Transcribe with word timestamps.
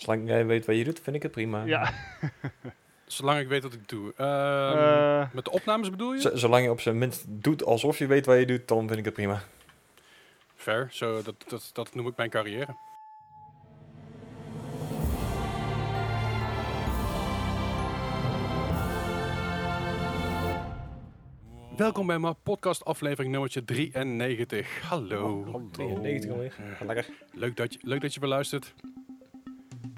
Zolang 0.00 0.28
jij 0.28 0.46
weet 0.46 0.66
wat 0.66 0.76
je 0.76 0.84
doet, 0.84 1.00
vind 1.00 1.16
ik 1.16 1.22
het 1.22 1.32
prima. 1.32 1.64
Ja. 1.64 1.92
Zolang 3.06 3.40
ik 3.40 3.48
weet 3.48 3.62
wat 3.62 3.72
ik 3.72 3.88
doe. 3.88 4.12
Ehm, 4.16 4.78
Eh, 4.78 5.32
met 5.32 5.44
de 5.44 5.50
opnames 5.50 5.90
bedoel 5.90 6.12
je? 6.14 6.30
Zolang 6.34 6.64
je 6.64 6.70
op 6.70 6.80
zijn 6.80 6.98
minst 6.98 7.24
doet 7.28 7.64
alsof 7.64 7.98
je 7.98 8.06
weet 8.06 8.26
wat 8.26 8.38
je 8.38 8.46
doet, 8.46 8.68
dan 8.68 8.86
vind 8.86 8.98
ik 8.98 9.04
het 9.04 9.14
prima. 9.14 9.42
Fair, 10.54 10.88
zo, 10.90 11.22
dat, 11.22 11.34
dat, 11.48 11.70
dat 11.72 11.94
noem 11.94 12.06
ik 12.06 12.16
mijn 12.16 12.30
carrière. 12.30 12.74
Welkom 21.76 22.06
bij 22.06 22.18
mijn 22.18 22.34
podcast 22.42 22.84
aflevering 22.84 23.32
nummertje 23.32 23.64
93. 23.64 24.80
Hallo. 24.88 25.44
Oh, 25.52 25.72
93 25.72 26.30
alweer. 26.30 26.54
Lekker. 26.86 27.06
Leuk 27.32 27.56
dat 27.56 27.72
je, 27.72 27.78
leuk 27.82 28.00
dat 28.00 28.14
je 28.14 28.20
beluistert. 28.20 28.74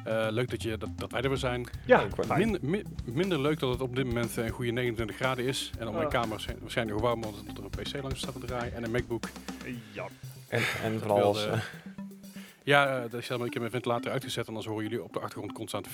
Eh, 0.05 0.27
leuk 0.31 0.51
dat, 0.51 0.63
je, 0.63 0.79
dat, 0.79 0.89
dat 0.97 1.11
wij 1.13 1.21
er 1.23 1.29
weer 1.29 1.39
zijn. 1.39 1.67
ja, 1.87 2.01
ik 2.01 2.15
word 2.15 2.27
fijn. 2.27 2.41
Minder, 2.41 2.61
mi- 2.71 2.83
minder 3.05 3.41
leuk 3.41 3.59
dat 3.59 3.71
het 3.73 3.81
op 3.81 3.97
dit 3.97 4.05
moment 4.07 4.37
een 4.37 4.49
goede 4.51 4.71
29 4.71 5.17
graden 5.17 5.45
is. 5.45 5.71
En 5.79 5.87
op 5.89 5.95
mijn 5.95 6.07
Ah. 6.07 6.13
kamer 6.13 6.41
zijn 6.41 6.57
waarschijnlijk 6.61 6.99
nog 7.01 7.07
warm 7.09 7.23
omdat 7.25 7.59
er 7.59 7.65
een 7.65 7.71
PC 7.71 8.03
langs 8.03 8.19
staat 8.21 8.41
te 8.41 8.47
draaien. 8.47 8.75
En 8.75 8.85
een 8.85 8.91
MacBook. 8.91 9.25
Ja. 9.93 10.07
En, 10.49 10.63
en 10.83 10.99
van 10.99 11.09
wil 11.09 11.23
alles. 11.23 11.43
de- 11.43 11.51
eh, 11.51 11.61
Ja, 12.65 12.99
uh, 12.99 13.21
ik 13.21 13.29
heb 13.53 13.59
mijn 13.59 13.71
ventilator 13.71 14.13
uitgezet 14.13 14.43
en 14.43 14.49
anders 14.49 14.67
horen 14.67 14.83
jullie 14.83 15.03
op 15.03 15.13
de 15.13 15.21
achtergrond 15.21 15.53
constant. 15.53 15.87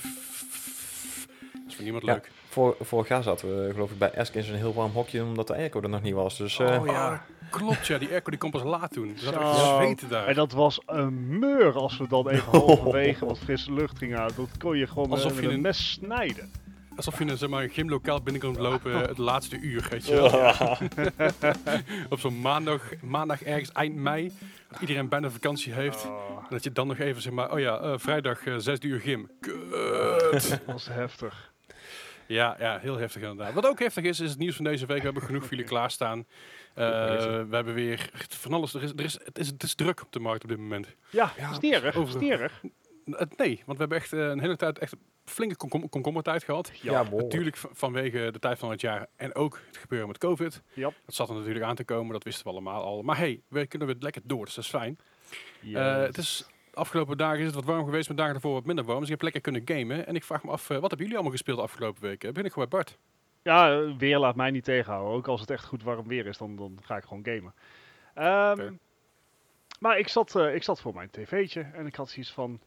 Dat 1.78 1.86
voor 1.86 2.02
niemand 2.02 2.04
Ja. 2.04 2.12
leuk. 2.12 2.30
voor, 2.48 2.76
vorig 2.80 3.08
jaar 3.08 3.22
zaten 3.22 3.48
we 3.66 3.72
geloof 3.72 3.90
ik 3.90 3.98
bij 3.98 4.10
Esk 4.10 4.34
in 4.34 4.42
zo'n 4.42 4.54
heel 4.56 4.74
warm 4.74 4.92
hokje, 4.92 5.22
omdat 5.22 5.46
de 5.46 5.54
airco 5.54 5.80
er 5.80 5.88
nog 5.88 6.02
niet 6.02 6.14
was. 6.14 6.36
Dus 6.36 6.58
eh, 6.58 6.80
oh 6.80 6.86
ja, 6.86 7.24
klopt 7.50 7.86
ja. 7.86 7.98
Die 7.98 8.08
airco 8.10 8.30
die 8.30 8.38
komt 8.38 8.52
pas 8.52 8.62
laat 8.62 8.92
toen. 8.92 9.08
Er 9.08 9.18
zat 9.18 9.34
echt 9.34 9.56
Zo. 9.56 9.76
zweten 9.76 10.08
daar. 10.08 10.26
En 10.26 10.34
dat 10.34 10.52
was 10.52 10.80
een 10.86 11.38
meur 11.38 11.72
als 11.74 11.96
we 11.98 12.08
dan 12.08 12.28
even 12.28 12.50
halverwege 12.50 13.26
wat 13.26 13.38
frisse 13.38 13.72
lucht 13.72 13.98
gingen 13.98 14.18
uit. 14.18 14.36
Dat 14.36 14.48
kon 14.58 14.76
je 14.78 14.86
gewoon 14.86 15.10
Alsof 15.10 15.30
eh, 15.30 15.34
met 15.36 15.44
je 15.44 15.48
een 15.50 15.54
een- 15.56 15.60
mes 15.60 15.90
snijden. 15.90 16.50
Alsof 16.96 17.18
je 17.18 17.24
een, 17.24 17.36
zeg 17.38 17.48
maar, 17.48 17.62
een 17.62 17.70
gymlokaal 17.70 18.20
binnenkomt 18.22 18.58
lopen 18.58 18.92
het 19.08 19.18
laatste 19.18 19.58
uur, 19.58 19.86
weet 19.90 20.06
je 20.06 20.14
wel. 20.14 20.30
Op 22.10 22.18
zo'n 22.20 22.40
maandag, 22.40 22.82
maandag 23.02 23.42
ergens 23.42 23.72
eind 23.72 23.94
mei. 23.94 24.32
Dat 24.70 24.80
iedereen 24.80 25.08
bijna 25.08 25.30
vakantie 25.30 25.72
heeft. 25.72 26.04
Oh, 26.06 26.36
En 26.38 26.46
dat 26.48 26.64
je 26.64 26.72
dan 26.72 26.86
nog 26.86 26.98
even 26.98 27.22
zeg 27.22 27.32
maar, 27.32 27.52
oh 27.52 27.58
ja, 27.58 27.78
eh, 27.78 27.92
vrijdag 27.96 28.46
eh, 28.46 28.54
zes 28.56 28.78
uur 28.80 29.00
gym. 29.00 29.30
Kut. 29.40 30.48
dat 30.50 30.60
was 30.66 30.88
heftig. 30.88 31.52
Ja, 32.28 32.56
ja, 32.58 32.78
heel 32.78 32.96
heftig 32.96 33.22
inderdaad. 33.22 33.52
Wat 33.54 33.66
ook 33.66 33.78
heftig 33.78 34.04
is, 34.04 34.20
is 34.20 34.30
het 34.30 34.38
nieuws 34.38 34.56
van 34.56 34.64
deze 34.64 34.86
week. 34.86 34.98
We 34.98 35.04
hebben 35.04 35.22
genoeg 35.22 35.40
voor 35.42 35.50
jullie 35.50 35.64
klaarstaan. 35.64 36.18
Eh, 36.74 36.84
we 37.48 37.54
hebben 37.54 37.74
weer 37.74 38.10
van 38.28 38.52
alles. 38.52 38.74
Er 38.74 38.82
is, 38.82 38.90
er 38.96 39.04
is, 39.04 39.12
het, 39.24 39.38
is, 39.38 39.46
het 39.46 39.62
is 39.62 39.74
druk 39.74 40.02
op 40.02 40.12
de 40.12 40.20
markt 40.20 40.42
op 40.42 40.48
dit 40.48 40.58
moment. 40.58 40.86
Ja, 41.10 41.32
Ja, 41.36 41.50
erg. 42.32 42.62
Het- 43.10 43.36
nee, 43.36 43.56
want 43.66 43.78
we 43.78 43.84
hebben 43.84 43.98
echt 43.98 44.12
eh, 44.12 44.18
een 44.28 44.40
hele 44.40 44.56
tijd 44.56 44.78
echt 44.78 44.94
flinke 45.24 45.56
komkom- 45.56 45.88
komkommertijd 45.88 46.44
gehad. 46.44 46.70
ja, 46.82 46.92
Ja. 46.92 47.02
Natuurlijk 47.10 47.56
vanwege 47.72 48.28
de 48.32 48.38
tijd 48.38 48.58
van 48.58 48.70
het 48.70 48.80
jaar 48.80 49.06
en 49.16 49.34
ook 49.34 49.60
het 49.66 49.76
gebeuren 49.76 50.08
met 50.08 50.18
COVID. 50.18 50.62
Ja. 50.72 50.90
Dat 51.04 51.14
zat 51.14 51.28
er 51.28 51.34
natuurlijk 51.34 51.64
aan 51.64 51.74
te 51.74 51.84
komen, 51.84 52.12
dat 52.12 52.24
wisten 52.24 52.44
we 52.44 52.50
allemaal 52.50 52.82
al. 52.82 53.02
Maar 53.02 53.16
hey, 53.16 53.40
we 53.48 53.66
kunnen 53.66 53.88
weer 53.88 53.96
lekker 54.00 54.22
door, 54.24 54.44
dus 54.44 54.54
dat 54.54 54.64
is 54.64 54.70
fijn. 54.70 54.98
Yes. 55.60 55.74
Eh, 55.76 55.96
het 56.02 56.18
is, 56.18 56.46
afgelopen 56.78 57.16
dagen 57.16 57.38
is 57.38 57.46
het 57.46 57.54
wat 57.54 57.64
warm 57.64 57.84
geweest, 57.84 58.08
met 58.08 58.16
dagen 58.16 58.34
ervoor 58.34 58.52
wat 58.52 58.64
minder 58.64 58.84
warm. 58.84 58.98
Dus 58.98 59.08
ik 59.08 59.14
heb 59.14 59.22
lekker 59.22 59.40
kunnen 59.40 59.62
gamen. 59.64 60.06
En 60.06 60.14
ik 60.14 60.24
vraag 60.24 60.44
me 60.44 60.50
af, 60.50 60.62
eh, 60.62 60.68
wat 60.68 60.80
hebben 60.80 60.98
jullie 60.98 61.14
allemaal 61.14 61.32
gespeeld 61.32 61.56
de 61.56 61.62
afgelopen 61.62 62.02
weken? 62.02 62.34
Ben 62.34 62.44
ik 62.44 62.52
gewoon 62.52 62.68
bij 62.68 62.78
Bart. 62.78 62.98
Ja, 63.42 63.96
weer 63.96 64.18
laat 64.18 64.36
mij 64.36 64.50
niet 64.50 64.64
tegenhouden. 64.64 65.12
Ook 65.12 65.28
als 65.28 65.40
het 65.40 65.50
echt 65.50 65.64
goed 65.64 65.82
warm 65.82 66.08
weer 66.08 66.26
is, 66.26 66.38
dan, 66.38 66.56
dan 66.56 66.78
ga 66.82 66.96
ik 66.96 67.04
gewoon 67.04 67.24
gamen. 67.24 67.54
Ehm. 68.14 68.72
Maar 69.80 69.98
ik 69.98 70.08
zat, 70.08 70.36
eh, 70.36 70.54
ik 70.54 70.62
zat 70.62 70.80
voor 70.80 70.94
mijn 70.94 71.10
tv'tje 71.10 71.60
en 71.60 71.86
ik 71.86 71.94
had 71.94 72.10
zoiets 72.10 72.32
van... 72.32 72.60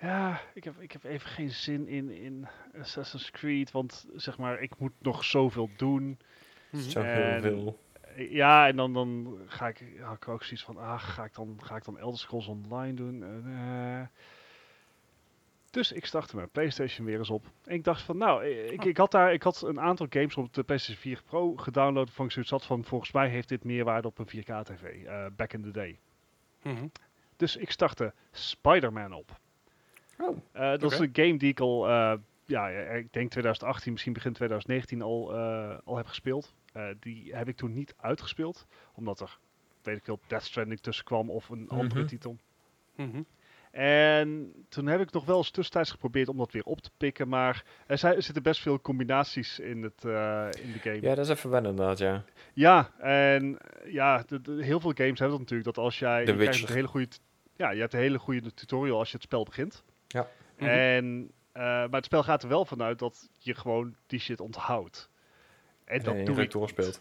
Ja, 0.00 0.40
ik 0.54 0.64
heb, 0.64 0.80
ik 0.80 0.92
heb 0.92 1.04
even 1.04 1.28
geen 1.28 1.50
zin 1.50 1.88
in, 1.88 2.10
in 2.10 2.48
Assassin's 2.80 3.30
Creed, 3.30 3.70
want 3.70 4.06
zeg 4.14 4.38
maar, 4.38 4.60
ik 4.62 4.78
moet 4.78 4.92
nog 4.98 5.24
zoveel 5.24 5.70
doen. 5.76 6.18
Zo 6.76 7.02
Ja, 8.16 8.68
en 8.68 8.76
dan, 8.76 8.92
dan 8.92 9.38
ga 9.46 9.68
ik, 9.68 9.84
had 10.00 10.16
ik 10.16 10.28
ook 10.28 10.42
zoiets 10.42 10.64
van, 10.64 10.76
ah, 10.76 11.00
ga 11.00 11.24
ik 11.24 11.34
dan, 11.34 11.58
ga 11.62 11.76
ik 11.76 11.84
dan 11.84 11.98
Elder 11.98 12.18
Scrolls 12.18 12.46
Online 12.46 12.94
doen? 12.94 13.22
Eh, 13.22 14.00
eh. 14.00 14.06
Dus 15.70 15.92
ik 15.92 16.06
startte 16.06 16.36
mijn 16.36 16.50
PlayStation 16.50 17.06
weer 17.06 17.18
eens 17.18 17.30
op. 17.30 17.46
En 17.64 17.74
ik 17.74 17.84
dacht 17.84 18.02
van, 18.02 18.16
nou, 18.16 18.44
ik, 18.44 18.84
ik, 18.84 18.96
had 18.96 19.10
daar, 19.10 19.32
ik 19.32 19.42
had 19.42 19.62
een 19.62 19.80
aantal 19.80 20.06
games 20.10 20.36
op 20.36 20.54
de 20.54 20.62
PlayStation 20.62 21.02
4 21.02 21.22
Pro 21.22 21.56
gedownload. 21.56 22.10
Van 22.10 22.24
ik 22.24 22.30
zoiets 22.30 22.50
had 22.50 22.64
van, 22.64 22.84
volgens 22.84 23.12
mij 23.12 23.28
heeft 23.28 23.48
dit 23.48 23.64
meerwaarde 23.64 24.08
op 24.08 24.18
een 24.18 24.28
4K-tv, 24.28 25.04
eh, 25.04 25.26
back 25.36 25.52
in 25.52 25.62
the 25.62 25.70
day. 25.70 25.98
Mhm. 26.62 26.86
Dus 27.36 27.56
ik 27.56 27.70
startte 27.70 28.12
Spider-Man 28.30 29.12
op. 29.12 29.40
Oh. 30.18 30.36
Dat 30.52 30.92
is 30.92 30.98
een 30.98 31.10
game 31.12 31.36
die 31.36 31.50
ik 31.50 31.60
al, 31.60 31.88
eh, 31.88 32.14
ja, 32.44 32.68
ik 32.68 33.12
denk 33.12 33.30
2018, 33.30 33.92
misschien 33.92 34.12
begin 34.12 34.32
2019 34.32 35.02
al, 35.02 35.34
al 35.84 35.96
heb 35.96 36.06
gespeeld. 36.06 36.54
Eh, 36.74 36.84
die 37.00 37.34
heb 37.34 37.48
ik 37.48 37.56
toen 37.56 37.72
niet 37.72 37.94
uitgespeeld, 37.96 38.66
omdat 38.94 39.20
er, 39.20 39.38
weet 39.82 39.96
ik 39.96 40.04
veel, 40.04 40.20
Death 40.26 40.42
Stranding 40.44 40.80
tussen 40.80 41.04
kwam 41.04 41.30
of 41.30 41.48
een 41.48 41.68
andere 41.68 42.00
Mhm. 42.00 42.08
titel. 42.08 42.38
Mhm. 42.96 43.22
En 43.70 44.52
toen 44.68 44.86
heb 44.86 45.00
ik 45.00 45.12
nog 45.12 45.24
wel 45.24 45.36
eens 45.36 45.50
tussentijds 45.50 45.90
geprobeerd 45.90 46.28
om 46.28 46.36
dat 46.36 46.52
weer 46.52 46.62
op 46.64 46.80
te 46.80 46.90
pikken, 46.96 47.28
maar 47.28 47.64
er, 47.86 47.98
zijn, 47.98 48.14
er 48.14 48.22
zitten 48.22 48.42
best 48.42 48.60
veel 48.60 48.80
combinaties 48.80 49.58
in, 49.58 49.82
het, 49.82 50.04
eh, 50.04 50.48
in 50.62 50.72
de 50.72 50.78
game. 50.78 51.00
Ja, 51.00 51.14
dat 51.14 51.24
is 51.24 51.28
even 51.30 51.50
wennen 51.50 51.70
inderdaad, 51.70 51.98
ja. 51.98 52.24
Ja, 52.54 52.90
en 52.98 53.58
ja, 53.84 54.22
de, 54.26 54.40
de- 54.40 54.64
heel 54.64 54.80
veel 54.80 54.92
games 54.94 55.18
hebben 55.18 55.30
dat 55.30 55.38
natuurlijk. 55.38 55.64
Dat 55.74 55.84
als 55.84 55.98
jij. 55.98 56.18
Je 56.18 56.24
krijgt 56.24 56.44
Witcher. 56.44 56.68
een 56.68 56.74
hele 56.74 56.88
goede. 56.88 57.08
Ja, 57.56 57.70
je 57.70 57.80
hebt 57.80 57.92
een 57.92 58.00
hele 58.00 58.18
goede 58.18 58.54
tutorial 58.54 58.98
als 58.98 59.08
je 59.08 59.14
het 59.14 59.24
spel 59.24 59.44
begint. 59.44 59.84
Ja. 60.06 60.28
Mhm. 60.58 60.68
En, 60.68 61.30
eh, 61.52 61.62
maar 61.62 61.88
het 61.90 62.04
spel 62.04 62.22
gaat 62.22 62.42
er 62.42 62.48
wel 62.48 62.64
vanuit 62.64 62.98
dat 62.98 63.28
je 63.38 63.54
gewoon 63.54 63.96
die 64.06 64.20
shit 64.20 64.40
onthoudt. 64.40 65.10
En 65.84 66.02
dat 66.02 66.12
En 66.14 66.18
je 66.18 66.24
doe 66.24 66.40
ik. 66.42 66.50
doorspeelt. 66.50 67.00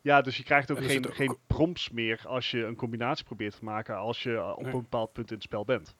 Ja, 0.00 0.20
dus 0.20 0.36
je 0.36 0.42
krijgt 0.42 0.70
ook 0.70 0.76
En 0.78 0.84
geen, 0.84 1.06
ook- 1.06 1.14
geen 1.14 1.36
prompts 1.46 1.90
meer 1.90 2.20
als 2.26 2.50
je 2.50 2.64
een 2.64 2.76
combinatie 2.76 3.24
probeert 3.24 3.58
te 3.58 3.64
maken 3.64 3.96
als 3.96 4.22
je 4.22 4.44
op 4.56 4.62
Nee. 4.62 4.72
een 4.72 4.80
bepaald 4.80 5.12
punt 5.12 5.28
in 5.28 5.34
het 5.34 5.44
spel 5.44 5.64
bent. 5.64 5.94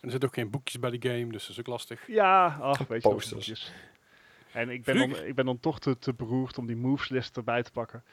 En 0.00 0.02
er 0.02 0.10
zitten 0.10 0.28
ook 0.28 0.34
geen 0.34 0.50
boekjes 0.50 0.78
bij 0.80 0.90
de 0.98 1.08
game, 1.08 1.26
dus 1.32 1.40
dat 1.42 1.50
is 1.50 1.58
ook 1.58 1.66
lastig. 1.66 2.06
Ja, 2.06 2.46
ach, 2.60 2.78
weet 2.78 3.02
je 3.02 3.08
wel, 3.08 3.12
Posters. 3.16 3.32
boekjes. 3.48 3.72
En 4.52 4.70
ik 4.70 4.84
ben, 4.84 4.96
dan, 4.96 5.24
ik 5.24 5.34
ben 5.34 5.44
dan 5.44 5.60
toch 5.60 5.80
te, 5.80 5.98
te 5.98 6.14
beroerd 6.14 6.58
om 6.58 6.66
die 6.66 6.76
moveslist 6.76 7.36
erbij 7.36 7.62
te 7.62 7.70
pakken. 7.70 8.04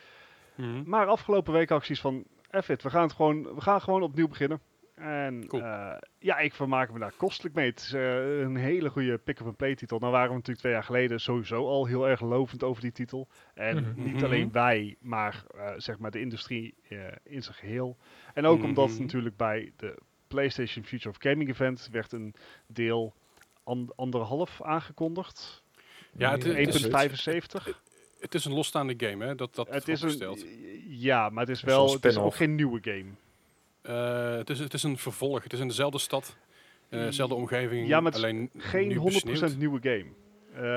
Mhm. 0.55 0.83
Maar 0.85 1.07
afgelopen 1.07 1.53
week 1.53 1.69
had 1.69 1.79
ik 1.79 1.85
zoiets 1.97 2.03
van, 2.03 2.23
F 2.63 2.69
it, 2.69 2.83
we 2.83 2.89
gaan, 2.89 3.01
het 3.03 3.13
gewoon, 3.13 3.55
we 3.55 3.61
gaan 3.61 3.81
gewoon 3.81 4.01
opnieuw 4.01 4.27
beginnen. 4.27 4.59
En 4.95 5.47
Cool. 5.47 5.63
eh, 5.63 5.91
ja, 6.19 6.37
ik 6.37 6.53
vermaak 6.53 6.91
me 6.91 6.99
daar 6.99 7.13
kostelijk 7.17 7.55
mee. 7.55 7.69
Het 7.69 7.79
is 7.79 7.93
eh, 7.93 8.39
een 8.39 8.55
hele 8.55 8.89
goede 8.89 9.17
pick-up-and-play 9.17 9.75
titel. 9.75 9.99
Nou 9.99 10.11
waren 10.11 10.27
we 10.29 10.33
natuurlijk 10.33 10.59
twee 10.59 10.73
jaar 10.73 10.83
geleden 10.83 11.19
sowieso 11.19 11.67
al 11.67 11.85
heel 11.85 12.07
erg 12.07 12.21
lovend 12.21 12.63
over 12.63 12.81
die 12.81 12.91
titel. 12.91 13.27
En 13.53 13.75
Mhm. 13.75 14.03
niet 14.03 14.13
Mhm. 14.15 14.23
alleen 14.25 14.51
wij, 14.51 14.95
maar 14.99 15.43
eh, 15.55 15.71
zeg 15.77 15.97
maar 15.99 16.11
de 16.11 16.19
industrie 16.19 16.73
eh, 16.89 16.97
in 17.23 17.43
zijn 17.43 17.55
geheel. 17.55 17.97
En 18.33 18.45
ook 18.45 18.63
omdat 18.63 18.89
Mhm. 18.89 19.01
natuurlijk 19.01 19.37
bij 19.37 19.71
de 19.77 19.97
PlayStation 20.27 20.85
Future 20.85 21.09
of 21.09 21.15
Gaming 21.19 21.49
Event 21.49 21.89
werd 21.91 22.11
een 22.11 22.35
deel 22.67 23.13
an- 23.63 23.91
anderhalf 23.95 24.61
aangekondigd. 24.61 25.63
Ja, 26.17 26.31
het 26.31 26.45
is- 26.45 26.55
het 26.55 26.67
is- 26.75 26.83
1.75. 26.83 27.81
Het 28.19 28.33
is 28.33 28.45
een 28.45 28.53
losstaande 28.53 28.93
game, 28.97 29.25
hè? 29.25 29.35
Dat, 29.35 29.55
dat 29.55 29.69
Het 29.69 29.87
is 29.87 30.01
een, 30.01 30.37
ja, 30.87 31.29
maar 31.29 31.45
het 31.45 31.55
is 31.55 31.61
wel, 31.61 31.87
een 31.87 31.93
het 31.93 32.05
is 32.05 32.17
ook 32.17 32.35
geen 32.35 32.55
nieuwe 32.55 32.79
game. 32.81 33.05
Eh, 33.83 34.35
het, 34.35 34.49
is, 34.49 34.59
het 34.59 34.73
is 34.73 34.83
een 34.83 34.97
vervolg. 34.97 35.43
Het 35.43 35.53
is 35.53 35.59
in 35.59 35.67
dezelfde 35.67 35.99
stad, 35.99 36.35
in 36.89 36.97
dezelfde 36.99 37.35
omgeving. 37.35 37.87
Ja, 37.87 37.97
maar 38.01 38.11
het 38.11 38.15
is 38.21 38.23
alleen 38.27 38.49
Geen 38.57 38.87
nu 38.87 38.95
100% 38.99 39.01
besneeuwd. 39.03 39.55
nieuwe 39.57 39.79
game. 39.81 40.05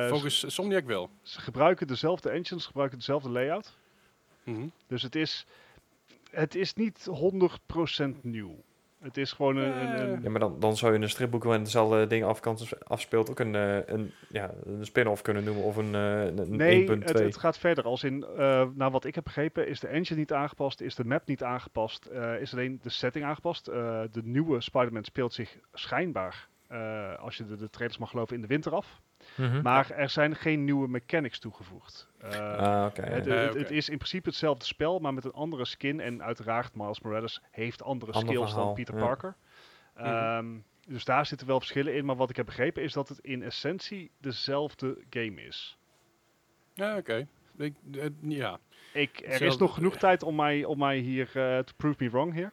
Eh, 0.03 0.09
Volgens 0.09 0.55
Somniac 0.55 0.85
wel. 0.85 1.11
ze 1.23 1.41
gebruiken 1.41 1.87
dezelfde 1.87 2.31
engines, 2.31 2.63
ze 2.63 2.67
gebruiken 2.69 2.99
dezelfde 2.99 3.29
layout. 3.31 3.77
Mhm. 4.45 4.67
Dus 4.87 5.03
het 5.03 5.15
is, 5.15 5.47
het 6.31 6.55
is 6.55 6.75
niet 6.75 7.07
100% 7.11 8.23
nieuw. 8.23 8.63
Het 9.07 9.17
is 9.17 9.33
gewoon 9.33 9.57
een... 9.57 9.81
een, 9.81 10.01
een- 10.13 10.23
Ja, 10.23 10.31
maar 10.31 10.41
dan, 10.41 10.61
dan 10.61 10.77
zou 10.77 10.93
je 10.93 10.99
een 11.01 11.09
stripboek 11.09 11.45
waarin 11.45 11.65
dezelfde 11.65 12.07
dingen 12.07 12.29
afkant 12.29 12.69
afspeelt 12.89 13.31
ook 13.31 13.39
een, 13.39 13.55
eh, 13.55 13.79
een, 13.87 14.13
ja, 14.29 14.51
een 14.65 14.85
spin-off 14.87 15.23
kunnen 15.23 15.45
noemen 15.45 15.63
of 15.65 15.77
een, 15.77 15.95
eh, 15.95 16.25
een 16.25 16.57
nee, 16.57 16.87
1.2. 16.89 16.93
het, 17.05 17.19
het 17.19 17.37
gaat 17.37 17.59
verder. 17.59 17.85
Als 17.85 18.05
in, 18.05 18.25
eh 18.37 18.65
naar 18.75 18.91
wat 18.91 19.05
ik 19.05 19.15
heb 19.15 19.25
begrepen, 19.25 19.69
is 19.69 19.81
de 19.81 19.87
engine 19.89 20.19
niet 20.19 20.33
aangepast, 20.33 20.81
is 20.81 20.95
de 20.95 21.05
map 21.05 21.27
niet 21.27 21.43
aangepast, 21.43 22.09
is 22.41 22.53
alleen 22.53 22.79
de 22.83 22.91
setting 22.91 23.25
aangepast. 23.25 23.65
De 23.65 24.21
nieuwe 24.25 24.61
Spider-Man 24.61 25.05
speelt 25.05 25.33
zich 25.35 25.57
schijnbaar, 25.73 26.49
als 27.21 27.37
je 27.37 27.47
de, 27.47 27.57
de 27.57 27.71
trailers 27.71 27.99
mag 28.01 28.11
geloven, 28.11 28.35
in 28.35 28.41
de 28.41 28.47
winter 28.47 28.75
af. 28.75 29.01
Mhm. 29.37 29.63
Maar 29.63 29.91
er 29.91 30.09
zijn 30.09 30.37
geen 30.37 30.65
nieuwe 30.65 30.89
mechanics 30.89 31.39
toegevoegd. 31.39 32.09
Eh, 32.19 32.57
Ah, 32.57 32.87
oké. 32.87 33.03
Het, 33.03 33.71
is 33.71 33.89
in 33.89 33.97
principe 33.97 34.29
hetzelfde 34.29 34.65
spel, 34.65 34.99
maar 34.99 35.15
met 35.15 35.25
een 35.25 35.33
andere 35.33 35.65
skin. 35.65 36.01
En 36.01 36.23
uiteraard, 36.23 36.75
Miles 36.75 37.01
Morales 37.01 37.41
heeft 37.51 37.83
andere 37.83 38.13
Ander 38.13 38.29
skills 38.33 38.49
verhaal, 38.51 38.67
dan 38.67 38.75
Peter 38.75 38.95
ja. 38.95 39.01
Parker. 39.05 39.35
Ehm, 39.95 40.47
dus 40.89 41.05
daar 41.05 41.27
zitten 41.27 41.47
wel 41.47 41.59
verschillen 41.59 41.95
in. 41.95 42.05
Maar 42.05 42.17
wat 42.17 42.31
ik 42.31 42.37
heb 42.37 42.47
begrepen 42.47 42.83
is 42.83 42.93
dat 42.93 43.09
het 43.09 43.19
in 43.19 43.43
essentie 43.43 44.11
dezelfde 44.21 44.99
game 45.11 45.43
is. 45.43 45.79
Ja, 46.75 46.97
oké. 46.97 47.27
Ik- 47.57 47.75
eh, 47.95 48.07
Ja. 48.21 48.59
Ik, 48.93 49.21
er 49.25 49.43
is 49.43 49.57
nog 49.57 49.75
genoeg 49.75 49.97
tijd 49.97 50.23
om 50.23 50.35
mij, 50.35 50.65
om 50.65 50.79
mij 50.79 50.99
hier 50.99 51.27
eh 51.27 51.59
te 51.59 51.75
prove 51.77 52.05
me 52.05 52.11
wrong 52.11 52.33
hier. 52.35 52.53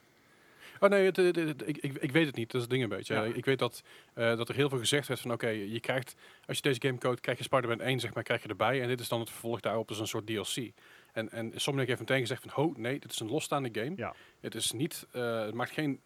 Oh 0.80 0.90
nee, 0.90 1.06
het, 1.06 1.16
het- 1.16 1.36
het- 1.36 1.68
ik, 1.68 1.78
ik, 1.78 1.94
ik 1.98 2.12
weet 2.12 2.26
het 2.26 2.36
niet. 2.36 2.46
Dat 2.52 2.56
is 2.56 2.62
het 2.62 2.70
ding 2.70 2.84
een 2.84 2.90
beetje. 2.98 3.14
Ja. 3.14 3.24
Ik 3.24 3.46
weet 3.46 3.60
dat, 3.60 3.84
eh, 4.14 4.38
dat 4.38 4.50
er 4.50 4.56
heel 4.56 4.70
veel 4.70 4.78
gezegd 4.78 5.08
werd 5.08 5.20
van 5.20 5.32
oké, 5.32 5.48
je 5.48 5.80
krijgt, 5.80 6.16
als 6.46 6.56
je 6.58 6.64
deze 6.64 6.82
game 6.82 6.98
code, 6.98 7.22
krijg 7.22 7.38
je 7.38 7.44
Spider-Man 7.44 7.82
1 7.82 8.00
zeg 8.00 8.14
maar, 8.14 8.24
krijg 8.24 8.44
je 8.44 8.50
erbij. 8.50 8.82
En 8.82 8.88
dit 8.88 9.00
is 9.00 9.08
dan 9.08 9.20
het 9.20 9.30
vervolg 9.30 9.60
daarop, 9.60 9.88
dus 9.88 10.00
een 10.00 10.08
soort 10.08 10.26
DLC. 10.28 10.72
En, 11.14 11.32
en 11.32 11.52
Sonic 11.56 11.88
heeft 11.88 12.00
meteen 12.00 12.20
gezegd 12.20 12.42
van, 12.42 12.52
ho, 12.54 12.74
nee, 12.78 13.00
dit 13.00 13.12
is 13.12 13.20
een 13.20 13.30
losstaande 13.30 13.70
game. 13.72 13.94
Ja. 13.96 14.16
Het, 14.40 14.56
is 14.56 14.72
niet, 14.72 15.08
eh, 15.12 15.40
het 15.46 15.54
maakt 15.54 15.72
geen 15.72 16.00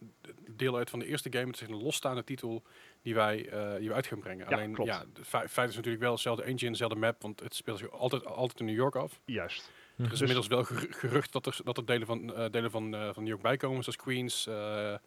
deel 0.50 0.78
uit 0.78 0.90
van 0.90 1.00
de 1.00 1.06
eerste 1.06 1.31
game. 1.31 1.46
Het 1.48 1.62
is 1.62 1.68
een 1.68 1.81
losstaande 1.84 2.24
titel 2.24 2.64
die 3.02 3.14
wij, 3.16 3.50
eh, 3.50 3.78
die 3.80 3.88
we 3.88 3.94
uit 3.96 4.08
gaan 4.08 4.19
brengen. 4.19 4.50
Ja, 4.50 4.56
Alleen, 4.56 4.74
klopt. 4.74 4.90
ja, 4.90 5.00
het 5.14 5.28
fe- 5.28 5.48
feit 5.50 5.69
is 5.69 5.75
natuurlijk 5.75 6.04
wel 6.04 6.16
dezelfde 6.16 6.44
engine, 6.44 6.72
dezelfde 6.72 7.00
map, 7.00 7.22
want 7.22 7.40
het 7.40 7.56
speelt 7.56 7.78
zich 7.78 7.92
altijd, 7.92 8.25
altijd 8.25 8.60
in 8.60 8.66
New 8.66 8.75
York 8.75 8.96
af. 8.96 9.19
Juist. 9.25 9.72
Er 9.97 10.03
is 10.03 10.09
Dus- 10.09 10.19
inmiddels 10.19 10.47
wel 10.47 10.63
geru- 10.63 10.91
gerucht 10.91 11.31
dat 11.31 11.45
er, 11.45 11.57
dat 11.63 11.77
er 11.77 11.85
delen 11.85 12.07
van, 12.07 12.33
eh, 12.35 12.49
delen 12.51 12.71
van, 12.71 12.95
eh, 12.95 13.03
van 13.13 13.15
New 13.23 13.27
York 13.27 13.41
bijkomen, 13.41 13.83
zoals 13.83 13.97
Queens, 13.97 14.47
eh, 14.47 14.94
eh, 14.94 14.99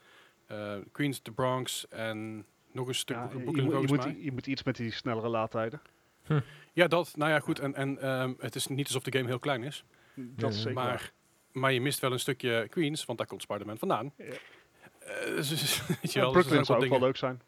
Queens, 0.93 1.23
de 1.23 1.31
Bronx 1.33 1.89
en 1.89 2.47
nog 2.73 2.89
een 2.89 2.95
stuk 2.95 3.17
Ja, 3.17 3.23
je, 3.23 3.29
Brooklyn 3.29 3.65
moet- 3.65 3.89
je, 3.89 3.97
moet, 3.97 4.25
je 4.25 4.33
moet 4.33 4.47
iets 4.47 4.63
met 4.63 4.77
die 4.77 4.93
snellere 4.93 5.29
laadtijden. 5.29 5.81
Ja, 6.73 6.87
dat. 6.87 7.13
Nou 7.17 7.31
ja, 7.31 7.41
goed. 7.41 7.59
En, 7.59 7.75
en 7.75 7.99
ehm, 8.01 8.33
het 8.39 8.55
is 8.55 8.67
niet 8.67 8.87
alsof 8.87 9.03
de 9.03 9.13
game 9.19 9.29
heel 9.29 9.39
klein 9.39 9.63
is. 9.63 9.85
Dat 10.15 10.51
is 10.53 10.57
zeker 10.59 10.75
waar. 10.75 10.85
Maar, 10.87 11.13
maar 11.53 11.73
je 11.73 11.81
mist 11.81 12.01
wel 12.01 12.13
een 12.13 12.21
stukje 12.21 12.67
Queens, 12.71 13.05
want 13.05 13.19
daar 13.19 13.27
komt 13.27 13.43
Spider-Man 13.43 13.79
vandaan. 13.79 14.13
Ja. 14.17 14.25
Dus- 15.35 15.51
wel, 15.87 15.97
zijn 16.03 16.31
Brooklyn 16.33 16.59
ook 16.59 16.65
zou 16.65 16.83
ook 16.85 16.89
wel 16.91 17.01
leuk 17.01 17.17
zijn. 17.17 17.41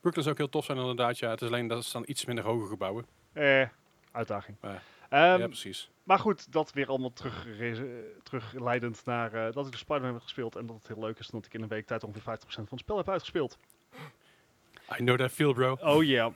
Brooklyn 0.00 0.22
zou 0.24 0.30
ook 0.34 0.38
heel 0.40 0.48
tof 0.48 0.64
zijn 0.64 0.78
inderdaad. 0.78 1.18
Ja, 1.18 1.30
het 1.30 1.40
is 1.42 1.48
alleen 1.48 1.66
dat 1.66 1.78
er 1.78 1.84
staan 1.84 2.02
iets 2.06 2.24
minder 2.24 2.44
hoge 2.44 2.66
gebouwen. 2.68 3.06
Eh, 3.32 3.68
uitdaging. 4.12 4.56
Maar- 4.60 4.82
ja, 5.18 5.46
precies. 5.46 5.90
maar 6.02 6.18
goed, 6.18 6.52
dat 6.52 6.72
weer 6.72 6.88
allemaal 6.88 7.12
terug, 7.12 7.46
terugleidend 8.22 9.04
naar 9.04 9.32
eh, 9.34 9.52
dat 9.52 9.66
ik 9.66 9.72
de 9.72 9.78
Spider-Man 9.78 10.12
heb 10.12 10.22
gespeeld. 10.22 10.56
En 10.56 10.66
dat 10.66 10.76
het 10.76 10.88
heel 10.88 10.98
leuk 10.98 11.18
is 11.18 11.26
dat 11.26 11.46
ik 11.46 11.54
in 11.54 11.62
een 11.62 11.68
week 11.68 11.86
tijd 11.86 12.04
ongeveer 12.04 12.38
50% 12.38 12.44
van 12.48 12.66
het 12.70 12.78
spel 12.80 12.96
heb 12.96 13.08
uitgespeeld. 13.08 13.58
I 14.92 14.96
know 14.96 15.18
that 15.18 15.30
feel, 15.30 15.52
bro. 15.52 15.76
Oh 15.80 16.04
ja, 16.04 16.32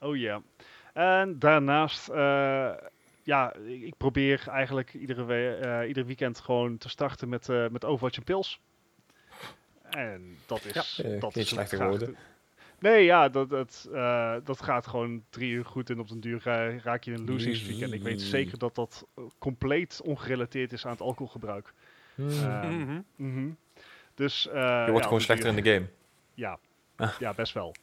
oh 0.00 0.16
ja. 0.16 0.42
En 0.92 1.38
daarnaast, 1.38 2.08
eh, 2.08 2.70
ja, 3.22 3.54
ik, 3.54 3.96
probeer 3.96 4.44
eigenlijk 4.48 4.94
iedere, 4.94 5.24
we 5.24 5.58
eh, 5.62 5.88
ieder 5.88 6.06
weekend 6.06 6.40
gewoon 6.40 6.78
te 6.78 6.88
starten 6.88 7.28
met, 7.28 7.48
eh 7.48 7.68
met 7.68 7.84
Overwatch 7.84 8.16
en 8.16 8.24
Pils. 8.24 8.60
En 9.90 10.38
dat 10.46 10.64
is... 10.64 10.96
Ja, 10.96 11.18
dat 11.18 11.36
is 11.36 11.48
slechte 11.48 11.76
graag 11.76 11.88
woorden. 11.88 12.08
te- 12.12 12.18
Nee, 12.80 13.04
ja, 13.04 13.28
dat, 13.28 13.50
dat, 13.50 13.88
eh, 13.92 14.34
dat 14.44 14.62
gaat 14.62 14.86
gewoon 14.86 15.24
drie 15.30 15.50
uur 15.50 15.64
goed 15.64 15.90
en 15.90 15.98
op 15.98 16.08
den 16.08 16.20
duur 16.20 16.40
raak 16.82 17.02
je 17.04 17.12
in 17.12 17.18
een 17.18 17.26
losing 17.30 17.56
streak. 17.56 17.80
En 17.80 17.92
ik 17.92 18.02
weet 18.02 18.22
zeker 18.22 18.58
dat 18.58 18.74
dat 18.74 19.06
eh, 19.14 19.24
compleet 19.38 20.00
ongerelateerd 20.04 20.72
is 20.72 20.84
aan 20.84 20.90
het 20.92 21.00
alcoholgebruik. 21.00 21.72
Hmm. 22.14 22.28
Eh, 22.28 22.62
Mhm. 22.70 23.00
Mhm. 23.16 23.48
Dus, 24.14 24.46
eh, 24.48 24.54
je 24.54 24.60
ja, 24.60 24.90
wordt 24.90 25.04
gewoon 25.06 25.20
slechter 25.20 25.48
duur- 25.48 25.58
in 25.58 25.64
de 25.64 25.70
game. 25.72 25.86
Ja, 26.34 26.58
Ah. 26.96 27.10
ja, 27.18 27.34
best 27.34 27.52
wel. 27.52 27.74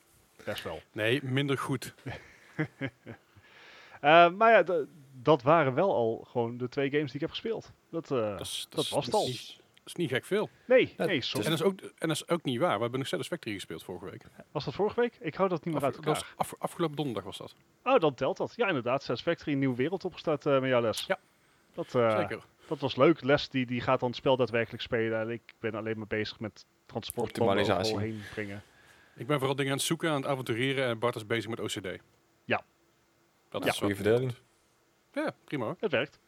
Best 0.45 0.63
wel. 0.63 0.81
Nee, 0.91 1.23
minder 1.23 1.57
goed. 1.57 1.93
Eh, 4.01 4.29
maar 4.31 4.51
ja, 4.51 4.63
d- 4.63 4.85
dat 5.21 5.41
waren 5.41 5.73
wel 5.73 5.93
al 5.95 6.25
gewoon 6.29 6.57
de 6.57 6.69
twee 6.69 6.89
games 6.89 7.05
die 7.05 7.13
ik 7.15 7.21
heb 7.21 7.29
gespeeld. 7.29 7.71
Dat, 7.89 8.11
eh, 8.11 8.37
Dat, 8.37 8.67
was 8.89 9.05
het 9.05 9.13
al. 9.13 9.27
is 9.27 9.55
Dat 9.57 9.64
is 9.85 9.95
niet 9.95 10.09
gek 10.09 10.25
veel. 10.25 10.49
nee, 10.65 10.93
Ja, 10.97 11.05
nee, 11.05 11.15
En 11.15 11.21
sorry. 11.23 11.49
dat, 11.49 11.53
is 11.59 11.63
ook, 11.65 11.79
en 11.81 12.07
dat 12.07 12.09
is 12.17 12.27
ook 12.27 12.43
niet 12.43 12.59
waar. 12.59 12.75
We 12.75 12.81
hebben 12.81 12.99
nog 12.99 13.07
Satisfactory 13.07 13.55
gespeeld 13.55 13.83
vorige 13.83 14.05
week. 14.05 14.23
Was 14.51 14.65
dat 14.65 14.73
vorige 14.73 14.99
week? 15.01 15.17
Ik 15.19 15.35
hou 15.35 15.49
dat 15.49 15.65
niet 15.65 15.73
meer 15.73 15.83
Af- 15.83 15.93
uit 15.95 16.03
dat 16.03 16.05
elkaar. 16.15 16.33
af- 16.35 16.53
afgelopen 16.57 16.95
donderdag 16.95 17.23
was 17.23 17.37
dat. 17.37 17.55
Oh, 17.83 17.99
dan 17.99 18.13
telt 18.13 18.37
dat. 18.37 18.53
Ja, 18.55 18.67
inderdaad. 18.67 19.03
Satisfactory, 19.03 19.51
een 19.53 19.59
nieuwe 19.59 19.75
wereld 19.75 20.05
opgestart 20.05 20.45
eh, 20.45 20.59
met 20.59 20.69
jouw 20.69 20.81
les. 20.81 21.05
Ja. 21.05 21.19
Dat, 21.73 21.95
eh, 21.95 22.17
Zeker. 22.19 22.43
dat 22.67 22.79
was 22.79 22.95
leuk. 22.95 23.23
Les 23.23 23.49
die, 23.49 23.65
die 23.65 23.81
gaat 23.81 23.99
dan 23.99 24.09
het 24.09 24.17
spel 24.17 24.37
daadwerkelijk 24.37 24.83
spelen. 24.83 25.19
En 25.19 25.29
ik 25.29 25.41
ben 25.59 25.75
alleen 25.75 25.97
maar 25.97 26.07
bezig 26.07 26.39
met 26.39 26.65
overal 27.87 27.99
heen 27.99 28.21
brengen. 28.33 28.63
Ik 29.15 29.27
ben 29.27 29.37
vooral 29.37 29.55
dingen 29.55 29.71
aan 29.71 29.77
het 29.77 29.85
zoeken, 29.87 30.09
aan 30.09 30.15
het 30.21 30.25
avontureren 30.25 30.85
en 30.85 30.99
Bart 30.99 31.15
is 31.15 31.25
bezig 31.25 31.49
met 31.49 31.59
OCD. 31.59 31.99
Ja. 32.45 32.63
Dat 33.49 33.63
Ja. 33.63 33.69
is 33.69 33.77
Goede 33.77 33.93
wat- 33.93 34.03
verdeling. 34.03 34.33
Ja, 35.13 35.35
prima 35.43 35.65
hoor. 35.65 35.75
Het 35.79 35.91
werkt. 35.91 36.19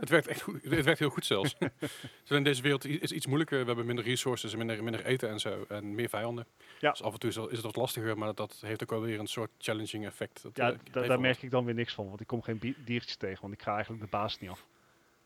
Het 0.00 0.08
werkt 0.08 0.26
echt 0.26 0.40
goed. 0.40 0.62
Het 0.64 0.84
werkt 0.84 0.98
heel 0.98 1.10
goed 1.10 1.26
zelfs. 1.26 1.54
dus 2.24 2.30
in 2.30 2.44
deze 2.44 2.62
wereld 2.62 2.84
is 2.84 3.00
het 3.00 3.10
iets 3.10 3.26
moeilijker. 3.26 3.58
We 3.60 3.66
hebben 3.66 3.86
minder 3.86 4.04
resources, 4.04 4.52
en 4.52 4.58
minder, 4.58 4.82
minder 4.82 5.04
eten 5.04 5.28
en 5.28 5.40
zo. 5.40 5.64
En 5.68 5.94
meer 5.94 6.08
vijanden. 6.08 6.46
Ja. 6.80 6.90
Dus 6.90 7.02
af 7.02 7.12
en 7.12 7.18
toe 7.18 7.30
is, 7.30 7.36
het- 7.36 7.46
is 7.50 7.56
het 7.56 7.64
wat 7.66 7.76
lastiger, 7.76 8.18
maar 8.18 8.34
dat 8.34 8.58
heeft 8.60 8.82
ook 8.82 8.90
wel 8.90 9.00
weer 9.00 9.18
een 9.18 9.26
soort 9.26 9.50
challenging 9.58 10.06
effect. 10.06 10.42
Dat, 10.42 10.56
Ja, 10.56 10.70
eh, 10.72 10.78
daar 10.92 11.06
wel 11.08 11.18
merk 11.20 11.42
ik 11.42 11.50
dan 11.50 11.64
weer 11.64 11.74
niks 11.74 11.94
van. 11.94 12.08
Want 12.08 12.20
ik 12.20 12.26
kom 12.26 12.42
geen 12.42 12.74
diertjes 12.84 13.16
tegen. 13.16 13.40
Want 13.40 13.52
ik 13.52 13.62
ga 13.62 13.72
eigenlijk 13.74 14.02
de 14.02 14.08
baas 14.10 14.38
niet 14.38 14.50
af. 14.50 14.64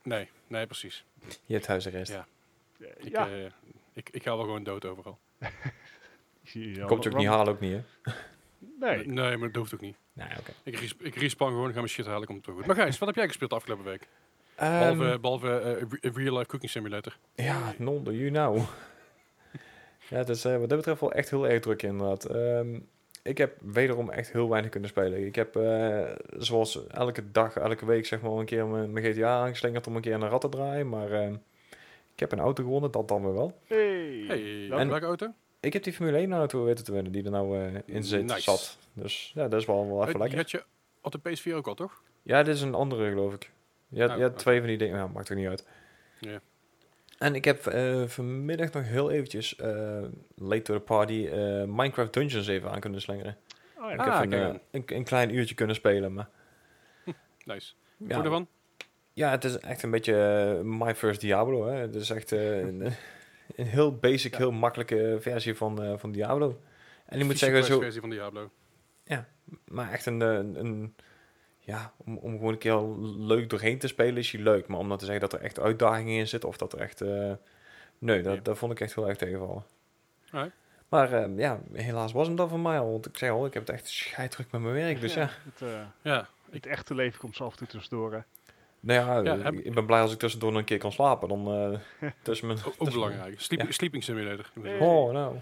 Nee, 0.03 0.29
nee, 0.47 0.67
precies. 0.67 1.05
Je 1.47 1.55
hebt 1.55 1.67
huisarrest. 1.67 2.13
Ja. 2.13 2.27
Eh, 2.81 2.87
Ik, 3.07 3.13
ja. 3.13 3.29
eh, 3.29 3.45
ik, 3.93 4.09
ik 4.11 4.23
ga 4.23 4.37
wel 4.37 4.45
gewoon 4.45 4.63
dood 4.65 4.85
overal. 4.85 5.19
Komt 6.87 7.03
je 7.05 7.11
ook 7.11 7.17
niet 7.17 7.27
halen, 7.27 7.53
ook 7.53 7.61
niet, 7.61 7.73
hè? 8.03 8.13
Nee. 8.81 9.07
Nee, 9.07 9.37
maar 9.37 9.47
dat 9.49 9.57
hoeft 9.57 9.75
ook 9.75 9.81
niet. 9.81 9.97
Nee, 10.13 10.29
oké. 10.39 10.53
Ik, 10.63 10.77
res 10.79 10.95
ik 10.99 11.15
respawn 11.15 11.51
gewoon 11.51 11.67
en 11.67 11.73
ga 11.73 11.79
mijn 11.79 11.89
shit 11.91 12.07
halen, 12.07 12.27
komt 12.27 12.39
het 12.39 12.47
wel 12.47 12.57
goed. 12.57 12.67
Maar 12.67 12.77
Gijs, 12.77 12.99
wat 12.99 13.09
heb 13.09 13.17
jij 13.17 13.27
gespeeld 13.27 13.51
de 13.51 13.57
afgelopen 13.57 13.85
week? 13.85 14.09
Ehm, 14.57 14.79
Behalve, 14.97 15.19
behalve 15.21 15.49
eh, 15.59 15.83
re- 16.01 16.11
Real 16.23 16.33
Life 16.37 16.47
Cooking 16.47 16.71
Simulator. 16.71 17.17
Ja, 17.35 17.75
non 17.79 18.05
do 18.05 18.13
you 18.13 18.31
know. 18.31 18.57
ja, 20.11 20.17
het 20.17 20.29
is 20.29 20.45
eh, 20.45 20.57
wat 20.59 20.69
dat 20.69 20.79
betreft 20.79 21.01
wel 21.01 21.13
echt 21.13 21.31
heel 21.31 21.49
erg 21.49 21.61
druk 21.61 21.83
inderdaad. 21.83 22.25
Ehm, 22.25 22.79
ik 23.23 23.39
heb 23.39 23.57
wederom 23.63 24.11
echt 24.11 24.33
heel 24.33 24.49
weinig 24.49 24.71
kunnen 24.71 24.89
spelen. 24.91 25.27
Ik 25.27 25.35
heb 25.35 25.57
eh, 25.57 26.11
zoals 26.39 26.87
elke 26.87 27.31
dag, 27.31 27.57
elke 27.57 27.87
week 27.87 28.07
zeg 28.07 28.21
maar 28.21 28.31
een 28.33 28.45
keer 28.45 28.67
mijn, 28.67 28.93
mijn 28.93 29.05
GTA 29.13 29.41
aangeslingerd 29.43 29.87
om 29.87 29.97
een 29.97 30.03
keer 30.03 30.19
naar 30.19 30.31
rat 30.31 30.41
te 30.41 30.49
draaien. 30.49 30.89
Maar 30.89 31.11
ehm, 31.13 31.33
ik 32.15 32.21
heb 32.21 32.33
een 32.33 32.41
auto 32.41 32.63
gewonnen, 32.63 32.91
dat 32.91 33.09
dan 33.09 33.23
weer 33.23 33.35
wel. 33.35 33.59
Hey. 33.67 34.25
Hey, 34.29 34.67
Welke? 34.69 34.87
welke 34.87 35.07
auto? 35.07 35.33
Ik 35.61 35.73
heb 35.73 35.83
die 35.83 35.93
Formule 35.93 36.17
1 36.17 36.33
auto 36.33 36.65
weten 36.65 36.85
te 36.85 36.93
winnen 36.93 37.13
die 37.13 37.25
er 37.25 37.31
nou 37.31 37.59
eh, 37.61 37.81
in 37.85 38.05
zit, 38.05 38.23
Nice. 38.25 38.41
zat. 38.41 38.79
Dus 38.93 39.33
ja, 39.35 39.49
dat 39.49 39.61
is 39.61 39.67
wel, 39.67 39.87
wel 39.89 40.01
even 40.01 40.13
Die 40.13 40.19
lekker. 40.21 40.39
had 40.39 40.51
je 40.51 40.65
op 41.01 41.13
de 41.13 41.19
PS4 41.39 41.55
ook 41.55 41.67
al, 41.67 41.75
toch? 41.75 42.03
Ja, 42.23 42.43
dit 42.43 42.55
is 42.55 42.61
een 42.63 42.75
andere 42.75 43.09
geloof 43.09 43.35
ik. 43.35 43.51
Je 43.95 44.01
had, 44.01 44.11
Oh, 44.11 44.17
je 44.17 44.23
had 44.23 44.31
oké. 44.33 44.41
twee 44.41 44.59
van 44.59 44.69
die 44.69 44.79
dingen, 44.79 44.97
ja, 44.99 45.07
maakt 45.07 45.29
er 45.29 45.37
niet 45.37 45.49
uit. 45.49 45.67
Ja. 46.19 46.41
En 47.19 47.35
ik 47.35 47.45
heb 47.45 47.67
eh, 47.67 48.03
vanmiddag 48.07 48.73
nog 48.73 48.85
heel 48.85 49.11
eventjes, 49.11 49.57
eh, 49.57 50.03
late 50.35 50.63
to 50.63 50.75
the 50.75 50.81
party, 50.81 51.29
eh, 51.33 51.39
Minecraft 51.65 52.13
Dungeons 52.13 52.47
even 52.49 52.71
aan 52.71 52.81
kunnen 52.81 53.01
slingeren. 53.01 53.37
Oh, 53.79 53.85
ja. 53.85 53.93
ik 53.93 54.01
Ah, 54.01 54.21
heb 54.21 54.33
een, 54.33 54.61
een, 54.71 54.83
een 54.87 55.05
klein 55.05 55.35
uurtje 55.35 55.55
kunnen 55.55 55.77
spelen, 55.77 56.13
maar 56.13 56.29
Nice. 57.45 57.73
ja, 57.97 58.15
Hoe 58.15 58.25
ervan? 58.25 58.49
ja, 59.13 59.31
het 59.31 59.45
is 59.45 59.59
echt 59.59 59.83
een 59.83 59.91
beetje 59.91 60.15
My 60.65 60.95
First 60.95 61.21
Diablo. 61.21 61.67
Hè. 61.67 61.75
Het 61.81 61.95
is 61.95 62.11
echt 62.11 62.31
een, 62.31 62.81
een 63.57 63.67
heel 63.67 63.97
basic, 63.97 64.33
Ja. 64.33 64.39
heel 64.39 64.53
makkelijke 64.53 65.17
versie 65.21 65.55
van, 65.55 65.99
van 65.99 66.13
Diablo. 66.13 66.61
En 67.07 67.19
ik 67.21 67.25
moet 67.25 67.39
zeggen, 67.39 67.65
zo, 67.65 67.81
versie 67.81 68.01
van 68.01 68.11
Diablo. 68.11 68.51
maar 69.65 69.93
echt 69.93 70.07
een, 70.07 70.21
een- 70.21 70.95
ja, 71.67 71.93
om, 71.97 72.17
om 72.17 72.33
gewoon 72.37 72.53
een 72.53 72.59
keer 72.59 72.81
leuk 73.27 73.51
doorheen 73.51 73.79
te 73.79 73.87
spelen 73.89 74.17
is 74.17 74.31
hij 74.33 74.41
leuk. 74.41 74.67
Maar 74.67 74.79
om 74.79 74.89
dan 74.89 74.99
te 74.99 75.05
zeggen 75.05 75.29
dat 75.29 75.33
er 75.33 75.41
echt 75.45 75.61
uitdagingen 75.61 76.19
in 76.19 76.29
zitten 76.29 76.49
of 76.49 76.57
dat 76.57 76.73
er 76.73 76.81
echt... 76.81 77.01
eh, 77.01 77.33
nee, 77.99 78.23
dat, 78.23 78.35
Ja. 78.35 78.41
dat 78.43 78.59
vond 78.59 78.73
ik 78.73 78.81
echt 78.81 78.95
heel 78.95 79.09
erg 79.09 79.17
tegenvallen. 79.19 79.65
Maar 80.89 81.13
eh, 81.13 81.39
ja, 81.39 81.61
helaas 81.73 82.13
was 82.13 82.27
hem 82.27 82.37
dat 82.37 82.49
van 82.49 82.63
mij 82.63 82.79
al. 82.79 82.91
Want 82.91 83.07
ik 83.07 83.19
zeg 83.19 83.31
al, 83.31 83.47
ik 83.47 83.55
heb 83.55 83.67
het 83.67 83.77
echt 83.77 83.89
scheidruk 83.89 84.51
met 84.51 84.61
mijn 84.61 84.75
werk. 84.75 85.01
Dus 85.01 85.15
ja, 85.15 85.31
Het, 85.45 85.63
eh, 85.71 85.81
Ja, 86.03 86.29
het 86.51 86.67
echte 86.67 86.95
leven 86.95 87.19
komt 87.19 87.37
zo 87.37 87.45
af 87.45 87.53
en 87.53 87.59
toe 87.59 87.67
tussendoor. 87.67 88.13
hè. 88.13 88.19
nou 88.81 89.25
ja, 89.25 89.35
Ja, 89.35 89.43
heb- 89.43 89.55
ik 89.55 89.75
ben 89.75 89.87
blij 89.87 90.01
als 90.01 90.13
ik 90.13 90.19
tussendoor 90.19 90.51
nog 90.51 90.59
een 90.61 90.65
keer 90.67 90.79
kan 90.79 90.93
slapen. 90.93 91.29
Dan 91.29 91.47
eh 92.01 92.11
tussen 92.23 92.47
mijn... 92.47 92.59
ook, 92.59 92.67
ook 92.67 92.75
tussen 92.75 92.93
belangrijk. 93.03 93.41
Sleep, 93.41 93.61
Ja. 93.61 93.71
Sleeping 93.73 94.03
Simulator. 94.05 94.51
Hey. 94.63 94.79
Oh, 94.79 95.13
nou. 95.13 95.37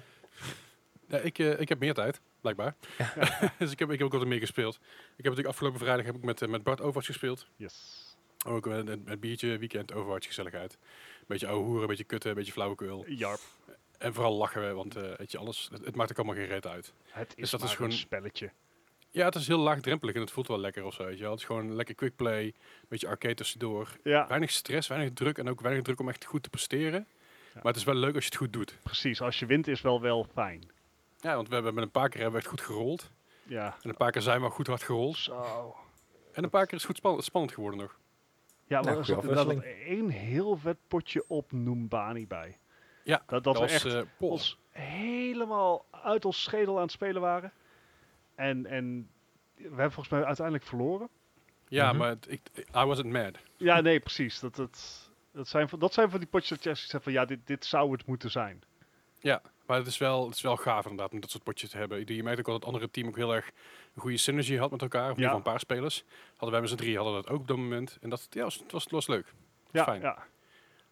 Ja, 1.07 1.19
ik, 1.19 1.39
ik 1.39 1.69
heb 1.69 1.79
meer 1.79 1.95
tijd, 1.95 2.21
blijkbaar. 2.43 2.75
dus 3.59 3.71
ik 3.73 3.79
heb, 3.79 3.91
ik 3.91 3.99
heb 3.99 4.07
ook 4.07 4.13
wat 4.21 4.27
meer 4.27 4.39
gespeeld. 4.39 4.75
Ik 4.75 4.81
heb 5.17 5.25
natuurlijk 5.25 5.49
afgelopen 5.49 5.79
vrijdag 5.81 6.07
heb 6.07 6.15
ik 6.15 6.23
met, 6.23 6.43
eh, 6.43 6.49
met 6.49 6.63
Bart 6.63 6.81
Overwatch 6.81 7.07
gespeeld. 7.07 7.47
Yes. 7.57 8.01
Ook 8.47 8.67
met 8.67 8.89
een 8.89 9.03
met 9.05 9.21
biertje, 9.21 9.59
weekend, 9.59 9.93
Overwatch, 9.93 10.27
gezelligheid. 10.27 10.79
Beetje 11.27 11.47
ouwe 11.47 11.65
hoeren, 11.65 11.89
beetje 11.89 12.05
kutten, 12.05 12.31
een 12.31 12.37
beetje 12.37 12.53
flauwekul. 12.53 13.05
Jarp. 13.09 13.41
En 13.99 14.15
vooral 14.15 14.37
lachen, 14.37 14.67
we, 14.69 14.73
want 14.73 14.97
eh, 14.97 15.03
weet 15.17 15.31
je, 15.33 15.39
alles, 15.39 15.69
het, 15.73 15.85
het 15.85 15.97
maakt 15.97 16.11
ook 16.11 16.17
allemaal 16.17 16.37
geen 16.37 16.47
reet 16.47 16.67
uit. 16.67 16.93
Het 17.09 17.29
is, 17.29 17.35
Dus 17.37 17.51
dat 17.51 17.63
is 17.63 17.75
gewoon- 17.75 17.91
een 17.91 17.97
spelletje. 17.97 18.51
Ja, 19.11 19.25
het 19.25 19.35
is 19.35 19.47
heel 19.47 19.59
laagdrempelig 19.59 20.15
en 20.15 20.21
het 20.21 20.31
voelt 20.31 20.49
wel 20.49 20.59
lekker 20.59 20.85
of 20.85 20.95
zo. 20.95 21.05
Weet 21.05 21.17
je 21.17 21.23
wel. 21.23 21.31
Het 21.31 21.41
is 21.41 21.47
gewoon 21.47 21.75
lekker 21.75 21.95
quick 21.95 22.17
play, 22.17 22.45
een 22.45 22.55
beetje 22.89 23.09
arcade 23.09 23.35
tussendoor. 23.35 23.89
Ja, 24.03 24.27
Weinig 24.29 24.51
stress, 24.51 24.89
weinig 24.89 25.13
druk 25.13 25.39
en 25.39 25.49
ook 25.49 25.61
weinig 25.61 25.83
druk 25.85 26.01
om 26.01 26.09
echt 26.09 26.25
goed 26.25 26.43
te 26.43 26.51
presteren. 26.51 27.07
Maar 27.55 27.65
het 27.65 27.77
is 27.77 27.85
wel 27.85 27.95
leuk 27.95 28.15
als 28.15 28.25
je 28.25 28.31
het 28.31 28.39
goed 28.39 28.53
doet. 28.53 28.79
precies. 28.83 29.21
Als 29.21 29.39
je 29.39 29.47
wint 29.47 29.69
is 29.69 29.81
wel 29.81 30.01
wel 30.01 30.27
fijn. 30.33 30.71
Ja, 31.23 31.35
want 31.35 31.49
we 31.49 31.55
hebben 31.55 31.75
met 31.75 31.85
een 31.85 31.91
paar 31.91 32.09
keer 32.09 32.21
hebben 32.21 32.41
we 32.41 32.47
echt 32.47 32.55
goed 32.59 32.67
gerold. 32.67 33.11
Ja. 33.43 33.77
En 33.83 33.89
een 33.89 33.97
paar 33.97 34.11
keer 34.11 34.23
zijn 34.23 34.43
we 34.43 34.49
goed 34.51 34.67
hard 34.67 34.83
gerold. 34.83 35.17
Zo. 35.17 35.77
En 36.33 36.45
een 36.45 36.51
paar 36.51 36.67
keer 36.67 36.75
is 36.77 36.83
het 36.83 36.87
goed 36.91 36.97
span- 36.97 37.23
spannend 37.23 37.53
geworden 37.55 37.81
nog. 37.81 37.99
Ja, 38.67 38.81
Nou, 38.81 38.85
maar 38.97 39.05
goeie 39.05 39.29
er 39.29 39.37
zat 39.37 39.61
één 39.63 40.09
heel 40.09 40.57
vet 40.57 40.77
potje 40.89 41.25
op 41.27 41.53
Noombani 41.53 42.27
bij. 42.27 42.59
Ja, 43.05 43.23
Dat, 43.27 43.45
dat, 43.45 43.55
we 43.55 43.61
was, 43.61 43.73
echt 43.73 43.85
eh, 43.85 44.01
ons 44.19 44.59
helemaal 44.71 45.85
uit 45.91 46.25
ons 46.25 46.43
schedel 46.43 46.77
aan 46.77 46.83
het 46.83 46.91
spelen 46.91 47.21
waren. 47.21 47.53
En, 48.35 48.67
en 48.67 49.11
we 49.57 49.63
hebben 49.63 49.93
volgens 49.93 50.09
mij 50.09 50.25
uiteindelijk 50.25 50.67
verloren. 50.67 51.09
Ja, 51.69 51.89
Mhm. 51.89 51.97
maar 51.99 52.09
het, 52.09 52.27
ik, 52.31 52.41
I 52.77 52.85
wasn't 52.85 53.13
mad. 53.13 53.39
Ja, 53.57 53.81
nee, 53.81 54.01
precies. 54.01 54.41
Dat, 54.41 54.55
dat, 54.57 55.11
dat, 55.33 55.49
zijn, 55.49 55.69
van, 55.69 55.79
dat 55.79 55.93
zijn 55.95 56.11
van 56.11 56.19
die 56.19 56.29
potjes 56.29 56.49
dat 56.61 56.63
je 56.63 56.87
hebt 56.91 57.05
van, 57.05 57.13
ja, 57.13 57.25
dit, 57.25 57.47
dit 57.47 57.65
zou 57.65 57.93
het 57.93 58.07
moeten 58.07 58.31
zijn. 58.31 58.63
Maar 59.67 59.79
het 59.79 59.87
is, 59.87 59.99
wel, 59.99 60.27
het 60.27 60.35
is 60.35 60.41
wel 60.41 60.57
gaaf 60.57 60.83
inderdaad 60.85 61.13
om 61.13 61.21
dat 61.21 61.31
soort 61.31 61.43
potjes 61.45 61.71
te 61.71 61.77
hebben. 61.77 62.15
Je 62.15 62.23
merkt 62.23 62.39
ook 62.39 62.47
wel 62.47 62.55
dat 62.59 62.65
het 62.65 62.75
andere 62.75 62.91
team 62.91 63.09
ook 63.09 63.17
heel 63.17 63.35
erg 63.35 63.51
een 63.95 64.01
goede 64.01 64.17
synergy 64.17 64.57
had 64.57 64.71
met 64.71 64.83
elkaar. 64.83 65.11
Of 65.11 65.17
Ja. 65.17 65.23
geval 65.23 65.37
een 65.37 65.43
paar 65.43 65.61
spelers. 65.61 66.05
Hadden 66.31 66.51
wij 66.51 66.61
met 66.61 66.69
z'n 66.69 66.77
drie 66.77 66.97
hadden 66.97 67.15
dat 67.15 67.29
ook 67.29 67.41
op 67.41 67.49
dat 67.49 67.57
moment. 67.57 67.99
En 68.01 68.11
dat 68.11 68.27
ja, 68.31 68.43
was, 68.43 68.55
het, 68.59 68.73
was, 68.73 68.83
het 68.83 68.93
was 68.93 69.07
leuk. 69.07 69.33
Ja, 69.71 69.85
Fijn. 69.85 70.01
ja. 70.01 70.27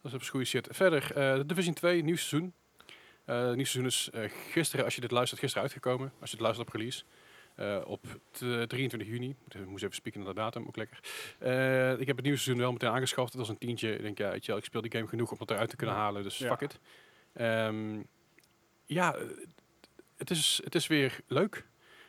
Dat 0.02 0.20
is 0.20 0.28
goede 0.28 0.46
shit. 0.46 0.68
Verder, 0.70 1.02
eh, 1.16 1.34
de 1.36 1.46
Division 1.46 1.74
2, 1.74 2.02
nieuw 2.02 2.16
seizoen. 2.16 2.52
Eh 3.24 3.36
nieuw 3.44 3.64
seizoen 3.64 3.86
is 3.86 4.10
eh, 4.12 4.30
gisteren, 4.50 4.84
als 4.84 4.94
je 4.94 5.00
dit 5.00 5.10
luistert, 5.10 5.40
gisteren 5.40 5.64
uitgekomen. 5.64 6.12
Als 6.20 6.30
je 6.30 6.36
het 6.36 6.44
luistert 6.44 6.68
op 6.68 6.74
release. 6.74 7.04
Op 7.84 8.04
t- 8.30 8.38
23 8.68 9.08
juni. 9.08 9.36
Ik 9.48 9.66
moest 9.66 9.82
even 9.82 9.94
spieken 9.94 10.20
naar 10.20 10.34
de 10.34 10.40
datum, 10.40 10.66
ook 10.66 10.76
lekker. 10.76 10.98
Ik 12.00 12.06
heb 12.06 12.16
het 12.16 12.22
nieuwe 12.24 12.38
seizoen 12.38 12.58
wel 12.58 12.72
meteen 12.72 12.90
aangeschaft. 12.90 13.32
Dat 13.32 13.40
was 13.40 13.48
een 13.50 13.58
tientje. 13.58 13.92
Ik 13.94 14.02
denk, 14.02 14.18
ja, 14.18 14.30
weet 14.30 14.44
je 14.44 14.50
wel, 14.50 14.60
ik 14.60 14.64
speel 14.66 14.80
die 14.80 14.90
game 14.92 15.06
genoeg 15.06 15.30
om 15.30 15.38
dat 15.38 15.50
eruit 15.50 15.70
te 15.70 15.76
kunnen 15.76 15.94
halen. 15.96 16.22
Dus 16.22 16.38
Ja. 16.38 16.48
fuck 16.56 16.60
it. 16.60 16.78
Ehm, 17.32 18.00
ja, 18.94 19.14
eh, 19.14 19.22
het 20.16 20.30
is, 20.30 20.60
het 20.64 20.74
is 20.74 20.86
weer 20.86 21.20
leuk. 21.26 21.66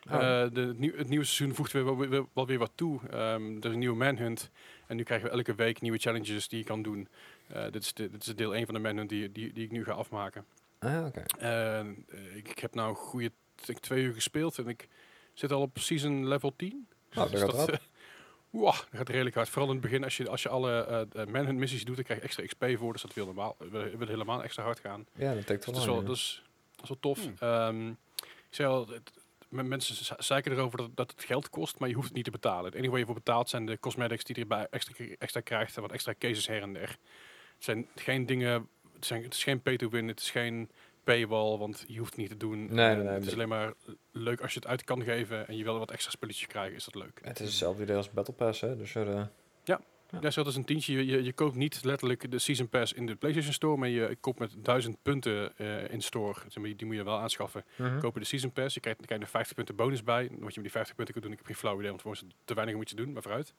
Oh. 0.09 0.13
Eh, 0.13 0.53
de, 0.53 0.61
het, 0.61 0.77
nieuw- 0.79 0.95
het 0.97 1.09
nieuwe 1.09 1.25
seizoen 1.25 1.55
voegt 1.55 1.71
weer 1.71 1.97
weer, 2.09 2.25
wel 2.33 2.45
weer 2.47 2.57
wat 2.57 2.71
toe. 2.75 2.99
Ehm, 3.09 3.55
er 3.57 3.65
is 3.65 3.71
een 3.71 3.79
nieuwe 3.79 3.95
manhunt. 3.97 4.49
En 4.87 4.95
nu 4.95 5.03
krijgen 5.03 5.27
we 5.29 5.33
elke 5.35 5.55
week 5.55 5.81
nieuwe 5.81 5.97
challenges 5.97 6.47
die 6.47 6.59
je 6.59 6.65
kan 6.65 6.81
doen. 6.81 7.07
Eh, 7.47 7.63
dit, 7.71 7.83
is 7.83 7.93
de, 7.93 8.09
dit 8.09 8.27
is 8.27 8.35
deel 8.35 8.55
1 8.55 8.65
van 8.65 8.73
de 8.73 8.79
manhunt 8.79 9.09
die, 9.09 9.31
die, 9.31 9.53
die 9.53 9.63
ik 9.63 9.71
nu 9.71 9.83
ga 9.83 9.91
afmaken. 9.91 10.45
Ah, 10.79 11.05
oké. 11.05 11.23
Ik, 12.35 12.47
ik 12.49 12.59
heb 12.59 12.75
nou 12.75 12.89
een 12.89 12.95
goede 12.95 13.31
twee 13.79 14.03
uur 14.03 14.13
gespeeld. 14.13 14.57
En 14.57 14.67
ik 14.67 14.87
zit 15.33 15.51
al 15.51 15.61
op 15.61 15.77
season 15.79 16.27
level 16.27 16.53
10. 16.55 16.87
Oh, 17.09 17.15
dat 17.15 17.39
gaat 17.39 17.51
rap. 17.53 17.69
eh, 17.69 17.77
wow, 18.49 18.73
dat 18.73 18.87
gaat 18.91 19.09
redelijk 19.09 19.35
hard. 19.35 19.49
Vooral 19.49 19.67
in 19.67 19.73
het 19.73 19.83
begin, 19.83 20.03
als 20.03 20.17
je, 20.17 20.29
als 20.29 20.43
je 20.43 20.49
alle 20.49 21.07
manhunt 21.29 21.57
missies 21.57 21.85
doet, 21.85 21.95
dan 21.95 22.03
krijg 22.05 22.19
je 22.19 22.25
extra 22.25 22.45
XP 22.45 22.65
voor. 22.79 22.93
Dus 22.93 23.01
dat 23.01 23.13
wil, 23.13 23.25
normaal, 23.25 23.55
wil, 23.59 23.97
wil 23.97 24.07
helemaal 24.07 24.43
extra 24.43 24.63
hard 24.63 24.79
gaan. 24.79 25.05
Ja, 25.15 25.33
dat 25.33 25.45
Dus 25.75 25.85
wel 25.85 25.95
dat, 25.95 26.05
ja. 26.05 26.41
Dat, 26.81 26.89
is, 26.89 26.89
wel 26.89 26.99
tof. 26.99 27.23
Hmm. 27.23 27.33
Ehm, 27.39 27.87
ik 28.19 28.55
zei 28.57 28.69
al, 28.69 28.87
het, 28.87 29.11
mensen 29.49 29.95
ze- 29.95 30.15
zeiken 30.17 30.51
erover 30.51 30.77
dat, 30.77 30.89
dat 30.95 31.11
het 31.11 31.23
geld 31.23 31.49
kost, 31.49 31.79
maar 31.79 31.89
je 31.89 31.95
hoeft 31.95 32.07
het 32.07 32.15
niet 32.15 32.25
te 32.25 32.31
betalen. 32.31 32.65
Het 32.65 32.73
enige 32.73 32.89
waar 32.89 32.99
je 32.99 33.05
voor 33.05 33.15
betaalt 33.15 33.49
zijn 33.49 33.65
de 33.65 33.79
cosmetics 33.79 34.23
die 34.23 34.35
je 34.35 34.41
erbij 34.41 34.67
extra, 34.69 35.05
extra 35.17 35.41
krijgt 35.41 35.75
en 35.75 35.81
wat 35.81 35.91
extra 35.91 36.13
cases 36.19 36.47
her 36.47 36.61
en 36.61 36.73
der. 36.73 36.89
Het 37.55 37.63
zijn 37.63 37.87
geen 37.95 38.25
dingen, 38.25 38.67
het, 38.93 39.05
zijn, 39.05 39.23
het 39.23 39.33
is 39.33 39.43
geen 39.43 39.61
pay 39.61 39.77
to 39.77 39.89
win, 39.89 40.07
het 40.07 40.19
is 40.19 40.31
geen 40.31 40.69
paywall, 41.03 41.57
want 41.57 41.83
je 41.87 41.97
hoeft 41.97 42.09
het 42.09 42.19
niet 42.19 42.29
te 42.29 42.37
doen. 42.37 42.57
Nee, 42.73 42.89
En 42.89 42.95
nee, 42.95 43.05
nee, 43.05 43.13
het 43.13 43.25
is 43.25 43.33
alleen 43.33 43.47
maar 43.47 43.73
leuk 44.11 44.41
als 44.41 44.53
je 44.53 44.59
het 44.59 44.67
uit 44.67 44.83
kan 44.83 45.03
geven 45.03 45.47
en 45.47 45.57
je 45.57 45.63
wil 45.63 45.79
wat 45.79 45.91
extra 45.91 46.11
spulletjes 46.11 46.47
krijgen, 46.47 46.75
is 46.75 46.83
dat 46.85 46.95
leuk. 46.95 47.19
Het 47.23 47.39
is 47.39 47.47
hetzelfde 47.47 47.83
idee 47.83 47.95
als 47.95 48.11
Battle 48.11 48.33
Pass, 48.33 48.61
hè. 48.61 48.77
Dus 48.77 48.95
eh, 48.95 49.23
Ja. 49.63 49.81
Ja, 50.21 50.29
zo, 50.31 50.43
dat 50.43 50.51
is 50.51 50.57
een 50.57 50.65
tientje. 50.65 50.93
Je, 50.93 51.05
je, 51.05 51.23
je 51.23 51.33
koopt 51.33 51.55
niet 51.55 51.83
letterlijk 51.83 52.31
de 52.31 52.39
Season 52.39 52.69
Pass 52.69 52.93
in 52.93 53.05
de 53.05 53.15
PlayStation 53.15 53.53
Store, 53.53 53.77
maar 53.77 53.89
je 53.89 54.17
koopt 54.19 54.39
met 54.39 54.53
duizend 54.57 54.97
punten 55.01 55.57
eh, 55.57 55.91
in 55.93 56.01
store. 56.01 56.33
Zeg 56.47 56.63
maar, 56.63 56.75
die 56.75 56.85
moet 56.85 56.95
je 56.95 57.03
wel 57.03 57.19
aanschaffen. 57.19 57.63
mhm. 57.75 57.99
Koop 57.99 58.13
je 58.13 58.19
de 58.19 58.25
Season 58.25 58.51
Pass, 58.51 58.73
je 58.73 58.79
krijgt, 58.79 58.99
dan 58.99 59.07
krijg 59.07 59.21
je 59.21 59.25
er 59.27 59.31
50 59.33 59.55
punten 59.55 59.75
bonus 59.75 60.03
bij. 60.03 60.23
Wat 60.23 60.31
je 60.31 60.37
met 60.39 60.53
die 60.63 60.71
50 60.71 60.95
punten 60.95 61.13
kunt 61.13 61.25
doen, 61.25 61.33
ik 61.33 61.39
heb 61.39 61.47
geen 61.47 61.55
flauw 61.55 61.75
idee, 61.77 61.89
want 61.89 62.01
voor 62.01 62.11
is 62.13 62.19
het 62.19 62.33
te 62.45 62.53
weinig 62.53 62.75
moet 62.75 62.89
je 62.89 62.95
doen, 62.95 63.11
maar 63.13 63.21
vooruit. 63.21 63.53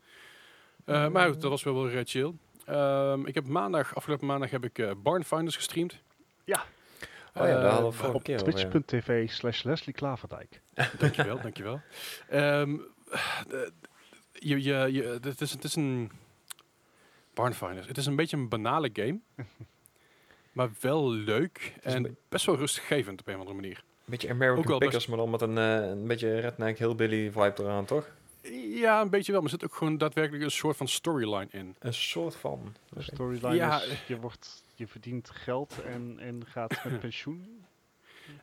Eh, 0.85 1.09
maar 1.09 1.29
goed, 1.29 1.41
dat 1.41 1.51
was 1.51 1.63
wel 1.63 1.85
weer 1.85 2.03
chill. 2.07 2.33
Ehm, 2.65 3.27
ik 3.27 3.35
heb 3.35 3.47
maandag, 3.47 3.95
afgelopen 3.95 4.27
maandag 4.27 4.51
heb 4.51 4.65
ik 4.65 4.79
eh 4.79 4.91
Barn 5.03 5.25
Finders 5.25 5.57
gestreamd. 5.57 5.99
Ja. 6.45 6.65
Oh 7.35 7.47
ja, 7.47 7.61
daar 7.61 7.71
hadden 7.71 7.91
we 7.91 7.97
vorige 7.97 8.17
Op 8.17 8.25
twitch.tv 8.39 9.31
slash 9.31 9.63
Leslie 9.63 9.95
Klaverdijk. 9.95 10.61
Dankjewel, 10.99 11.41
dankjewel. 11.41 11.81
Ehm 12.29 12.77
de- 13.49 13.73
je, 14.33 14.63
je, 14.63 14.89
je, 14.93 15.19
het, 15.23 15.41
is, 15.41 15.51
het 15.51 15.65
is 15.65 15.75
een... 15.77 16.11
Barnfinders. 17.35 17.87
Het 17.87 17.97
is 17.97 18.07
een 18.07 18.17
beetje 18.17 18.37
een 18.37 18.49
banale 18.49 18.91
game. 18.93 19.19
maar 20.53 20.71
wel 20.81 21.11
leuk. 21.11 21.75
een 21.83 21.93
En 21.95 22.03
be- 22.03 22.15
best 22.29 22.47
wel 22.47 22.57
rustgevend 22.57 23.21
op 23.21 23.27
een 23.27 23.35
of 23.35 23.41
andere 23.41 23.61
manier. 23.61 23.77
Een 23.77 24.11
beetje 24.11 24.29
American 24.31 24.59
Ook 24.59 24.69
wel 24.69 24.79
best- 24.79 24.91
Pickers, 24.91 25.09
maar 25.09 25.19
dan 25.19 25.31
met 25.31 25.41
een, 25.41 25.59
eh, 25.59 25.89
een 25.91 26.07
beetje 26.07 26.41
redneck 26.41 26.79
hillbilly 26.79 27.31
vibe 27.33 27.55
eraan, 27.59 27.85
toch? 27.85 28.11
Ja, 28.75 29.01
een 29.01 29.11
beetje 29.11 29.33
wel. 29.33 29.41
Maar 29.43 29.51
er 29.53 29.59
zit 29.61 29.69
ook 29.71 29.77
gewoon 29.77 29.99
daadwerkelijk 29.99 30.45
een 30.45 30.51
soort 30.51 30.77
van 30.77 30.89
storyline 30.89 31.47
in. 31.51 31.77
Een 31.79 31.95
soort 31.95 32.37
van. 32.37 32.75
Oké. 32.93 33.03
storyline 33.03 33.55
Ja. 33.55 33.83
is, 33.83 34.03
je, 34.07 34.17
wordt, 34.21 34.63
je 34.75 34.87
verdient 34.87 35.31
geld 35.31 35.83
en, 35.83 36.17
en 36.19 36.47
gaat 36.47 36.85
met 36.85 37.01
pensioen. 37.07 37.65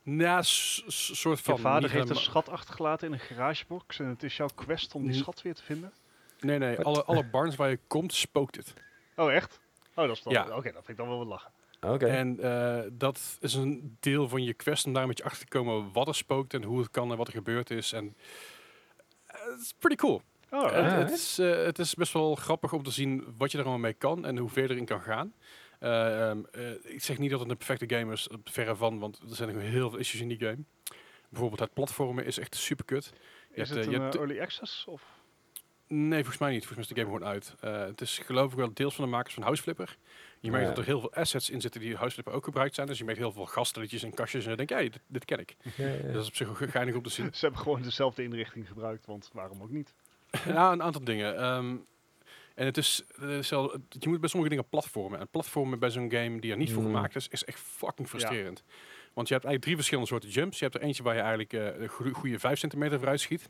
Nou, 0.04 0.40
soort 0.44 1.42
van... 1.42 1.56
Je 1.56 1.62
vader 1.62 1.90
heeft 1.92 2.10
een 2.10 2.16
schat 2.16 2.50
achtergelaten 2.50 3.08
in 3.08 3.14
een 3.14 3.20
garagebox 3.20 4.00
en 4.00 4.06
het 4.06 4.24
is 4.24 4.38
jouw 4.38 4.50
quest 4.56 4.96
om 4.96 5.04
die 5.06 5.14
schat 5.14 5.42
weer 5.42 5.54
te 5.56 5.64
vinden. 5.64 5.92
Nee, 6.40 6.58
nee. 6.58 6.76
Wat? 6.76 6.86
Alle, 6.86 7.04
alle 7.04 7.24
barns 7.26 7.56
waar 7.56 7.70
je 7.70 7.80
komt, 7.88 8.14
spookt 8.14 8.56
het. 8.56 8.74
Oh, 9.16 9.34
echt? 9.34 9.60
Oh, 9.96 10.08
dat 10.08 10.16
is 10.18 10.22
dan... 10.24 10.34
Ja. 10.34 10.44
Oké, 10.44 10.72
dat 10.72 10.86
vind 10.86 10.88
ik 10.88 10.98
dan 10.98 11.08
wel 11.08 11.18
wat 11.18 11.28
lachen. 11.28 11.52
Oké. 11.82 12.06
En 12.06 12.40
eh, 12.40 12.90
dat 12.92 13.38
is 13.42 13.54
een 13.54 13.98
deel 14.00 14.30
van 14.30 14.44
je 14.44 14.54
quest 14.54 14.86
om 14.86 14.94
daar 14.94 15.02
een 15.02 15.08
beetje 15.08 15.24
achter 15.24 15.40
te 15.48 15.58
komen 15.58 15.92
wat 15.94 16.08
er 16.08 16.16
spookt 16.16 16.54
en 16.54 16.64
hoe 16.64 16.80
het 16.80 16.92
kan 16.92 17.12
en 17.12 17.18
wat 17.18 17.28
er 17.28 17.34
gebeurd 17.34 17.70
is. 17.72 17.94
En 17.94 18.16
eh, 19.26 19.40
het 19.52 19.60
is 19.62 19.74
pretty 19.80 19.96
cool. 20.02 20.22
Oh, 20.52 20.64
Het- 20.64 20.72
ja, 20.72 20.82
het, 20.82 21.12
is, 21.12 21.40
eh, 21.40 21.64
het 21.64 21.80
is 21.80 21.94
best 21.96 22.14
wel 22.14 22.36
grappig 22.36 22.74
om 22.74 22.84
te 22.84 22.92
zien 22.92 23.34
wat 23.38 23.52
je 23.52 23.58
er 23.58 23.64
allemaal 23.64 23.82
mee 23.82 23.94
kan 23.94 24.26
en 24.26 24.38
hoe 24.38 24.50
ver 24.50 24.64
je 24.64 24.70
erin 24.70 24.86
kan 24.86 25.02
gaan. 25.02 25.34
Eh, 25.80 26.30
ehm, 26.30 26.42
eh, 26.52 26.72
ik 26.84 27.04
zeg 27.04 27.18
niet 27.18 27.30
dat 27.32 27.40
het 27.40 27.50
een 27.50 27.58
perfecte 27.58 27.96
game 27.96 28.14
is, 28.14 28.30
verre 28.44 28.76
van, 28.76 29.00
want 29.00 29.20
er 29.30 29.36
zijn 29.36 29.54
nog 29.54 29.62
heel 29.62 29.90
veel 29.90 30.00
issues 30.00 30.22
in 30.22 30.28
die 30.28 30.38
game. 30.40 30.64
Bijvoorbeeld 31.30 31.60
het 31.62 31.74
platformen 31.74 32.26
is 32.26 32.38
echt 32.38 32.56
super 32.56 32.86
kut. 32.86 33.06
Je 33.54 33.62
is 33.62 33.70
hebt, 33.70 33.70
het 33.70 33.78
eh, 33.80 33.92
je 33.92 33.96
een 33.98 34.02
hebt- 34.04 34.16
eh, 34.16 34.22
early 34.22 34.40
access? 34.42 34.86
Of? 34.88 35.04
Nee, 35.94 36.14
volgens 36.20 36.38
mij 36.38 36.52
niet. 36.52 36.66
Volgens 36.66 36.88
mij 36.88 36.88
is 36.88 36.88
de 36.88 36.96
game 37.02 37.16
gewoon 37.16 37.34
uit. 37.34 37.56
Eh, 37.60 37.86
het 37.88 38.02
is 38.02 38.18
geloof 38.26 38.52
ik 38.52 38.58
wel 38.58 38.74
deels 38.74 38.96
van 38.96 39.04
de 39.06 39.12
makers 39.12 39.34
van 39.34 39.44
Houseflipper. 39.44 39.98
Je 40.40 40.52
merkt 40.52 40.68
Ja. 40.68 40.74
dat 40.74 40.80
er 40.84 40.90
heel 40.90 41.00
veel 41.00 41.14
assets 41.14 41.50
in 41.50 41.62
zitten 41.62 41.82
die 41.82 41.96
Houseflipper 41.96 42.34
ook 42.34 42.44
gebruikt 42.44 42.76
zijn. 42.76 42.88
Dus 42.88 42.98
je 42.98 43.04
merkt 43.04 43.20
heel 43.20 43.32
veel 43.32 43.46
gastelletjes 43.46 44.04
en 44.04 44.14
kastjes. 44.14 44.42
En 44.44 44.48
dan 44.48 44.58
denk 44.58 44.70
je, 44.70 44.76
hey, 44.76 44.90
dit, 44.90 45.02
dit 45.08 45.26
ken 45.26 45.40
ik. 45.40 45.56
Ja, 45.76 45.88
ja. 45.88 46.12
Dat 46.12 46.22
is 46.22 46.28
op 46.28 46.36
zich 46.36 46.50
ook 46.50 46.70
geinig 46.70 46.96
om 46.96 47.02
te 47.04 47.10
zien. 47.10 47.26
Ze 47.34 47.40
hebben 47.46 47.60
gewoon 47.60 47.82
dezelfde 47.82 48.24
inrichting 48.24 48.68
gebruikt, 48.68 49.06
want 49.06 49.30
waarom 49.34 49.62
ook 49.62 49.70
niet? 49.70 49.94
ja, 50.46 50.72
een 50.72 50.84
aantal 50.84 51.04
dingen. 51.04 51.38
Ehm, 51.38 51.76
en 52.56 52.66
het 52.66 52.78
is, 52.78 53.04
het- 53.20 53.48
je 54.00 54.10
moet 54.10 54.20
bij 54.20 54.30
sommige 54.30 54.50
dingen 54.56 54.70
platformen. 54.70 55.20
En 55.20 55.28
platformen 55.28 55.80
bij 55.80 55.90
zo'n 55.90 56.12
game 56.12 56.40
die 56.40 56.52
er 56.52 56.58
niet 56.58 56.72
voor 56.72 56.82
Mm. 56.84 56.88
gemaakt 56.88 57.16
is, 57.16 57.28
is 57.28 57.44
echt 57.46 57.60
fucking 57.60 58.08
frustrerend. 58.08 58.64
Want 59.14 59.28
je 59.28 59.34
hebt 59.34 59.46
eigenlijk 59.46 59.62
drie 59.64 59.76
verschillende 59.76 60.08
soorten 60.10 60.30
jumps. 60.30 60.58
Je 60.60 60.64
hebt 60.66 60.76
er 60.78 60.82
eentje 60.82 61.04
waar 61.04 61.14
je 61.16 61.20
eigenlijk 61.22 61.54
eh, 61.54 61.82
een 61.82 61.88
goede, 61.88 62.14
goede 62.14 62.40
5 62.40 62.60
centimeter 62.60 62.98
vooruit 62.98 63.20
schiet. 63.20 63.50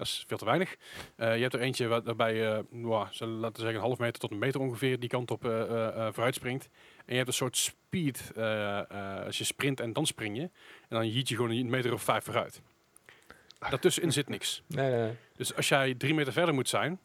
Dat 0.00 0.08
is 0.08 0.24
veel 0.26 0.36
te 0.38 0.44
weinig. 0.44 0.76
Eh, 1.16 1.34
je 1.36 1.40
hebt 1.42 1.54
er 1.54 1.60
eentje 1.60 1.86
waar- 1.86 2.02
waarbij 2.02 2.34
je, 2.34 2.64
nou, 2.70 3.06
zullen 3.10 3.34
we 3.34 3.40
laten 3.40 3.60
zeggen, 3.62 3.80
een 3.80 3.86
half 3.86 3.98
meter 3.98 4.20
tot 4.20 4.30
een 4.30 4.38
meter 4.38 4.60
ongeveer 4.60 4.98
die 5.00 5.08
kant 5.08 5.30
op 5.30 5.44
eh, 5.44 5.60
eh, 5.60 5.86
eh, 6.06 6.12
vooruit 6.12 6.34
springt. 6.34 6.64
En 6.96 7.04
je 7.06 7.14
hebt 7.14 7.28
een 7.28 7.34
soort 7.34 7.56
speed. 7.56 8.32
eh, 8.36 8.78
eh, 8.78 9.24
als 9.26 9.38
je 9.38 9.44
sprint 9.44 9.80
en 9.80 9.92
dan 9.92 10.06
spring 10.06 10.36
je. 10.36 10.42
En 10.42 10.50
dan 10.88 11.08
jeet 11.08 11.28
je 11.28 11.34
gewoon 11.36 11.50
een 11.50 11.70
meter 11.70 11.92
of 11.92 12.02
vijf 12.02 12.24
vooruit. 12.24 12.62
Daartussenin 13.70 14.12
zit 14.12 14.28
niks. 14.28 14.62
Nee, 14.66 14.90
nee. 14.90 15.12
Dus 15.36 15.54
als 15.56 15.68
jij 15.68 15.94
drie 15.94 16.14
meter 16.14 16.32
verder 16.32 16.54
moet 16.54 16.68
zijn, 16.68 16.98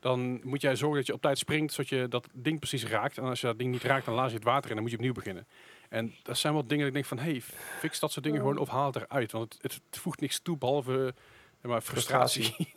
dan 0.00 0.40
moet 0.44 0.60
jij 0.60 0.76
zorgen 0.76 0.96
dat 0.98 1.06
je 1.06 1.12
op 1.12 1.20
tijd 1.22 1.38
springt, 1.38 1.72
zodat 1.72 1.90
je 1.90 2.08
dat 2.08 2.28
ding 2.32 2.58
precies 2.58 2.84
raakt. 2.86 3.18
En 3.18 3.24
als 3.24 3.40
je 3.40 3.46
dat 3.46 3.58
ding 3.58 3.70
niet 3.70 3.82
raakt, 3.82 4.04
dan 4.04 4.14
laat 4.14 4.28
je 4.30 4.34
het 4.34 4.44
water 4.44 4.62
in 4.64 4.68
en 4.68 4.74
dan 4.74 4.82
moet 4.82 4.90
je 4.90 4.96
opnieuw 4.96 5.12
beginnen. 5.14 5.46
En 5.88 6.14
dat 6.22 6.38
zijn 6.38 6.52
wel 6.52 6.62
dingen 6.62 6.78
dat 6.78 6.86
ik 6.86 6.92
denk 6.94 7.06
van, 7.06 7.18
hey, 7.18 7.40
fix 7.78 8.00
dat 8.00 8.12
soort 8.12 8.24
dingen 8.24 8.40
gewoon 8.40 8.58
of 8.58 8.68
haal 8.68 8.86
het 8.86 8.96
eruit. 8.96 9.32
Want 9.32 9.58
het, 9.60 9.80
het, 9.90 9.98
voegt 9.98 10.20
niks 10.20 10.38
toe, 10.40 10.56
behalve 10.58 11.06
eh, 11.06 11.22
maar 11.62 11.80
frustratie. 11.80 12.54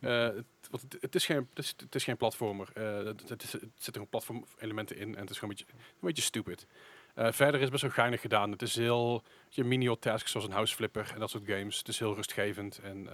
Eh, 0.00 0.22
het, 0.22 0.46
want 0.70 0.82
het, 0.82 0.96
het 1.00 1.14
is 1.14 1.26
geen, 1.26 1.36
het, 1.50 1.58
is, 1.58 1.74
het 1.76 1.94
is 1.94 2.04
geen 2.04 2.16
platformer. 2.16 2.68
Eh, 2.74 2.96
het, 2.96 3.28
het, 3.28 3.42
is, 3.42 3.52
het 3.52 3.62
zitten 3.62 3.92
gewoon 3.92 4.08
platformelementen 4.08 4.96
in 4.96 5.14
en 5.14 5.20
het 5.20 5.30
is 5.30 5.38
gewoon 5.38 5.54
een 5.54 5.64
beetje, 5.66 5.80
een 5.92 5.98
beetje 6.00 6.22
stupid. 6.22 6.66
Eh, 7.14 7.32
verder 7.32 7.54
is 7.54 7.60
het 7.60 7.70
best 7.70 7.82
wel 7.82 7.90
geinig 7.90 8.20
gedaan. 8.20 8.50
Het 8.50 8.62
is 8.62 8.74
heel 8.74 9.22
je 9.48 9.64
menial 9.64 9.98
tasks 9.98 10.30
zoals 10.30 10.46
een 10.46 10.52
house 10.52 10.74
flipper 10.74 11.10
en 11.14 11.20
dat 11.20 11.30
soort 11.30 11.46
games. 11.46 11.78
Het 11.78 11.88
is 11.88 11.98
heel 11.98 12.14
rustgevend 12.14 12.78
en 12.78 13.08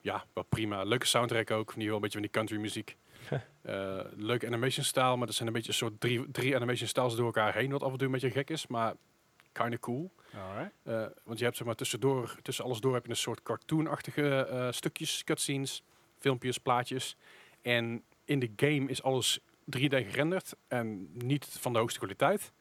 ja, 0.00 0.24
wel 0.32 0.44
prima. 0.44 0.82
Leuke 0.82 1.06
soundtrack 1.06 1.50
ook, 1.50 1.74
die 1.74 1.86
wel 1.86 1.94
een 1.94 2.00
beetje 2.00 2.18
van 2.18 2.28
die 2.28 2.36
country 2.36 2.58
muziek. 2.58 2.96
Eh, 3.62 4.00
leuke 4.16 4.46
animation 4.46 4.84
style, 4.84 5.16
maar 5.16 5.28
er 5.28 5.34
zijn 5.34 5.48
een 5.48 5.54
beetje 5.54 5.68
een 5.68 5.74
soort 5.74 6.00
drie, 6.00 6.30
drie 6.30 6.56
animation 6.56 6.88
styles 6.88 7.14
door 7.14 7.26
elkaar 7.26 7.54
heen, 7.54 7.70
wat 7.70 7.82
af 7.82 7.92
en 7.92 7.96
toe 7.96 8.06
een 8.06 8.12
beetje 8.12 8.30
gek 8.30 8.50
is, 8.50 8.66
maar 8.66 8.94
kinda 9.62 9.78
cool. 9.78 10.10
Alright. 10.34 10.72
Eh, 10.82 11.06
want 11.24 11.38
je 11.38 11.44
hebt 11.44 11.56
zeg 11.56 11.66
maar 11.66 11.76
tussendoor, 11.76 12.36
tussen 12.42 12.64
alles 12.64 12.80
door 12.80 12.94
heb 12.94 13.04
je 13.04 13.10
een 13.10 13.16
soort 13.16 13.42
cartoonachtige 13.42 14.46
eh, 14.46 14.70
stukjes, 14.70 15.24
cutscenes, 15.24 15.82
filmpjes, 16.18 16.58
plaatjes. 16.58 17.16
En 17.62 18.02
in 18.24 18.38
de 18.38 18.52
game 18.56 18.90
is 18.90 19.02
alles 19.02 19.40
3D 19.76 19.94
gerenderd 19.94 20.54
en 20.68 21.10
niet 21.12 21.46
van 21.60 21.72
de 21.72 21.78
hoogste 21.78 21.98
kwaliteit. 21.98 22.52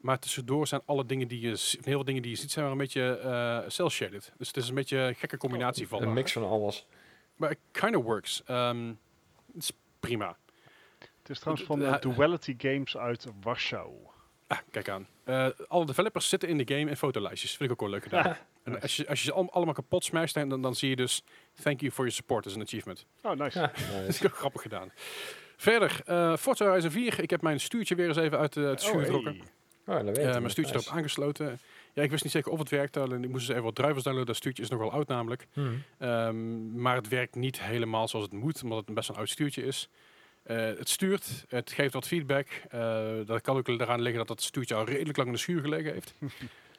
Maar 0.00 0.18
tussendoor 0.18 0.66
zijn 0.66 0.80
alle 0.84 1.06
dingen 1.06 1.28
die 1.28 1.40
je, 1.40 1.48
heel 1.48 1.80
veel 1.80 2.04
dingen 2.04 2.22
die 2.22 2.30
je 2.30 2.36
ziet, 2.36 2.50
zijn 2.50 2.64
wel 2.64 2.72
een 2.72 2.80
beetje 2.80 3.18
eh 3.18 3.70
cel 3.70 3.90
shaded. 3.90 4.32
Dus 4.36 4.46
het 4.46 4.56
is 4.56 4.68
een 4.68 4.74
beetje 4.74 4.98
een 4.98 5.14
gekke 5.14 5.36
combinatie 5.36 5.88
van. 5.88 6.02
Een 6.02 6.12
mix 6.12 6.32
van 6.32 6.44
alles. 6.44 6.86
Maar 7.36 7.50
it 7.50 7.58
kind 7.70 7.96
of 7.96 8.04
works. 8.04 8.42
Ehm, 8.44 8.94
het 9.52 9.62
is 9.62 9.72
prima. 10.00 10.36
Het 10.98 11.36
is 11.36 11.38
trouwens 11.38 11.66
van 11.66 11.84
eh, 11.84 12.00
Duality 12.00 12.54
Games 12.58 12.96
uit 12.96 13.26
Warschau. 13.40 13.92
Ah, 14.46 14.58
kijk 14.70 14.88
aan. 14.88 15.06
Eh, 15.28 15.46
alle 15.68 15.86
developers 15.86 16.28
zitten 16.28 16.48
in 16.48 16.58
de 16.58 16.74
game 16.74 16.90
in 16.90 16.96
fotolijstjes. 16.96 17.50
Vind 17.56 17.62
ik 17.64 17.70
ook 17.70 17.80
wel 17.80 17.90
leuk 17.90 18.02
gedaan. 18.02 18.24
En 18.62 18.72
Nice. 18.72 18.82
als 18.82 18.96
je, 18.96 19.08
als 19.08 19.18
je 19.18 19.24
ze 19.24 19.32
allemaal, 19.32 19.52
allemaal 19.52 19.74
kapot 19.74 20.04
smasht, 20.04 20.34
dan, 20.34 20.62
dan 20.62 20.74
zie 20.74 20.88
je 20.88 20.96
dus 20.96 21.22
thank 21.62 21.80
you 21.80 21.92
for 21.92 22.00
your 22.04 22.12
support 22.16 22.46
as 22.46 22.54
an 22.54 22.60
achievement. 22.62 23.06
Oh, 23.22 23.32
nice. 23.32 23.58
Ja, 23.58 23.66
Dat 23.74 23.76
nice. 24.06 24.06
is 24.08 24.24
ook 24.26 24.36
grappig 24.36 24.62
gedaan. 24.62 24.90
Verder, 25.56 26.00
eh 26.04 26.36
Forza 26.36 26.64
Horizon 26.66 26.90
4. 26.90 27.20
Ik 27.22 27.30
heb 27.30 27.42
mijn 27.42 27.60
stuurtje 27.60 27.94
weer 27.94 28.08
eens 28.08 28.16
even 28.16 28.38
uit 28.38 28.56
eh, 28.56 28.64
het 28.64 28.80
Oh, 28.82 28.86
schuur 28.86 28.94
hey. 29.00 29.04
getrokken. 29.04 29.40
Oh, 29.86 29.94
dat 29.94 30.04
weet 30.04 30.16
Eh, 30.18 30.24
ik 30.26 30.38
mijn 30.38 30.50
stuurtje 30.50 30.74
Nice. 30.74 30.86
erop 30.88 30.98
aangesloten. 30.98 31.58
Ja, 31.94 32.02
ik 32.02 32.10
wist 32.10 32.22
niet 32.22 32.32
zeker 32.32 32.52
of 32.52 32.58
het 32.58 32.68
werkte. 32.68 33.00
Alleen 33.00 33.24
ik 33.24 33.30
moest 33.30 33.40
dus 33.46 33.50
even 33.54 33.64
wat 33.66 33.74
drivers 33.74 34.02
downloaden. 34.02 34.26
Dat 34.26 34.36
stuurtje 34.36 34.62
is 34.62 34.68
nogal 34.68 34.90
oud 34.92 35.08
namelijk. 35.08 35.46
Mhm. 35.54 35.68
Ehm, 35.98 36.80
maar 36.80 36.94
het 36.96 37.08
werkt 37.08 37.34
niet 37.34 37.60
helemaal 37.62 38.08
zoals 38.08 38.24
het 38.24 38.34
moet, 38.34 38.62
omdat 38.62 38.78
het 38.78 38.88
een 38.88 38.94
best 38.94 39.08
een 39.08 39.16
oud 39.16 39.28
stuurtje 39.28 39.62
is. 39.64 39.88
Eh, 40.48 40.56
het 40.56 40.88
stuurt, 40.88 41.44
het 41.48 41.72
geeft 41.72 41.92
wat 41.92 42.06
feedback. 42.06 42.48
Eh, 42.68 43.08
dat 43.24 43.40
kan 43.40 43.56
ook 43.56 43.68
eraan 43.68 44.00
liggen 44.00 44.18
dat 44.26 44.28
het 44.28 44.42
stuurtje 44.42 44.74
al 44.74 44.84
redelijk 44.84 45.16
lang 45.16 45.28
in 45.28 45.34
de 45.34 45.40
schuur 45.40 45.60
gelegen 45.60 45.92
heeft. 45.92 46.14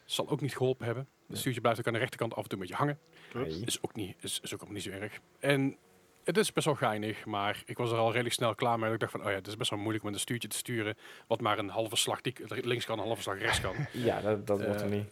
Zal 0.05 0.29
ook 0.29 0.41
niet 0.41 0.55
geholpen 0.57 0.85
hebben. 0.85 1.07
Het 1.27 1.37
stuurtje 1.37 1.61
blijft 1.61 1.79
ook 1.79 1.87
aan 1.87 1.93
de 1.93 1.99
rechterkant 1.99 2.33
af 2.35 2.43
en 2.43 2.49
toe 2.49 2.53
een 2.59 2.65
beetje 2.67 2.83
hangen. 2.83 2.99
Klopt. 3.29 3.67
Is 3.67 3.83
ook 3.83 3.95
niet, 3.95 4.15
is, 4.19 4.39
is 4.43 4.53
ook 4.53 4.59
allemaal 4.59 4.77
niet 4.81 4.93
zo 4.93 4.99
erg. 4.99 5.19
En 5.39 5.77
het 6.23 6.37
is 6.37 6.53
best 6.53 6.65
wel 6.65 6.75
geinig, 6.75 7.25
maar 7.25 7.61
ik 7.65 7.77
was 7.77 7.91
er 7.91 7.97
al 7.97 8.11
redelijk 8.11 8.35
snel 8.35 8.55
klaar 8.55 8.79
mee. 8.79 8.93
Ik 8.93 8.99
dacht 8.99 9.11
van, 9.11 9.21
oh 9.23 9.29
ja, 9.29 9.35
het 9.35 9.47
is 9.47 9.57
best 9.57 9.69
wel 9.69 9.79
moeilijk 9.79 10.03
om 10.05 10.13
een 10.13 10.19
stuurtje 10.19 10.47
te 10.47 10.57
sturen. 10.57 10.97
Wat 11.27 11.41
maar 11.41 11.57
een 11.59 11.69
halve 11.69 11.95
slag 11.95 12.19
links 12.47 12.85
kan, 12.85 12.99
een 12.99 13.05
halve 13.05 13.21
slag 13.21 13.39
rechts 13.39 13.61
kan. 13.61 13.75
Ja, 13.91 14.21
dat, 14.21 14.47
dat 14.47 14.63
wordt 14.65 14.81
er 14.81 14.87
Eh, 14.87 14.91
niet. 14.93 15.11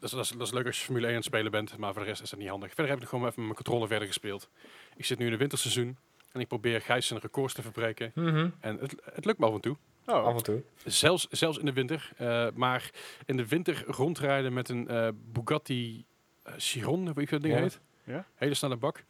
Dat 0.00 0.10
is, 0.10 0.10
dat, 0.10 0.24
is, 0.24 0.30
dat 0.30 0.46
is 0.46 0.52
leuk 0.52 0.66
als 0.66 0.78
je 0.78 0.84
Formule 0.84 1.06
1 1.06 1.14
aan 1.14 1.20
het 1.20 1.28
spelen 1.30 1.50
bent, 1.50 1.76
maar 1.76 1.92
voor 1.92 2.02
de 2.02 2.08
rest 2.08 2.22
is 2.22 2.30
dat 2.30 2.38
niet 2.38 2.48
handig. 2.48 2.74
Verder 2.74 2.92
heb 2.92 3.02
ik 3.02 3.08
gewoon 3.08 3.24
even 3.24 3.36
met 3.36 3.44
mijn 3.44 3.56
controller 3.64 3.88
verder 3.88 4.06
gespeeld. 4.06 4.48
Ik 4.96 5.04
zit 5.04 5.18
nu 5.18 5.24
in 5.24 5.30
het 5.30 5.40
winterseizoen 5.40 5.96
en 6.38 6.44
ik 6.44 6.48
probeer 6.48 6.80
Gijs 6.80 7.06
zijn 7.06 7.20
records 7.20 7.54
te 7.54 7.62
verbreken. 7.62 8.12
Mhm. 8.14 8.48
En 8.60 8.78
het, 8.78 8.94
het 9.12 9.24
lukt 9.24 9.38
me 9.38 9.46
af 9.46 9.54
en 9.54 9.60
toe. 9.60 9.76
Oh, 10.06 10.24
Af 10.24 10.36
en 10.36 10.42
toe. 10.42 10.62
Zelfs, 10.84 11.26
zelfs 11.30 11.58
in 11.58 11.64
de 11.64 11.72
winter. 11.72 12.10
Eh, 12.16 12.46
maar 12.54 12.90
in 13.26 13.36
de 13.36 13.46
winter 13.46 13.84
rondrijden 13.86 14.52
met 14.52 14.68
een 14.68 14.88
eh, 14.88 15.08
Bugatti 15.32 16.04
eh, 16.42 16.52
Chiron, 16.56 17.08
hoe 17.08 17.22
ik 17.22 17.30
dat 17.30 17.42
ding 17.42 17.54
Ja. 17.54 17.60
heet. 17.60 17.80
Ja. 18.04 18.24
Hele 18.34 18.54
snelle 18.54 18.76
bak. 18.76 19.04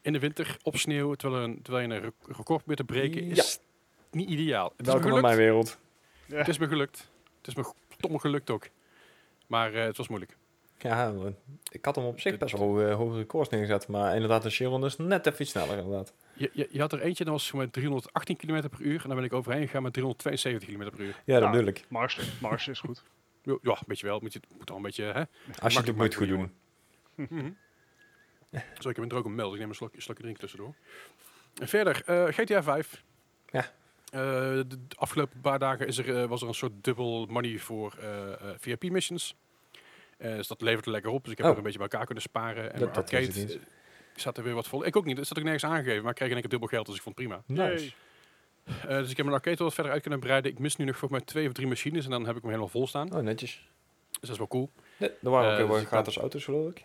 In 0.00 0.12
de 0.12 0.18
winter 0.18 0.56
op 0.62 0.76
sneeuw, 0.76 1.14
terwijl, 1.14 1.42
een, 1.44 1.62
terwijl 1.62 1.88
je 1.88 1.94
een 1.94 2.00
rec- 2.00 2.14
record 2.36 2.44
probeert 2.58 2.78
te 2.78 2.84
breken, 2.84 3.22
is 3.22 3.58
niet 4.10 4.28
ideaal. 4.28 4.72
Het 4.76 4.86
Welkom 4.86 5.14
in 5.16 5.20
mijn 5.22 5.36
wereld. 5.36 5.78
ja. 6.26 6.36
het 6.36 6.48
is 6.48 6.58
me 6.58 6.68
gelukt. 6.68 7.10
Het 7.38 7.46
is 7.46 7.54
me 7.54 7.72
stom 7.96 8.18
gelukt 8.18 8.50
ook. 8.50 8.68
Maar 9.46 9.74
eh, 9.74 9.84
het 9.84 9.96
was 9.96 10.08
moeilijk. 10.08 10.36
Ja, 10.78 11.12
ik 11.70 11.84
had 11.84 11.96
hem 11.96 12.04
op 12.04 12.20
zich 12.20 12.38
best 12.38 12.56
wel 12.58 12.90
hoge 12.92 13.16
records 13.16 13.48
neergezet. 13.48 13.88
Maar 13.88 14.14
inderdaad, 14.14 14.42
de 14.42 14.50
Chiron 14.50 14.84
is 14.84 14.96
net 14.96 15.26
even 15.26 15.42
iets 15.42 15.50
sneller 15.50 15.78
inderdaad. 15.78 16.12
Je, 16.36 16.50
je, 16.52 16.68
je 16.70 16.80
had 16.80 16.92
er 16.92 17.00
eentje, 17.00 17.24
dat 17.24 17.32
was 17.32 17.52
met 17.52 17.72
318 17.72 18.36
km 18.36 18.68
per 18.68 18.80
uur. 18.80 19.00
En 19.02 19.06
dan 19.08 19.16
ben 19.16 19.24
ik 19.24 19.32
overheen 19.32 19.62
gegaan 19.66 19.82
met 19.82 19.92
372 19.92 20.68
km 20.68 20.90
per 20.96 21.00
uur. 21.06 21.22
Ja, 21.24 21.40
dat 21.40 21.50
bedoel 21.50 21.66
ik. 21.66 21.84
Mars, 21.88 22.20
Mars 22.40 22.68
is 22.68 22.78
goed. 22.80 23.02
Ja, 23.42 23.58
ja, 23.62 23.78
weet 23.86 24.00
je 24.00 24.06
wel. 24.06 24.18
Moet 24.22 24.32
je, 24.32 24.38
het 24.48 24.58
moet 24.58 24.70
al 24.70 24.76
een 24.76 24.82
beetje, 24.82 25.04
hè? 25.04 25.22
Als 25.62 25.72
je 25.72 25.78
het 25.80 25.96
moet 25.96 26.14
goed 26.14 26.26
makkelijk, 26.28 26.30
doen. 27.16 27.28
Mhm. 27.40 27.50
Zo, 28.78 28.88
ik 28.88 28.96
heb 28.96 29.10
er 29.12 29.18
ook 29.18 29.24
een 29.24 29.34
meld. 29.34 29.52
Ik 29.52 29.58
neem 29.58 29.68
een 29.68 29.74
slokje, 29.74 30.00
slokje 30.00 30.22
drinken 30.22 30.42
tussendoor. 30.42 30.74
En 31.60 31.68
verder, 31.68 32.02
eh, 32.06 32.24
GTA 32.34 32.62
5. 32.62 33.02
Ja. 33.50 33.60
Eh, 33.60 34.20
de, 34.20 34.64
de 34.68 34.96
afgelopen 34.96 35.40
paar 35.40 35.58
dagen 35.58 35.86
is 35.86 35.98
er, 35.98 36.16
eh, 36.22 36.28
was 36.28 36.42
er 36.42 36.48
een 36.48 36.54
soort 36.54 36.84
dubbel 36.84 37.26
money 37.26 37.58
voor 37.58 37.96
eh, 38.00 38.32
eh, 38.32 38.38
VIP-missions. 38.58 39.36
dus 40.18 40.46
dat 40.48 40.60
levert 40.60 40.84
er 40.86 40.90
lekker 40.92 41.10
op. 41.10 41.22
Dus 41.22 41.32
ik 41.32 41.38
heb 41.38 41.46
Oh. 41.46 41.52
er 41.52 41.58
een 41.58 41.64
beetje 41.64 41.78
bij 41.78 41.88
elkaar 41.88 42.06
kunnen 42.06 42.24
sparen. 42.24 42.72
En 42.72 42.80
Dat- 42.80 42.96
arcade 42.96 43.26
niet. 43.34 43.58
Zat 44.20 44.36
er 44.38 44.44
weer 44.44 44.54
wat 44.54 44.66
vol. 44.68 44.86
Ik 44.86 44.96
ook 44.96 45.04
niet. 45.04 45.16
Dat 45.16 45.26
zat 45.26 45.36
ik 45.36 45.42
nergens 45.42 45.64
aangegeven. 45.64 46.00
Maar 46.02 46.10
ik 46.10 46.16
kreeg 46.16 46.28
in 46.28 46.32
één 46.34 46.42
keer 46.42 46.50
dubbel 46.50 46.68
geld. 46.68 46.86
Dus 46.86 46.96
ik 46.96 47.02
vond 47.02 47.18
het 47.18 47.26
prima. 47.26 47.42
Nice. 47.46 47.92
Eh, 48.64 48.88
dus 48.88 49.10
ik 49.10 49.16
heb 49.16 49.26
mijn 49.26 49.38
arcade 49.38 49.64
wat 49.64 49.74
verder 49.74 49.92
uit 49.92 50.02
kunnen 50.02 50.20
breiden. 50.20 50.50
Ik 50.50 50.58
mis 50.58 50.76
nu 50.76 50.84
nog 50.84 50.96
volgens 50.96 51.20
mij 51.20 51.28
twee 51.30 51.46
of 51.46 51.52
drie 51.52 51.66
machines. 51.66 52.04
En 52.04 52.10
dan 52.10 52.26
heb 52.26 52.34
ik 52.36 52.40
hem 52.40 52.50
helemaal 52.50 52.70
vol 52.70 52.86
staan. 52.86 53.14
Oh, 53.14 53.20
netjes. 53.22 53.68
Dus 54.10 54.20
dat 54.20 54.30
is 54.30 54.38
wel 54.38 54.48
cool. 54.48 54.70
Ja, 54.96 55.06
er 55.22 55.30
waren 55.30 55.46
ook 55.52 55.58
Eh, 55.58 55.64
heel 55.66 55.74
dus 55.78 55.86
gratis 55.86 56.16
auto's, 56.16 56.44
geloof 56.44 56.70
ik. 56.70 56.84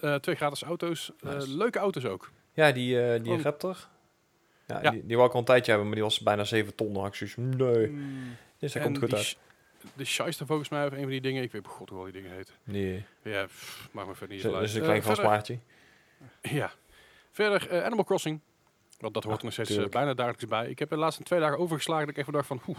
Eh, 0.00 0.14
twee 0.14 0.34
gratis 0.34 0.62
auto's. 0.62 1.12
Eh, 1.20 1.32
Nice. 1.34 1.48
leuke 1.56 1.78
auto's 1.78 2.04
ook. 2.04 2.30
Ja, 2.52 2.72
die, 2.72 3.02
eh, 3.02 3.22
die 3.22 3.32
Oh. 3.32 3.40
Raptor. 3.40 3.88
Ja, 4.66 4.78
Ja. 4.82 4.90
Die, 4.90 5.06
die 5.06 5.16
wou 5.16 5.28
ik 5.28 5.34
al 5.34 5.38
een 5.40 5.44
tijdje 5.46 5.66
hebben, 5.70 5.86
maar 5.88 5.96
die 5.96 6.04
was 6.04 6.20
bijna 6.20 6.44
7 6.44 6.74
ton. 6.74 6.92
Dan 6.94 7.14
van, 7.14 7.48
nee. 7.56 7.86
Mm, 7.88 8.36
Dus 8.58 8.72
dat 8.72 8.82
En 8.82 8.88
komt 8.88 8.98
goed 8.98 9.14
uit. 9.14 9.36
De 9.94 10.04
Shyster 10.04 10.46
volgens 10.46 10.68
mij, 10.68 10.86
of 10.86 10.92
een 10.92 11.00
van 11.00 11.08
die 11.10 11.20
dingen. 11.20 11.42
Ik 11.42 11.52
weet 11.52 11.66
god 11.66 11.88
hoe 11.88 11.98
al 11.98 12.04
die 12.04 12.12
dingen 12.12 12.30
heten. 12.30 12.54
Nee, 12.64 13.04
Ja, 13.22 13.44
pff, 13.44 13.88
maakt 13.92 14.08
me 14.08 14.14
verder 14.14 14.34
niet 14.36 14.44
dat 14.44 14.52
is 14.52 14.58
uit. 14.58 14.74
een 14.76 15.02
klein 15.02 15.02
maatje. 15.26 15.58
Ja. 16.42 16.72
Verder 17.30 17.68
eh, 17.70 17.84
Animal 17.84 18.04
Crossing. 18.04 18.40
Want 18.98 19.14
dat 19.14 19.24
hoort 19.24 19.34
Ah, 19.36 19.40
er 19.40 19.44
nog 19.56 19.66
steeds 19.66 19.76
eh, 19.84 19.88
bijna 19.90 20.14
dagelijks 20.14 20.46
bij. 20.46 20.68
Ik 20.68 20.78
heb 20.78 20.88
de 20.88 20.96
laatste 20.96 21.22
twee 21.22 21.40
dagen 21.40 21.58
overgeslagen 21.58 22.06
dat 22.06 22.14
ik 22.14 22.20
even 22.20 22.32
dacht 22.32 22.46
van, 22.46 22.60
oeh, 22.68 22.78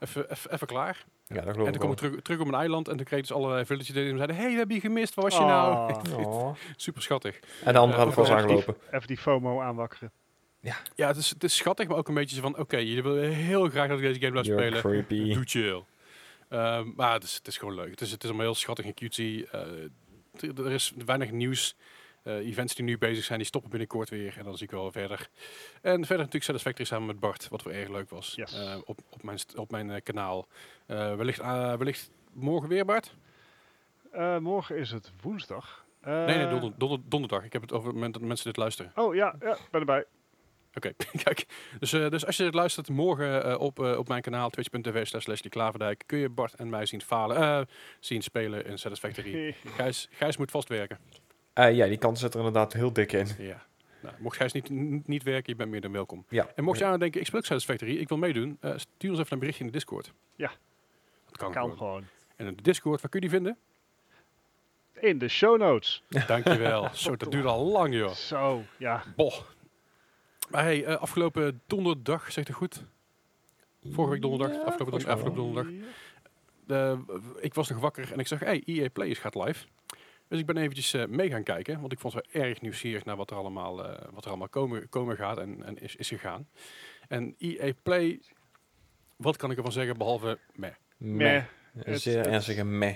even, 0.00 0.30
even, 0.50 0.66
klaar. 0.66 1.04
Ja, 1.26 1.34
dat 1.40 1.44
geloof 1.50 1.66
En 1.66 1.72
toen 1.72 1.80
kwam 1.80 1.90
ik 1.90 1.96
terug, 1.96 2.20
terug 2.22 2.38
op 2.40 2.46
mijn 2.46 2.58
eiland 2.58 2.88
en 2.88 2.96
toen 2.96 3.04
kreeg 3.06 3.18
ik 3.20 3.26
dus 3.26 3.36
allerlei 3.36 3.64
village 3.64 3.92
die 3.92 4.02
me 4.10 4.16
zeiden, 4.16 4.36
hey, 4.36 4.50
we 4.50 4.56
hebben 4.56 4.74
je 4.74 4.80
gemist, 4.80 5.14
waar 5.14 5.24
was 5.24 5.34
je 5.36 5.40
nou? 5.44 5.92
Ah, 5.92 6.18
Oh. 6.26 6.54
Super 6.76 7.02
schattig. 7.02 7.40
En 7.64 7.72
de 7.72 7.78
andere 7.78 7.98
Eh, 8.00 8.04
had 8.04 8.08
ik 8.08 8.14
wel 8.14 8.24
eens 8.24 8.34
ook 8.42 8.48
wel 8.48 8.56
aangelopen. 8.58 8.76
even 8.90 9.06
die 9.06 9.18
FOMO 9.18 9.60
aanwakkeren. 9.60 10.10
Ja, 10.94 11.06
het 11.06 11.16
is, 11.16 11.30
het 11.30 11.44
is 11.44 11.56
schattig, 11.56 11.88
maar 11.88 11.96
ook 11.96 12.08
een 12.08 12.14
beetje 12.14 12.36
zo 12.36 12.42
van, 12.42 12.58
oké, 12.58 12.76
jullie 12.76 13.02
willen 13.02 13.30
heel 13.30 13.68
graag 13.68 13.88
dat 13.88 13.98
ik 13.98 14.04
deze 14.04 14.20
game 14.20 14.30
blijf 14.30 14.46
You're 14.46 14.62
spelen. 14.78 14.82
creepy. 15.06 15.34
Doe 15.34 15.44
chill. 15.46 15.82
Ehm, 16.48 16.90
maar 16.96 17.12
het 17.12 17.22
is, 17.22 17.34
het 17.34 17.46
is 17.46 17.58
gewoon 17.58 17.74
leuk. 17.74 17.90
Het 17.90 18.00
is, 18.00 18.10
het 18.10 18.22
is 18.22 18.28
allemaal 18.28 18.46
heel 18.46 18.54
schattig 18.54 18.84
en 18.84 18.94
cutesy. 18.94 19.44
Eh, 19.52 19.60
t- 20.36 20.58
er 20.58 20.70
is 20.72 20.92
weinig 21.06 21.30
nieuws. 21.30 21.76
Eh, 22.24 22.34
events 22.34 22.74
die 22.74 22.84
nu 22.84 22.98
bezig 22.98 23.24
zijn, 23.24 23.38
die 23.38 23.46
stoppen 23.46 23.70
binnenkort 23.70 24.08
weer. 24.08 24.34
En 24.38 24.44
dan 24.44 24.56
zie 24.56 24.66
ik 24.66 24.72
wel 24.72 24.92
verder. 24.92 25.28
En 25.82 25.98
verder 25.98 26.16
natuurlijk 26.16 26.44
Satisfactory 26.44 26.88
samen 26.88 27.06
met 27.06 27.20
Bart, 27.20 27.48
wat 27.48 27.62
wel 27.62 27.74
erg 27.74 27.88
leuk 27.88 28.10
was. 28.10 28.32
Yes. 28.36 28.52
Eh, 28.52 28.76
op, 28.84 28.98
op 29.10 29.22
mijn, 29.22 29.38
op 29.56 29.70
mijn 29.70 29.90
eh, 29.90 30.02
kanaal. 30.02 30.46
Wellicht, 30.86 31.38
eh, 31.38 31.74
wellicht 31.74 32.10
morgen 32.32 32.68
weer, 32.68 32.84
Bart? 32.84 33.14
Morgen 34.40 34.76
is 34.76 34.90
het 34.90 35.12
woensdag. 35.22 35.84
Nee, 36.04 36.24
nee, 36.36 36.48
donder, 36.48 36.72
donder- 36.76 37.00
donderdag. 37.08 37.44
Ik 37.44 37.52
heb 37.52 37.62
het 37.62 37.72
over 37.72 37.86
het 37.86 37.94
moment 37.94 38.14
dat 38.14 38.22
mensen 38.22 38.46
dit 38.46 38.56
luisteren. 38.56 38.92
Oh 38.94 39.14
ja, 39.14 39.34
ja, 39.40 39.56
ben 39.70 39.80
erbij. 39.80 40.04
Oké, 40.74 40.92
kijk. 41.24 41.46
Dus, 41.78 41.90
dus 41.90 42.26
als 42.26 42.36
je 42.36 42.42
dit 42.42 42.54
luistert 42.54 42.88
morgen 42.88 43.58
op, 43.60 43.78
op 43.78 44.08
mijn 44.08 44.22
kanaal 44.22 44.50
twitch.tv 44.50 45.06
slash 45.06 45.26
Leslie 45.26 45.50
Klaverdijk 45.50 46.02
kun 46.06 46.18
je 46.18 46.28
Bart 46.28 46.54
en 46.54 46.68
mij 46.68 46.86
zien 46.86 47.02
falen, 47.02 47.68
zien 48.00 48.22
spelen 48.22 48.66
in 48.66 48.78
Satisfactory. 48.78 49.56
Gijs, 49.76 50.08
Gijs 50.10 50.36
moet 50.36 50.50
vast 50.50 50.68
Eh, 51.54 51.74
ja, 51.76 51.86
die 51.86 51.98
kans 51.98 52.20
zit 52.20 52.32
er 52.32 52.38
inderdaad 52.38 52.72
heel 52.72 52.92
dik 52.92 53.12
in. 53.12 53.26
Ja. 53.38 53.62
Nou, 54.02 54.14
mocht 54.18 54.36
Gijs 54.36 54.52
niet, 54.52 54.70
n- 54.70 55.02
niet 55.06 55.22
werken, 55.22 55.52
je 55.52 55.56
bent 55.56 55.70
meer 55.70 55.80
dan 55.80 55.92
welkom. 55.92 56.24
Ja. 56.28 56.48
En 56.54 56.64
mocht 56.64 56.78
je 56.78 56.84
aan 56.84 56.98
denken, 56.98 57.20
ik 57.20 57.26
speel 57.26 57.42
Satisfactory, 57.42 57.96
ik 57.96 58.08
wil 58.08 58.18
meedoen, 58.18 58.56
eh, 58.60 58.72
stuur 58.76 59.10
ons 59.10 59.18
even 59.18 59.32
een 59.32 59.38
berichtje 59.38 59.64
in 59.64 59.70
de 59.70 59.76
Discord. 59.76 60.12
Ja. 60.36 60.50
Dat 61.26 61.36
kan, 61.36 61.52
kan 61.52 61.62
gewoon. 61.62 61.76
gewoon. 61.76 62.04
En 62.36 62.46
in 62.46 62.56
de 62.56 62.62
Discord, 62.62 63.00
waar 63.00 63.10
kun 63.10 63.20
je 63.20 63.28
die 63.28 63.36
vinden? 63.36 63.58
In 65.00 65.18
de 65.18 65.28
show 65.28 65.58
notes. 65.58 66.02
Dankjewel. 66.26 66.88
Zo, 66.94 67.16
dat 67.16 67.30
duurt 67.30 67.44
al 67.44 67.64
lang, 67.66 67.94
joh. 67.94 68.10
Zo, 68.10 68.62
ja. 68.76 69.02
Boh. 69.16 69.34
Maar 70.50 70.62
hey, 70.62 70.84
eh, 70.84 70.96
afgelopen 70.96 71.60
donderdag, 71.66 72.32
zegt 72.32 72.48
het 72.48 72.56
goed? 72.56 72.84
Vorige 73.90 74.12
week 74.12 74.22
donderdag, 74.22 74.56
Ja, 74.56 74.62
afgelopen, 74.62 75.02
mij 75.02 75.12
afgelopen 75.12 75.42
donderdag. 75.42 75.72
Ik 77.40 77.54
was 77.54 77.68
nog 77.68 77.80
wakker 77.80 78.12
en 78.12 78.18
ik 78.18 78.26
zag, 78.26 78.38
hey, 78.40 78.62
EA 78.64 78.88
Play 78.92 79.14
gaat 79.14 79.34
live. 79.34 79.66
Dus 80.28 80.38
ik 80.40 80.46
ben 80.46 80.56
eventjes 80.56 80.94
eh, 80.94 81.06
mee 81.06 81.30
gaan 81.30 81.42
kijken, 81.42 81.80
want 81.80 81.92
ik 81.92 81.98
vond 82.00 82.14
het 82.14 82.26
wel 82.32 82.42
erg 82.42 82.60
nieuwsgierig 82.60 83.04
naar 83.04 83.16
wat 83.16 83.30
er 83.30 83.36
allemaal, 83.36 83.84
eh, 83.84 84.08
wat 84.12 84.22
er 84.24 84.28
allemaal 84.30 84.48
komen, 84.48 84.88
komen 84.88 85.16
gaat 85.16 85.38
en, 85.38 85.62
en 85.64 85.78
is, 85.78 85.96
is 85.96 86.08
gegaan. 86.08 86.48
En 87.08 87.34
EA 87.38 87.72
Play, 87.82 88.20
wat 89.16 89.36
kan 89.36 89.50
ik 89.50 89.56
ervan 89.56 89.72
zeggen 89.72 89.98
behalve 89.98 90.38
meh? 90.54 90.70
Meh. 90.96 91.16
Meh. 91.16 91.34
Een 91.34 91.92
Het- 91.92 92.00
zeer 92.00 92.16
het- 92.18 92.26
ernstige 92.26 92.64
meh. 92.64 92.94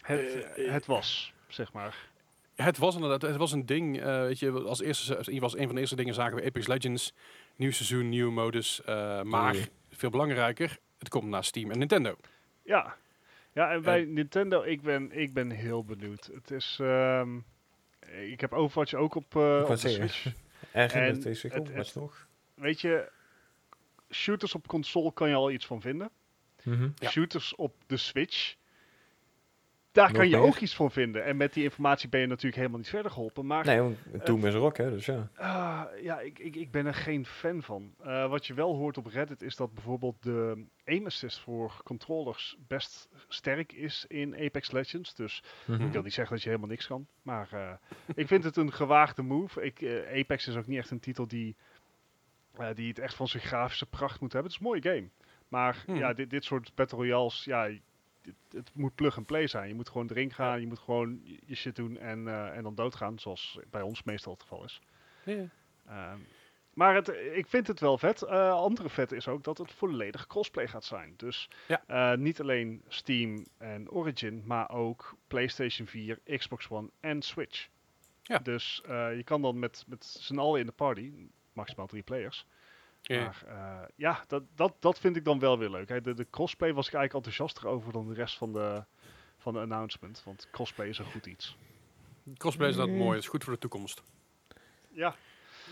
Het, 0.00 0.44
Eh, 0.56 0.70
het 0.72 0.86
was, 0.86 1.32
zeg 1.48 1.72
maar. 1.72 2.08
Het 2.54 2.78
was 2.78 2.94
inderdaad, 2.94 3.22
het 3.22 3.36
was 3.36 3.52
een 3.52 3.66
ding. 3.66 4.00
eh, 4.00 4.20
weet 4.20 4.38
je, 4.38 4.50
als 4.50 4.80
eerste, 4.82 5.16
als, 5.16 5.28
was 5.38 5.56
een 5.56 5.66
van 5.66 5.74
de 5.74 5.80
eerste 5.80 5.96
dingen 5.96 6.14
zagen 6.14 6.36
we 6.36 6.44
Apex 6.44 6.66
Legends, 6.66 7.12
nieuw 7.56 7.70
seizoen, 7.70 8.08
nieuwe 8.08 8.32
modus. 8.32 8.82
eh, 8.82 9.22
maar 9.22 9.56
veel 9.90 10.10
belangrijker, 10.10 10.78
het 10.98 11.08
komt 11.08 11.28
naar 11.28 11.44
Steam 11.44 11.70
en 11.70 11.78
Nintendo. 11.78 12.16
Ja. 12.62 12.96
Ja, 13.54 13.70
en 13.72 13.82
bij 13.82 14.04
Nintendo, 14.04 14.62
ik 14.62 14.82
ben, 14.82 15.12
ik 15.12 15.32
ben 15.32 15.50
heel 15.50 15.84
benieuwd. 15.84 16.30
Het 16.34 16.50
is... 16.50 16.78
ehm, 16.80 17.36
ik 18.30 18.40
heb 18.40 18.52
Overwatch 18.52 18.94
ook 18.94 19.14
op, 19.14 19.36
eh, 19.36 19.40
wou 19.42 19.62
op 19.62 19.68
de. 19.80 19.88
Switch. 19.88 20.26
Erg 20.72 20.94
in 20.94 21.00
En 21.00 21.20
de 21.20 21.30
TCG, 21.32 21.52
het- 21.52 21.94
nog? 21.94 22.28
Weet 22.54 22.80
je, 22.80 23.10
shooters 24.10 24.54
op 24.54 24.66
console 24.66 25.12
kan 25.12 25.28
je 25.28 25.34
al 25.34 25.50
iets 25.50 25.66
van 25.66 25.80
vinden. 25.80 26.10
Ja. 26.98 27.08
Shooters 27.10 27.54
op 27.54 27.74
de 27.86 27.96
Switch, 27.96 28.54
daar 29.94 30.12
kan 30.12 30.28
je 30.28 30.36
ook 30.36 30.56
iets 30.58 30.74
van 30.74 30.90
vinden. 30.90 31.24
En 31.24 31.36
met 31.36 31.52
die 31.52 31.62
informatie 31.64 32.08
ben 32.08 32.20
je 32.20 32.26
natuurlijk 32.26 32.56
helemaal 32.56 32.78
niet 32.78 32.88
verder 32.88 33.10
geholpen. 33.10 33.46
Maar 33.46 33.64
Nee, 33.64 33.80
want 33.80 33.96
Doom 34.26 34.46
is 34.46 34.54
er 34.54 34.60
ook, 34.60 34.76
hè, 34.76 34.90
dus 34.90 35.06
ja. 35.06 35.28
Ah, 35.36 35.82
ja, 36.02 36.20
ik, 36.20 36.38
ik, 36.38 36.56
ik 36.56 36.70
ben 36.70 36.86
er 36.86 36.94
geen 36.94 37.26
fan 37.26 37.62
van. 37.62 37.94
Eh, 38.02 38.28
wat 38.28 38.46
je 38.46 38.54
wel 38.54 38.74
hoort 38.74 38.96
op 38.98 39.06
Reddit 39.06 39.42
is 39.42 39.56
dat 39.56 39.74
bijvoorbeeld 39.74 40.22
de 40.22 40.64
aim 40.84 41.06
assist 41.06 41.40
voor 41.40 41.80
controllers 41.84 42.56
best 42.66 43.08
sterk 43.28 43.72
is 43.72 44.04
in 44.08 44.34
Apex 44.38 44.70
Legends. 44.70 45.14
Dus 45.14 45.42
Mhm. 45.66 45.82
ik 45.86 45.92
wil 45.92 46.02
niet 46.02 46.12
zeggen 46.14 46.34
dat 46.34 46.42
je 46.42 46.48
helemaal 46.48 46.70
niks 46.70 46.86
kan. 46.86 47.06
Maar 47.22 47.48
eh, 47.52 47.72
ik 48.14 48.26
vind 48.26 48.44
het 48.44 48.56
een 48.56 48.72
gewaagde 48.72 49.22
move. 49.22 49.62
Ik, 49.62 49.80
eh, 49.82 50.20
Apex 50.20 50.48
is 50.48 50.56
ook 50.56 50.66
niet 50.66 50.78
echt 50.78 50.90
een 50.90 51.00
titel 51.00 51.26
die, 51.28 51.56
eh, 52.56 52.68
die 52.74 52.88
het 52.88 52.98
echt 52.98 53.14
van 53.14 53.28
zijn 53.28 53.42
grafische 53.42 53.86
pracht 53.86 54.20
moet 54.20 54.32
hebben. 54.32 54.50
Het 54.52 54.60
is 54.60 54.66
een 54.66 54.72
mooie 54.72 54.94
game. 54.94 55.08
Maar 55.48 55.82
Hmm. 55.86 55.96
ja, 55.96 56.12
dit, 56.12 56.30
dit 56.30 56.44
soort 56.44 56.74
Battle 56.74 56.98
Royales, 56.98 57.44
ja, 57.44 57.68
het, 58.24 58.34
het 58.52 58.70
moet 58.74 58.94
plug 58.94 59.16
and 59.16 59.26
play 59.26 59.46
zijn. 59.46 59.68
Je 59.68 59.74
moet 59.74 59.88
gewoon 59.88 60.08
erin 60.10 60.32
gaan, 60.32 60.60
je 60.60 60.66
moet 60.66 60.78
gewoon 60.78 61.20
je- 61.46 61.54
shit 61.54 61.76
doen 61.76 61.98
en, 61.98 62.28
eh, 62.28 62.56
en 62.56 62.62
dan 62.62 62.74
doodgaan. 62.74 63.18
Zoals 63.18 63.58
bij 63.70 63.82
ons 63.82 64.02
meestal 64.02 64.32
het 64.32 64.42
geval 64.42 64.64
is. 64.64 64.80
Ja. 65.24 65.48
Ehm, 65.86 66.18
Maar 66.74 66.94
het, 66.94 67.08
ik 67.34 67.46
vind 67.48 67.66
het 67.66 67.80
wel 67.80 67.98
vet. 67.98 68.22
Eh 68.22 68.52
andere 68.52 68.88
vet 68.88 69.12
is 69.12 69.28
ook 69.28 69.44
dat 69.44 69.58
het 69.58 69.72
volledig 69.72 70.26
crossplay 70.26 70.68
gaat 70.68 70.84
zijn. 70.84 71.14
Dus 71.16 71.48
Ja. 71.68 71.82
eh, 71.86 72.18
niet 72.18 72.40
alleen 72.40 72.82
Steam 72.88 73.46
en 73.58 73.90
Origin, 73.90 74.42
maar 74.44 74.70
ook 74.70 75.16
PlayStation 75.26 75.86
4, 75.88 76.18
Xbox 76.36 76.68
One 76.70 76.90
en 77.00 77.22
Switch. 77.22 77.68
Ja. 78.22 78.38
Dus 78.38 78.82
je 78.86 79.22
kan 79.24 79.42
dan 79.42 79.58
met, 79.58 79.84
met 79.86 80.04
z'n 80.04 80.38
allen 80.38 80.60
in 80.60 80.66
de 80.66 80.72
party, 80.72 81.12
maximaal 81.52 81.86
drie 81.86 82.02
players. 82.02 82.46
Ja. 83.06 83.22
Maar 83.24 83.42
eh, 83.46 83.88
ja, 83.96 84.24
dat, 84.26 84.42
dat, 84.54 84.74
dat 84.80 84.98
vind 84.98 85.16
ik 85.16 85.24
dan 85.24 85.38
wel 85.38 85.58
weer 85.58 85.70
leuk. 85.70 85.88
Hè. 85.88 86.00
De, 86.00 86.14
de 86.14 86.26
crossplay 86.30 86.72
was 86.74 86.86
ik 86.86 86.94
eigenlijk 86.94 87.26
enthousiaster 87.26 87.70
over 87.70 87.92
dan 87.92 88.08
de 88.08 88.14
rest 88.14 88.36
van 88.36 88.52
de, 88.52 88.84
van 89.38 89.52
de 89.52 89.58
announcement. 89.60 90.22
Want 90.24 90.48
crossplay 90.52 90.88
is 90.88 90.98
een 90.98 91.04
goed 91.10 91.26
iets. 91.26 91.56
Crossplay 92.36 92.68
is 92.68 92.76
dat 92.76 92.88
Mm. 92.88 92.96
mooi. 92.96 93.14
Het 93.14 93.22
is 93.22 93.28
goed 93.28 93.44
voor 93.44 93.52
de 93.52 93.58
toekomst. 93.58 94.02
Ja, 94.90 95.14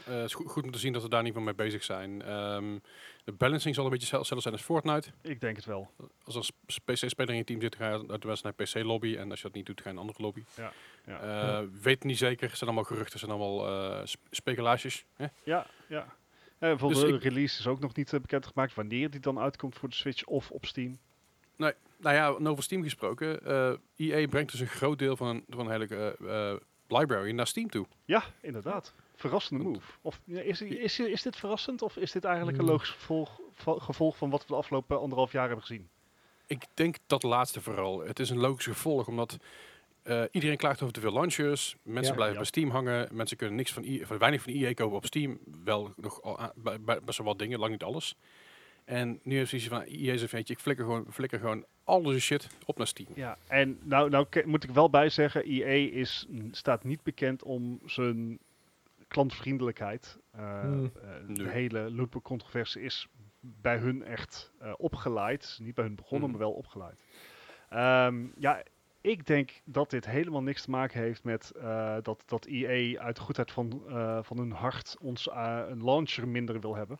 Eh, 0.07 0.15
het 0.15 0.25
is 0.25 0.35
goed, 0.35 0.51
goed 0.51 0.65
om 0.65 0.71
te 0.71 0.79
zien 0.79 0.93
dat 0.93 1.03
we 1.03 1.09
daar 1.09 1.23
niet 1.23 1.35
meer 1.35 1.43
mee 1.43 1.55
bezig 1.55 1.85
zijn. 1.85 2.23
Ehm, 2.23 2.79
de 3.25 3.33
balancing 3.33 3.75
zal 3.75 3.85
een 3.85 3.91
beetje 3.91 4.07
zel- 4.07 4.19
hetzelfde 4.19 4.43
zijn 4.49 4.55
als 4.55 4.65
Fortnite. 4.67 5.11
ik 5.21 5.41
denk 5.41 5.57
het 5.57 5.65
wel. 5.65 5.91
Als 6.25 6.35
er 6.35 6.49
een 6.67 6.83
PC-speler 6.95 7.31
in 7.31 7.37
je 7.37 7.45
team 7.45 7.61
zit, 7.61 7.77
ga 7.77 7.89
je 7.93 8.05
uiteraard 8.09 8.43
naar 8.43 8.53
PC-lobby. 8.53 9.17
En 9.17 9.31
als 9.31 9.39
je 9.41 9.47
dat 9.47 9.55
niet 9.57 9.67
doet, 9.67 9.81
ga 9.81 9.89
je 9.89 9.95
naar 9.95 10.05
een 10.05 10.09
andere 10.09 10.25
lobby. 10.25 10.45
Ja, 10.57 10.73
ja. 11.07 11.21
Eh, 11.61 11.67
Weet 11.83 12.05
niet 12.05 12.19
zeker. 12.19 12.49
Het 12.49 12.57
zijn 12.59 12.71
allemaal 12.71 12.89
geruchten. 12.89 13.19
Het 13.21 13.29
zijn 13.29 13.41
allemaal 13.41 13.69
eh, 14.01 14.07
sp- 14.07 14.27
speculaties. 14.31 15.05
Hè? 15.17 15.27
Ja, 15.43 15.67
ja. 15.89 16.07
Eh, 16.63 16.69
bijvoorbeeld 16.69 17.01
Dus 17.01 17.23
de 17.23 17.29
release 17.29 17.59
is 17.59 17.67
ook 17.67 17.81
nog 17.81 17.95
niet 17.95 18.13
uh, 18.13 18.21
bekendgemaakt 18.21 18.75
wanneer 18.75 19.11
die 19.11 19.21
dan 19.21 19.39
uitkomt 19.39 19.77
voor 19.79 19.89
de 19.89 19.95
Switch 19.95 20.25
of 20.25 20.51
op 20.51 20.67
Steam. 20.67 20.99
Nou 21.57 22.17
ja, 22.17 22.35
en 22.39 22.49
over 22.49 22.63
Steam 22.63 22.83
gesproken. 22.83 23.47
eh 23.47 23.73
EA 23.97 24.27
brengt 24.29 24.51
dus 24.51 24.61
een 24.61 24.67
groot 24.67 24.99
deel 24.99 25.17
van 25.17 25.27
een, 25.27 25.45
van 25.49 25.67
een 25.67 25.73
hele 25.73 26.17
eh, 26.17 26.51
eh, 26.51 26.61
library 26.89 27.31
naar 27.31 27.47
Steam 27.47 27.71
toe. 27.71 27.87
Ja, 28.05 28.25
inderdaad. 28.41 28.95
Verrassende 29.15 29.65
move. 29.65 29.93
Of 30.01 30.21
is, 30.27 30.61
is, 30.61 31.01
is 31.01 31.23
dit 31.23 31.37
verrassend 31.37 31.83
of 31.83 31.97
is 31.97 32.13
dit 32.13 32.25
eigenlijk 32.25 32.57
een 32.57 32.63
Hmm. 32.63 32.73
logisch 32.73 32.91
gevolg, 32.91 33.41
gevolg 33.65 34.17
van 34.17 34.31
wat 34.31 34.41
we 34.41 34.47
de 34.47 34.55
afgelopen 34.55 35.01
anderhalf 35.01 35.33
jaar 35.33 35.47
hebben 35.47 35.65
gezien? 35.67 35.89
Ik 36.47 36.65
denk 36.75 36.97
dat 37.07 37.23
laatste 37.23 37.61
vooral. 37.61 38.01
Het 38.01 38.19
is 38.19 38.31
een 38.31 38.41
logisch 38.41 38.67
gevolg, 38.67 39.09
omdat 39.09 39.39
eh, 40.03 40.23
iedereen 40.31 40.57
klaagt 40.57 40.81
over 40.83 40.95
te 40.95 41.01
veel 41.01 41.13
launchers. 41.13 41.77
Mensen 41.83 42.05
Ja. 42.11 42.13
blijven 42.15 42.33
Ja. 42.35 42.41
bij 42.41 42.49
Steam 42.51 42.71
hangen. 42.71 43.09
Mensen 43.13 43.37
kunnen 43.37 43.57
niks 43.57 43.73
van, 43.73 43.85
van 44.03 44.19
weinig 44.19 44.43
van 44.43 44.53
EA 44.53 44.73
kopen 44.75 44.97
op 44.97 45.05
Steam. 45.07 45.39
Wel 45.65 45.93
nog 45.97 46.23
al 46.23 46.53
bij- 46.55 46.81
bij- 46.81 47.01
best 47.03 47.19
wel 47.19 47.27
wat 47.27 47.39
dingen, 47.39 47.59
lang 47.59 47.71
niet 47.73 47.83
alles. 47.83 48.17
En 48.85 49.21
nu 49.23 49.37
heeft 49.37 49.51
zoiets 49.51 49.69
van 49.69 49.85
zegt, 50.19 50.33
weet 50.33 50.49
je, 50.49 50.55
ik 50.55 50.61
flikker 50.61 50.85
gewoon, 50.85 51.07
flikker 51.11 51.39
gewoon 51.39 51.65
al 51.85 52.03
deze 52.03 52.21
shit 52.21 52.47
op 52.65 52.79
naar 52.79 52.87
Steam. 52.87 53.09
Ja, 53.15 53.39
en 53.49 53.79
nou, 53.83 54.11
nou 54.11 54.27
moet 54.45 54.65
ik 54.65 54.71
wel 54.71 54.91
bij 54.91 55.09
zeggen, 55.09 55.43
EA 55.45 55.91
is, 55.93 56.27
staat 56.51 56.85
niet 56.85 57.03
bekend 57.03 57.43
om 57.43 57.81
zijn 57.87 58.39
klantvriendelijkheid. 59.09 60.19
Eh, 60.33 60.61
Hmm. 60.61 60.93
eh, 61.03 61.35
de 61.37 61.49
hele 61.49 61.91
lootbook 61.91 62.23
controversie 62.25 62.83
is 62.83 63.07
bij 63.41 63.77
hun 63.77 64.05
echt 64.05 64.53
eh, 64.59 64.73
opgeleid. 64.77 65.59
Niet 65.63 65.75
bij 65.75 65.85
hun 65.85 65.95
begonnen, 65.95 66.29
Mhm. 66.31 66.39
maar 66.39 66.49
wel 66.49 66.57
opgeleid. 66.57 67.01
Ehm, 67.69 68.25
ja, 68.39 68.63
ik 69.03 69.27
denk 69.27 69.51
dat 69.65 69.91
dit 69.91 70.07
helemaal 70.07 70.43
niks 70.43 70.63
te 70.63 70.71
maken 70.71 71.01
heeft 71.01 71.25
met 71.25 71.51
eh, 71.51 71.97
dat, 72.03 72.23
dat 72.27 72.47
EA 72.47 73.01
uit 73.01 73.17
de 73.17 73.23
goedheid 73.23 73.51
van, 73.51 73.83
eh, 73.89 74.19
van 74.23 74.39
hun 74.39 74.53
hart 74.53 74.97
ons 75.01 75.29
eh, 75.29 75.63
een 75.69 75.85
launcher 75.85 76.29
minder 76.29 76.61
wil 76.61 76.77
hebben. 76.77 76.99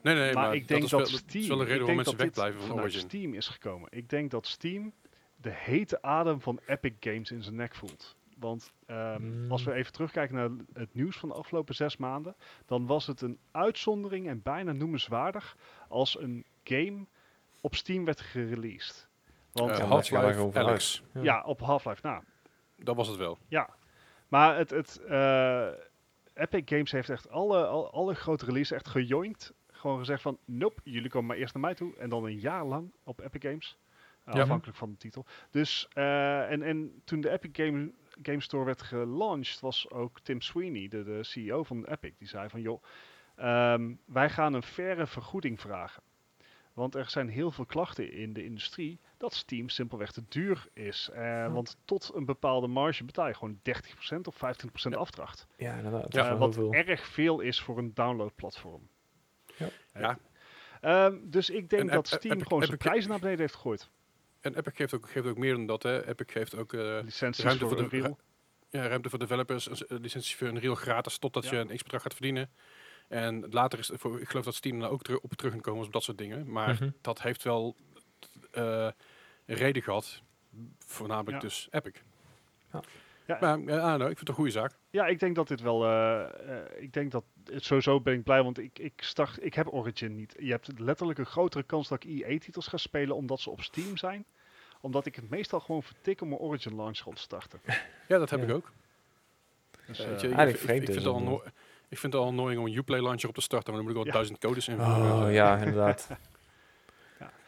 Nee, 0.00 0.14
nee, 0.14 0.32
maar, 0.32 0.44
maar, 0.44 0.54
ik 0.54 0.68
denk 0.68 0.80
dat, 0.80 0.90
dat, 0.90 1.00
dat 1.00 1.08
Steam, 1.08 1.42
is 1.42 1.48
wel 1.48 1.60
een 1.60 1.62
ik 1.62 1.68
reden 1.68 1.86
denk 1.86 1.96
waarom 1.96 2.16
mensen 2.16 2.34
dat 2.34 2.52
dit 2.52 2.66
van 2.66 2.76
vanuit. 2.76 2.92
Steam 2.92 3.34
is 3.34 3.48
gekomen. 3.48 3.88
Ik 3.92 4.08
denk 4.08 4.30
dat 4.30 4.46
Steam 4.46 4.92
de 5.36 5.50
hete 5.50 6.02
adem 6.02 6.40
van 6.40 6.60
Epic 6.66 6.92
Games 7.00 7.30
in 7.30 7.42
zijn 7.42 7.54
nek 7.54 7.74
voelt. 7.74 8.16
Want 8.38 8.72
ehm, 8.86 9.22
Mm. 9.22 9.50
als 9.50 9.64
we 9.64 9.72
even 9.72 9.92
terugkijken 9.92 10.34
naar 10.34 10.50
het 10.72 10.94
nieuws 10.94 11.16
van 11.16 11.28
de 11.28 11.34
afgelopen 11.34 11.74
zes 11.74 11.96
maanden, 11.96 12.36
dan 12.66 12.86
was 12.86 13.06
het 13.06 13.20
een 13.20 13.38
uitzondering 13.50 14.28
en 14.28 14.42
bijna 14.42 14.72
noemenswaardig 14.72 15.56
als 15.88 16.20
een 16.20 16.44
game 16.64 17.06
op 17.60 17.74
Steam 17.74 18.04
werd 18.04 18.20
gereleased. 18.20 19.08
Want 19.52 19.70
Eh, 19.70 19.88
Half-Life 19.88 20.58
Alex, 20.58 21.02
Ja. 21.12 21.42
op 21.42 21.60
Half-Life. 21.60 22.00
Nou, 22.06 22.22
dat 22.76 22.96
was 22.96 23.08
het 23.08 23.16
wel. 23.16 23.38
ja. 23.48 23.68
Maar 24.28 24.56
het, 24.56 24.70
het, 24.70 25.00
eh, 25.08 25.68
Epic 26.34 26.62
Games 26.64 26.92
heeft 26.92 27.10
echt 27.10 27.30
alle, 27.30 27.66
al- 27.66 27.92
alle 27.92 28.14
grote 28.14 28.44
releases 28.44 28.70
echt 28.76 28.88
gejoinkt. 28.88 29.52
Gewoon 29.72 29.98
gezegd 29.98 30.22
van, 30.22 30.38
nope, 30.44 30.80
jullie 30.84 31.10
komen 31.10 31.28
maar 31.28 31.36
eerst 31.36 31.54
naar 31.54 31.62
mij 31.62 31.74
toe. 31.74 31.96
En 31.96 32.08
dan 32.08 32.24
een 32.24 32.38
jaar 32.38 32.64
lang 32.64 32.92
op 33.04 33.20
Epic 33.20 33.42
Games. 33.50 33.78
Uh, 34.28 34.34
Ja. 34.34 34.40
Afhankelijk 34.42 34.78
van 34.78 34.90
de 34.90 34.96
titel. 34.96 35.26
Dus, 35.50 35.88
eh, 35.92 36.50
en, 36.50 36.62
en 36.62 37.00
toen 37.04 37.20
de 37.20 37.30
Epic 37.30 37.50
Game, 37.52 37.92
Game 38.22 38.40
Store 38.40 38.64
werd 38.64 38.82
gelaunched, 38.82 39.60
was 39.60 39.90
ook 39.90 40.20
Tim 40.20 40.40
Sweeney, 40.40 40.88
de, 40.88 41.04
de 41.04 41.22
CEO 41.24 41.62
van 41.62 41.84
Epic, 41.84 42.12
die 42.18 42.28
zei 42.28 42.48
van, 42.48 42.60
joh, 42.60 42.82
ehm, 43.36 43.94
wij 44.06 44.30
gaan 44.30 44.54
een 44.54 44.62
faire 44.62 45.06
vergoeding 45.06 45.60
vragen. 45.60 46.02
Want 46.72 46.94
er 46.94 47.10
zijn 47.10 47.28
heel 47.28 47.50
veel 47.50 47.64
klachten 47.64 48.12
in 48.12 48.32
de 48.32 48.44
industrie 48.44 48.98
dat 49.16 49.34
Steam 49.34 49.68
simpelweg 49.68 50.12
te 50.12 50.22
duur 50.28 50.66
is. 50.72 51.08
Eh. 51.12 51.52
Want 51.52 51.76
tot 51.84 52.10
een 52.14 52.24
bepaalde 52.24 52.66
marge 52.66 53.04
betaal 53.04 53.26
je 53.28 53.34
gewoon 53.34 53.60
30% 53.62 54.26
of 54.26 54.36
25% 54.36 54.94
Ja. 54.94 54.98
afdracht. 55.00 55.46
Ja, 55.56 55.74
inderdaad. 55.76 56.14
Eh, 56.16 56.28
wel 56.28 56.38
wat 56.38 56.54
heel 56.54 56.70
veel. 56.72 56.80
erg 56.86 57.06
veel 57.06 57.40
is 57.40 57.60
voor 57.60 57.78
een 57.78 57.90
downloadplatform. 57.94 58.88
Ja. 59.56 59.68
Ja. 59.94 60.18
Ehm, 60.80 61.16
dus 61.22 61.50
ik 61.50 61.70
denk 61.70 61.82
En 61.82 61.88
dat 61.96 62.06
Steam 62.06 62.34
Epic- 62.34 62.46
gewoon 62.46 62.62
zijn 62.64 62.78
prijzen 62.78 63.10
naar 63.10 63.18
beneden 63.18 63.40
heeft 63.40 63.54
gegooid. 63.54 63.88
En 64.40 64.56
Epic 64.56 64.72
geeft 64.76 64.94
ook, 64.94 65.10
geeft 65.10 65.26
ook 65.26 65.38
meer 65.38 65.52
dan 65.52 65.66
dat. 65.66 65.82
Hè. 65.82 66.08
Epic 66.08 66.32
geeft 66.32 66.56
ook 66.56 66.72
eh, 66.72 66.80
Licenties 67.04 67.44
ruimte 67.44 67.64
voor 67.66 67.78
voor 67.78 67.88
de- 67.88 67.96
Unreal. 67.96 68.18
ja, 68.70 68.86
ruimte 68.86 69.10
voor 69.10 69.18
developers, 69.18 69.70
een 69.70 69.76
s- 69.76 69.84
een 69.90 70.00
licentie 70.00 70.36
voor 70.36 70.48
Unreal 70.48 70.74
gratis 70.74 71.18
totdat 71.18 71.44
Ja. 71.44 71.50
je 71.50 71.56
een 71.58 71.76
x-bedrag 71.76 72.02
gaat 72.02 72.12
verdienen. 72.14 72.50
En 73.08 73.46
later 73.50 73.78
is 73.78 73.88
het 73.88 74.00
voor, 74.00 74.20
ik 74.20 74.28
geloof 74.28 74.44
dat 74.44 74.54
Steam 74.54 74.80
daar 74.80 74.90
ook 74.90 75.02
terug, 75.02 75.20
op 75.20 75.32
terug 75.32 75.52
kan 75.52 75.60
komen 75.60 75.86
op 75.86 75.92
dat 75.92 76.02
soort 76.02 76.18
dingen. 76.18 76.50
Maar 76.52 76.72
Mhm. 76.74 76.90
dat 77.00 77.22
heeft 77.22 77.42
wel 77.42 77.76
eh, 78.50 78.88
een 79.46 79.56
reden 79.56 79.82
gehad. 79.82 80.22
Voornamelijk 80.86 81.42
Ja. 81.42 81.48
dus 81.48 81.68
Epic. 81.70 81.92
Ja. 82.72 82.80
Ja. 83.26 83.38
Maar 83.40 83.58
eh, 83.58 83.62
I 83.62 83.66
don't 83.66 83.80
know, 83.80 84.00
ik 84.00 84.06
vind 84.06 84.18
het 84.18 84.28
een 84.28 84.34
goede 84.34 84.50
zaak. 84.50 84.72
Ja, 84.90 85.06
ik 85.06 85.18
denk 85.18 85.34
dat 85.34 85.48
dit 85.48 85.60
wel. 85.60 85.84
eh, 85.86 86.62
ik 86.82 86.92
denk 86.92 87.10
dat. 87.10 87.24
Het, 87.44 87.64
sowieso 87.64 88.00
ben 88.00 88.14
ik 88.14 88.22
blij, 88.22 88.42
want 88.42 88.58
ik, 88.58 88.78
ik, 88.78 88.92
start, 88.96 89.44
ik 89.44 89.54
heb 89.54 89.72
Origin 89.72 90.14
niet. 90.16 90.34
Je 90.38 90.50
hebt 90.50 90.78
letterlijk 90.78 91.18
een 91.18 91.26
grotere 91.26 91.62
kans 91.64 91.88
dat 91.88 92.04
ik 92.04 92.22
EA-titels 92.22 92.66
ga 92.66 92.76
spelen 92.76 93.16
omdat 93.16 93.40
ze 93.40 93.50
op 93.50 93.60
Steam 93.62 93.96
zijn. 93.96 94.24
Omdat 94.80 95.06
ik 95.06 95.14
het 95.16 95.30
meestal 95.30 95.60
gewoon 95.60 95.82
vertik 95.82 96.20
om 96.20 96.28
mijn 96.28 96.40
Origin 96.40 96.76
launcher 96.76 97.06
op 97.06 97.14
te 97.14 97.20
starten. 97.20 97.60
Ja, 98.08 98.18
dat 98.18 98.30
heb 98.30 98.40
Ja. 98.40 98.46
ik 98.46 98.52
ook. 98.54 98.72
Dus, 99.86 99.98
ik, 100.00 100.06
Eigenlijk 100.06 100.48
ik- 100.48 100.54
ik, 100.54 100.60
vreemd 100.60 100.88
ik 100.88 100.94
vind 100.94 101.06
anno- 101.06 101.42
ik 101.92 101.98
vind 101.98 102.12
het 102.12 102.22
al 102.22 102.28
annoying 102.28 102.60
om 102.60 102.66
een 102.66 102.76
Uplay 102.76 103.00
launcher 103.00 103.28
op 103.28 103.34
te 103.34 103.40
starten, 103.40 103.72
maar 103.74 103.82
dan 103.82 103.92
moet 103.92 103.98
ik 103.98 104.04
wel 104.04 104.06
Ja. 104.06 104.12
duizend 104.12 104.38
codes 104.38 104.68
invullen. 104.68 105.22
Oh, 105.26 105.32
ja, 105.32 105.56
inderdaad. 105.64 106.08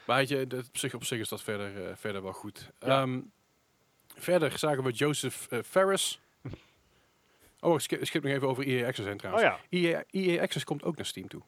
Maar 0.07 0.17
weet 0.17 0.29
je, 0.29 0.47
dat 0.47 0.67
op, 0.69 0.77
zich, 0.77 0.95
op 0.95 1.05
zich 1.05 1.19
is 1.21 1.29
dat 1.29 1.43
verder, 1.43 1.87
eh, 1.89 1.97
verder 1.97 2.23
wel 2.23 2.33
goed. 2.33 2.71
Ja. 2.81 2.87
Ehm, 3.03 3.21
verder 4.17 4.59
zagen 4.59 4.83
we 4.85 4.91
Joseph 4.91 5.47
eh, 5.51 5.59
Ferris. 5.63 6.21
Oh, 7.61 7.75
ik 7.75 7.81
skip, 7.81 8.05
skip 8.07 8.23
nog 8.23 8.33
even 8.33 8.49
over 8.49 8.67
EA 8.67 8.87
Access 8.87 9.05
heen 9.09 9.13
oh 9.13 9.19
trouwens. 9.19 9.45
ja, 9.45 9.59
EA, 9.69 10.05
EA 10.11 10.43
Access 10.43 10.65
komt 10.65 10.83
ook 10.83 10.97
naar 10.97 11.07
Steam 11.07 11.29
toe. 11.29 11.43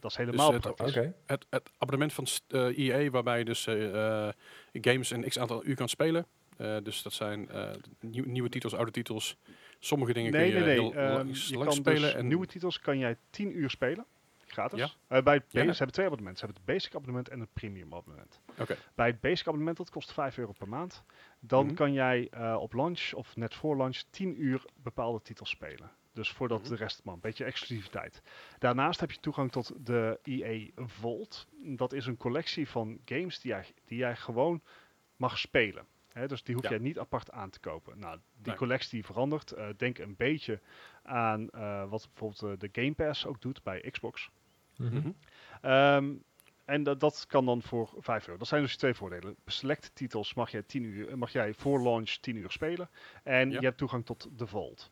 dat 0.00 0.10
is 0.10 0.16
helemaal 0.16 0.50
Dus 0.50 0.64
het-. 0.94 1.12
Het, 1.26 1.46
het 1.50 1.70
abonnement 1.78 2.12
van 2.12 2.26
eh, 2.48 2.78
EA, 2.78 3.10
waarbij 3.10 3.38
je 3.38 3.44
dus 3.44 3.66
eh, 3.66 4.26
eh, 4.28 4.32
games 4.72 5.10
een 5.10 5.28
x 5.28 5.38
aantal 5.38 5.64
uur 5.64 5.74
kan 5.76 5.88
spelen. 5.88 6.26
Eh, 6.56 6.76
dus 6.82 7.02
dat 7.02 7.12
zijn 7.12 7.48
eh, 7.50 7.70
nieuw- 8.00 8.24
nieuwe 8.26 8.48
titels, 8.48 8.74
oude 8.74 8.90
titels. 8.90 9.36
Sommige 9.80 10.12
dingen 10.12 10.32
Nee, 10.32 10.52
kun 10.52 10.60
nee, 10.60 10.74
je 10.74 10.80
nee. 10.80 10.90
heel 10.92 11.18
ehm, 11.18 11.26
je 11.28 11.64
kan 11.64 11.72
spelen. 11.72 12.00
dus 12.02 12.14
en 12.14 12.26
nieuwe 12.26 12.46
titels 12.46 12.80
kan 12.80 12.98
jij 12.98 13.16
10 13.30 13.58
uur 13.58 13.70
spelen. 13.70 14.04
Gratis. 14.46 14.78
Ja. 14.78 15.16
Eh, 15.16 15.22
bij 15.22 15.34
het 15.34 15.44
Ja. 15.48 15.60
hebben 15.64 15.92
twee 15.92 16.06
abonnementen. 16.06 16.38
Ze 16.40 16.44
hebben 16.44 16.62
het 16.64 16.74
basic 16.74 16.94
abonnement 16.94 17.28
en 17.28 17.40
het 17.40 17.52
premium 17.52 17.94
abonnement. 17.94 18.40
Oké. 18.58 18.76
Bij 18.94 19.06
het 19.06 19.20
basic 19.20 19.46
abonnement, 19.46 19.76
dat 19.76 19.90
kost 19.90 20.12
5 20.12 20.38
euro 20.38 20.52
per 20.52 20.68
maand. 20.68 21.02
Dan 21.40 21.66
Mhm. 21.66 21.74
kan 21.74 21.92
jij 21.92 22.28
eh, 22.30 22.56
op 22.60 22.72
launch 22.72 23.12
of 23.12 23.36
net 23.36 23.54
voor 23.54 23.76
launch 23.76 23.96
10 24.10 24.42
uur 24.42 24.64
bepaalde 24.82 25.22
titels 25.22 25.50
spelen. 25.50 25.90
Dus 26.12 26.30
voordat 26.30 26.60
Mhm. 26.60 26.68
de 26.70 26.76
rest, 26.76 27.04
man, 27.04 27.14
een 27.14 27.20
beetje 27.20 27.44
exclusiviteit. 27.44 28.22
Daarnaast 28.58 29.00
heb 29.00 29.10
je 29.10 29.20
toegang 29.20 29.52
tot 29.52 29.72
de 29.86 30.18
EA 30.22 30.70
Vault. 30.76 31.46
Dat 31.62 31.92
is 31.92 32.06
een 32.06 32.16
collectie 32.16 32.68
van 32.68 32.98
games 33.04 33.40
die 33.40 33.50
jij, 33.50 33.64
die 33.84 33.98
jij 33.98 34.16
gewoon 34.16 34.62
mag 35.16 35.38
spelen. 35.38 35.84
Hè, 36.12 36.28
dus 36.28 36.42
die 36.42 36.54
hoef 36.54 36.64
Ja. 36.64 36.70
jij 36.70 36.78
niet 36.78 36.98
apart 36.98 37.30
aan 37.30 37.50
te 37.50 37.60
kopen. 37.60 37.98
Nou, 37.98 38.16
die 38.36 38.46
Nee. 38.46 38.56
collectie 38.56 38.90
die 38.90 39.04
verandert. 39.04 39.52
Eh, 39.52 39.68
denk 39.76 39.98
een 39.98 40.16
beetje 40.16 40.60
aan 41.02 41.50
eh, 41.50 41.88
wat 41.88 42.08
bijvoorbeeld 42.12 42.42
eh, 42.62 42.68
de 42.70 42.80
Game 42.82 42.94
Pass 42.94 43.26
ook 43.26 43.40
doet 43.40 43.62
bij 43.62 43.80
Xbox. 43.90 44.30
Mhm. 44.76 44.94
Mhm. 44.96 45.10
Ehm, 45.60 46.12
en 46.64 46.82
dat, 46.82 47.00
dat 47.00 47.26
kan 47.26 47.44
dan 47.44 47.62
voor 47.62 47.90
5 47.98 48.26
euro. 48.26 48.38
Dat 48.38 48.48
zijn 48.48 48.62
dus 48.62 48.76
twee 48.76 48.94
voordelen. 48.94 49.36
Select 49.46 49.90
titels 49.94 50.34
mag 50.34 50.50
jij, 50.50 50.62
10 50.62 50.82
uur, 50.84 51.18
mag 51.18 51.32
jij 51.32 51.54
voor 51.54 51.82
launch 51.82 52.10
10 52.10 52.36
uur 52.36 52.50
spelen. 52.50 52.90
En 53.22 53.50
Ja. 53.50 53.58
je 53.60 53.66
hebt 53.66 53.78
toegang 53.78 54.06
tot 54.06 54.28
de 54.38 54.46
Vault. 54.46 54.90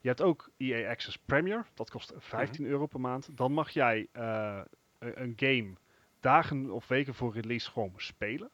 Je 0.00 0.08
hebt 0.08 0.22
ook 0.22 0.50
EA 0.56 0.90
Access 0.90 1.18
Premier. 1.18 1.66
Dat 1.74 1.90
kost 1.90 2.12
15 2.16 2.62
Mhm. 2.62 2.72
euro 2.72 2.86
per 2.86 3.00
maand. 3.00 3.28
Dan 3.36 3.52
mag 3.52 3.70
jij 3.70 4.08
eh, 4.12 4.60
een, 4.98 5.22
een 5.22 5.32
game 5.36 5.72
dagen 6.20 6.70
of 6.70 6.88
weken 6.88 7.14
voor 7.14 7.32
release 7.34 7.70
gewoon 7.70 7.92
spelen. 7.96 8.50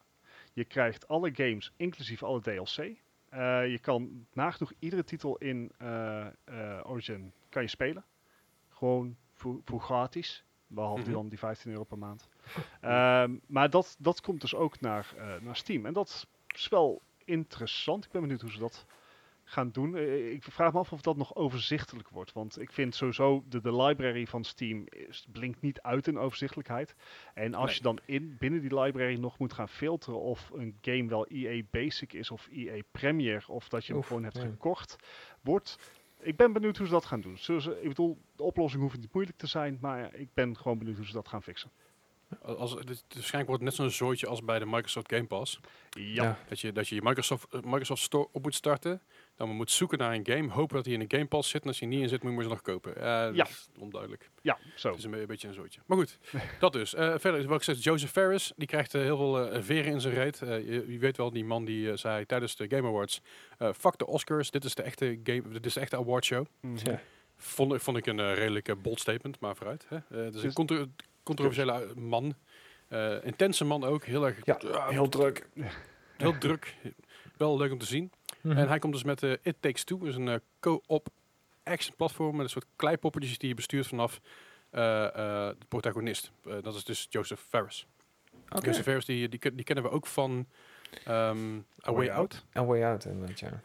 Je 0.53 0.65
krijgt 0.65 1.07
alle 1.07 1.31
games, 1.35 1.73
inclusief 1.77 2.23
alle 2.23 2.41
DLC. 2.41 2.77
Eh, 2.77 3.67
je 3.67 3.79
kan 3.81 4.25
nagenoeg 4.33 4.71
iedere 4.79 5.03
titel 5.03 5.37
in 5.37 5.71
eh, 5.77 6.25
eh, 6.43 6.79
Origin 6.83 7.31
kan 7.49 7.61
je 7.61 7.67
spelen. 7.67 8.05
Gewoon 8.69 9.17
voor, 9.33 9.61
voor 9.65 9.79
gratis. 9.81 10.43
Behalve 10.67 11.01
Mhm. 11.01 11.11
dan 11.11 11.29
die 11.29 11.39
15 11.39 11.71
euro 11.71 11.83
per 11.83 11.97
maand. 11.97 12.29
Ehm, 12.81 13.35
maar 13.47 13.69
dat, 13.69 13.95
dat 13.99 14.21
komt 14.21 14.41
dus 14.41 14.55
ook 14.55 14.79
naar, 14.79 15.13
naar 15.41 15.55
Steam. 15.55 15.85
En 15.85 15.93
dat 15.93 16.27
is 16.55 16.67
wel 16.67 17.01
interessant. 17.25 18.05
Ik 18.05 18.11
ben 18.11 18.21
benieuwd 18.21 18.41
hoe 18.41 18.51
ze 18.51 18.59
dat 18.59 18.85
gaan 19.53 19.69
doen. 19.71 19.95
Eh, 19.95 20.31
ik 20.31 20.43
vraag 20.43 20.73
me 20.73 20.79
af 20.79 20.91
of 20.91 21.01
dat 21.01 21.17
nog 21.17 21.35
overzichtelijk 21.35 22.09
wordt. 22.09 22.33
Want 22.33 22.59
ik 22.59 22.71
vind 22.71 22.95
sowieso 22.95 23.43
de, 23.49 23.61
de 23.61 23.75
library 23.75 24.25
van 24.27 24.43
Steam 24.43 24.83
is, 24.89 25.25
blinkt 25.31 25.61
niet 25.61 25.81
uit 25.81 26.07
in 26.07 26.17
overzichtelijkheid. 26.17 26.95
En 27.33 27.53
als 27.53 27.65
Nee. 27.65 27.75
je 27.75 27.81
dan 27.81 27.99
in, 28.05 28.35
binnen 28.39 28.61
die 28.61 28.79
library 28.79 29.15
nog 29.19 29.37
moet 29.39 29.53
gaan 29.53 29.69
filteren 29.69 30.19
of 30.19 30.49
een 30.53 30.77
game 30.81 31.07
wel 31.09 31.25
EA 31.27 31.61
Basic 31.71 32.13
is 32.13 32.31
of 32.31 32.47
EA 32.51 32.81
Premier 32.91 33.45
of 33.47 33.69
dat 33.69 33.81
je 33.85 33.91
hem 33.91 33.97
Oef, 34.01 34.07
gewoon 34.07 34.23
hebt 34.23 34.39
gekocht, 34.39 34.95
wordt. 35.41 35.77
Ik 36.19 36.35
ben 36.37 36.53
benieuwd 36.53 36.77
hoe 36.77 36.85
ze 36.87 36.91
dat 36.93 37.05
gaan 37.05 37.21
doen. 37.21 37.37
Ze, 37.37 37.77
ik 37.81 37.87
bedoel, 37.87 38.17
de 38.35 38.43
oplossing 38.43 38.81
hoeft 38.81 38.97
niet 38.99 39.13
moeilijk 39.13 39.37
te 39.37 39.47
zijn, 39.47 39.77
maar 39.81 40.15
ik 40.15 40.29
ben 40.33 40.57
gewoon 40.57 40.77
benieuwd 40.77 40.97
hoe 40.97 41.05
ze 41.05 41.13
dat 41.13 41.27
gaan 41.27 41.43
fixen. 41.43 41.71
Als, 42.41 42.71
het, 42.71 42.89
het- 42.89 43.03
waarschijnlijk 43.07 43.47
wordt 43.47 43.51
het 43.51 43.61
net 43.61 43.73
zo'n 43.73 43.89
zooitje 44.07 44.27
als 44.27 44.43
bij 44.43 44.59
de 44.59 44.65
Microsoft 44.65 45.13
Game 45.13 45.25
Pass. 45.27 45.59
Ja, 45.89 46.23
Ja. 46.23 46.37
Dat 46.49 46.59
je, 46.59 46.71
dat 46.71 46.87
je 46.87 46.95
je 46.95 47.01
Microsoft, 47.03 47.53
eh, 47.53 47.61
Microsoft 47.61 48.01
Store 48.01 48.27
op 48.31 48.43
moet 48.43 48.55
starten. 48.55 49.01
Dan 49.35 49.49
moet 49.49 49.71
zoeken 49.71 49.97
naar 49.97 50.13
een 50.13 50.25
game. 50.27 50.49
Hopen 50.51 50.75
dat 50.75 50.85
hij 50.85 50.93
in 50.93 51.01
een 51.01 51.11
Game 51.11 51.25
Pass 51.25 51.49
zit. 51.49 51.61
En 51.61 51.67
als 51.67 51.79
hij 51.79 51.87
niet 51.89 52.01
in 52.01 52.09
zit, 52.09 52.23
moet 52.23 52.31
je 52.33 52.39
hem 52.39 52.47
nog 52.49 52.61
kopen. 52.61 52.95
Eh, 52.95 53.23
dat 53.23 53.35
Ja. 53.35 53.47
is 53.47 53.67
onduidelijk. 53.79 54.29
ja 54.41 54.57
zo. 54.75 54.87
Het 54.89 54.97
is 54.97 55.03
een, 55.03 55.11
be- 55.11 55.19
een 55.21 55.25
beetje 55.27 55.47
een 55.47 55.53
zootje. 55.53 55.79
Maar 55.85 55.97
goed, 55.97 56.19
dat 56.59 56.73
dus. 56.73 56.93
Eh, 56.93 57.13
verder 57.17 57.39
is 57.39 57.45
wat 57.45 57.57
ik 57.57 57.63
zeg, 57.63 57.83
Joseph 57.83 58.11
Ferris. 58.11 58.53
Die 58.55 58.67
krijgt 58.67 58.93
eh, 58.93 59.01
heel 59.01 59.17
veel 59.17 59.49
eh, 59.51 59.61
veren 59.63 59.91
in 59.91 60.01
zijn 60.01 60.13
reet. 60.13 60.41
Eh, 60.41 60.49
je, 60.49 60.91
je 60.91 60.97
weet 60.99 61.17
wel, 61.17 61.31
die 61.31 61.45
man 61.45 61.65
die 61.65 61.95
zei 61.97 62.25
tijdens 62.25 62.55
de 62.55 62.65
Game 62.69 62.87
Awards... 62.87 63.21
eh, 63.57 63.69
fuck 63.77 63.97
de 63.97 64.07
Oscars, 64.07 64.51
dit 64.51 64.63
is 64.63 64.75
de 64.75 64.83
echte, 64.83 65.19
game, 65.23 65.41
dit 65.49 65.65
is 65.65 65.73
de 65.73 65.79
echte 65.79 65.95
awardshow. 65.97 66.45
Mhm. 66.61 66.89
Ja. 66.89 66.99
Vond, 67.37 67.73
ik- 67.73 67.81
vond 67.81 67.97
ik 67.97 68.05
een 68.05 68.33
redelijk 68.33 68.67
eh, 68.67 68.75
bold 68.81 68.99
statement, 68.99 69.39
maar 69.39 69.55
vooruit. 69.55 69.85
Hè? 69.89 69.95
Eh, 69.95 70.01
het 70.09 70.33
is 70.33 70.35
een 70.35 70.41
Dus- 70.41 70.53
contro- 70.53 70.85
controversiële 71.23 71.91
man. 71.95 72.35
Eh, 72.87 73.15
intense 73.23 73.65
man 73.65 73.83
ook. 73.83 74.03
Heel 74.05 74.25
erg 74.25 74.37
Ja, 74.45 74.53
ah, 74.71 74.87
heel 74.89 75.09
druk. 75.09 75.47
heel 76.17 76.37
druk. 76.37 76.75
Wel 77.37 77.57
leuk 77.57 77.71
om 77.71 77.77
te 77.77 77.85
zien. 77.85 78.11
Mhm. 78.43 78.57
En 78.57 78.67
hij 78.67 78.79
komt 78.79 78.93
dus 78.93 79.03
met 79.03 79.23
eh, 79.23 79.31
It 79.41 79.55
Takes 79.59 79.83
Two. 79.83 79.97
Dat 79.97 80.07
is 80.07 80.15
een 80.15 80.27
eh, 80.27 80.35
co-op 80.59 81.07
action 81.63 81.95
platform 81.95 82.35
met 82.35 82.45
een 82.45 82.49
soort 82.51 82.65
kleipoppetjes 82.75 83.37
die 83.37 83.49
je 83.49 83.55
bestuurt 83.55 83.87
vanaf 83.87 84.19
eh, 84.69 85.05
eh, 85.05 85.13
de 85.59 85.65
protagonist. 85.67 86.31
Eh, 86.45 86.53
dat 86.61 86.75
is 86.75 86.83
dus 86.83 87.07
Joseph 87.09 87.41
Ferris. 87.49 87.87
Oké. 88.49 88.65
Joseph 88.65 88.83
Ferris 88.85 89.05
die, 89.05 89.29
die, 89.29 89.39
ken- 89.39 89.55
die 89.55 89.65
kennen 89.65 89.83
we 89.83 89.89
ook 89.89 90.07
van 90.07 90.47
ehm, 91.05 91.57
A 91.87 91.93
Way 91.93 92.09
Out. 92.09 92.45
A 92.55 92.65
Way 92.65 92.83
Out 92.83 93.05
inderdaad, 93.05 93.39
ja. 93.39 93.61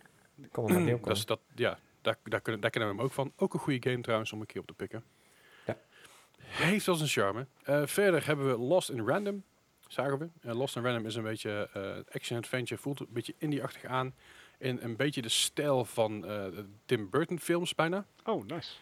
Op 0.53 1.05
dat 1.05 1.17
is 1.17 1.27
dat, 1.27 1.41
ja, 1.55 1.79
daar, 2.03 2.17
daar, 2.25 2.41
kunnen, 2.41 2.61
daar 2.61 2.71
kennen 2.71 2.91
we 2.91 2.97
hem 2.97 3.05
ook 3.05 3.13
van. 3.13 3.33
Ook 3.37 3.55
een 3.55 3.61
goede 3.61 3.91
game 3.91 4.03
trouwens 4.03 4.33
om 4.33 4.41
een 4.41 4.47
keer 4.47 4.61
op 4.61 4.67
te 4.67 4.75
pikken. 4.75 5.05
Ja. 5.67 5.77
Heeft 6.39 6.87
wel 6.87 6.95
zijn 6.95 7.09
charme. 7.09 7.47
Eh, 7.63 7.87
verder 7.87 8.27
hebben 8.27 8.49
we 8.49 8.59
Lost 8.59 8.91
in 8.91 9.07
Random. 9.07 9.43
Zagen 9.87 10.19
we. 10.19 10.55
Lost 10.55 10.77
in 10.77 10.83
Random 10.85 11.07
is 11.07 11.15
een 11.15 11.23
beetje 11.23 11.69
eh, 11.73 12.15
action-adventure. 12.15 12.81
Voelt 12.81 13.01
een 13.01 13.07
beetje 13.11 13.35
indie-achtig 13.39 13.85
aan. 13.85 14.15
In 14.59 14.79
een 14.83 14.97
beetje 14.97 15.23
de 15.23 15.29
stijl 15.29 15.85
van 15.85 16.25
eh, 16.25 16.31
de 16.31 16.65
Tim 16.87 17.11
Burton 17.11 17.39
films 17.39 17.75
bijna. 17.75 18.07
Oh, 18.25 18.47
nice. 18.47 18.73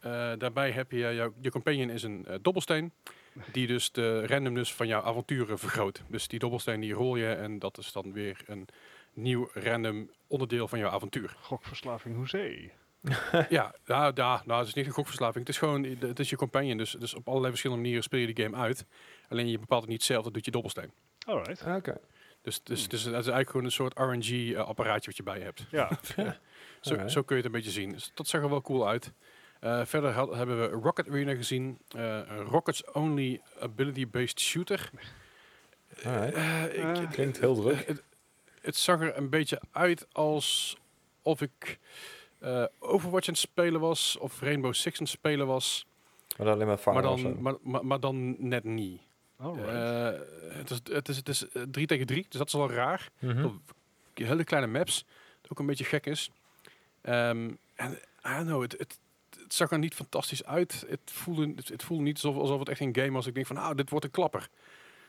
Eh, 0.00 0.32
daarbij 0.38 0.70
heb 0.70 0.90
je 0.90 0.98
jouw 0.98 1.32
je 1.40 1.50
companion 1.50 1.90
is 1.90 2.02
een 2.02 2.26
eh, 2.26 2.34
dobbelsteen. 2.42 2.92
Die 3.52 3.66
dus 3.66 3.92
de 3.92 4.26
randomness 4.26 4.74
van 4.74 4.86
jouw 4.86 5.02
avonturen 5.02 5.58
vergroot. 5.58 6.02
Dus 6.08 6.28
die 6.28 6.38
dobbelsteen 6.38 6.80
die 6.80 6.92
rol 6.92 7.16
je 7.16 7.32
en 7.32 7.58
dat 7.58 7.78
is 7.78 7.92
dan 7.92 8.12
weer 8.12 8.40
een 8.46 8.68
nieuw 9.12 9.48
random 9.52 10.10
onderdeel 10.26 10.68
van 10.68 10.78
jouw 10.78 10.90
avontuur. 10.90 11.36
Gokverslaving 11.40 12.16
hoezee. 12.16 12.72
ja, 13.48 13.74
nou, 13.86 14.12
nou, 14.14 14.40
nou, 14.44 14.58
het 14.58 14.68
is 14.68 14.74
niet 14.74 14.86
een 14.86 14.92
gokverslaving. 14.92 15.46
Het 15.46 15.48
is 15.48 15.58
gewoon, 15.58 15.84
het 15.84 16.18
is 16.18 16.30
je 16.30 16.36
companion. 16.36 16.76
Dus, 16.76 16.90
dus 16.90 17.14
op 17.14 17.26
allerlei 17.26 17.50
verschillende 17.50 17.82
manieren 17.82 18.04
speel 18.04 18.20
je 18.20 18.34
die 18.34 18.44
game 18.44 18.56
uit. 18.56 18.86
Alleen 19.28 19.48
je 19.48 19.58
bepaalt 19.58 19.82
het 19.82 19.90
niet 19.90 20.02
zelf, 20.02 20.24
dat 20.24 20.34
doet 20.34 20.44
je 20.44 20.50
dobbelsteen. 20.50 20.92
Alright. 21.26 21.66
Oké. 21.66 22.00
Dus, 22.42 22.62
dus, 22.62 22.88
dus 22.88 23.00
het 23.02 23.08
is 23.08 23.14
eigenlijk 23.14 23.50
gewoon 23.50 23.64
een 23.64 23.72
soort 23.72 23.98
RNG-apparaatje 23.98 25.06
wat 25.06 25.16
je 25.16 25.22
bij 25.22 25.38
je 25.38 25.44
hebt. 25.44 25.64
Ja. 25.70 25.88
Zo, 26.80 27.08
zo 27.08 27.22
kun 27.22 27.36
je 27.36 27.42
het 27.42 27.44
een 27.44 27.58
beetje 27.58 27.70
zien. 27.80 27.92
Dus 27.92 28.10
dat 28.14 28.26
zag 28.26 28.42
er 28.42 28.48
wel 28.50 28.62
cool 28.62 28.88
uit. 28.88 29.12
Eh, 29.60 29.84
verder 29.84 30.10
had- 30.10 30.34
hebben 30.34 30.60
we 30.60 30.66
Rocket 30.76 31.08
Arena 31.08 31.34
gezien. 31.34 31.78
Eh, 31.88 32.02
een 32.28 32.40
Rockets 32.44 32.84
Only 32.92 33.40
Ability-based 33.60 34.40
shooter. 34.40 34.90
Eh, 36.02 36.26
ik- 36.64 36.74
Eh. 36.74 37.10
Klinkt 37.10 37.40
heel 37.40 37.54
druk. 37.54 37.86
het, 37.86 38.02
het 38.60 38.76
zag 38.76 39.00
er 39.00 39.16
een 39.16 39.30
beetje 39.30 39.60
uit 39.72 40.06
alsof 40.12 41.40
ik 41.40 41.78
eh, 42.38 42.64
Overwatch 42.78 43.26
aan 43.28 43.34
het 43.34 43.42
spelen 43.42 43.80
was. 43.80 44.16
Of 44.18 44.40
Rainbow 44.40 44.72
Six 44.72 44.98
aan 44.98 45.04
het 45.04 45.12
spelen 45.12 45.46
was. 45.46 45.86
Maar 46.36 46.46
dan 46.46 46.54
alleen 46.54 46.66
maar 46.66 46.78
vangen 46.78 47.02
dan, 47.02 47.42
maar, 47.42 47.54
maar, 47.62 47.86
maar 47.86 48.00
dan 48.00 48.48
net 48.48 48.64
niet. 48.64 49.00
Eh, 49.42 50.20
het 50.56 50.70
is, 50.70 50.80
het 50.92 51.08
is, 51.08 51.16
het 51.16 51.28
is 51.28 51.48
eh, 51.48 51.62
3 51.70 51.86
tegen 51.86 52.06
3, 52.06 52.26
dus 52.28 52.38
dat 52.38 52.46
is 52.46 52.52
wel 52.52 52.70
raar. 52.70 53.08
Op 53.44 53.54
hele 54.14 54.44
kleine 54.44 54.70
maps. 54.70 55.04
Dat 55.40 55.50
ook 55.50 55.58
een 55.58 55.66
beetje 55.66 55.84
gek 55.84 56.06
is. 56.06 56.30
Ehm, 57.00 57.50
en 57.74 57.92
I 58.26 58.34
don't 58.34 58.46
know, 58.46 58.62
het, 58.62 58.72
het, 58.78 58.98
het 59.42 59.54
zag 59.54 59.70
er 59.70 59.78
niet 59.78 59.94
fantastisch 59.94 60.44
uit. 60.44 60.84
Het 60.88 61.00
voelde, 61.04 61.52
het, 61.56 61.68
het 61.68 61.82
voelde 61.82 62.02
niet 62.02 62.14
alsof, 62.14 62.36
alsof 62.36 62.58
het 62.58 62.68
echt 62.68 62.80
een 62.80 62.94
game 62.96 63.10
was. 63.10 63.26
Ik 63.26 63.34
denk 63.34 63.46
van, 63.46 63.56
nou, 63.56 63.74
dit 63.74 63.90
wordt 63.90 64.04
een 64.04 64.10
klapper. 64.10 64.48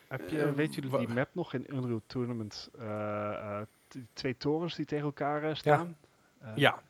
Heb 0.07 0.29
je, 0.29 0.41
eh, 0.43 0.51
weet 0.51 0.75
jullie 0.75 0.89
wa- 0.89 0.97
die 0.97 1.07
map 1.07 1.29
nog 1.31 1.53
in 1.53 1.65
Unreal 1.75 2.01
Tournament? 2.07 2.69
eh, 2.79 3.33
eh, 3.33 3.61
twee 4.13 4.37
torens 4.37 4.75
die 4.75 4.85
tegen 4.85 5.05
elkaar 5.05 5.43
eh, 5.43 5.55
staan? 5.55 5.97
Eh, 6.39 6.51
Ja, 6.55 6.81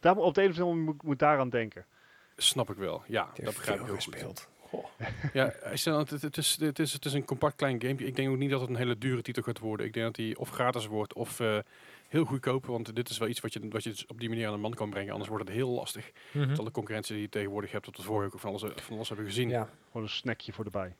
Daar, 0.00 0.16
op 0.16 0.34
de 0.34 0.42
een 0.42 0.50
of 0.50 0.54
andere 0.58 0.74
manier 0.76 0.92
moet, 0.92 1.02
moet 1.02 1.18
daaraan 1.18 1.48
denken. 1.48 1.84
snap 2.36 2.70
ik 2.70 2.76
wel. 2.76 3.02
Ja, 3.06 3.30
Die 3.34 3.44
dat 3.44 3.54
begrijp 3.54 3.78
ik 3.80 3.84
heel 3.86 3.94
goed. 3.94 4.04
gespeeld. 4.04 4.48
Goh. 4.74 4.84
Ja, 5.32 5.52
het, 5.62 6.10
het, 6.10 6.36
is, 6.36 6.56
het, 6.60 6.78
is, 6.78 6.92
het 6.92 7.04
is 7.04 7.12
een 7.12 7.24
compact 7.24 7.56
klein 7.56 7.80
game. 7.80 7.94
Ik 7.94 8.16
denk 8.16 8.30
ook 8.30 8.36
niet 8.36 8.50
dat 8.50 8.60
het 8.60 8.70
een 8.70 8.76
hele 8.76 8.98
dure 8.98 9.22
titel 9.22 9.42
gaat 9.42 9.58
worden. 9.58 9.86
Ik 9.86 9.92
denk 9.92 10.06
dat 10.06 10.16
hij 10.16 10.36
of 10.36 10.50
gratis 10.50 10.86
wordt 10.86 11.12
of 11.12 11.40
eh, 11.40 11.58
heel 12.08 12.24
goedkoop. 12.24 12.66
Want 12.66 12.94
dit 12.94 13.08
is 13.08 13.18
wel 13.18 13.28
iets 13.28 13.40
wat 13.40 13.52
je, 13.52 13.68
wat 13.68 13.82
je 13.82 13.90
dus 13.90 14.06
op 14.06 14.20
die 14.20 14.28
manier 14.28 14.46
aan 14.46 14.52
de 14.52 14.58
man 14.58 14.74
kan 14.74 14.90
brengen. 14.90 15.12
Anders 15.12 15.30
wordt 15.30 15.44
het 15.44 15.56
heel 15.56 15.70
lastig. 15.70 16.10
Met 16.32 16.58
alle 16.58 16.70
concurrentie 16.70 17.14
die 17.14 17.22
je 17.22 17.28
tegenwoordig 17.28 17.72
hebt. 17.72 17.88
Op 17.88 17.96
de 17.96 18.02
vorige 18.02 18.34
ook 18.34 18.40
van 18.40 18.50
alles, 18.50 18.62
van 18.74 18.96
alles 18.96 19.08
hebben 19.08 19.26
gezien. 19.26 19.48
Ja. 19.48 19.68
Gewoon 19.86 20.02
een 20.02 20.12
snackje 20.12 20.52
voor 20.52 20.64
erbij. 20.64 20.94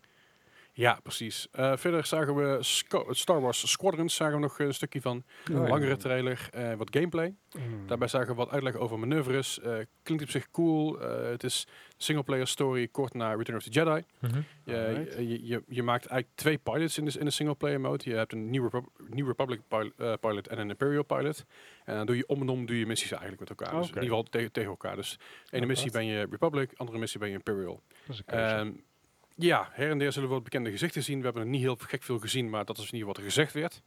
Ja, 0.77 0.99
precies. 1.03 1.49
Eh, 1.53 1.77
verder 1.77 2.07
zagen 2.07 2.35
we 2.35 2.63
Sco- 2.63 3.13
Star 3.13 3.41
Wars 3.41 3.71
Squadrons, 3.71 4.15
zagen 4.15 4.35
we 4.35 4.41
nog 4.41 4.59
een 4.59 4.75
stukje 4.75 5.01
van. 5.01 5.17
Oh, 5.51 5.57
ja. 5.57 5.69
Langere 5.69 5.97
trailer, 5.97 6.49
eh, 6.53 6.75
wat 6.75 6.89
gameplay. 6.97 7.35
Daarbij 7.87 8.09
zagen 8.09 8.29
we 8.29 8.35
wat 8.35 8.51
uitleg 8.51 8.75
over 8.75 8.99
manoeuvres. 8.99 9.61
Eh, 9.61 9.77
klinkt 10.03 10.25
op 10.25 10.31
zich 10.31 10.51
cool. 10.51 11.01
Eh, 11.01 11.31
het 11.31 11.45
is 11.45 11.67
singleplayer 11.97 12.47
story, 12.47 12.89
kort 12.89 13.15
na 13.15 13.35
Return 13.35 13.57
of 13.57 13.63
the 13.63 13.71
Jedi. 13.71 14.03
Mhm. 14.21 14.41
Je, 14.65 15.07
je, 15.29 15.47
je, 15.47 15.63
je 15.69 15.83
maakt 15.83 16.07
eigenlijk 16.07 16.39
twee 16.39 16.59
pilots 16.59 16.99
in 16.99 17.05
de, 17.05 17.19
in 17.19 17.25
de 17.25 17.31
singleplayer 17.31 17.81
mode. 17.81 18.11
Je 18.11 18.17
hebt 18.17 18.33
een 18.33 18.51
New, 18.51 18.63
Repub- 18.63 18.89
New 19.09 19.27
Republic 19.27 19.61
pil- 19.69 20.17
pilot 20.21 20.49
en 20.49 20.59
een 20.59 20.69
Imperial 20.71 21.05
pilot. 21.05 21.45
En 21.85 21.97
dan 21.97 22.07
doe 22.07 22.17
je 22.17 22.27
om 22.27 22.41
en 22.41 22.49
om 22.49 22.67
doe 22.67 22.79
je 22.79 22.87
missies 22.87 23.11
eigenlijk 23.11 23.41
met 23.41 23.51
elkaar. 23.51 23.71
Dus 23.81 23.89
in 23.89 23.95
ieder 24.03 24.03
geval 24.03 24.23
te- 24.23 24.51
tegen 24.51 24.71
elkaar. 24.71 24.97
Dus 24.97 25.19
ene 25.51 25.67
missie 25.67 25.91
ben 25.91 26.07
je 26.07 26.27
Republic, 26.31 26.71
andere 26.77 26.99
missie 26.99 27.21
ben 27.21 27.29
je 27.29 27.35
Imperial. 27.35 27.83
Dat 28.07 28.17
is 28.17 28.23
een. 28.27 28.39
Ehm, 28.39 28.73
ja, 29.35 29.69
her 29.73 29.91
en 29.91 29.99
der 29.99 30.13
zullen 30.13 30.29
we 30.29 30.35
wat 30.35 30.45
bekende 30.45 30.71
gezichten 30.71 31.03
zien. 31.03 31.19
We 31.19 31.25
hebben 31.25 31.43
er 31.43 31.49
niet 31.49 31.61
heel 31.61 31.77
gek 31.77 32.03
veel 32.03 32.19
gezien, 32.19 32.51
maar 32.51 32.65
dat 32.65 32.79
is 32.79 32.85
in 32.91 32.95
ieder 32.95 33.09
geval 33.09 33.15
wat 33.15 33.33
er 33.35 33.41
gezegd 33.43 33.53
werd. 33.53 33.83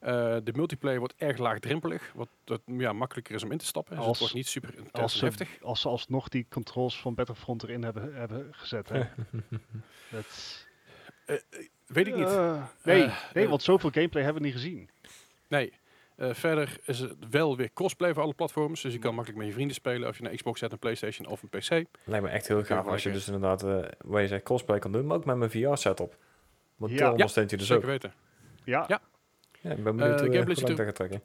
Eh, 0.00 0.36
de 0.44 0.52
multiplayer 0.54 0.98
wordt 0.98 1.14
erg 1.16 1.38
laagdrempelig, 1.38 2.12
wat 2.14 2.28
dat, 2.44 2.60
ja, 2.66 2.92
makkelijker 2.92 3.34
is 3.34 3.42
om 3.42 3.52
in 3.52 3.58
te 3.58 3.64
stappen. 3.66 3.96
Dus 3.96 4.00
Als- 4.04 4.08
het 4.10 4.18
wordt 4.18 4.34
niet 4.34 4.46
super 4.48 4.74
intens 4.76 4.92
als, 5.02 5.18
ze, 5.18 5.24
heftig. 5.24 5.62
als 5.62 5.80
ze 5.80 5.88
alsnog 5.88 6.28
die 6.28 6.46
controls 6.50 7.00
van 7.00 7.14
Battlefront 7.14 7.62
erin 7.62 7.82
hebben, 7.82 8.14
hebben 8.14 8.48
gezet. 8.50 8.88
Hè? 8.88 9.02
Dat, 10.10 10.66
Weet 11.86 12.06
ik 12.06 12.14
niet. 12.16 12.26
Eh, 12.26 12.64
nee, 12.82 13.02
Eh, 13.02 13.16
nee, 13.34 13.44
eh, 13.44 13.50
want 13.50 13.62
zoveel 13.62 13.90
gameplay 13.90 14.22
hebben 14.24 14.42
we 14.42 14.48
niet 14.48 14.56
gezien. 14.58 14.90
Nee. 15.48 15.72
Eh, 16.20 16.34
verder 16.34 16.76
is 16.84 16.98
het 16.98 17.14
wel 17.30 17.56
weer 17.56 17.70
crossplay 17.72 18.14
voor 18.14 18.22
alle 18.22 18.32
platforms. 18.34 18.82
Dus 18.82 18.92
je 18.92 18.98
kan 18.98 19.10
makkelijk 19.14 19.38
met 19.38 19.46
je 19.48 19.54
vrienden 19.54 19.74
spelen 19.76 20.08
of 20.08 20.16
je 20.16 20.22
naar 20.22 20.34
Xbox 20.34 20.58
zet, 20.60 20.72
een 20.72 20.78
Playstation 20.78 21.26
of 21.28 21.42
een 21.42 21.48
PC. 21.48 21.68
Lijkt 22.04 22.24
me 22.24 22.28
echt 22.30 22.48
heel 22.48 22.64
gaaf 22.64 22.86
als 22.86 23.02
je 23.02 23.10
dus 23.12 23.26
inderdaad, 23.26 23.62
eh 23.62 23.78
waar 24.04 24.22
je 24.22 24.28
zegt, 24.28 24.42
cosplay 24.42 24.78
kan 24.78 24.92
doen, 24.92 25.06
maar 25.06 25.16
ook 25.16 25.24
met 25.24 25.36
mijn 25.36 25.50
VR-setup. 25.50 26.16
Want 26.76 26.92
Ja. 26.92 27.10
ondersteunt 27.10 27.50
je 27.50 27.56
dus 27.56 27.66
Zeker 27.66 27.82
ook. 27.84 27.90
weten. 27.90 28.12
Ja, 28.64 28.84
Ja. 28.88 29.00
Ja, 29.60 29.70
ik 29.70 29.84
ben 29.84 29.96
benieuwd 29.96 30.02
Eh, 30.20 30.26
hoe 30.26 30.34
gameplay 30.34 30.44
hoe 30.44 30.54
ziet 30.54 30.68
er- 30.68 30.76
dat 30.76 30.86
gaat 30.86 30.94
trekken. 30.94 31.22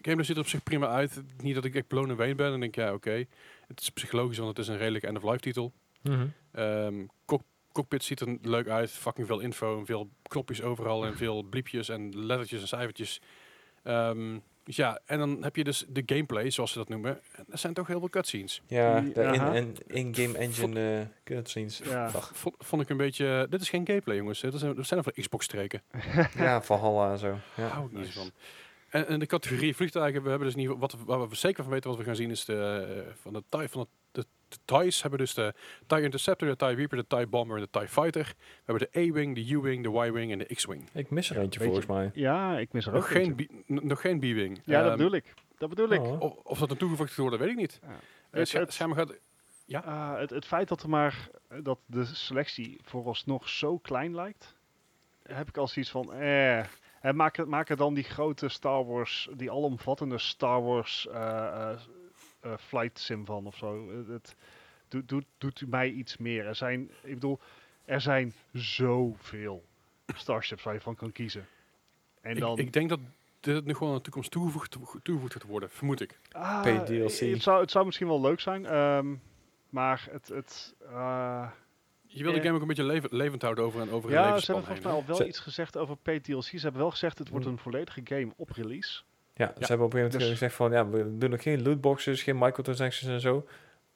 Gameplay 0.00 0.24
ziet 0.24 0.36
er 0.36 0.42
op 0.42 0.48
zich 0.48 0.62
prima 0.62 0.86
uit. 0.88 1.22
Niet 1.42 1.54
dat 1.54 1.64
ik 1.64 1.74
echt 1.74 1.86
blown 1.86 2.10
away 2.10 2.34
ben 2.34 2.52
en 2.52 2.60
denk, 2.60 2.74
ja 2.74 2.92
oké. 2.92 3.24
Het 3.66 3.80
is 3.80 3.90
psychologisch, 3.90 4.36
want 4.38 4.48
het 4.48 4.58
is 4.58 4.68
een 4.68 4.78
redelijk 4.78 5.04
end-of-life 5.04 5.38
titel. 5.40 5.72
Mhm. 6.02 6.26
Ehm, 6.52 7.06
cock- 7.24 7.42
cockpit 7.72 8.04
ziet 8.04 8.20
er 8.20 8.36
leuk 8.42 8.68
uit. 8.68 8.90
Fucking 8.90 9.26
veel 9.26 9.40
info 9.40 9.78
en 9.78 9.86
veel 9.86 10.08
knopjes 10.22 10.62
overal 10.62 11.06
en 11.06 11.16
veel 11.16 11.42
bliepjes 11.42 11.88
en 11.88 12.26
lettertjes 12.26 12.60
en 12.60 12.68
cijfertjes. 12.68 13.20
Ehm, 13.86 14.38
dus 14.64 14.76
ja, 14.76 15.00
en 15.04 15.18
dan 15.18 15.42
heb 15.42 15.56
je 15.56 15.64
dus 15.64 15.84
de 15.88 16.02
gameplay, 16.06 16.50
zoals 16.50 16.72
ze 16.72 16.78
dat 16.78 16.88
noemen. 16.88 17.20
En 17.32 17.44
er 17.50 17.58
zijn 17.58 17.74
toch 17.74 17.86
heel 17.86 17.98
veel 17.98 18.08
cutscenes. 18.08 18.62
Ja, 18.66 18.96
in- 18.96 19.14
en 19.14 19.74
in-game 19.86 20.38
engine 20.38 21.00
eh 21.00 21.06
cutscenes. 21.24 21.80
Ja. 21.84 22.10
Vond, 22.10 22.54
vond 22.58 22.82
ik 22.82 22.88
een 22.88 22.96
beetje... 22.96 23.46
Dit 23.50 23.60
is 23.60 23.68
geen 23.68 23.86
gameplay, 23.86 24.16
jongens. 24.16 24.42
Is 24.42 24.62
een, 24.62 24.74
dat 24.74 24.86
zijn 24.86 25.02
van 25.04 25.12
Xbox-streken. 25.12 25.82
ja, 26.36 26.62
Valhalla 26.62 27.12
en 27.12 27.18
zo. 27.18 27.38
Ja. 27.56 27.66
Hou 27.66 27.86
ik 27.86 27.92
niet 27.92 28.12
van. 28.12 28.30
En, 28.88 29.06
en 29.06 29.18
de 29.18 29.26
categorie 29.26 29.76
vliegtuigen, 29.76 30.22
we 30.22 30.28
hebben 30.28 30.46
dus 30.46 30.56
niet, 30.56 30.70
wat, 30.78 30.96
waar 31.06 31.28
we 31.28 31.34
zeker 31.34 31.62
van 31.62 31.72
weten 31.72 31.90
wat 31.90 31.98
we 31.98 32.04
gaan 32.04 32.16
zien, 32.16 32.30
is 32.30 32.44
de, 32.44 32.86
eh, 33.06 33.12
van 33.20 33.32
de 33.32 33.42
TIE, 33.48 33.68
van 33.68 33.80
de, 33.82 33.88
de, 34.48 34.56
TIE's 34.64 35.00
hebben 35.02 35.18
dus 35.20 35.34
de 35.34 35.54
TIE 35.86 36.02
Interceptor, 36.02 36.48
de 36.48 36.56
TIE 36.56 36.74
Reaper, 36.74 36.96
de 36.96 37.06
TIE 37.06 37.26
Bomber 37.26 37.56
en 37.56 37.62
de 37.62 37.78
TIE 37.78 37.88
Fighter. 37.88 38.34
We 38.38 38.62
hebben 38.72 38.88
de 38.92 38.98
A-Wing, 39.00 39.34
de 39.34 39.48
U-Wing, 39.50 39.82
de 39.82 40.06
Y-Wing 40.06 40.32
en 40.32 40.38
de 40.38 40.44
X-Wing. 40.54 40.88
Ik 40.92 41.10
mis 41.10 41.30
er 41.30 41.38
eentje 41.38 41.60
volgens 41.60 41.86
mij. 41.86 42.10
Ja, 42.14 42.58
ik 42.58 42.72
mis 42.72 42.84
er 42.86 42.90
ook 42.92 42.96
Nog 42.98 43.08
geen, 43.12 43.30
eentje. 43.38 43.48
Nog 43.66 44.00
geen 44.00 44.18
B-Wing. 44.18 44.60
Ja, 44.64 44.78
dat 44.82 44.88
Ehm, 44.90 44.96
bedoel 44.96 45.12
ik. 45.14 45.34
Dat 45.58 45.68
bedoel 45.68 45.90
ik. 45.92 46.00
Oh. 46.00 46.20
Of, 46.20 46.34
of 46.42 46.58
dat 46.58 46.70
een 46.70 46.76
toegevoegd 46.76 47.08
gaat 47.10 47.18
worden, 47.20 47.38
weet 47.38 47.48
ik 47.48 47.56
niet. 47.56 47.78
Ja. 47.82 47.88
Eh, 47.88 48.38
Het- 48.38 48.48
gaat... 48.74 49.20
Ah, 49.72 50.18
het, 50.18 50.30
het 50.30 50.44
feit 50.44 50.68
dat, 50.68 50.82
er 50.82 50.88
maar, 50.88 51.28
dat 51.62 51.78
de 51.86 52.04
selectie 52.04 52.80
vooralsnog 52.82 53.48
zo 53.48 53.78
klein 53.78 54.14
lijkt, 54.14 54.54
heb 55.22 55.48
ik 55.48 55.56
al 55.56 55.68
zoiets 55.68 55.90
van, 55.90 56.12
eh. 56.12 56.58
En 57.00 57.16
maak, 57.16 57.36
er- 57.38 57.48
maak 57.48 57.68
er 57.68 57.76
dan 57.76 57.94
die 57.94 58.04
grote 58.04 58.48
Star 58.48 58.84
Wars, 58.86 59.28
die 59.36 59.50
alomvattende 59.50 60.18
Star 60.18 60.62
Wars 60.62 61.06
eh, 61.08 61.16
eh, 61.16 61.70
eh, 61.70 61.78
flight 62.58 62.98
sim 62.98 63.24
van 63.24 63.46
of 63.46 63.56
zo. 63.56 63.96
Het, 63.96 64.06
het 64.08 64.36
doet, 64.88 65.08
doet, 65.08 65.24
doet 65.38 65.60
u 65.60 65.66
mij 65.68 65.90
iets 65.90 66.16
meer. 66.16 66.46
Er 66.46 66.54
zijn, 66.56 66.90
ik 67.02 67.14
bedoel, 67.14 67.40
er 67.84 68.00
zijn 68.00 68.32
zoveel 68.52 69.64
Starships 70.14 70.62
waar 70.62 70.74
je 70.74 70.80
van 70.80 70.94
kan 70.94 71.12
kiezen. 71.12 71.46
En 72.20 72.32
Ik, 72.34 72.38
dan, 72.40 72.58
ik 72.58 72.72
denk 72.72 72.88
dat 72.88 73.00
dit 73.40 73.64
nu 73.64 73.72
gewoon 73.72 73.88
in 73.90 73.96
de 73.96 74.02
toekomst 74.02 74.30
toegevoegd, 74.30 74.76
toegevoegd 75.02 75.32
gaat 75.32 75.42
worden, 75.42 75.70
vermoed 75.70 76.00
ik. 76.00 76.18
Ah, 76.32 76.62
DLC. 76.84 77.18
Het 77.18 77.42
zou, 77.42 77.60
het 77.60 77.70
zou 77.70 77.84
misschien 77.84 78.06
wel 78.06 78.20
leuk 78.20 78.40
zijn, 78.40 78.66
ehm, 78.66 79.14
maar 79.68 80.06
het, 80.10 80.28
het 80.28 80.74
ah, 80.92 81.50
Je 82.06 82.22
wil 82.22 82.32
de 82.32 82.38
Eh. 82.38 82.44
game 82.44 82.54
ook 82.56 82.60
een 82.62 82.68
beetje 82.68 82.84
leven- 82.84 83.16
levend 83.16 83.42
houden 83.42 83.64
over 83.64 83.80
en 83.80 83.90
over 83.90 84.08
een 84.10 84.14
Ja, 84.16 84.22
ze 84.38 84.44
hebben 84.52 84.64
volgens 84.64 84.80
mij 84.86 84.92
al 84.94 85.04
wel 85.06 85.26
iets 85.26 85.38
gezegd 85.38 85.76
over 85.76 85.96
paid 85.96 86.24
DLC. 86.24 86.42
Ze 86.42 86.58
hebben 86.60 86.80
wel 86.80 86.90
gezegd 86.90 87.18
het 87.18 87.28
wordt 87.28 87.44
Hmm. 87.44 87.54
een 87.54 87.60
volledige 87.60 88.00
game 88.04 88.32
op 88.36 88.50
release. 88.50 89.02
Ja, 89.36 89.52
ze 89.58 89.64
hebben 89.66 89.86
op 89.86 89.92
een 89.92 89.98
gegeven 89.98 89.98
moment 90.00 90.12
Dus- 90.20 90.28
gezegd 90.28 90.54
van, 90.54 90.72
ja, 90.72 90.88
we 90.88 91.18
doen 91.18 91.30
nog 91.30 91.42
geen 91.42 91.62
lootboxes, 91.62 92.22
geen 92.22 92.38
microtransactions 92.38 93.12
en 93.12 93.20
zo. 93.20 93.46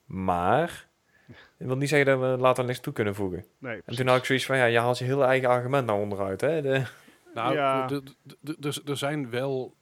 Maar, 0.05 0.87
dat 1.27 1.67
wil 1.67 1.77
niet 1.77 1.89
zeggen 1.89 2.19
dat 2.19 2.19
we 2.19 2.41
later 2.41 2.65
niks 2.65 2.79
toe 2.79 2.93
kunnen 2.93 3.15
voegen. 3.15 3.45
Nee, 3.57 3.81
En 3.85 3.95
toen 3.95 4.07
had 4.07 4.17
ik 4.17 4.25
zoiets 4.25 4.45
van, 4.45 4.57
ja, 4.57 4.65
je 4.65 4.79
haalt 4.79 4.97
je 4.97 5.05
hele 5.05 5.23
eigen 5.23 5.49
argument 5.49 5.85
naar 5.85 5.95
onderuit, 5.95 6.41
hè. 6.41 6.61
De, 6.61 6.83
Nou, 7.33 7.53
Ja. 7.55 7.89
dus 8.59 8.83
er 8.85 8.97
zijn 8.97 9.29
wel 9.29 9.75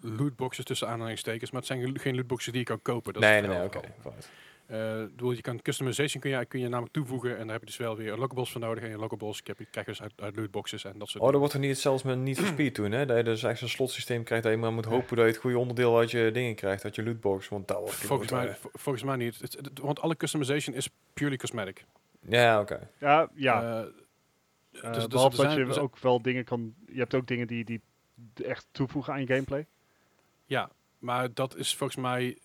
lootboxes 0.00 0.64
tussen 0.64 0.88
aanhalingstekens, 0.88 1.50
maar 1.50 1.60
het 1.60 1.68
zijn 1.70 1.98
geen 2.00 2.14
lootboxes 2.14 2.52
die 2.52 2.60
je 2.60 2.66
kan 2.66 2.82
kopen. 2.82 3.12
Dat 3.12 3.22
is 3.22 3.28
nee, 3.28 3.38
het 3.40 3.50
nee, 3.50 3.62
oké. 3.64 3.80
Eh, 4.66 4.76
bedoel, 5.00 5.32
je 5.32 5.40
kan 5.40 5.62
customization 5.62 6.22
kun 6.22 6.30
je, 6.30 6.44
kun 6.46 6.60
je 6.60 6.68
namelijk 6.68 6.92
toevoegen 6.94 7.30
en 7.38 7.42
daar 7.42 7.50
heb 7.50 7.60
je 7.60 7.66
dus 7.66 7.76
wel 7.76 7.96
weer 7.96 8.16
lockables 8.16 8.50
voor 8.52 8.60
nodig. 8.60 8.84
En 8.84 8.90
je 8.90 8.96
lockables 8.96 9.40
heb 9.44 9.58
je, 9.58 9.64
krijg 9.64 9.86
je 9.86 9.92
dus 9.92 10.02
uit, 10.02 10.12
uit 10.16 10.36
lootboxes 10.36 10.84
en 10.84 10.98
dat 10.98 11.08
soort 11.08 11.18
Oh, 11.18 11.24
dingen. 11.24 11.38
wordt 11.38 11.54
er 11.54 11.60
niet 11.60 11.78
zelfs 11.78 12.02
met 12.02 12.18
Need 12.18 12.38
for 12.38 12.46
Speed 12.46 12.74
toen, 12.74 12.92
hè. 12.92 13.06
Dat 13.06 13.16
je 13.16 13.22
dus 13.22 13.42
echt 13.42 13.58
zo'n 13.58 13.68
slotsysteem 13.68 14.22
krijgt 14.24 14.44
dat 14.44 14.52
je 14.52 14.58
maar 14.58 14.72
moet 14.72 14.84
hopen 14.84 15.16
dat 15.16 15.24
je 15.26 15.30
het 15.32 15.40
goede 15.40 15.58
onderdeel 15.58 15.98
uit 15.98 16.10
je 16.10 16.30
dingen 16.32 16.54
krijgt, 16.54 16.84
uit 16.84 16.94
je 16.94 17.02
lootbox. 17.04 17.48
Want 17.48 17.68
dat 17.68 17.78
wordt 17.78 17.94
Volgens 17.94 18.30
mij, 18.30 18.54
vo- 18.54 18.70
volgens 18.72 19.04
mij 19.04 19.16
niet. 19.16 19.40
Het, 19.40 19.52
het- 19.56 19.78
want 19.78 20.00
alle 20.00 20.16
customization 20.16 20.76
is 20.76 20.88
purely 21.14 21.36
cosmetic. 21.36 21.84
Ja, 22.28 22.60
oké. 22.60 22.90
Ja, 22.98 23.28
ja. 23.34 23.62
Eh, 23.62 23.78
eh, 23.78 23.84
dus- 24.92 24.92
dus 24.92 25.06
behalve 25.06 25.36
dat 25.36 25.46
zijn- 25.52 25.66
je 25.66 25.72
zijn- 25.72 25.84
ook 25.84 25.98
wel 25.98 26.22
dingen 26.22 26.44
kan... 26.44 26.74
Je 26.86 26.98
hebt 26.98 27.14
ook 27.14 27.26
dingen 27.26 27.46
die, 27.46 27.64
die 27.64 27.80
echt 28.44 28.66
toevoegen 28.70 29.12
aan 29.12 29.20
je 29.20 29.26
gameplay. 29.26 29.66
Ja, 30.46 30.70
maar 30.98 31.34
dat 31.34 31.56
is 31.56 31.74
volgens 31.76 31.98
mij, 31.98 32.38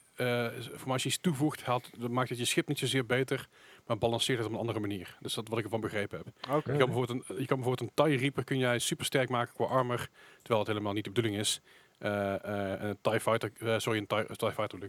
eh, 0.86 1.05
iets 1.05 1.19
toevoegt, 1.19 1.63
haalt, 1.63 1.89
dat 1.99 2.10
maakt 2.10 2.29
het 2.29 2.38
je 2.38 2.45
schip 2.45 2.67
niet 2.67 2.79
zozeer 2.79 3.05
beter, 3.05 3.47
maar 3.86 3.97
balanceert 3.97 4.38
het 4.38 4.47
op 4.47 4.53
een 4.53 4.60
andere 4.60 4.79
manier. 4.79 5.17
Dus 5.19 5.34
dat 5.34 5.47
wat 5.47 5.57
ik 5.57 5.63
ervan 5.63 5.81
begrepen 5.81 6.17
heb. 6.17 6.55
Oké. 6.55 6.71
Je, 6.71 6.77
kan 6.77 6.88
bijvoorbeeld 6.88 7.29
een, 7.29 7.36
je 7.39 7.45
kan 7.45 7.57
bijvoorbeeld 7.60 7.91
een 7.97 8.05
TIE 8.05 8.17
Reaper 8.17 8.43
kun 8.43 8.57
jij 8.57 8.79
super 8.79 9.05
sterk 9.05 9.29
maken 9.29 9.53
qua 9.53 9.65
armor, 9.65 10.07
terwijl 10.38 10.60
het 10.60 10.67
helemaal 10.67 10.93
niet 10.93 11.03
de 11.03 11.12
bedoeling 11.12 11.41
is. 11.41 11.62
Eh, 11.97 12.34
eh, 12.34 12.81
en 12.81 12.88
een 12.88 12.97
TIE 13.01 13.19
Fighter, 13.19 13.51
sorry, 13.81 13.99
een 13.99 14.07
TIE, 14.07 14.36
TIE 14.36 14.51
Fighter 14.51 14.79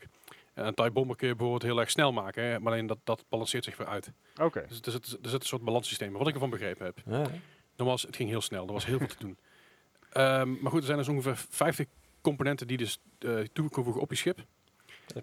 een 0.54 0.74
TIE 0.74 0.90
Bomber 0.90 1.16
kun 1.16 1.28
je 1.28 1.34
bijvoorbeeld 1.34 1.70
heel 1.70 1.80
erg 1.80 1.90
snel 1.90 2.12
maken, 2.12 2.44
hè, 2.44 2.58
maar 2.60 2.72
alleen 2.72 2.86
dat, 2.86 2.98
dat 3.04 3.24
balanceert 3.28 3.64
zich 3.64 3.76
weer 3.76 3.86
uit. 3.86 4.12
Oké. 4.40 4.64
Dus 4.68 4.80
er 4.80 4.90
zit, 4.90 5.18
er 5.22 5.28
zit 5.28 5.40
een 5.40 5.46
soort 5.46 5.62
balanssysteem, 5.62 6.12
wat 6.12 6.28
ik 6.28 6.34
ervan 6.34 6.50
begrepen 6.50 6.84
heb. 6.84 6.98
Ja. 7.06 7.26
Nogmaals, 7.76 8.02
het 8.02 8.16
ging 8.16 8.28
heel 8.28 8.40
snel. 8.40 8.66
Er 8.66 8.72
was 8.72 8.86
heel 8.86 8.98
veel 8.98 9.06
te 9.06 9.16
doen. 9.18 9.38
Ehm, 10.12 10.52
maar 10.60 10.70
goed, 10.70 10.80
er 10.80 10.86
zijn 10.86 10.98
dus 10.98 11.08
ongeveer 11.08 11.36
50 11.48 11.86
componenten 12.20 12.66
die 12.66 12.76
dus 12.76 13.00
eh 13.18 13.30
toe 13.30 13.68
kunnen 13.68 13.84
voegen 13.84 14.00
op 14.00 14.10
je 14.10 14.16
schip. 14.16 14.44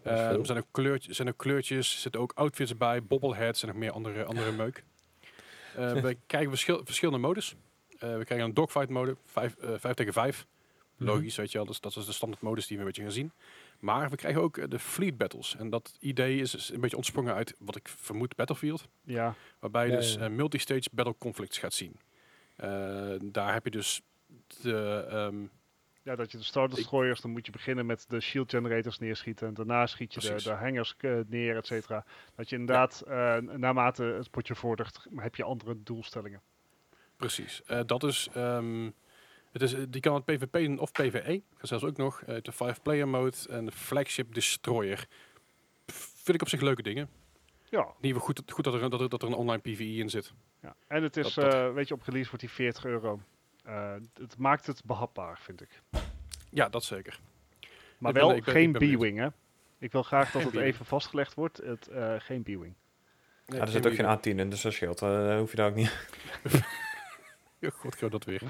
Ehm, 0.03 0.39
er 0.39 0.45
zijn 0.45 0.57
ook 0.57 0.67
kleurtjes, 0.71 1.15
zijn 1.15 1.27
ook 1.27 1.37
kleurtjes, 1.37 2.01
zitten 2.01 2.21
ook 2.21 2.31
outfits 2.35 2.77
bij, 2.77 3.03
bobbleheads 3.03 3.61
en 3.61 3.67
nog 3.67 3.77
meer 3.77 3.91
andere, 3.91 4.23
andere 4.23 4.51
meuk. 4.51 4.83
Eh, 5.75 5.93
we 5.93 6.17
krijgen 6.27 6.49
verschil, 6.49 6.81
verschillende 6.85 7.19
modus. 7.27 7.55
Eh, 7.99 8.17
we 8.17 8.25
krijgen 8.25 8.47
een 8.47 8.53
dogfight 8.53 8.89
mode, 8.89 9.15
5 9.25 9.55
tegen 9.93 10.13
5. 10.13 10.45
Mhm. 10.95 11.09
Logisch, 11.09 11.35
weet 11.35 11.51
je 11.51 11.57
wel. 11.57 11.67
Dus 11.67 11.79
dat 11.79 11.95
is 11.95 12.05
de 12.05 12.11
standaard 12.11 12.41
modus 12.41 12.67
die 12.67 12.75
we 12.77 12.81
een 12.81 12.87
beetje 12.87 13.01
gaan 13.01 13.11
zien. 13.11 13.31
Maar 13.79 14.09
we 14.09 14.15
krijgen 14.15 14.41
ook 14.41 14.57
eh, 14.57 14.65
de 14.69 14.79
fleet 14.79 15.17
battles. 15.17 15.55
En 15.55 15.69
dat 15.69 15.97
idee 15.99 16.39
is, 16.39 16.55
is 16.55 16.69
een 16.73 16.81
beetje 16.81 16.97
ontsprongen 16.97 17.33
uit 17.33 17.55
wat 17.59 17.75
ik 17.75 17.87
vermoed 17.87 18.35
Battlefield. 18.35 18.87
Ja. 19.03 19.35
Waarbij 19.59 19.85
je 19.85 19.91
Ja, 19.91 19.97
dus 19.97 20.13
ja. 20.13 20.19
eh, 20.19 20.29
multistage 20.29 20.89
battle 20.91 21.15
conflicts 21.17 21.57
gaat 21.57 21.73
zien. 21.73 21.99
Eh, 22.55 22.69
daar 23.21 23.53
heb 23.53 23.63
je 23.63 23.71
dus 23.71 24.01
de... 24.61 25.05
ehm, 25.09 25.35
ja, 26.09 26.15
dat 26.15 26.31
je 26.31 26.37
de 26.37 26.43
Star 26.43 26.69
Destroyers, 26.69 27.21
dan 27.21 27.31
moet 27.31 27.45
je 27.45 27.51
beginnen 27.51 27.85
met 27.85 28.05
de 28.07 28.19
shield 28.19 28.49
generators 28.49 28.99
neerschieten. 28.99 29.47
En 29.47 29.53
daarna 29.53 29.85
schiet 29.85 30.13
je 30.13 30.19
de, 30.19 30.43
de 30.43 30.49
hangers 30.51 30.95
eh, 30.97 31.17
neer, 31.27 31.55
et 31.55 31.67
cetera. 31.67 32.05
Dat 32.35 32.49
je 32.49 32.55
inderdaad, 32.55 33.01
eh, 33.01 33.37
naarmate 33.37 34.03
het 34.03 34.31
potje 34.31 34.55
vordert, 34.55 35.05
heb 35.15 35.35
je 35.35 35.43
andere 35.43 35.83
doelstellingen. 35.83 36.41
Precies. 37.17 37.63
Eh, 37.63 37.79
dat 37.85 38.03
is, 38.03 38.27
ehm, 38.33 38.89
het 39.51 39.61
is, 39.61 39.75
die 39.89 40.01
kan 40.01 40.13
het 40.13 40.25
PvP 40.25 40.79
of 40.79 40.91
PvE. 40.91 41.41
Zelfs 41.61 41.83
ook 41.83 41.97
nog 41.97 42.23
de 42.25 42.51
5-player 42.51 43.07
mode 43.07 43.37
en 43.49 43.65
de 43.65 43.71
flagship 43.71 44.33
destroyer. 44.33 45.07
Pff, 45.85 46.11
Vind 46.15 46.35
ik 46.35 46.41
op 46.41 46.49
zich 46.49 46.61
leuke 46.61 46.81
dingen. 46.83 47.09
Ja. 47.69 47.79
In 47.81 47.93
ieder 48.05 48.21
geval 48.21 48.35
goed, 48.35 48.51
goed 48.51 48.63
dat, 48.63 48.73
er, 48.73 48.89
dat, 48.89 49.01
er, 49.01 49.09
dat 49.09 49.21
er 49.21 49.27
een 49.27 49.33
online 49.33 49.61
PvE 49.61 49.83
in 49.95 50.09
zit. 50.09 50.33
ja. 50.61 50.75
En 50.87 51.03
het 51.03 51.17
is, 51.17 51.33
Dat- 51.33 51.51
dat- 51.51 51.73
weet 51.73 51.87
je, 51.87 51.93
op 51.93 52.01
release 52.03 52.25
wordt 52.29 52.39
die 52.43 52.53
40 52.53 52.85
euro. 52.85 53.19
Eh, 53.69 53.93
het 54.13 54.37
maakt 54.37 54.65
het 54.67 54.81
behapbaar, 54.85 55.39
vind 55.39 55.61
ik. 55.61 55.81
Ja, 56.49 56.69
dat 56.69 56.83
zeker. 56.83 57.19
Maar 57.97 58.11
Ik 58.11 58.17
wel 58.17 58.29
ben- 58.33 58.43
geen. 58.43 58.71
B-Wing, 58.71 59.17
hè? 59.17 59.27
Ik 59.77 59.91
wil 59.91 60.03
graag 60.03 60.31
dat 60.33 60.43
het 60.43 60.55
even 60.55 60.85
vastgelegd 60.85 61.33
wordt. 61.33 61.57
Het, 61.57 61.87
eh, 61.87 62.15
geen 62.17 62.41
B-Wing. 62.43 62.73
Nee, 63.45 63.59
Ja, 63.59 63.65
er 63.65 63.67
zit 63.67 63.87
ook 63.87 63.95
geen 63.95 64.11
idee. 64.11 64.33
A10 64.33 64.39
in, 64.39 64.49
dus 64.49 64.61
dat 64.61 64.73
scheelt. 64.73 65.01
Eh, 65.01 65.37
hoef 65.37 65.51
je 65.51 65.57
daar 65.57 65.69
ook 65.69 65.75
niet... 65.75 66.07
God, 67.79 68.01
ik 68.01 68.11
dat 68.11 68.23
weer. 68.23 68.41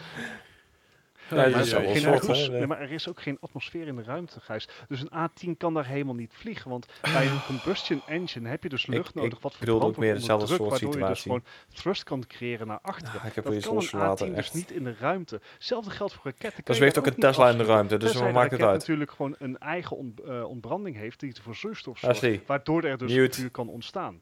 Ja, 1.29 1.43
is 1.45 1.71
geen 1.73 2.19
soort, 2.23 2.51
nee, 2.51 2.67
maar 2.67 2.79
er 2.81 2.91
is 2.91 3.09
ook 3.09 3.21
geen 3.21 3.37
atmosfeer 3.41 3.87
in 3.87 3.95
de 3.95 4.03
ruimte, 4.03 4.39
Gijs. 4.39 4.67
Dus 4.87 5.01
een 5.09 5.29
A10 5.29 5.57
kan 5.57 5.73
daar 5.73 5.85
helemaal 5.85 6.15
niet 6.15 6.33
vliegen. 6.33 6.69
Want 6.69 6.85
bij 7.01 7.27
een 7.27 7.39
combustion 7.45 8.01
engine 8.07 8.49
heb 8.49 8.63
je 8.63 8.69
dus 8.69 8.85
lucht 8.85 9.09
Ik- 9.09 9.15
nodig. 9.15 9.33
ik 9.33 9.39
wat 9.43 9.55
bedoelde 9.59 9.85
ook 9.85 9.97
meer 9.97 10.13
dezelfde 10.13 10.45
druk, 10.45 10.57
soort 10.57 10.69
waardoor 10.69 10.89
je 10.91 10.97
dus 10.97 11.07
situatie. 11.19 11.23
gewoon 11.23 11.43
thrust 11.73 12.03
kan 12.03 12.27
creëren 12.27 12.67
naar 12.67 12.79
achteren. 12.81 13.19
Ja, 13.23 13.27
ik 13.27 13.35
heb 13.35 13.43
dat 13.43 13.53
kan 13.59 13.69
een 13.69 13.75
losgelaten. 13.75 14.27
A10 14.27 14.35
dus 14.35 14.45
Echt. 14.45 14.53
niet 14.53 14.71
in 14.71 14.83
de 14.83 14.95
ruimte. 14.99 15.39
Hetzelfde 15.53 15.91
geldt 15.91 16.13
voor 16.13 16.23
raketten. 16.25 16.63
Dat 16.63 16.75
zweeft 16.75 16.97
ook 16.97 17.05
een 17.07 17.15
Tesla 17.15 17.49
in 17.49 17.57
de 17.57 17.63
ruimte, 17.63 17.97
dus 17.97 18.13
wat 18.13 18.31
maakt 18.31 18.51
het 18.51 18.61
uit? 18.61 18.79
natuurlijk 18.79 19.11
gewoon 19.11 19.35
een 19.39 19.57
eigen 19.57 20.13
eh, 20.25 20.43
ontbranding 20.49 20.95
heeft 20.95 21.19
die 21.19 21.35
voor 21.41 21.55
zuurstof 21.55 21.97
zorgt. 21.99 22.45
waardoor 22.45 22.83
er 22.83 22.97
dus 22.97 23.13
Mute. 23.13 23.39
vuur 23.39 23.49
kan 23.49 23.67
ontstaan. 23.69 24.21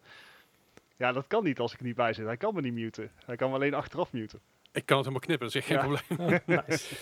Ja, 0.97 1.11
dat 1.11 1.27
kan 1.27 1.43
niet 1.43 1.59
als 1.59 1.73
ik 1.73 1.79
er 1.79 1.85
niet 1.85 1.95
bij 1.95 2.13
zit. 2.13 2.25
Hij 2.25 2.37
kan 2.37 2.53
me 2.53 2.61
niet 2.61 2.73
muten. 2.73 3.11
Hij 3.25 3.35
kan 3.35 3.49
me 3.49 3.55
alleen 3.55 3.73
achteraf 3.73 4.11
muten. 4.11 4.39
Ik 4.77 4.85
kan 4.85 4.97
het 4.97 5.05
helemaal 5.07 5.19
knippen, 5.27 5.47
dat 5.47 5.55
is 5.55 5.61
echt 5.61 5.65
geen 5.81 5.89
Ja. 5.91 6.01
probleem. 6.17 6.39
Nice. 6.67 6.95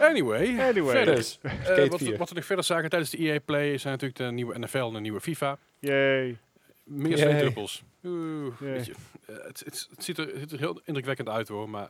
Anyway, 0.00 0.58
Anyway. 0.60 0.94
verder. 0.96 1.14
Dus, 1.14 1.38
Eh, 1.42 1.52
wat, 1.88 2.00
we, 2.00 2.04
4. 2.06 2.16
wat 2.16 2.28
we 2.28 2.34
nog 2.34 2.44
verder 2.44 2.64
zagen 2.64 2.88
tijdens 2.90 3.10
de 3.10 3.18
EA 3.18 3.40
Play 3.44 3.78
zijn 3.78 3.92
natuurlijk 3.92 4.18
de 4.20 4.30
nieuwe 4.32 4.58
NFL 4.58 4.76
en 4.78 4.92
de 4.92 5.00
nieuwe 5.00 5.20
FIFA. 5.20 5.58
Yay. 5.78 6.36
Meer 6.84 7.18
zweetdruppels. 7.18 7.82
Oeh, 8.04 8.54
Yay. 8.60 8.72
weet 8.72 8.86
je, 8.86 8.92
eh, 9.26 9.34
het, 9.46 9.62
het, 9.64 9.86
het, 9.90 10.04
ziet 10.04 10.18
er, 10.18 10.26
het 10.26 10.38
ziet 10.38 10.52
er 10.52 10.58
heel 10.58 10.80
indrukwekkend 10.84 11.28
uit 11.28 11.48
hoor, 11.48 11.68
maar 11.70 11.88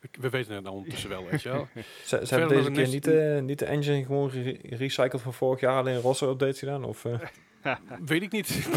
we, 0.00 0.08
we 0.20 0.28
weten 0.30 0.54
het 0.54 0.62
nou 0.62 0.74
ondertussen 0.74 1.10
wel, 1.10 1.26
weet 1.30 1.42
je 1.42 1.48
wel. 1.48 1.68
Ze, 2.04 2.16
hebben 2.16 2.48
deze 2.48 2.70
keer 2.70 2.88
niet, 2.88 3.06
eh, 3.06 3.38
niet 3.40 3.58
de 3.58 3.64
engine 3.64 4.04
gewoon 4.04 4.30
ge- 4.30 4.58
gerecycled 4.62 5.22
van 5.22 5.32
vorig 5.34 5.60
jaar, 5.60 5.78
alleen 5.78 6.00
rosse 6.00 6.26
updates 6.26 6.58
gedaan? 6.58 6.84
Of, 6.84 7.04
eh, 7.04 7.18
Weet 8.06 8.22
ik 8.22 8.32
niet. 8.32 8.68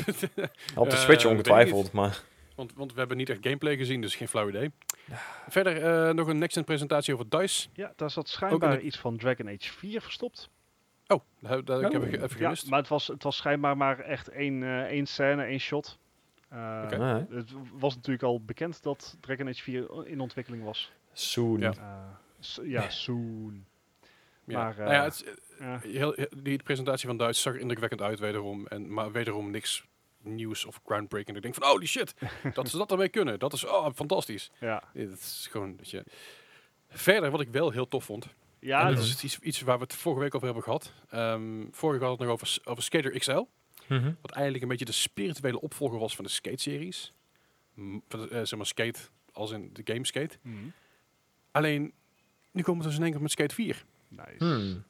op 0.75 0.89
de 0.89 0.95
Switch 0.95 1.25
ongetwijfeld, 1.25 1.91
maar... 1.91 2.21
want, 2.57 2.73
want 2.73 2.93
we 2.93 2.99
hebben 2.99 3.17
niet 3.17 3.29
echt 3.29 3.39
gameplay 3.43 3.77
gezien, 3.77 4.01
dus 4.01 4.15
geen 4.15 4.27
flauw 4.27 4.49
idee. 4.49 4.71
Verder 5.47 5.83
eh, 6.07 6.13
nog 6.13 6.27
een 6.27 6.37
next-gen 6.37 6.63
presentatie 6.63 7.13
over 7.13 7.29
DICE. 7.29 7.67
Ja, 7.73 7.93
daar 7.95 8.09
zat 8.11 8.29
schijnbaar 8.29 8.77
de- 8.77 8.81
iets 8.81 8.97
van 8.97 9.17
Dragon 9.17 9.47
Age 9.47 9.71
4 9.73 10.01
verstopt. 10.01 10.49
Oh, 11.07 11.21
ik 11.41 11.47
heb 11.47 11.59
ik 11.69 11.95
Oh. 11.95 12.03
even 12.03 12.19
Ja, 12.21 12.27
gemist. 12.27 12.69
maar 12.69 12.79
het 12.79 12.87
was, 12.87 13.07
het 13.07 13.23
was 13.23 13.35
schijnbaar 13.35 13.77
maar 13.77 13.99
echt 13.99 14.27
één, 14.27 14.63
eh, 14.63 14.81
één 14.81 15.05
scène, 15.05 15.43
één 15.43 15.59
shot. 15.59 15.97
Eh, 16.49 16.81
Oké. 16.85 16.95
Ah, 16.97 17.35
Het 17.37 17.51
was 17.73 17.95
natuurlijk 17.95 18.23
al 18.23 18.41
bekend 18.41 18.83
dat 18.83 19.17
Dragon 19.19 19.47
Age 19.47 19.61
4 19.61 20.07
in 20.07 20.19
ontwikkeling 20.19 20.63
was. 20.63 20.91
soon. 21.13 21.59
Ja. 21.59 21.73
Eh, 21.73 22.69
ja, 22.69 22.89
soon. 23.05 23.65
Ja. 24.43 24.57
maar, 24.63 24.75
nou 24.77 24.91
ja, 24.91 25.03
het, 25.03 25.33
heel- 25.81 26.15
die 26.37 26.63
presentatie 26.63 27.07
van 27.07 27.17
Duits 27.17 27.41
zag 27.41 27.53
er 27.53 27.59
indrukwekkend 27.59 28.01
uit 28.01 28.19
wederom. 28.19 28.67
En, 28.67 28.93
maar 28.93 29.11
wederom 29.11 29.51
niks 29.51 29.85
nieuws 30.21 30.65
of 30.65 30.79
groundbreaking. 30.85 31.35
Ik 31.35 31.43
denk 31.43 31.55
van, 31.55 31.67
holy 31.67 31.85
shit, 31.85 32.13
dat 32.53 32.69
ze 32.69 32.77
dat 32.77 32.91
ermee 32.91 33.09
kunnen. 33.09 33.39
Dat 33.39 33.53
is 33.53 33.65
oh, 33.65 33.89
fantastisch. 33.95 34.51
Ja, 34.59 34.83
Het 34.93 35.19
is 35.19 35.47
gewoon, 35.51 35.77
weet 35.77 35.89
je. 35.89 36.03
Verder, 36.89 37.31
wat 37.31 37.41
ik 37.41 37.49
wel 37.49 37.71
heel 37.71 37.87
tof 37.87 38.03
vond. 38.05 38.27
Ja, 38.59 38.87
en 38.87 38.95
dat 38.95 39.03
is 39.03 39.23
iets, 39.23 39.39
iets 39.39 39.61
waar 39.61 39.77
we 39.77 39.83
het 39.83 39.95
vorige 39.95 40.21
week 40.21 40.35
over 40.35 40.45
hebben 40.45 40.63
gehad. 40.63 40.93
Ehm, 41.09 41.65
vorige 41.71 41.99
week 41.99 42.07
hadden 42.07 42.27
we 42.27 42.31
het 42.33 42.41
nog 42.41 42.49
over, 42.49 42.59
over 42.63 42.83
Skater 42.83 43.19
XL. 43.19 43.45
Mhm. 43.87 44.11
Wat 44.21 44.31
eigenlijk 44.31 44.63
een 44.63 44.69
beetje 44.69 44.85
de 44.85 44.91
spirituele 44.91 45.61
opvolger 45.61 45.99
was 45.99 46.15
van 46.15 46.23
de 46.23 46.29
skate-series. 46.29 47.13
Van 47.75 48.01
de, 48.07 48.27
eh, 48.29 48.41
zeg 48.43 48.55
maar 48.55 48.65
skate, 48.65 48.99
als 49.31 49.51
in 49.51 49.69
de 49.73 49.93
game 49.93 50.05
skate. 50.05 50.37
Mhm. 50.41 50.55
Alleen, 51.51 51.93
nu 52.51 52.61
komen 52.61 52.81
we 52.81 52.87
dus 52.87 52.97
in 52.97 53.03
één 53.03 53.11
keer 53.11 53.21
met 53.21 53.31
Skate 53.31 53.53
4. 53.53 53.85
Nice. 54.07 54.35
Hmm. 54.37 54.83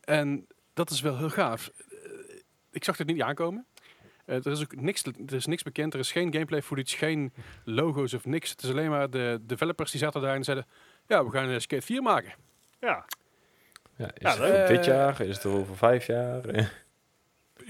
En 0.00 0.46
dat 0.74 0.90
is 0.90 1.00
wel 1.00 1.18
heel 1.18 1.30
gaaf. 1.30 1.68
Eh, 1.68 1.96
ik 2.70 2.84
zag 2.84 2.98
het 2.98 3.06
niet 3.06 3.22
aankomen. 3.22 3.66
Eh, 4.24 4.36
er, 4.46 4.52
is 4.52 4.60
ook 4.62 4.80
niks, 4.80 5.04
er 5.04 5.34
is 5.34 5.46
niks 5.46 5.62
bekend, 5.62 5.94
er 5.94 6.00
is 6.00 6.12
geen 6.12 6.32
gameplay 6.32 6.62
footage, 6.62 6.96
geen 6.96 7.32
logo's 7.64 8.14
of 8.14 8.24
niks. 8.24 8.50
Het 8.50 8.62
is 8.62 8.70
alleen 8.70 8.90
maar 8.90 9.10
de 9.10 9.38
developers 9.42 9.90
die 9.90 10.00
zaten 10.00 10.20
daar 10.20 10.34
en 10.34 10.44
zeiden... 10.44 10.66
Ja, 11.06 11.24
we 11.24 11.30
gaan 11.30 11.48
een 11.48 11.60
Skate 11.60 11.82
4 11.86 12.02
maken. 12.02 12.32
Ja, 12.80 13.04
Ja, 13.96 14.06
is 14.14 14.34
Ja, 14.36 14.44
het 14.44 14.68
dit 14.68 14.78
Eh, 14.78 14.84
jaar? 14.84 15.20
Is 15.20 15.36
het 15.36 15.46
over 15.46 15.76
vijf 15.76 16.06
jaar? 16.06 16.72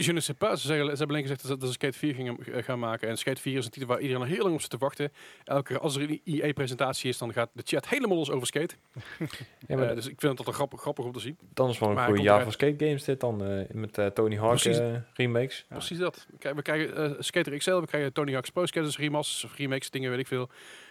Je 0.05 0.13
ne 0.13 0.21
sais 0.21 0.39
pas. 0.39 0.61
Ze, 0.61 0.67
zeggen, 0.67 0.85
ze 0.85 0.91
hebben 0.91 1.09
alleen 1.09 1.23
gezegd 1.23 1.41
dat 1.43 1.51
ze- 1.51 1.57
dat 1.57 1.67
ze 1.69 1.75
Skate 1.75 1.99
4 1.99 2.15
gingen 2.15 2.37
eh, 2.39 2.63
gaan 2.63 2.79
maken. 2.79 3.09
En 3.09 3.19
Skate 3.19 3.41
4 3.41 3.59
is 3.59 3.65
een 3.65 3.71
titel 3.71 3.89
waar 3.89 4.01
iedereen 4.01 4.23
al 4.23 4.29
heel 4.29 4.43
lang 4.43 4.55
op 4.55 4.61
zit 4.61 4.71
te 4.71 4.77
wachten. 4.77 5.13
Elke 5.45 5.63
keer 5.63 5.79
als 5.79 5.97
er 5.97 6.03
een 6.03 6.21
EA-presentatie 6.25 7.09
is, 7.09 7.19
dan 7.19 7.33
gaat 7.33 7.51
de 7.53 7.63
chat 7.65 7.89
helemaal 7.89 8.17
los 8.17 8.31
over 8.31 8.47
skate. 8.47 8.75
Ja, 9.69 9.77
maar 9.77 9.89
Eh, 9.89 9.95
dus 9.95 10.05
ik 10.07 10.21
vind 10.21 10.23
het 10.23 10.39
altijd 10.39 10.57
grappig, 10.57 10.81
grappig 10.81 11.05
om 11.05 11.13
te 11.13 11.21
zien. 11.21 11.39
dan 11.55 11.67
is 11.67 11.71
het 11.73 11.81
wel 11.81 11.89
een 11.89 11.95
maar 11.95 12.07
goede 12.07 12.23
jaar 12.23 12.43
voor 12.43 12.53
skate 12.53 12.85
games 12.85 13.05
dit 13.05 13.21
dan. 13.21 13.45
eh, 13.45 13.65
met 13.75 14.15
Tony 14.15 14.37
Hawk 14.37 14.49
Precies. 14.61 14.81
remakes. 15.15 15.59
Ja. 15.69 15.77
Precies 15.77 15.99
dat. 15.99 16.27
We 16.31 16.39
krijgen, 16.39 16.57
we 16.57 16.63
krijgen 16.63 16.97
eh, 17.17 17.21
Skater 17.23 17.57
XL, 17.57 17.75
we 17.81 17.87
krijgen 17.87 18.13
Tony 18.13 18.33
Hawk's 18.33 18.51
Pro 18.51 18.67
Skaters 18.67 18.99
remasters 18.99 19.45
of 19.45 19.57
remakes, 19.57 19.91
dingen 19.91 20.11
weet 20.11 20.19
ik 20.19 20.27
veel. 20.27 20.49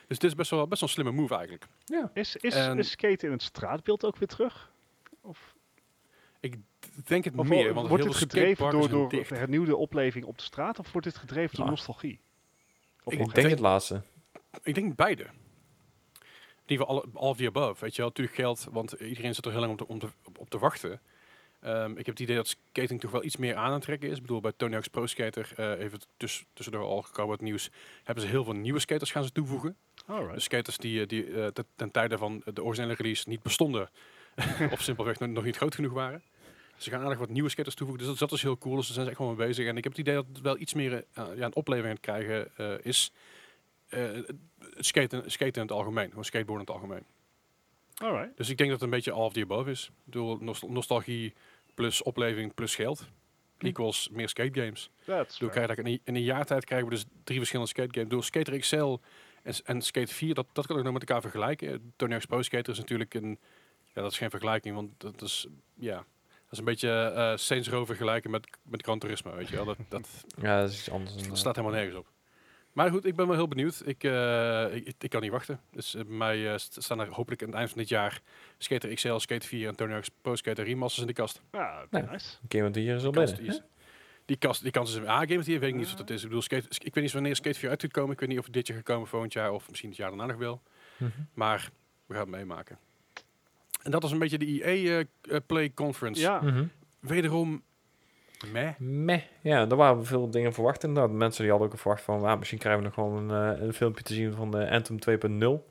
Dus 0.07 0.19
dit 0.19 0.29
is 0.29 0.35
best 0.35 0.49
wel, 0.49 0.67
best 0.67 0.79
wel 0.81 0.89
een 0.89 0.95
slimme 0.95 1.11
move 1.21 1.33
eigenlijk. 1.33 1.65
Ja. 1.85 2.11
is, 2.13 2.35
is, 2.35 2.55
En- 2.55 2.77
is 2.77 2.89
skate 2.91 3.25
in 3.25 3.31
het 3.31 3.41
straatbeeld 3.43 4.05
ook 4.05 4.17
weer 4.17 4.27
terug? 4.27 4.69
Of, 5.21 5.50
Ik 6.41 6.55
denk 7.05 7.23
het 7.23 7.35
of 7.35 7.47
meer, 7.47 7.73
want 7.73 7.87
wordt 7.87 8.03
de 8.03 8.13
gedreven 8.13 8.71
door, 8.71 8.89
door 8.89 9.09
dicht. 9.09 9.29
hernieuwde 9.29 9.75
opleving 9.75 10.25
op 10.25 10.37
de 10.37 10.43
straat? 10.43 10.79
Of 10.79 10.91
wordt 10.91 11.07
dit 11.07 11.17
gedreven 11.17 11.55
door 11.55 11.65
Ah. 11.65 11.71
nostalgie? 11.71 12.19
Of 13.03 13.13
Ik 13.13 13.33
denk 13.33 13.49
het 13.49 13.59
laatste. 13.59 14.01
Ik 14.63 14.75
denk 14.75 14.95
beide. 14.95 15.23
In 15.23 16.77
ieder 16.77 16.85
geval 16.85 17.03
all, 17.03 17.09
all 17.13 17.29
of 17.29 17.37
the 17.37 17.47
above. 17.47 17.81
Weet 17.81 17.95
je 17.95 18.01
wel, 18.01 18.07
natuurlijk 18.09 18.35
geld, 18.37 18.67
want 18.71 18.91
iedereen 18.91 19.35
zit 19.35 19.45
er 19.45 19.51
heel 19.51 19.59
lang 19.59 19.71
om 19.71 19.77
te, 19.77 19.87
om 19.87 19.99
te, 19.99 20.07
op, 20.37 20.49
te 20.49 20.57
wachten. 20.59 21.01
Ehm, 21.61 21.91
ik 21.91 22.05
heb 22.05 22.05
het 22.05 22.19
idee 22.19 22.35
dat 22.35 22.57
skating 22.71 22.99
toch 22.99 23.11
wel 23.11 23.23
iets 23.23 23.37
meer 23.37 23.55
aan 23.55 23.73
het 23.73 23.81
trekken 23.81 24.09
is. 24.09 24.15
Ik 24.15 24.21
bedoel, 24.21 24.41
bij 24.41 24.51
Tony 24.57 24.71
Hawk's 24.71 24.87
Pro 24.87 25.05
Skater, 25.05 25.51
eh, 25.55 25.79
even 25.79 25.99
tuss 26.17 26.45
tussendoor 26.53 26.85
al 26.85 27.01
gekomen 27.01 27.31
het 27.31 27.41
nieuws, 27.41 27.69
hebben 28.03 28.23
ze 28.23 28.29
heel 28.29 28.43
veel 28.43 28.53
nieuwe 28.53 28.79
skaters 28.79 29.11
gaan 29.11 29.23
ze 29.23 29.31
toevoegen. 29.31 29.75
Alright. 30.05 30.33
Dus 30.33 30.43
skaters 30.43 30.77
die, 30.77 31.01
eh, 31.01 31.07
die 31.07 31.41
eh, 31.41 31.47
ten, 31.75 31.91
tijde 31.91 32.17
van 32.17 32.41
de 32.53 32.63
originele 32.63 32.93
release 32.93 33.29
niet 33.29 33.41
bestonden, 33.43 33.89
of 34.71 34.81
simpelweg 34.81 35.19
nog 35.19 35.43
niet 35.43 35.57
groot 35.57 35.75
genoeg 35.75 35.93
waren. 35.93 36.23
Ze 36.81 36.89
gaan 36.89 37.01
aardig 37.01 37.17
wat 37.19 37.29
nieuwe 37.29 37.49
skaters 37.49 37.75
toevoegen, 37.75 38.05
dus 38.07 38.17
dat, 38.19 38.29
dat 38.29 38.37
is 38.37 38.43
heel 38.43 38.57
cool. 38.57 38.75
Dus 38.75 38.85
daar 38.85 38.93
zijn 38.93 39.05
ze 39.05 39.11
echt 39.11 39.21
gewoon 39.21 39.37
mee 39.37 39.47
bezig. 39.47 39.67
En 39.67 39.77
ik 39.77 39.83
heb 39.83 39.91
het 39.91 40.01
idee 40.01 40.15
dat 40.15 40.25
het 40.27 40.41
wel 40.41 40.57
iets 40.57 40.73
meer 40.73 40.93
eh, 41.13 41.25
ja, 41.35 41.45
een 41.45 41.55
opleving 41.55 41.87
aan 41.87 41.91
het 41.93 42.01
krijgen 42.01 42.57
eh, 42.57 42.85
is. 42.85 43.11
eh, 43.89 44.01
het 44.11 44.35
skaten, 44.85 45.31
skaten 45.31 45.55
in 45.55 45.61
het 45.67 45.71
algemeen, 45.71 46.09
gewoon 46.09 46.25
skateboarden 46.25 46.67
in 46.67 46.73
het 46.73 46.81
algemeen. 46.83 47.05
Alright. 47.95 48.37
Dus 48.37 48.49
ik 48.49 48.57
denk 48.57 48.69
dat 48.69 48.79
het 48.79 48.89
een 48.89 48.95
beetje 48.95 49.11
all 49.11 49.25
of 49.25 49.33
the 49.33 49.41
above 49.41 49.71
is. 49.71 49.85
Ik 49.85 49.93
bedoel, 50.05 50.37
nost- 50.39 50.67
nostalgie 50.67 51.33
plus 51.73 52.03
opleving 52.03 52.53
plus 52.53 52.75
geld. 52.75 53.07
Equals 53.57 54.09
meer 54.11 54.29
skate 54.29 54.61
games. 54.61 54.89
That's 55.05 55.37
krijg 55.49 55.75
je 55.75 55.75
in, 55.75 55.85
een- 55.85 56.01
in 56.03 56.15
een 56.15 56.23
jaar 56.23 56.45
tijd 56.45 56.65
krijgen 56.65 56.87
we 56.89 56.93
dus 56.93 57.05
drie 57.23 57.37
verschillende 57.37 57.69
skate 57.71 57.93
games. 57.93 58.09
Door 58.09 58.23
Skater 58.23 58.59
XL 58.59 58.97
en, 59.43 59.53
en 59.63 59.81
Skate 59.81 60.13
4, 60.13 60.33
dat, 60.33 60.47
dat 60.53 60.67
kan 60.67 60.77
ik 60.77 60.83
nog 60.83 60.93
met 60.93 61.01
elkaar 61.01 61.21
vergelijken. 61.21 61.93
Tony 61.95 62.11
Hawk's 62.11 62.25
Pro 62.25 62.41
Skater 62.41 62.73
is 62.73 62.79
natuurlijk 62.79 63.13
een... 63.13 63.39
Ja, 63.93 64.01
dat 64.01 64.11
is 64.11 64.17
geen 64.17 64.29
vergelijking, 64.29 64.75
want 64.75 64.99
dat 64.99 65.21
is... 65.21 65.47
Ja, 65.75 66.05
is 66.51 66.57
een 66.57 66.65
beetje 66.65 66.89
eh 67.15 67.37
Saints 67.37 67.69
Row 67.69 67.85
vergelijken 67.85 68.31
met, 68.31 68.47
met 68.63 68.83
Gran 68.83 68.99
Turismo, 68.99 69.35
weet 69.35 69.49
je 69.49 69.55
wel. 69.55 69.65
Dat, 69.65 69.77
dat, 69.89 70.07
Ja, 70.41 70.61
dat 70.61 70.69
is 70.69 70.77
iets 70.79 70.91
anders. 70.91 71.27
dat 71.27 71.37
staat 71.37 71.55
helemaal 71.55 71.77
nergens 71.77 71.97
op. 71.99 72.07
Maar 72.71 72.89
goed, 72.89 73.05
ik 73.05 73.15
ben 73.15 73.27
wel 73.27 73.35
heel 73.35 73.47
benieuwd. 73.47 73.81
Ik, 73.85 74.03
eh, 74.03 74.75
ik, 74.75 74.93
ik 74.99 75.09
kan 75.09 75.21
niet 75.21 75.31
wachten. 75.31 75.59
Dus 75.71 75.93
bij 75.93 76.03
mij 76.05 76.51
eh, 76.51 76.57
st- 76.57 76.83
staan 76.83 76.99
er 76.99 77.07
hopelijk 77.07 77.41
aan 77.41 77.47
het 77.47 77.57
eind 77.57 77.69
van 77.69 77.77
dit 77.79 77.89
jaar 77.89 78.21
Skater 78.57 78.93
XL, 78.93 79.17
Skate 79.17 79.47
4 79.47 79.67
en 79.67 79.75
Tony 79.75 79.91
Hawk's 79.91 80.09
Pro 80.21 80.35
Skater 80.35 80.65
remasters 80.65 81.01
in 81.01 81.07
de 81.07 81.13
kast. 81.13 81.41
Ja, 81.51 81.85
Ja. 81.91 81.99
nice. 82.11 82.37
Een 82.41 82.47
keer 82.47 82.63
met 82.63 82.75
hier 82.75 82.95
is 82.95 83.03
al 83.03 83.11
Die 83.11 83.21
kast 83.21 83.35
binnen. 83.37 83.65
Die 84.25 84.35
kast, 84.37 84.61
die 84.61 84.71
kans 84.71 84.89
is 84.89 84.95
een 84.95 85.07
A-game 85.09 85.43
hier, 85.43 85.59
weet 85.59 85.69
ik 85.69 85.75
niet 85.75 85.89
wat 85.89 85.99
het 85.99 86.09
is. 86.09 86.21
Ik 86.21 86.27
bedoel, 86.27 86.41
skate, 86.41 86.67
ik 86.83 86.93
weet 86.93 87.03
niet 87.03 87.13
wanneer 87.13 87.35
Skate 87.35 87.59
4 87.59 87.69
uit 87.69 87.81
gaat 87.81 87.91
komen. 87.91 88.11
Ik 88.13 88.19
weet 88.19 88.29
niet 88.29 88.37
of 88.39 88.45
het 88.45 88.53
dit 88.53 88.67
jaar 88.67 88.77
gaat 88.77 88.85
komen, 88.85 89.07
volgend 89.07 89.33
jaar, 89.33 89.51
of 89.51 89.69
misschien 89.69 89.89
het 89.89 89.97
jaar 89.97 90.09
daarna 90.09 90.25
nog 90.25 90.37
wel. 90.37 90.61
Mhm. 90.97 91.09
Maar 91.33 91.69
we 92.05 92.13
gaan 92.13 92.21
het 92.23 92.31
meemaken. 92.31 92.77
En 93.83 93.91
dat 93.91 94.01
was 94.01 94.11
een 94.11 94.19
beetje 94.19 94.37
de 94.37 94.63
EA 94.63 94.99
eh, 94.99 95.35
eh, 95.35 95.41
Play 95.45 95.71
Conference. 95.73 96.21
Ja, 96.21 96.41
Mhm. 96.41 96.63
Wederom, 96.99 97.61
meh. 98.51 98.69
Meh. 98.77 99.21
Ja, 99.41 99.65
daar 99.65 99.77
waren 99.77 99.97
we 99.99 100.05
veel 100.05 100.29
dingen 100.29 100.53
verwacht 100.53 100.83
inderdaad. 100.83 101.11
Mensen 101.11 101.41
die 101.41 101.51
hadden 101.51 101.69
ook 101.71 101.77
verwacht 101.79 102.01
van, 102.03 102.23
ah, 102.25 102.37
misschien 102.37 102.59
krijgen 102.59 102.81
we 102.81 102.87
nog 102.87 102.95
gewoon 102.95 103.29
een, 103.29 103.55
eh, 103.57 103.61
een 103.65 103.73
filmpje 103.73 104.03
te 104.03 104.13
zien 104.13 104.33
van 104.33 104.51
de 104.51 104.69
Anthem 104.69 104.99
2.0. 104.99 105.65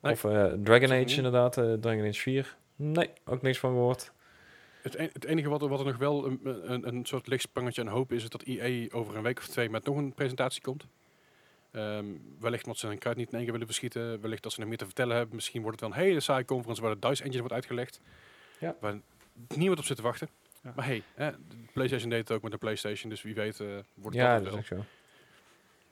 Nee. 0.00 0.12
Of 0.12 0.24
eh, 0.24 0.32
Dragon 0.62 0.88
Sorry. 0.88 1.04
Age 1.04 1.16
inderdaad, 1.16 1.56
eh, 1.58 1.72
Dragon 1.72 2.06
Age 2.06 2.20
4. 2.20 2.56
Nee, 2.76 3.10
ook 3.24 3.42
niks 3.42 3.58
van 3.58 3.70
gehoord. 3.70 4.12
Het, 4.82 4.94
en- 4.94 5.10
het 5.12 5.24
enige 5.24 5.48
wat 5.48 5.62
er, 5.62 5.68
wat 5.68 5.80
er 5.80 5.86
nog 5.86 5.96
wel 5.96 6.26
een, 6.26 6.40
een, 6.72 6.88
een 6.88 7.04
soort 7.04 7.26
lichtsprangetje 7.26 7.80
aan 7.82 7.88
hoop 7.88 8.12
is, 8.12 8.22
is 8.22 8.28
dat 8.30 8.42
EA 8.42 8.86
over 8.90 9.16
een 9.16 9.22
week 9.22 9.38
of 9.38 9.46
twee 9.46 9.70
met 9.70 9.84
nog 9.84 9.96
een 9.96 10.14
presentatie 10.14 10.62
komt. 10.62 10.86
Ehm, 11.74 12.04
wellicht 12.40 12.64
omdat 12.64 12.78
ze 12.78 12.86
hun 12.86 12.98
kruid 12.98 13.16
niet 13.16 13.26
in 13.26 13.32
één 13.34 13.42
keer 13.42 13.52
willen 13.52 13.66
verschieten. 13.66 14.20
Wellicht 14.20 14.42
dat 14.42 14.52
ze 14.52 14.60
nog 14.60 14.68
meer 14.68 14.78
te 14.78 14.84
vertellen 14.84 15.16
hebben. 15.16 15.34
Misschien 15.34 15.62
wordt 15.62 15.80
het 15.80 15.88
wel 15.90 15.98
een 15.98 16.04
hele 16.06 16.20
saaie 16.20 16.44
conference 16.44 16.82
waar 16.82 17.00
de 17.00 17.08
DICE 17.08 17.22
engine 17.22 17.38
wordt 17.40 17.54
uitgelegd. 17.54 18.00
Ja. 18.60 18.76
Waar 18.80 19.00
niemand 19.56 19.78
op 19.78 19.84
zit 19.84 19.96
te 19.96 20.02
wachten. 20.02 20.28
Ja. 20.62 20.72
Maar 20.76 20.84
hey, 20.84 21.02
hè, 21.14 21.30
de 21.30 21.56
PlayStation 21.72 22.10
deed 22.10 22.18
het 22.28 22.30
ook 22.36 22.42
met 22.42 22.52
de 22.52 22.58
PlayStation. 22.58 23.10
Dus 23.10 23.22
wie 23.22 23.34
weet 23.34 23.60
eh, 23.60 23.66
wordt 23.94 24.16
het 24.16 24.26
Ja, 24.26 24.34
altijd 24.34 24.50
dat 24.52 24.62
is 24.62 24.68
wel. 24.68 24.78
ook 24.78 24.84
zo. 24.86 24.90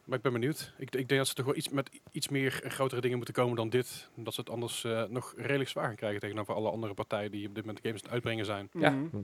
Maar 0.05 0.17
ik 0.17 0.23
ben 0.23 0.33
benieuwd. 0.33 0.73
Ik, 0.77 0.95
ik 0.95 1.09
denk 1.09 1.21
dat 1.21 1.29
ze 1.29 1.35
toch 1.35 1.45
wel 1.47 1.57
iets 1.57 1.69
met 1.69 1.91
iets 2.13 2.29
meer 2.29 2.61
en 2.65 2.71
grotere 2.71 3.01
dingen 3.01 3.17
moeten 3.17 3.35
komen 3.35 3.57
dan 3.57 3.69
dit. 3.69 4.09
Dat 4.17 4.35
ze 4.35 4.41
het 4.41 4.51
anders 4.51 4.85
eh, 4.85 5.05
nog 5.05 5.35
redelijk 5.37 5.71
zwaar 5.71 5.87
gaan 5.87 5.95
krijgen 5.97 6.21
tegenover 6.21 6.55
alle 6.55 6.71
andere 6.71 6.95
partijen 6.95 7.31
die 7.31 7.49
op 7.49 7.55
dit 7.55 7.65
moment 7.65 7.85
games 7.85 7.99
aan 7.99 8.05
het 8.05 8.13
uitbrengen 8.13 8.45
zijn. 8.45 8.69
Ja, 8.73 8.91
Mhm. 8.91 9.17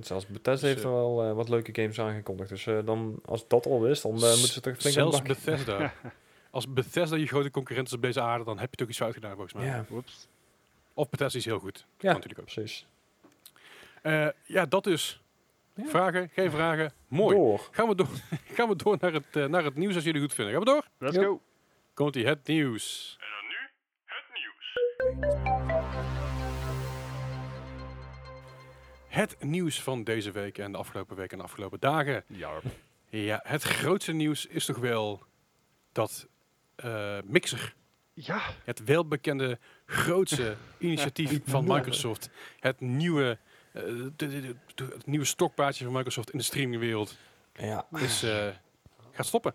Zelfs 0.00 0.26
Bethesda 0.26 0.50
Dus, 0.52 0.60
heeft 0.60 0.78
eh, 0.78 0.84
er 0.84 0.90
wel 0.96 1.22
eh, 1.24 1.32
wat 1.32 1.48
leuke 1.48 1.80
games 1.82 2.00
aangekondigd. 2.00 2.48
Dus 2.48 2.66
eh, 2.66 2.78
dan, 2.84 3.18
als 3.24 3.48
dat 3.48 3.66
al 3.66 3.86
is, 3.86 4.00
dan 4.00 4.12
moeten 4.12 4.36
ze 4.38 4.60
toch 4.60 4.76
flink 4.76 4.94
Zelfs. 4.94 5.22
Bethesda. 5.22 5.92
Als 6.50 6.72
Bethesda 6.72 7.16
je 7.16 7.26
grote 7.26 7.50
concurrent 7.50 7.86
is 7.86 7.92
op 7.92 8.02
deze 8.02 8.20
aarde, 8.20 8.44
dan 8.44 8.58
heb 8.58 8.70
je 8.70 8.76
toch 8.76 8.88
iets 8.88 8.96
fout 8.98 9.14
gedaan 9.14 9.30
volgens 9.34 9.52
mij. 9.52 9.64
Ja, 9.66 9.84
Whoops. 9.88 10.28
Of 10.94 11.08
Bethesda 11.08 11.38
is 11.38 11.44
heel 11.44 11.58
goed. 11.58 11.78
ja 11.78 11.84
Kan 11.96 12.12
natuurlijk 12.12 12.38
ook. 12.40 12.44
precies. 12.54 12.86
Eh, 14.02 14.28
ja, 14.44 14.66
dat 14.66 14.84
dus. 14.84 15.20
Ja. 15.74 15.84
Vragen, 15.84 16.28
geen 16.32 16.50
vragen. 16.50 16.92
Mooi. 17.08 17.36
Door. 17.36 17.68
Gaan 17.70 17.88
we 17.88 17.94
door, 17.94 18.08
gaan 18.56 18.68
we 18.68 18.76
door 18.76 18.96
naar, 19.00 19.12
het, 19.12 19.48
naar 19.50 19.64
het 19.64 19.74
nieuws 19.76 19.94
als 19.94 20.04
jullie 20.04 20.20
het 20.20 20.30
goed 20.32 20.44
vinden. 20.44 20.54
Gaan 20.54 20.64
we 20.64 20.70
door? 20.70 20.88
Let's 20.98 21.16
Yep. 21.16 21.24
go. 21.24 21.40
Komt 21.94 22.16
ie, 22.16 22.26
het 22.26 22.46
nieuws. 22.46 23.18
Het 29.16 29.36
nieuws 29.40 29.82
van 29.82 30.04
deze 30.04 30.30
week 30.30 30.58
en 30.58 30.72
de 30.72 30.78
afgelopen 30.78 31.16
week 31.16 31.32
en 31.32 31.38
de 31.38 31.44
afgelopen 31.44 31.80
dagen. 31.80 32.24
Ja. 32.26 32.50
Ja, 33.08 33.40
het 33.42 33.62
grootste 33.62 34.12
nieuws 34.12 34.46
is 34.46 34.64
toch 34.64 34.78
wel 34.78 35.22
dat 35.92 36.26
eh, 36.74 37.18
Mixer, 37.24 37.74
Ja, 38.12 38.40
het 38.64 38.84
welbekende 38.84 39.58
grootste 39.86 40.56
initiatief 40.78 41.40
van 41.44 41.64
Microsoft, 41.64 42.30
het 42.60 42.80
nieuwe, 42.80 43.38
eh, 43.72 43.82
de- 43.82 44.12
de- 44.16 44.28
de- 44.40 44.54
de- 44.74 44.84
het 44.84 45.06
nieuwe 45.06 45.24
stokpaardje 45.24 45.84
van 45.84 45.92
Microsoft 45.92 46.30
in 46.30 46.38
de 46.38 46.44
streamingwereld, 46.44 47.16
Ja. 47.52 47.86
is, 47.92 48.22
eh, 48.22 48.48
gaat 49.10 49.26
stoppen. 49.26 49.54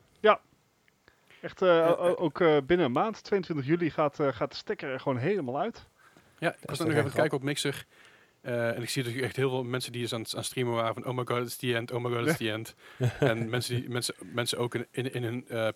echt 1.41 1.61
eh, 1.61 1.67
o- 1.69 1.95
o- 1.97 2.15
ook 2.15 2.41
eh, 2.41 2.57
binnen 2.65 2.85
een 2.85 2.91
maand, 2.91 3.23
22 3.23 3.65
juli, 3.65 3.89
gaat, 3.89 4.19
eh, 4.19 4.27
gaat 4.33 4.51
de 4.51 4.57
stekker 4.57 4.89
er 4.91 4.99
gewoon 4.99 5.17
helemaal 5.17 5.59
uit. 5.59 5.85
Ja, 6.39 6.53
ik 6.61 6.69
was 6.69 6.79
nog 6.79 6.87
even 6.91 7.11
kijken 7.11 7.37
op 7.37 7.43
Mixer. 7.43 7.85
Eh, 8.41 8.75
en 8.75 8.81
ik 8.81 8.89
zie 8.89 9.01
natuurlijk 9.01 9.27
echt 9.27 9.35
heel 9.35 9.49
veel 9.49 9.63
mensen 9.63 9.91
die 9.91 10.01
eens 10.01 10.13
aan, 10.13 10.21
het- 10.21 10.35
aan 10.35 10.43
streamen 10.43 10.73
waren 10.73 10.93
van 10.93 11.05
oh 11.05 11.15
my 11.17 11.23
god, 11.25 11.45
it's 11.45 11.55
the 11.55 11.75
end, 11.75 11.91
oh 11.91 12.03
my 12.03 12.15
god, 12.17 12.27
it's 12.27 12.37
the 12.37 12.51
end. 12.51 12.75
en 13.19 13.49
mensen, 13.49 13.75
die, 13.81 13.89
mensen, 13.89 14.15
mensen 14.19 14.57
ook 14.57 14.75
in, 14.75 14.87
in, 14.91 15.13
in 15.13 15.23
hun 15.23 15.47
eh 15.47 15.67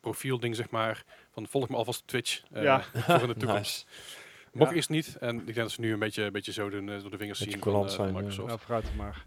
profielding, 0.00 0.56
zeg 0.56 0.70
maar, 0.70 1.04
van 1.30 1.46
volg 1.46 1.68
me 1.68 1.76
alvast 1.76 2.00
op 2.00 2.06
Twitch 2.06 2.42
eh, 2.52 2.62
Ja. 2.62 2.82
voor 2.94 3.20
in 3.20 3.26
de 3.28 3.36
toekomst. 3.44 3.86
Nice. 3.86 4.06
Mocht 4.52 4.70
Ja. 4.70 4.76
eerst 4.76 4.88
niet. 4.88 5.16
En 5.20 5.36
ik 5.38 5.44
denk 5.44 5.56
dat 5.56 5.70
ze 5.70 5.80
nu 5.80 5.92
een 5.92 5.98
beetje, 5.98 6.22
een 6.22 6.32
beetje 6.32 6.52
zo 6.52 6.70
doen, 6.70 6.88
eh, 6.90 7.00
door 7.00 7.10
de 7.10 7.16
vingers 7.16 7.38
Beetje 7.38 7.52
zien 7.54 7.62
van, 7.62 7.72
coulant 7.72 7.90
eh, 7.90 7.96
zijn, 7.96 8.06
van 8.12 8.16
ja. 8.16 8.20
Microsoft. 8.28 8.48
Nou, 8.48 8.60
vooruit 8.60 8.96
maar. 8.96 9.24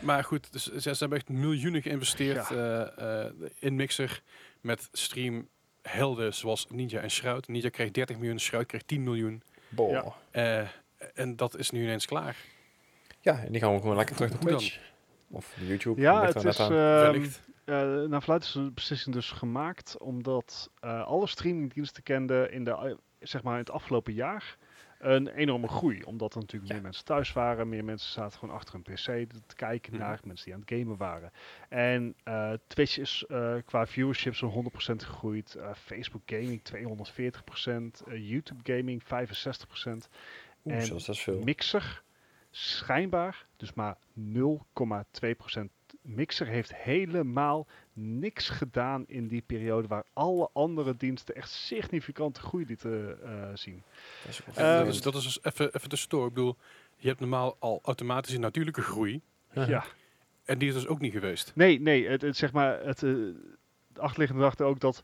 Maar 0.00 0.24
goed, 0.24 0.52
dus 0.52 0.64
ze, 0.64 0.80
ze 0.80 0.96
hebben 0.98 1.18
echt 1.18 1.28
miljoenen 1.28 1.82
geïnvesteerd 1.82 2.50
eh, 2.50 3.24
eh, 3.24 3.32
in 3.58 3.76
Mixer 3.76 4.22
met 4.60 4.88
streamhelden 4.92 6.34
zoals 6.34 6.66
Ninja 6.70 7.00
en 7.00 7.10
Shroud. 7.10 7.48
Ninja 7.48 7.68
kreeg 7.68 7.90
30 7.90 8.16
miljoen, 8.18 8.40
Shroud 8.40 8.66
kreeg 8.66 8.82
10 8.82 9.02
miljoen. 9.02 9.42
Boah. 9.68 10.14
Ja. 11.04 11.10
Ja. 11.14 11.22
En 11.22 11.36
dat 11.36 11.56
is 11.58 11.70
nu 11.70 11.82
ineens 11.82 12.06
klaar. 12.06 12.36
en 13.22 13.52
die 13.52 13.60
gaan 13.60 13.74
we 13.74 13.80
gewoon 13.80 13.96
lekker 13.96 14.16
terug 14.16 14.30
naar? 14.30 14.40
Twitch. 14.40 14.78
Of 15.30 15.54
YouTube. 15.60 16.00
Ja, 16.00 16.24
het 16.24 16.44
is, 16.44 16.58
naar 18.08 18.20
verluidt 18.20 18.44
is 18.44 18.52
de 18.52 18.70
beslissing 18.74 19.14
dus 19.14 19.30
gemaakt 19.30 19.98
omdat 19.98 20.70
eh, 20.80 21.04
alle 21.06 21.26
streamingdiensten 21.26 22.02
kenden 22.02 22.52
in, 22.52 22.64
de, 22.64 22.96
zeg 23.20 23.42
maar 23.42 23.52
in 23.52 23.58
het 23.58 23.70
afgelopen 23.70 24.12
jaar 24.12 24.56
een 24.98 25.28
enorme 25.28 25.68
groei. 25.68 26.02
Omdat 26.02 26.34
er 26.34 26.40
natuurlijk 26.40 26.66
Ja. 26.68 26.74
meer 26.74 26.82
mensen 26.84 27.04
thuis 27.04 27.32
waren. 27.32 27.68
Meer 27.68 27.84
mensen 27.84 28.12
zaten 28.12 28.38
gewoon 28.38 28.54
achter 28.54 28.74
een 28.74 28.82
pc 28.82 29.04
te 29.46 29.54
kijken 29.56 29.92
Mhm. 29.92 30.02
naar 30.02 30.20
mensen 30.24 30.44
die 30.44 30.54
aan 30.54 30.60
het 30.66 30.70
gamen 30.78 30.96
waren. 30.96 31.32
En 31.68 32.14
eh, 32.24 32.52
Twitch 32.66 32.98
is 32.98 33.24
eh, 33.28 33.54
qua 33.64 33.86
viewership 33.86 34.34
zo'n 34.34 34.50
100% 34.50 35.02
gegroeid. 35.04 35.54
Eh, 35.54 35.70
Facebook 35.74 36.22
Gaming 36.26 36.62
240%. 36.62 38.02
eh, 38.08 38.28
YouTube 38.30 38.72
Gaming 38.76 39.02
65%. 39.04 40.08
Oeh, 40.64 40.76
En 40.76 40.86
zelfs 40.86 41.06
dat 41.06 41.14
is 41.14 41.22
veel. 41.22 41.40
Mixer 41.40 42.02
schijnbaar 42.50 43.46
dus 43.56 43.72
maar 43.72 43.96
0,2%. 44.18 45.60
Mixer 46.02 46.46
heeft 46.46 46.74
helemaal 46.74 47.66
niks 47.92 48.48
gedaan 48.48 49.04
in 49.06 49.28
die 49.28 49.42
periode 49.46 49.88
waar 49.88 50.04
alle 50.12 50.50
andere 50.52 50.96
diensten 50.96 51.34
echt 51.34 51.50
significante 51.50 52.40
groei 52.40 52.66
lieten 52.66 53.22
eh, 53.22 53.48
zien. 53.54 53.82
Dat 54.24 54.30
is 54.30 54.40
dat, 54.54 54.86
is, 54.86 55.00
dat 55.00 55.14
is 55.14 55.22
dus 55.22 55.42
even, 55.42 55.74
even 55.74 55.88
tussendoor. 55.88 56.26
Ik 56.26 56.34
bedoel, 56.34 56.56
je 56.96 57.08
hebt 57.08 57.20
normaal 57.20 57.56
al 57.58 57.80
automatisch 57.82 58.34
een 58.34 58.40
natuurlijke 58.40 58.82
groei. 58.82 59.20
Ja. 59.52 59.68
Ja. 59.68 59.84
En 60.44 60.58
die 60.58 60.68
is 60.68 60.74
dus 60.74 60.86
ook 60.86 61.00
niet 61.00 61.12
geweest. 61.12 61.52
Nee, 61.54 61.80
nee, 61.80 62.08
het, 62.08 62.22
het, 62.22 62.36
zeg 62.36 62.52
maar, 62.52 62.84
het 62.84 63.02
de 63.94 64.00
achterliggende 64.00 64.42
gedachte 64.42 64.64
ook 64.64 64.80
dat 64.80 65.02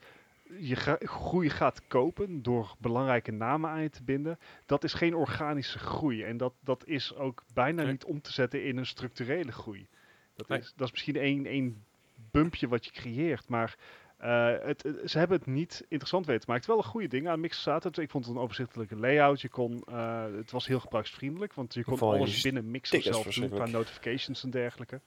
je 0.58 0.76
ga- 0.76 0.98
groei 1.00 1.50
gaat 1.50 1.86
kopen 1.86 2.42
door 2.42 2.74
belangrijke 2.78 3.30
namen 3.32 3.70
aan 3.70 3.82
je 3.82 3.90
te 3.90 4.02
binden. 4.02 4.38
Dat 4.66 4.84
is 4.84 4.92
geen 4.94 5.14
organische 5.14 5.78
groei. 5.78 6.22
En 6.22 6.36
dat, 6.36 6.52
dat 6.60 6.86
is 6.86 7.14
ook 7.14 7.42
bijna 7.54 7.82
Nee. 7.82 7.90
niet 7.90 8.04
om 8.04 8.20
te 8.20 8.32
zetten 8.32 8.64
in 8.64 8.76
een 8.76 8.86
structurele 8.86 9.52
groei. 9.52 9.86
Dat, 10.34 10.48
Nee. 10.48 10.58
is, 10.58 10.72
dat 10.76 10.86
is 10.86 10.92
misschien 10.92 11.16
één, 11.16 11.46
één 11.46 11.84
bumpje 12.30 12.68
wat 12.68 12.84
je 12.84 12.90
creëert. 12.90 13.48
Maar 13.48 13.76
eh, 14.16 14.52
het, 14.62 14.82
het- 14.82 15.10
ze 15.10 15.18
hebben 15.18 15.38
het 15.38 15.46
niet 15.46 15.84
interessant 15.88 16.26
weten 16.26 16.40
te 16.40 16.46
maken. 16.50 16.64
Het 16.66 16.74
wel 16.74 16.84
een 16.84 16.90
goede 16.90 17.08
ding 17.08 17.28
aan 17.28 17.40
Mixer 17.40 17.62
zaten. 17.62 17.92
Dus 17.92 18.04
ik 18.04 18.10
vond 18.10 18.24
het 18.26 18.34
een 18.34 18.40
overzichtelijke 18.40 18.96
layout. 18.96 19.40
Je 19.40 19.48
kon, 19.48 19.82
eh, 19.88 20.24
het 20.36 20.50
was 20.50 20.66
heel 20.66 20.80
gebruiksvriendelijk. 20.80 21.54
Want 21.54 21.74
je 21.74 21.84
kon 21.84 21.98
alles 22.00 22.42
binnen 22.42 22.70
Mixer 22.70 23.02
zelf 23.02 23.34
doen 23.34 23.48
qua 23.48 23.66
notifications 23.66 24.42
en 24.44 24.50
dergelijke. 24.50 25.00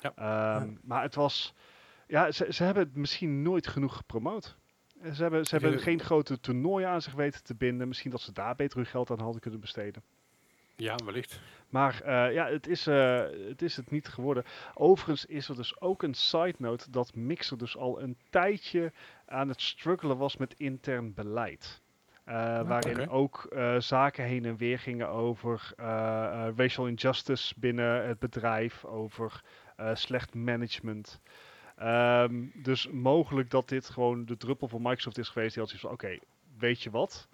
Ja. 0.00 0.12
Ehm, 0.16 0.70
Maar 0.82 1.02
het 1.02 1.14
was... 1.14 1.54
Ja, 2.06 2.30
ze, 2.32 2.46
ze 2.52 2.64
hebben 2.64 2.82
het 2.82 2.94
misschien 2.96 3.42
nooit 3.42 3.66
genoeg 3.66 3.96
gepromoot. 3.96 4.56
Eh, 5.04 5.12
Ze 5.12 5.22
hebben, 5.22 5.44
ze 5.44 5.56
hebben 5.56 5.80
geen 5.80 6.00
grote 6.00 6.40
toernooien 6.40 6.88
aan 6.88 7.02
zich 7.02 7.12
weten 7.12 7.44
te 7.44 7.54
binden. 7.54 7.88
Misschien 7.88 8.10
dat 8.10 8.20
ze 8.20 8.32
daar 8.32 8.54
beter 8.56 8.76
hun 8.76 8.86
geld 8.86 9.10
aan 9.10 9.20
hadden 9.20 9.40
kunnen 9.40 9.60
besteden. 9.60 10.02
Ja, 10.76 10.96
wellicht. 11.04 11.40
Maar 11.68 12.00
eh, 12.02 12.32
ja, 12.32 12.46
het 12.46 12.66
is, 12.66 12.86
eh, 12.86 13.22
het 13.48 13.62
is 13.62 13.76
het 13.76 13.90
niet 13.90 14.08
geworden. 14.08 14.44
Overigens 14.74 15.26
is 15.26 15.48
er 15.48 15.56
dus 15.56 15.80
ook 15.80 16.02
een 16.02 16.14
side 16.14 16.54
note 16.58 16.90
dat 16.90 17.14
Mixer 17.14 17.58
dus 17.58 17.76
al 17.76 18.02
een 18.02 18.16
tijdje 18.30 18.92
aan 19.26 19.48
het 19.48 19.60
struggelen 19.60 20.16
was 20.16 20.36
met 20.36 20.54
intern 20.56 21.14
beleid. 21.14 21.82
Eh, 22.24 22.34
waarin 22.68 23.08
ook 23.08 23.56
zaken 23.78 24.24
heen 24.24 24.44
en 24.44 24.56
weer 24.56 24.78
gingen 24.78 25.08
over 25.08 25.72
racial 26.56 26.86
injustice 26.86 27.54
binnen 27.56 28.06
het 28.06 28.18
bedrijf, 28.18 28.84
over 28.84 29.42
slecht 29.92 30.34
management. 30.34 31.20
Ehm, 31.76 32.34
dus 32.54 32.88
mogelijk 32.90 33.50
dat 33.50 33.68
dit 33.68 33.88
gewoon 33.88 34.24
de 34.24 34.36
druppel 34.36 34.68
van 34.68 34.82
Microsoft 34.82 35.18
is 35.18 35.28
geweest. 35.28 35.54
Die 35.54 35.62
had 35.62 35.72
zoiets 35.72 35.86
van, 35.88 36.08
oké, 36.10 36.18
weet 36.58 36.82
je 36.82 36.90
wat? 36.90 37.28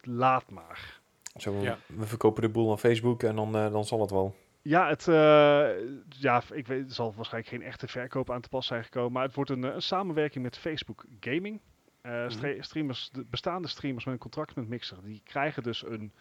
Laat 0.00 0.50
maar. 0.50 1.00
Zo, 1.36 1.54
Ja. 1.60 1.78
We 1.86 2.06
verkopen 2.06 2.42
de 2.42 2.48
boel 2.48 2.70
aan 2.70 2.78
Facebook 2.78 3.22
en 3.22 3.36
dan, 3.36 3.56
eh, 3.56 3.72
dan 3.72 3.84
zal 3.84 4.00
het 4.00 4.10
wel. 4.10 4.36
Ja, 4.62 4.88
het, 4.88 5.08
eh, 5.08 5.68
ja, 6.08 6.42
ik 6.52 6.66
weet, 6.66 6.88
er 6.88 6.94
zal 6.94 7.14
waarschijnlijk 7.14 7.52
geen 7.54 7.62
echte 7.62 7.88
verkoop 7.88 8.30
aan 8.30 8.40
te 8.40 8.48
pas 8.48 8.66
zijn 8.66 8.84
gekomen. 8.84 9.12
Maar 9.12 9.22
het 9.24 9.34
wordt 9.34 9.50
een, 9.50 9.64
eh, 9.64 9.74
een 9.74 9.82
samenwerking 9.82 10.44
met 10.44 10.58
Facebook 10.58 11.04
Gaming. 11.20 11.60
Eh, 12.00 12.24
stre- 12.28 12.62
streamers, 12.62 13.10
de 13.12 13.24
bestaande 13.30 13.68
streamers 13.68 14.04
met 14.04 14.14
een 14.14 14.20
contract 14.20 14.54
met 14.56 14.68
Mixer, 14.68 14.96
die 15.02 15.20
krijgen 15.24 15.62
dus 15.62 15.86
een 15.86 16.12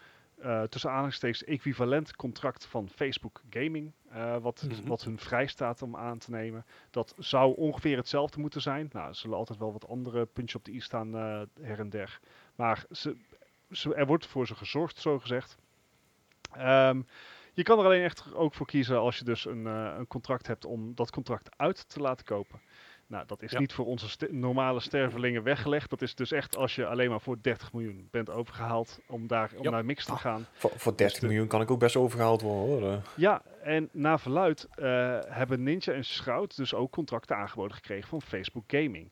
eh 0.41 0.63
tussen 0.63 0.89
aanhalingstekens 0.89 1.43
equivalent 1.43 2.15
contract 2.15 2.65
van 2.65 2.89
Facebook 2.89 3.41
Gaming. 3.49 3.91
eh, 4.09 4.37
wat, 4.37 4.65
Mhm. 4.67 4.87
wat 4.87 5.03
hun 5.03 5.19
vrij 5.19 5.47
staat 5.47 5.81
om 5.81 5.95
aan 5.95 6.17
te 6.17 6.31
nemen. 6.31 6.65
Dat 6.89 7.13
zou 7.17 7.55
ongeveer 7.55 7.97
hetzelfde 7.97 8.39
moeten 8.39 8.61
zijn. 8.61 8.89
Nou, 8.91 9.07
er 9.07 9.15
zullen 9.15 9.37
altijd 9.37 9.59
wel 9.59 9.71
wat 9.71 9.87
andere 9.87 10.25
puntjes 10.25 10.55
op 10.55 10.65
de 10.65 10.71
i 10.73 10.79
staan 10.81 11.15
eh, 11.15 11.41
her 11.61 11.79
en 11.79 11.89
der. 11.89 12.19
Maar 12.55 12.85
ze, 12.91 13.15
ze, 13.71 13.95
er 13.95 14.05
wordt 14.05 14.25
voor 14.25 14.47
ze 14.47 14.55
gezorgd, 14.55 14.97
zo 14.97 15.19
gezegd. 15.19 15.57
Ehm, 16.51 17.01
je 17.53 17.63
kan 17.63 17.79
er 17.79 17.85
alleen 17.85 18.03
echt 18.03 18.33
ook 18.33 18.53
voor 18.53 18.65
kiezen 18.65 18.99
als 18.99 19.17
je 19.17 19.23
dus 19.23 19.45
een, 19.45 19.65
een 19.65 20.07
contract 20.07 20.47
hebt 20.47 20.65
om 20.65 20.95
dat 20.95 21.11
contract 21.11 21.49
uit 21.57 21.89
te 21.89 21.99
laten 21.99 22.25
kopen. 22.25 22.59
Nou, 23.07 23.23
dat 23.27 23.41
is 23.41 23.51
Ja. 23.51 23.59
niet 23.59 23.73
voor 23.73 23.85
onze 23.85 24.27
normale 24.31 24.79
stervelingen 24.79 25.43
weggelegd. 25.43 25.89
Dat 25.89 26.01
is 26.01 26.15
dus 26.15 26.31
echt 26.31 26.55
als 26.57 26.75
je 26.75 26.85
alleen 26.85 27.09
maar 27.09 27.21
voor 27.21 27.37
30 27.41 27.73
miljoen 27.73 28.07
bent 28.11 28.29
overgehaald 28.29 28.99
om, 29.07 29.27
daar, 29.27 29.51
om 29.57 29.63
Ja. 29.63 29.69
naar 29.69 29.85
Mix 29.85 30.05
te 30.05 30.11
Ah. 30.11 30.19
gaan. 30.19 30.45
Voor, 30.53 30.71
voor 30.75 30.95
30 30.97 31.19
de- 31.19 31.27
miljoen 31.27 31.47
kan 31.47 31.61
ik 31.61 31.71
ook 31.71 31.79
best 31.79 31.95
overgehaald 31.95 32.41
worden 32.41 32.69
hoor. 32.79 32.91
Eh, 32.91 32.97
Ja, 33.15 33.41
en 33.63 33.89
na 33.91 34.17
verluid 34.17 34.67
eh, 34.75 35.19
hebben 35.27 35.63
Ninja 35.63 35.93
en 35.93 36.05
Schrout 36.05 36.55
dus 36.55 36.73
ook 36.73 36.91
contracten 36.91 37.35
aangeboden 37.35 37.75
gekregen 37.75 38.07
van 38.09 38.21
Facebook 38.21 38.63
Gaming. 38.67 39.11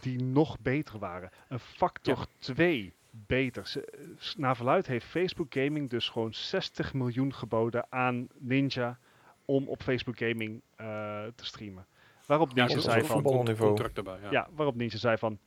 Die 0.00 0.22
nog 0.22 0.58
beter 0.60 0.98
waren. 0.98 1.30
Een 1.48 1.58
factor 1.58 2.26
2 2.38 2.92
beter. 3.10 3.66
Ze, 3.66 3.92
s- 4.18 4.36
naar 4.36 4.56
verluid 4.56 4.86
heeft 4.86 5.06
Facebook 5.06 5.46
Gaming 5.54 5.90
dus 5.90 6.08
gewoon 6.08 6.34
60 6.34 6.94
miljoen 6.94 7.34
geboden 7.34 7.86
aan 7.88 8.28
Ninja 8.38 8.98
om 9.44 9.68
op 9.68 9.82
Facebook 9.82 10.18
Gaming 10.18 10.60
eh, 10.76 10.86
te 11.34 11.44
streamen. 11.44 11.86
Waarop 12.30 12.48
Ja, 12.54 12.64
Ninja 12.64 12.76
is 12.76 12.84
zei 12.84 13.04
van... 13.04 13.22
contract 13.56 13.96
erbij. 13.96 14.18
Ja. 14.22 14.30
Ja, 14.30 14.48
waarop 14.54 14.74
Ninja 14.74 14.98
zei 14.98 15.16
van... 15.18 15.38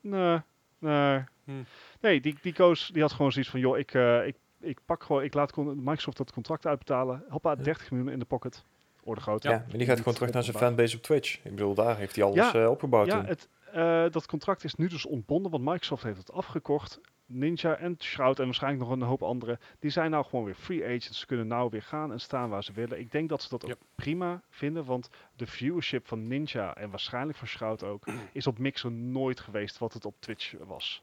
Nee, 0.00 0.40
nee. 0.78 1.24
Hmm. 1.44 1.64
Nee, 2.00 2.20
die, 2.20 2.36
die 2.42 2.52
koos, 2.52 2.90
die 2.92 3.02
had 3.02 3.12
gewoon 3.12 3.32
zoiets 3.32 3.50
van... 3.50 3.60
joh, 3.60 3.78
ik, 3.78 3.94
eh, 3.94 4.26
ik, 4.26 4.36
ik 4.60 4.78
pak 4.84 5.02
gewoon... 5.02 5.22
Ik 5.22 5.34
laat 5.34 5.56
Microsoft 5.56 6.16
dat 6.16 6.32
contract 6.32 6.66
uitbetalen. 6.66 7.24
Hoppa, 7.28 7.54
30 7.54 7.90
miljoen 7.90 8.12
in 8.12 8.18
de 8.18 8.24
pocket. 8.24 8.64
Orde 9.02 9.20
groot. 9.20 9.42
Ja, 9.42 9.50
maar 9.50 9.78
die 9.78 9.86
gaat 9.86 9.98
gewoon 9.98 10.14
terug 10.14 10.32
naar 10.32 10.42
zijn 10.42 10.56
fanbase 10.56 10.96
op 10.96 11.02
Twitch. 11.02 11.36
Ik 11.36 11.50
bedoel, 11.50 11.74
daar 11.74 11.96
heeft 11.96 12.16
hij 12.16 12.24
alles 12.24 12.36
Ja, 12.36 12.54
eh, 12.54 12.70
opgebouwd 12.70 13.06
Ja, 13.06 13.18
toen. 13.18 13.26
het, 13.26 13.48
eh, 13.72 14.04
dat 14.10 14.26
contract 14.26 14.64
is 14.64 14.74
nu 14.74 14.88
dus 14.88 15.06
ontbonden, 15.06 15.50
want 15.50 15.64
Microsoft 15.64 16.02
heeft 16.02 16.18
het 16.18 16.32
afgekocht. 16.32 17.00
Ninja 17.26 17.76
en 17.76 17.96
Shroud 17.98 18.38
en 18.38 18.44
waarschijnlijk 18.44 18.82
nog 18.84 18.92
een 18.92 19.02
hoop 19.02 19.22
anderen, 19.22 19.58
die 19.78 19.90
zijn 19.90 20.10
nou 20.10 20.24
gewoon 20.24 20.44
weer 20.44 20.54
free 20.54 20.84
agents. 20.84 21.18
Ze 21.18 21.26
kunnen 21.26 21.46
nou 21.46 21.68
weer 21.70 21.82
gaan 21.82 22.12
en 22.12 22.20
staan 22.20 22.48
waar 22.50 22.64
ze 22.64 22.72
willen. 22.72 22.98
Ik 22.98 23.12
denk 23.12 23.28
dat 23.28 23.42
ze 23.42 23.48
dat 23.48 23.64
ook 23.64 23.70
Ja. 23.70 23.76
prima 23.94 24.42
vinden, 24.50 24.84
want 24.84 25.10
de 25.36 25.46
viewership 25.46 26.06
van 26.08 26.26
Ninja 26.26 26.74
en 26.76 26.90
waarschijnlijk 26.90 27.38
van 27.38 27.48
Shroud 27.48 27.82
ook, 27.82 28.04
is 28.32 28.46
op 28.46 28.58
Mixer 28.58 28.90
nooit 28.92 29.40
geweest 29.40 29.78
wat 29.78 29.92
het 29.92 30.04
op 30.04 30.14
Twitch 30.18 30.54
was. 30.66 31.02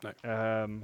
Nee. 0.00 0.12
Ehm, 0.20 0.78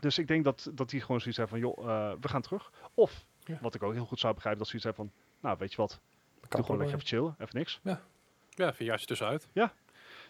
dus 0.00 0.18
ik 0.18 0.26
denk 0.28 0.44
dat, 0.44 0.70
dat 0.74 0.90
die 0.90 1.00
gewoon 1.00 1.20
zoiets 1.20 1.38
hebben 1.38 1.60
van, 1.60 1.68
joh, 1.68 1.90
eh, 1.90 2.12
we 2.20 2.28
gaan 2.28 2.42
terug. 2.42 2.72
Of, 2.94 3.24
Ja. 3.44 3.58
wat 3.60 3.74
ik 3.74 3.82
ook 3.82 3.92
heel 3.92 4.04
goed 4.06 4.18
zou 4.20 4.34
begrijpen, 4.34 4.62
dat 4.62 4.70
ze 4.70 4.78
zoiets 4.78 4.98
hebben 4.98 5.14
van, 5.14 5.24
nou 5.50 5.56
weet 5.58 5.70
je 5.70 5.76
wat, 5.76 6.00
Kan 6.40 6.48
doe 6.50 6.60
gewoon 6.62 6.76
lekker 6.80 6.96
even 6.96 7.08
chillen, 7.08 7.34
even 7.38 7.56
niks. 7.58 7.80
Ja, 7.82 8.00
even 8.68 8.74
een 8.78 8.86
jaartje 8.86 9.06
tussenuit. 9.06 9.48
Dus, 9.52 9.68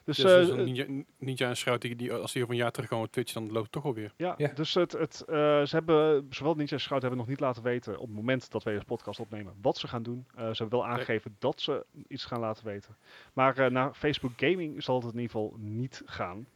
Dus, 0.04 0.18
eh, 0.18 0.24
dus 0.24 0.48
een 0.48 0.64
ninja, 0.64 1.04
ninja 1.18 1.48
en 1.48 1.56
Schrout, 1.56 1.80
die, 1.82 1.96
die, 1.96 2.12
als 2.12 2.32
die 2.32 2.42
over 2.42 2.54
een 2.54 2.60
jaar 2.60 2.70
terugkomen 2.70 3.06
op 3.06 3.12
Twitch, 3.12 3.32
dan 3.32 3.44
loopt 3.46 3.62
het 3.62 3.72
toch 3.72 3.84
alweer. 3.84 4.12
Ja, 4.16 4.34
Ja. 4.38 4.48
dus 4.54 4.74
het, 4.74 4.92
het, 4.92 5.20
eh, 5.20 5.34
ze 5.36 5.68
hebben, 5.70 6.26
zowel 6.30 6.54
Ninja 6.54 6.72
als 6.72 6.82
Scout 6.82 7.00
hebben 7.00 7.18
nog 7.18 7.28
niet 7.28 7.40
laten 7.40 7.62
weten 7.62 7.98
op 7.98 8.06
het 8.06 8.16
moment 8.16 8.50
dat 8.50 8.62
wij 8.62 8.72
deze 8.72 8.84
podcast 8.86 9.20
opnemen 9.20 9.54
wat 9.62 9.76
ze 9.78 9.88
gaan 9.88 10.02
doen. 10.02 10.26
Eh, 10.34 10.40
ze 10.50 10.62
hebben 10.62 10.78
wel 10.78 10.86
aangegeven 10.86 11.36
dat 11.38 11.60
ze 11.60 11.84
iets 12.08 12.24
gaan 12.24 12.40
laten 12.40 12.64
weten. 12.64 12.96
Maar 13.32 13.58
eh, 13.58 13.70
naar 13.70 13.94
Facebook 13.94 14.32
Gaming 14.36 14.82
zal 14.82 14.94
het 14.94 15.04
in 15.04 15.20
ieder 15.20 15.24
geval 15.30 15.54
niet 15.58 16.02
gaan. 16.04 16.46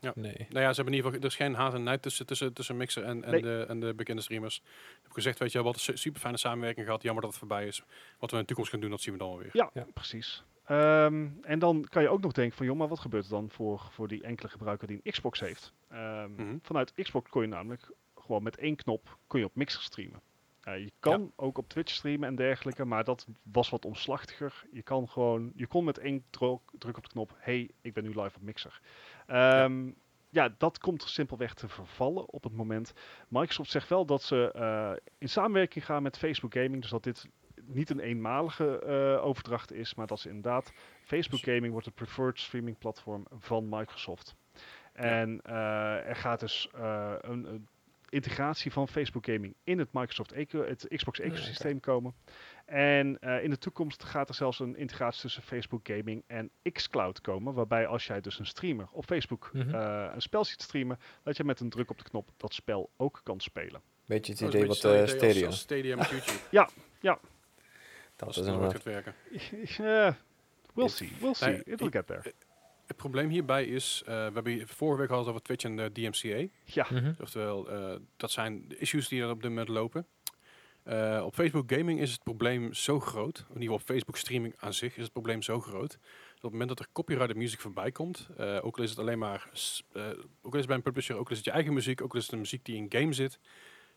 Nee. 0.00 0.46
Nou 0.48 0.60
ja, 0.64 0.68
ze 0.72 0.74
hebben 0.82 0.86
in 0.86 0.92
ieder 0.92 1.04
geval, 1.04 1.18
er 1.20 1.24
is 1.24 1.36
geen 1.36 1.54
haat 1.54 1.74
en 1.74 1.82
nijd 1.82 2.02
tussen, 2.02 2.26
tussen, 2.26 2.52
tussen 2.52 2.76
Mixer 2.76 3.04
en, 3.04 3.24
en, 3.24 3.30
Nee. 3.30 3.42
de, 3.42 3.64
en 3.68 3.80
de 3.80 3.94
bekende 3.94 4.22
streamers. 4.22 4.56
Ik 4.66 5.02
heb 5.02 5.12
gezegd, 5.12 5.38
weet 5.38 5.52
je 5.52 5.62
wel, 5.62 5.72
wat 5.72 5.86
een 5.88 5.98
super 5.98 6.20
fijne 6.20 6.36
samenwerking 6.36 6.86
gehad. 6.86 7.02
Jammer 7.02 7.22
dat 7.22 7.30
het 7.30 7.38
voorbij 7.40 7.66
is. 7.66 7.82
Wat 8.18 8.30
we 8.30 8.36
in 8.36 8.42
de 8.42 8.46
toekomst 8.48 8.70
gaan 8.70 8.80
doen, 8.80 8.90
dat 8.90 9.00
zien 9.00 9.12
we 9.12 9.18
dan 9.18 9.28
wel 9.28 9.38
weer. 9.38 9.50
Ja, 9.52 9.70
Ja. 9.74 9.86
precies. 9.94 10.42
Ehm, 10.70 11.28
en 11.42 11.58
dan 11.58 11.84
kan 11.88 12.02
je 12.02 12.08
ook 12.08 12.20
nog 12.20 12.32
denken 12.32 12.56
van, 12.56 12.66
joh, 12.66 12.76
maar 12.76 12.88
wat 12.88 12.98
gebeurt 13.00 13.24
er 13.24 13.30
dan 13.30 13.50
voor, 13.50 13.88
voor 13.90 14.08
die 14.08 14.22
enkele 14.22 14.48
gebruiker 14.48 14.86
die 14.86 15.00
een 15.02 15.12
Xbox 15.12 15.40
heeft? 15.40 15.72
Ehm, 15.88 16.32
Mhm. 16.36 16.56
Vanuit 16.62 16.92
Xbox 16.94 17.30
kon 17.30 17.42
je 17.42 17.48
namelijk 17.48 17.90
gewoon 18.14 18.42
met 18.42 18.56
één 18.56 18.76
knop 18.76 19.18
kon 19.26 19.40
je 19.40 19.46
op 19.46 19.54
Mixer 19.54 19.82
streamen. 19.82 20.20
Je 20.64 20.92
kan 21.00 21.32
ook 21.36 21.58
op 21.58 21.68
Twitch 21.68 21.92
streamen 21.94 22.28
en 22.28 22.34
dergelijke, 22.34 22.84
maar 22.84 23.04
dat 23.04 23.26
was 23.42 23.70
wat 23.70 23.84
omslachtiger. 23.84 24.64
Je 24.72 24.82
kan 24.82 25.08
gewoon, 25.08 25.52
je 25.54 25.66
kon 25.66 25.84
met 25.84 25.98
één 25.98 26.24
druk, 26.30 26.60
druk 26.78 26.96
op 26.96 27.02
de 27.02 27.08
knop, 27.10 27.34
hey, 27.38 27.70
ik 27.80 27.92
ben 27.92 28.02
nu 28.02 28.08
live 28.08 28.36
op 28.36 28.42
Mixer. 28.42 28.80
Ehm, 29.26 29.90
ja. 30.28 30.54
dat 30.58 30.78
komt 30.78 31.02
simpelweg 31.02 31.54
te 31.54 31.68
vervallen 31.68 32.28
op 32.28 32.42
het 32.42 32.52
moment. 32.52 32.92
Microsoft 33.28 33.70
zegt 33.70 33.88
wel 33.88 34.04
dat 34.06 34.22
ze 34.22 34.52
eh, 34.52 34.92
in 35.18 35.28
samenwerking 35.28 35.84
gaan 35.84 36.02
met 36.02 36.18
Facebook 36.18 36.54
Gaming, 36.54 36.80
dus 36.80 36.90
dat 36.90 37.02
dit 37.02 37.28
niet 37.74 37.90
een 37.90 38.00
eenmalige 38.00 38.78
eh, 38.78 39.24
overdracht 39.26 39.72
is, 39.72 39.94
maar 39.94 40.06
dat 40.06 40.20
ze 40.20 40.28
inderdaad 40.28 40.72
Facebook 41.04 41.40
Gaming 41.40 41.70
wordt 41.70 41.86
het 41.86 41.94
preferred 41.94 42.38
streaming 42.38 42.78
platform 42.78 43.26
van 43.38 43.68
Microsoft. 43.68 44.34
En 44.92 45.40
eh, 45.42 46.08
er 46.08 46.16
gaat 46.16 46.40
dus 46.40 46.68
eh, 46.74 47.12
een, 47.20 47.44
een 47.44 47.68
integratie 48.08 48.72
van 48.72 48.88
Facebook 48.88 49.24
Gaming 49.26 49.54
in 49.64 49.78
het 49.78 49.88
Microsoft 49.92 50.32
eco, 50.32 50.64
het 50.64 50.86
Xbox 50.96 51.18
Ja, 51.18 51.24
ecosysteem 51.24 51.80
komen. 51.80 52.14
En 52.64 53.18
eh, 53.20 53.42
in 53.44 53.50
de 53.50 53.58
toekomst 53.58 54.04
gaat 54.04 54.28
er 54.28 54.34
zelfs 54.34 54.58
een 54.58 54.76
integratie 54.76 55.20
tussen 55.20 55.42
Facebook 55.42 55.88
Gaming 55.88 56.24
en 56.26 56.50
xCloud 56.72 57.20
komen. 57.20 57.54
Waarbij 57.54 57.86
als 57.86 58.06
jij 58.06 58.20
dus 58.20 58.38
een 58.38 58.46
streamer 58.46 58.88
op 58.92 59.04
Facebook 59.04 59.50
Mhm. 59.52 59.74
eh, 59.74 60.10
een 60.14 60.22
spel 60.22 60.44
ziet 60.44 60.62
streamen, 60.62 60.98
dat 61.22 61.36
je 61.36 61.44
met 61.44 61.60
een 61.60 61.70
druk 61.70 61.90
op 61.90 61.98
de 61.98 62.04
knop 62.04 62.28
dat 62.36 62.54
spel 62.54 62.90
ook 62.96 63.20
kan 63.22 63.40
spelen. 63.40 63.80
Beetje 64.06 64.32
het 64.32 64.40
is 64.40 64.46
een 64.48 64.54
idee 64.54 64.66
wat 64.66 64.84
eh 64.84 65.00
als- 65.00 65.10
Stadia. 65.10 65.46
als 65.46 65.58
Stadia 65.58 65.96
met 65.96 66.08
YouTube. 66.08 66.38
Dat 68.26 68.28
Als 68.28 68.36
is 68.38 68.46
inderdaad. 68.46 68.72
gaat 68.72 68.82
werken. 68.82 69.14
Eh, 69.78 70.14
we'll 70.74 70.88
see, 70.88 71.12
we'll 71.20 71.34
see. 71.34 71.48
Nee, 71.48 71.58
It 71.64 71.78
will 71.78 71.86
ik- 71.88 71.92
get 71.94 72.06
there. 72.06 72.32
Het 72.86 72.96
probleem 72.96 73.28
hierbij 73.28 73.64
is, 73.64 74.02
eh, 74.06 74.14
we 74.14 74.32
hebben 74.34 74.68
vorige 74.68 74.98
week 75.00 75.08
gehad 75.08 75.26
over 75.26 75.42
Twitch 75.42 75.64
en 75.64 75.76
de 75.76 75.92
DMCA. 75.92 76.48
Ja, 76.64 76.86
Mhm. 76.90 77.12
Oftewel, 77.20 77.68
eh, 77.70 77.94
dat 78.16 78.30
zijn 78.30 78.64
de 78.68 78.76
issues 78.78 79.08
die 79.08 79.22
er 79.22 79.30
op 79.30 79.40
dit 79.42 79.50
moment 79.50 79.68
lopen. 79.68 80.06
Eh, 80.82 81.22
op 81.24 81.34
Facebook 81.34 81.72
Gaming 81.72 82.00
is 82.00 82.12
het 82.12 82.22
probleem 82.22 82.72
zo 82.74 83.00
groot, 83.00 83.38
in 83.38 83.44
ieder 83.46 83.60
geval 83.60 83.74
op 83.76 83.82
Facebook 83.82 84.16
Streaming 84.16 84.54
aan 84.58 84.74
zich 84.74 84.96
is 84.96 85.02
het 85.02 85.12
probleem 85.12 85.42
zo 85.42 85.60
groot, 85.60 85.90
dat 85.90 85.98
op 86.36 86.42
het 86.42 86.50
moment 86.52 86.68
dat 86.68 86.78
er 86.78 86.86
copyrighted 86.92 87.36
muziek 87.36 87.60
voorbij 87.60 87.92
komt, 87.92 88.28
eh, 88.36 88.58
ook 88.62 88.76
al 88.78 88.82
is 88.84 88.90
het 88.90 88.98
alleen 88.98 89.18
maar, 89.18 89.50
eh, 89.92 90.02
ook 90.42 90.52
al 90.52 90.52
is 90.52 90.58
het 90.58 90.66
bij 90.66 90.76
een 90.76 90.82
publisher, 90.82 91.16
ook 91.16 91.24
al 91.26 91.30
is 91.30 91.36
het 91.36 91.46
je 91.46 91.52
eigen 91.52 91.72
muziek, 91.74 92.00
ook 92.02 92.12
al 92.12 92.16
is 92.18 92.22
het 92.24 92.32
de 92.34 92.36
muziek 92.40 92.64
die 92.64 92.76
in 92.76 92.86
game 92.88 93.12
zit, 93.12 93.38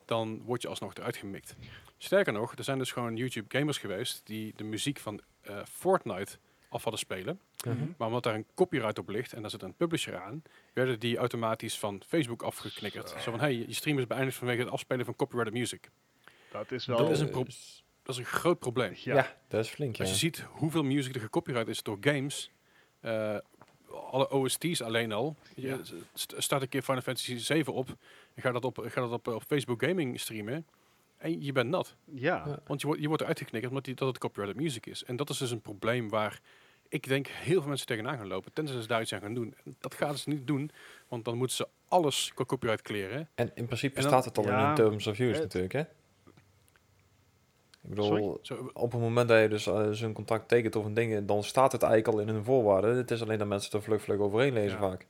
dan 0.05 0.41
word 0.43 0.61
je 0.61 0.67
alsnog 0.67 0.93
eruit 0.95 1.17
gemikt. 1.17 1.55
Sterker 1.97 2.33
nog, 2.33 2.55
er 2.55 2.63
zijn 2.63 2.77
dus 2.77 2.91
gewoon 2.91 3.15
YouTube 3.15 3.57
gamers 3.57 3.77
geweest 3.77 4.21
die 4.25 4.53
de 4.55 4.63
muziek 4.63 4.99
van 4.99 5.21
eh, 5.41 5.59
Fortnite 5.71 6.37
af 6.69 6.81
hadden 6.83 6.99
spelen. 6.99 7.39
Mhm. 7.65 7.77
Maar 7.97 8.07
omdat 8.07 8.23
daar 8.23 8.35
een 8.35 8.45
copyright 8.55 8.97
op 8.99 9.09
ligt 9.09 9.33
en 9.33 9.41
daar 9.41 9.49
zit 9.49 9.61
een 9.61 9.73
publisher 9.75 10.17
aan, 10.21 10.43
werden 10.73 10.99
die 10.99 11.17
automatisch 11.17 11.79
van 11.79 12.01
Facebook 12.07 12.41
afgeknikkerd. 12.41 13.09
Zo, 13.09 13.31
van, 13.31 13.39
hey, 13.39 13.55
je 13.55 13.73
stream 13.73 13.99
is 13.99 14.07
beëindigd 14.07 14.37
vanwege 14.37 14.61
het 14.61 14.69
afspelen 14.71 15.05
van 15.05 15.15
copyrighted 15.15 15.57
music. 15.59 15.89
dat 16.51 16.71
is 16.71 16.85
wel... 16.85 16.97
Dat 16.97 17.09
is 17.09 17.19
een 17.19 17.29
pro- 17.29 17.43
Dat 18.03 18.15
is 18.15 18.17
een 18.17 18.25
groot 18.25 18.59
probleem. 18.59 18.93
ja. 18.95 19.15
Ja. 19.15 19.37
dat 19.47 19.65
is 19.65 19.69
flink, 19.71 19.95
ja. 19.95 20.01
Als 20.03 20.11
je 20.13 20.17
ziet 20.19 20.45
hoeveel 20.49 20.83
music 20.83 21.15
er 21.15 21.21
gecopyright 21.21 21.67
is 21.67 21.83
door 21.83 21.97
games, 22.01 22.51
eh, 22.99 23.37
alle 24.11 24.29
OST's 24.31 24.81
alleen 24.81 25.11
al, 25.11 25.35
je 25.55 25.67
Ja. 25.67 25.79
st- 26.13 26.33
start 26.37 26.61
een 26.61 26.69
keer 26.69 26.81
Final 26.81 27.01
Fantasy 27.01 27.37
7 27.37 27.73
op, 27.73 27.95
ga 28.35 28.51
dat 28.51 28.65
op, 28.65 28.77
ga 28.81 29.01
dat 29.01 29.11
op, 29.11 29.27
op 29.27 29.43
Facebook 29.47 29.83
Gaming 29.85 30.19
streamen, 30.19 30.65
en 31.17 31.41
je 31.41 31.51
bent 31.51 31.69
nat. 31.69 31.95
Ja. 32.05 32.43
Ja. 32.45 32.59
Want 32.65 32.81
je 32.81 32.87
wordt, 32.87 33.01
je 33.01 33.07
wordt 33.07 33.21
eruit 33.21 33.37
geknikkerd 33.37 33.71
omdat 33.71 33.85
die, 33.85 33.95
dat 33.95 34.07
het 34.07 34.17
copyrighted 34.17 34.61
music 34.61 34.85
is. 34.85 35.03
En 35.03 35.15
dat 35.15 35.29
is 35.29 35.37
dus 35.37 35.51
een 35.51 35.61
probleem 35.61 36.09
waar 36.09 36.41
ik 36.87 37.07
denk 37.07 37.27
heel 37.27 37.59
veel 37.59 37.67
mensen 37.67 37.87
tegenaan 37.87 38.17
gaan 38.17 38.27
lopen. 38.27 38.53
Tenzij 38.53 38.81
ze 38.81 38.87
daar 38.87 39.01
iets 39.01 39.13
aan 39.13 39.21
gaan 39.21 39.33
doen. 39.33 39.55
En 39.65 39.75
dat 39.79 39.93
gaan 39.95 40.17
ze 40.17 40.29
niet 40.29 40.47
doen, 40.47 40.71
want 41.07 41.25
dan 41.25 41.37
moeten 41.37 41.55
ze 41.55 41.67
alles 41.87 42.31
qua 42.33 42.45
copyright 42.45 42.81
kleren. 42.81 43.29
En 43.35 43.51
in 43.55 43.65
principe 43.65 43.95
En 43.95 44.01
dan- 44.01 44.11
staat 44.11 44.25
het 44.25 44.37
al 44.37 44.43
in 44.43 44.49
Ja, 44.49 44.73
terms 44.73 45.07
of 45.07 45.19
use 45.19 45.31
het- 45.33 45.41
natuurlijk, 45.41 45.73
hè? 45.73 45.79
Ik 47.83 47.89
bedoel, 47.89 48.37
Sorry? 48.41 48.69
Op 48.73 48.91
het 48.91 49.01
moment 49.01 49.27
dat 49.27 49.41
je 49.41 49.47
dus 49.49 49.67
eh, 49.67 49.89
zo'n 49.91 50.13
contract 50.13 50.47
tekent 50.47 50.75
of 50.75 50.85
een 50.85 50.93
ding, 50.93 51.25
dan 51.25 51.43
staat 51.43 51.71
het 51.71 51.83
eigenlijk 51.83 52.13
al 52.15 52.21
in 52.27 52.33
hun 52.33 52.43
voorwaarden. 52.43 52.95
Het 52.97 53.11
is 53.11 53.21
alleen 53.21 53.37
dat 53.37 53.47
mensen 53.47 53.71
er 53.71 53.83
vlug 53.83 54.01
vlug 54.01 54.19
overheen 54.19 54.53
lezen 54.53 54.79
Ja. 54.79 54.89
vaak. 54.89 55.07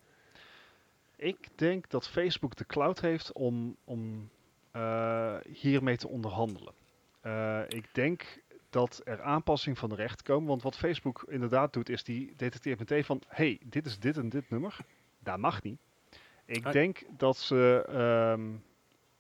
Ik 1.24 1.48
denk 1.56 1.90
dat 1.90 2.08
Facebook 2.08 2.56
de 2.56 2.66
cloud 2.66 3.02
heeft 3.02 3.32
om, 3.32 3.76
om 3.84 4.30
eh, 4.72 5.36
hiermee 5.48 5.98
te 5.98 6.08
onderhandelen. 6.08 6.74
Eh, 7.22 7.62
ik 7.68 7.90
denk 7.94 8.42
dat 8.70 9.02
er 9.04 9.22
aanpassing 9.22 9.78
van 9.78 9.90
de 9.90 9.96
recht 9.96 10.22
komen. 10.22 10.48
Want 10.48 10.62
wat 10.62 10.78
Facebook 10.78 11.24
inderdaad 11.28 11.74
doet, 11.74 11.90
is 11.90 12.04
die 12.04 12.34
detecteert 12.38 12.80
meteen 12.80 13.04
van... 13.04 13.22
hey, 13.28 13.60
dit 13.66 13.86
is 13.86 14.00
dit 14.00 14.18
en 14.18 14.30
dit 14.30 14.50
nummer. 14.50 14.78
Dat 15.20 15.38
mag 15.38 15.62
niet. 15.64 15.80
Ik 16.46 16.64
Hey. 16.64 16.72
denk 16.72 17.04
dat 17.18 17.38
ze... 17.38 17.86
ehm, 17.88 18.54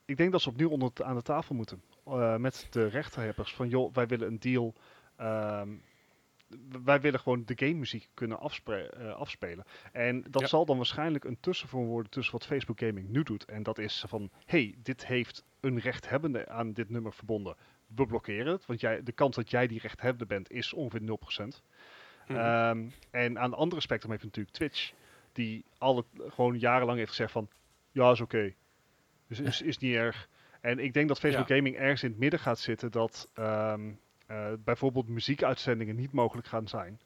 ik 0.06 0.18
denk 0.18 0.32
dat 0.32 0.42
ze 0.42 0.50
opnieuw 0.50 0.70
onder 0.70 0.92
aan 1.04 1.16
de 1.16 1.22
tafel 1.22 1.56
moeten. 1.56 1.82
eh, 2.06 2.36
met 2.36 2.68
de 2.70 2.88
rechthebbers. 2.88 3.54
Van 3.54 3.70
joh, 3.70 3.94
wij 3.94 4.08
willen 4.08 4.28
een 4.28 4.40
deal... 4.40 4.74
ehm, 5.16 5.70
wij 6.84 7.02
willen 7.02 7.20
gewoon 7.20 7.44
de 7.46 7.54
game 7.56 7.74
muziek 7.74 8.10
kunnen 8.14 8.38
eh, 8.38 9.14
afspelen. 9.16 9.66
En 9.92 10.24
dat 10.30 10.42
Ja. 10.42 10.48
zal 10.48 10.66
dan 10.66 10.78
waarschijnlijk 10.78 11.24
een 11.24 11.40
tussenvorm 11.40 11.86
worden 11.86 12.12
tussen 12.12 12.34
wat 12.34 12.46
Facebook 12.46 12.80
Gaming 12.80 13.10
nu 13.10 13.24
doet. 13.24 13.46
En 13.46 13.64
dat 13.64 13.78
is 13.78 14.04
van, 14.08 14.30
hey, 14.46 14.76
dit 14.78 15.06
heeft 15.06 15.44
een 15.60 15.80
rechthebbende 15.80 16.48
aan 16.50 16.74
dit 16.74 16.90
nummer 16.90 17.14
verbonden. 17.14 17.56
We 17.96 18.06
blokkeren 18.06 18.52
het, 18.52 18.66
want 18.66 18.80
jij, 18.80 19.04
de 19.04 19.12
kans 19.12 19.36
dat 19.36 19.50
jij 19.50 19.68
die 19.68 19.80
rechthebbende 19.80 20.26
bent 20.26 20.52
is 20.52 20.74
ongeveer 20.74 21.02
0%. 21.02 21.62
mhm. 22.28 22.38
Ehm, 22.40 22.88
en 23.12 23.40
aan 23.40 23.50
de 23.50 23.56
andere 23.56 23.82
spectrum 23.82 24.12
heeft 24.12 24.24
natuurlijk 24.24 24.56
Twitch, 24.56 24.92
die 25.32 25.66
al 25.78 25.96
het, 25.96 26.06
gewoon 26.34 26.60
jarenlang 26.60 26.98
heeft 26.98 27.10
gezegd 27.10 27.32
van, 27.32 27.50
ja, 27.92 28.12
is 28.12 28.22
oké. 28.22 28.54
Dus 29.28 29.40
is, 29.40 29.62
is 29.62 29.78
niet 29.78 29.96
erg. 29.96 30.30
En 30.62 30.80
ik 30.80 30.94
denk 30.94 31.08
dat 31.08 31.20
Facebook 31.20 31.48
Ja. 31.48 31.56
Gaming 31.56 31.76
ergens 31.76 32.04
in 32.04 32.10
het 32.10 32.20
midden 32.20 32.40
gaat 32.40 32.60
zitten 32.60 32.92
dat 32.92 33.30
ehm, 33.34 33.92
eh, 34.26 34.54
bijvoorbeeld 34.60 35.08
muziekuitzendingen 35.08 35.96
niet 35.96 36.12
mogelijk 36.12 36.48
gaan 36.48 36.68
zijn. 36.68 37.00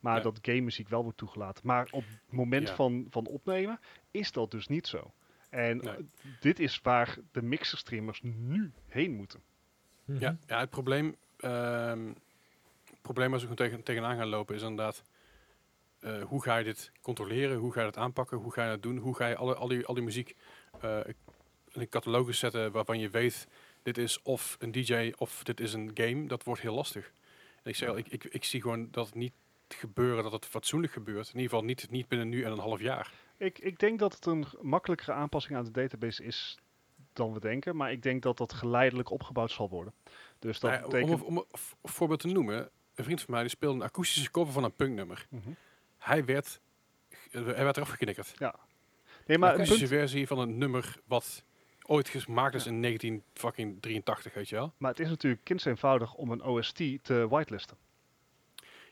Maar 0.00 0.16
Ja. 0.16 0.22
dat 0.22 0.38
game 0.42 0.60
muziek 0.60 0.88
wel 0.88 1.02
wordt 1.02 1.18
toegelaten. 1.18 1.66
Maar 1.66 1.88
op 1.90 2.04
het 2.06 2.18
moment 2.36 2.68
Ja. 2.68 2.74
van, 2.74 3.06
van 3.10 3.26
opnemen 3.26 3.80
is 4.10 4.32
dat 4.32 4.50
dus 4.50 4.66
niet 4.66 4.86
zo. 4.86 5.12
En 5.50 5.76
Nee. 5.76 5.94
eh, 5.96 6.02
dit 6.40 6.58
is 6.58 6.80
waar 6.82 7.16
de 7.32 7.42
mixer 7.42 7.78
streamers 7.78 8.20
nu 8.22 8.72
heen 8.86 9.12
moeten. 9.14 9.40
Mhm. 10.04 10.20
Ja, 10.20 10.36
ja, 10.46 10.58
het 10.60 10.70
probleem, 10.70 11.16
ehm, 11.36 12.06
het 12.84 13.00
probleem 13.02 13.30
waar 13.30 13.40
ze 13.40 13.46
gewoon 13.46 13.66
tegen, 13.68 13.82
tegenaan 13.82 14.16
gaan 14.16 14.28
lopen 14.28 14.54
is 14.54 14.62
inderdaad... 14.62 15.02
eh, 16.00 16.22
hoe 16.22 16.42
ga 16.42 16.56
je 16.56 16.64
dit 16.64 16.92
controleren? 17.02 17.56
Hoe 17.56 17.72
ga 17.72 17.78
je 17.80 17.86
dat 17.86 17.96
aanpakken? 17.96 18.38
Hoe 18.38 18.52
ga 18.52 18.64
je 18.64 18.70
dat 18.70 18.82
doen? 18.82 18.96
Hoe 18.98 19.16
ga 19.16 19.26
je 19.26 19.36
alle, 19.36 19.54
al, 19.54 19.68
die, 19.68 19.86
al 19.86 19.94
die 19.94 20.02
muziek 20.04 20.36
eh, 20.80 20.98
in 21.06 21.80
een 21.80 21.88
catalogus 21.88 22.38
zetten 22.38 22.72
waarvan 22.72 22.98
je 22.98 23.08
weet... 23.10 23.48
dit 23.82 23.98
is 23.98 24.22
of 24.22 24.56
een 24.58 24.72
DJ 24.72 25.12
of 25.16 25.44
dit 25.44 25.60
is 25.60 25.72
een 25.72 25.90
game? 25.94 26.26
Dat 26.26 26.44
wordt 26.44 26.60
heel 26.60 26.74
lastig. 26.74 27.12
En 27.62 27.70
ik 27.70 27.76
zeg 27.76 27.88
al, 27.88 27.96
ik, 27.96 28.08
ik, 28.08 28.24
ik 28.24 28.44
zie 28.44 28.60
gewoon 28.60 28.88
dat 28.90 29.06
het 29.06 29.14
niet 29.14 29.32
gebeuren, 29.68 30.22
dat 30.22 30.32
het 30.32 30.46
fatsoenlijk 30.46 30.92
gebeurt. 30.92 31.26
In 31.26 31.34
ieder 31.34 31.50
geval 31.50 31.64
niet, 31.64 31.90
niet 31.90 32.08
binnen 32.08 32.28
nu 32.28 32.42
en 32.42 32.52
een 32.52 32.58
half 32.58 32.80
jaar. 32.80 33.12
Ik, 33.36 33.58
ik 33.58 33.78
denk 33.78 33.98
dat 33.98 34.14
het 34.14 34.26
een 34.26 34.46
makkelijkere 34.60 35.12
aanpassing 35.12 35.56
aan 35.56 35.64
de 35.64 35.70
database 35.70 36.24
is 36.24 36.58
dan 37.12 37.32
we 37.32 37.40
denken. 37.40 37.76
Maar 37.76 37.92
ik 37.92 38.02
denk 38.02 38.22
dat 38.22 38.38
dat 38.38 38.52
geleidelijk 38.52 39.10
opgebouwd 39.10 39.50
zal 39.50 39.68
worden. 39.68 39.94
Dus 40.38 40.60
dat 40.60 40.70
Nou 40.70 40.82
ja, 40.82 40.88
betekent... 40.88 41.20
om, 41.20 41.26
om, 41.26 41.36
om 41.36 41.46
een 41.82 41.90
voorbeeld 41.90 42.20
te 42.20 42.26
noemen, 42.26 42.70
een 42.94 43.04
vriend 43.04 43.22
van 43.22 43.34
mij 43.34 43.40
die 43.40 43.50
speelde 43.50 43.76
een 43.76 43.86
akoestische 43.86 44.30
cover 44.30 44.52
van 44.52 44.64
een 44.64 44.74
punknummer. 44.74 45.26
Mhm. 45.28 45.50
Hij 45.98 46.24
werd, 46.24 46.60
hij 47.30 47.64
werd 47.64 47.76
eraf 47.76 47.88
geknikkerd. 47.88 48.34
Nee, 48.38 49.38
Maar 49.38 49.48
een 49.48 49.54
akoestische 49.54 49.86
punt, 49.86 50.00
versie 50.00 50.26
van 50.26 50.38
een 50.38 50.58
nummer 50.58 51.00
wat 51.04 51.44
ooit 51.90 52.08
gemaakt 52.08 52.54
is 52.54 52.66
in 52.66 52.82
1983, 52.82 54.34
weet 54.34 54.48
je 54.48 54.54
wel. 54.54 54.72
maar 54.76 54.90
het 54.90 55.00
is 55.00 55.08
natuurlijk 55.08 55.44
kinds 55.44 55.64
eenvoudig 55.64 56.14
om 56.14 56.30
een 56.30 56.42
OST 56.42 56.82
te 57.02 57.26
whitelisten. 57.28 57.76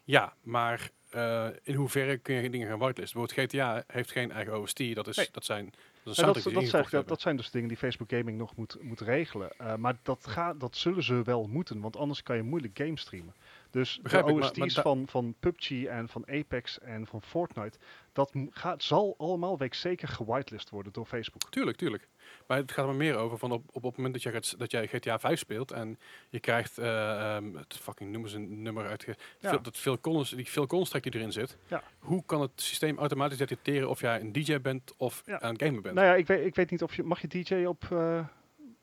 Ja, 0.05 0.33
maar 0.43 0.91
eh, 1.11 1.49
in 1.63 1.75
hoeverre 1.75 2.19
kun 2.19 2.35
je 2.35 2.51
dingen 2.51 2.69
gaan 2.69 2.79
whitelisten? 2.79 3.21
Bijvoorbeeld 3.21 3.51
GTA 3.51 3.85
heeft 3.87 4.11
geen 4.11 4.31
eigen 4.31 4.61
OST, 4.61 4.95
dat, 4.95 5.07
is, 5.07 5.17
Nee. 5.17 5.29
dat 5.33 5.45
zijn... 5.45 5.73
Dat, 6.03 6.17
Ja, 6.17 6.25
dat, 6.33 6.43
dat, 6.43 6.67
zeg 6.67 7.05
dat, 7.05 7.21
zijn 7.21 7.37
dus 7.37 7.51
dingen 7.51 7.69
die 7.69 7.77
Facebook 7.77 8.11
Gaming 8.11 8.39
nog 8.39 8.57
moet, 8.57 8.77
moet 8.81 9.01
regelen. 9.01 9.51
Eh, 9.59 9.75
maar 9.75 9.99
dat, 10.03 10.27
ga, 10.27 10.55
dat 10.55 10.77
zullen 10.77 11.03
ze 11.03 11.23
wel 11.23 11.47
moeten, 11.47 11.81
want 11.81 11.97
anders 11.97 12.23
kan 12.23 12.37
je 12.37 12.43
moeilijk 12.43 12.79
games 12.79 13.01
streamen. 13.01 13.35
Dus 13.71 13.99
Begrijp 14.03 14.25
de 14.25 14.31
ik, 14.33 14.39
maar- 14.39 14.49
OST's 14.49 14.75
maar 14.75 14.85
van, 14.85 15.07
van 15.09 15.35
PUBG 15.41 15.85
en 15.85 16.09
van 16.09 16.29
Apex 16.29 16.79
en 16.81 17.07
van 17.07 17.23
Fortnite, 17.23 17.79
dat 18.13 18.33
gaat, 18.51 18.83
zal 18.83 19.15
allemaal 19.19 19.59
week 19.59 19.75
zeker 19.75 20.09
gewitelist 20.09 20.71
worden 20.71 20.93
door 20.93 21.07
Facebook. 21.07 21.51
Tuurlijk, 21.51 21.77
tuurlijk. 21.77 22.09
Maar 22.47 22.57
het 22.59 22.71
gaat 22.73 22.79
er 22.79 22.87
maar 22.87 22.95
meer 22.95 23.17
over 23.17 23.39
van 23.39 23.53
op, 23.53 23.63
op, 23.69 23.75
op 23.77 23.83
het 23.83 23.97
moment 23.97 24.15
dat 24.15 24.23
jij, 24.23 24.43
dat 24.59 24.71
jij 24.71 24.87
GTA 24.87 25.19
5 25.19 25.39
speelt 25.39 25.71
en 25.71 25.99
je 26.31 26.41
krijgt, 26.41 26.79
eh, 26.79 27.37
ehm, 27.37 27.55
het 27.55 27.75
fucking 27.81 28.11
noemen 28.13 28.31
ze 28.31 28.37
een 28.37 28.63
nummer 28.63 28.87
uit, 28.87 29.03
Ja. 29.07 29.15
veel, 29.51 29.63
dat 29.63 29.77
veel 29.77 30.01
Collins, 30.01 30.31
die 30.31 30.47
veel 30.49 30.67
Collins 30.67 30.91
die 30.91 31.15
erin 31.15 31.33
zit. 31.33 31.57
Ja. 31.67 31.83
Hoe 31.99 32.23
kan 32.27 32.41
het 32.41 32.51
systeem 32.55 32.99
automatisch 32.99 33.39
detecteren 33.39 33.89
of 33.89 34.01
jij 34.01 34.21
een 34.21 34.33
DJ 34.33 34.61
bent 34.61 34.95
of 34.97 35.23
Ja. 35.27 35.33
het 35.39 35.63
gamen 35.63 35.83
bent? 35.83 35.95
Nou 35.95 36.07
ja, 36.07 36.15
ik 36.15 36.27
weet, 36.27 36.47
ik 36.47 36.55
weet 36.55 36.71
niet 36.71 36.83
of 36.83 36.97
je, 36.97 37.03
mag 37.03 37.21
je 37.21 37.29
DJ 37.29 37.65
op 37.65 37.85
eh, 37.91 38.27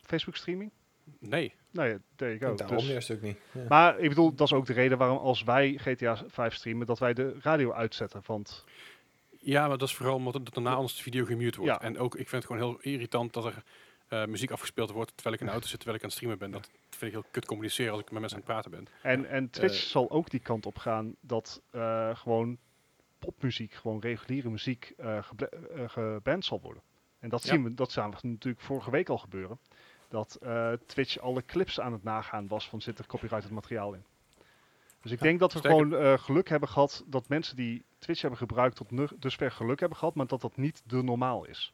Facebook 0.02 0.36
streaming? 0.36 0.72
Nee. 1.20 1.54
Nou 1.72 1.90
ja, 1.90 1.98
there 2.16 2.38
you 2.38 2.52
go. 2.52 2.58
Daarom 2.58 2.78
Dus- 2.78 2.88
juist 2.88 3.12
ook 3.12 3.22
niet. 3.22 3.38
Ja. 3.52 3.66
Maar 3.70 4.00
ik 4.00 4.10
bedoel, 4.10 4.34
dat 4.36 4.48
is 4.48 4.54
ook 4.54 4.66
de 4.66 4.74
reden 4.74 4.98
waarom 4.98 5.18
als 5.18 5.44
wij 5.44 5.78
GTA 5.78 6.18
5 6.28 6.54
streamen, 6.54 6.86
dat 6.86 7.00
wij 7.00 7.14
de 7.14 7.36
radio 7.42 7.72
uitzetten. 7.74 8.22
Want 8.26 8.66
Ja, 9.40 9.68
maar 9.68 9.78
dat 9.78 9.88
is 9.88 9.96
vooral 9.96 10.16
omdat 10.16 10.54
daarna 10.54 10.74
anders 10.74 10.96
de 10.96 11.04
video 11.04 11.26
gemute 11.26 11.60
wordt. 11.60 11.74
Ja. 11.82 11.82
En 11.88 11.98
ook, 11.98 12.16
ik 12.16 12.30
vind 12.30 12.44
het 12.44 12.52
gewoon 12.52 12.70
heel 12.72 12.92
irritant 12.94 13.34
dat 13.34 13.46
er 13.46 13.64
eh, 14.08 14.26
muziek 14.26 14.52
afgespeeld 14.52 14.92
wordt 14.92 15.12
terwijl 15.16 15.36
ik 15.36 15.42
in 15.42 15.46
de 15.48 15.52
auto 15.52 15.68
zit, 15.68 15.78
terwijl 15.80 15.98
ik 15.98 16.04
aan 16.04 16.10
het 16.10 16.18
streamen 16.18 16.40
ben. 16.40 16.52
Dat 16.52 16.70
vind 16.90 17.12
ik 17.14 17.20
heel 17.20 17.30
kut 17.32 17.46
communiceren 17.46 17.92
als 17.92 18.02
ik 18.02 18.12
met 18.12 18.20
mensen 18.20 18.38
aan 18.40 18.44
het 18.44 18.52
praten 18.54 18.72
ben. 18.72 18.88
En, 19.02 19.26
en 19.30 19.50
Twitch 19.50 19.84
Eh. 19.84 19.90
zal 19.90 20.10
ook 20.12 20.30
die 20.30 20.40
kant 20.40 20.66
op 20.66 20.78
gaan 20.78 21.16
dat 21.22 21.62
eh, 21.72 22.16
gewoon 22.16 22.58
popmuziek, 23.20 23.74
gewoon 23.74 24.00
reguliere 24.00 24.50
muziek, 24.50 24.94
geband 25.88 26.46
zal 26.46 26.62
worden. 26.62 26.84
En 27.20 27.30
dat 27.30 27.44
Ja. 27.44 27.50
zien 27.50 27.64
we, 27.64 27.74
dat 27.74 27.92
zagen 27.92 28.22
we 28.22 28.28
natuurlijk 28.28 28.64
vorige 28.64 28.92
week 28.92 29.10
al 29.10 29.18
gebeuren. 29.18 29.60
Dat 30.10 30.38
eh, 30.42 30.72
Twitch 30.86 31.20
alle 31.20 31.44
clips 31.46 31.80
aan 31.80 31.92
het 31.92 32.04
nagaan 32.04 32.48
was 32.48 32.70
van 32.70 32.82
zit 32.82 33.00
er 33.00 33.06
copyrighted 33.08 33.52
materiaal 33.52 33.94
in. 33.94 34.04
Dus 35.02 35.12
ik 35.12 35.20
Ja, 35.20 35.26
denk 35.26 35.40
dat 35.40 35.54
we 35.54 35.60
sterker- 35.60 35.80
gewoon 35.86 36.00
eh, 36.02 36.18
geluk 36.20 36.50
hebben 36.50 36.70
gehad 36.70 37.04
dat 37.08 37.28
mensen 37.28 37.56
die 37.56 37.84
Twitch 38.00 38.22
hebben 38.22 38.40
gebruikt 38.40 38.76
tot 38.76 39.22
dusver 39.22 39.52
geluk 39.52 39.80
hebben 39.80 39.98
gehad, 39.98 40.16
maar 40.16 40.28
dat 40.28 40.42
dat 40.42 40.58
niet 40.58 40.82
de 40.86 41.04
normaal 41.04 41.46
is. 41.46 41.74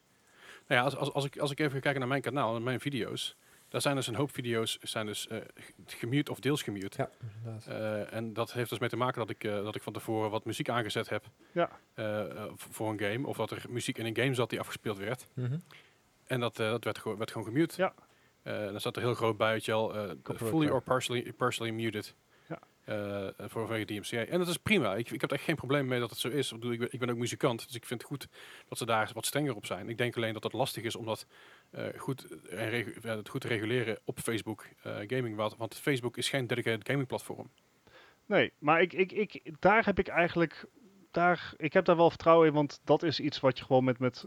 Nou 0.66 0.80
ja, 0.80 0.84
als, 0.86 0.96
als, 0.96 1.12
als, 1.12 1.24
ik, 1.24 1.38
als 1.38 1.50
ik 1.50 1.58
even 1.60 1.72
ga 1.72 1.78
kijken 1.80 2.00
naar 2.00 2.08
mijn 2.08 2.20
kanaal 2.22 2.56
en 2.56 2.62
mijn 2.62 2.80
video's, 2.80 3.36
daar 3.68 3.80
zijn 3.80 3.94
dus 3.96 4.06
een 4.06 4.14
hoop 4.14 4.30
video's 4.34 4.78
zijn 4.80 5.06
dus, 5.06 5.28
eh, 5.28 5.38
g- 5.60 5.72
gemute 5.86 6.30
of 6.30 6.40
deels 6.40 6.62
gemute. 6.62 7.02
Ja, 7.02 7.10
inderdaad. 7.36 7.66
Eh, 7.66 8.12
en 8.16 8.32
dat 8.32 8.52
heeft 8.52 8.70
dus 8.70 8.78
mee 8.78 8.88
te 8.88 8.96
maken 8.96 9.18
dat 9.18 9.30
ik, 9.30 9.44
eh, 9.44 9.52
dat 9.54 9.74
ik 9.74 9.82
van 9.82 9.92
tevoren 9.92 10.30
wat 10.30 10.44
muziek 10.44 10.68
aangezet 10.68 11.08
heb 11.08 11.24
Ja. 11.52 11.70
eh, 11.94 12.30
eh, 12.30 12.50
voor 12.54 12.90
een 12.90 12.98
game. 13.00 13.26
Of 13.26 13.36
dat 13.36 13.50
er 13.50 13.64
muziek 13.68 13.98
in 13.98 14.06
een 14.06 14.16
game 14.16 14.34
zat 14.34 14.50
die 14.50 14.60
afgespeeld 14.60 14.98
werd. 14.98 15.26
Mhm. 15.34 15.58
En 16.26 16.40
dat, 16.40 16.58
eh, 16.60 16.70
dat 16.70 16.84
werd, 16.84 16.98
gewoon 16.98 17.18
werd 17.18 17.30
gewoon 17.30 17.46
gemute. 17.46 17.80
Ja. 17.82 17.94
Eh, 18.42 18.64
dan 18.64 18.80
staat 18.80 18.96
er 18.96 19.02
heel 19.02 19.14
groot 19.14 19.36
bij, 19.36 19.52
weet 19.52 19.64
je 19.64 19.70
wel, 19.70 19.94
eh, 19.94 20.10
fully 20.36 20.68
or 20.68 20.82
partially, 20.82 21.32
partially 21.32 21.70
muted. 21.70 22.14
Eh, 22.82 23.28
voor 23.38 23.66
vanwege 23.66 23.84
DMCA. 23.84 24.24
En 24.24 24.38
dat 24.38 24.48
is 24.48 24.56
prima. 24.56 24.94
Ik, 24.94 25.10
ik 25.10 25.20
heb 25.20 25.30
er 25.30 25.36
echt 25.36 25.44
geen 25.44 25.56
probleem 25.56 25.86
mee 25.86 26.00
dat 26.00 26.10
het 26.10 26.18
zo 26.18 26.28
is. 26.28 26.52
Ik, 26.52 26.58
bedoel, 26.58 26.72
ik, 26.72 26.78
ben, 26.78 26.88
ik 26.92 26.98
ben 26.98 27.10
ook 27.10 27.16
muzikant, 27.16 27.66
dus 27.66 27.76
ik 27.76 27.86
vind 27.86 28.00
het 28.00 28.10
goed 28.10 28.28
dat 28.68 28.78
ze 28.78 28.86
daar 28.86 29.10
wat 29.14 29.26
strenger 29.26 29.54
op 29.54 29.66
zijn. 29.66 29.88
Ik 29.88 29.98
denk 29.98 30.16
alleen 30.16 30.32
dat 30.32 30.42
het 30.42 30.52
lastig 30.52 30.82
is 30.82 30.96
om 30.96 31.04
dat 31.04 31.26
goed, 31.96 32.26
en 32.48 32.96
het 33.02 33.28
goed 33.28 33.40
te 33.40 33.48
reguleren 33.48 33.98
op 34.04 34.18
Facebook 34.20 34.68
gaming. 34.84 35.36
Want, 35.36 35.56
want 35.56 35.74
Facebook 35.74 36.16
is 36.16 36.28
geen 36.28 36.46
dedicated 36.46 36.88
gaming 36.88 37.06
platform. 37.06 37.50
Nee, 38.26 38.52
maar 38.58 38.80
ik, 38.80 38.92
ik, 38.92 39.12
ik, 39.12 39.42
daar 39.58 39.84
heb 39.84 39.98
ik 39.98 40.08
eigenlijk. 40.08 40.64
Daar, 41.10 41.54
ik 41.56 41.72
heb 41.72 41.84
daar 41.84 41.96
wel 41.96 42.10
vertrouwen 42.10 42.46
in, 42.46 42.54
want 42.54 42.80
dat 42.84 43.02
is 43.02 43.20
iets 43.20 43.40
wat 43.40 43.58
je 43.58 43.64
gewoon 43.64 43.84
met. 43.84 43.98
met 43.98 44.26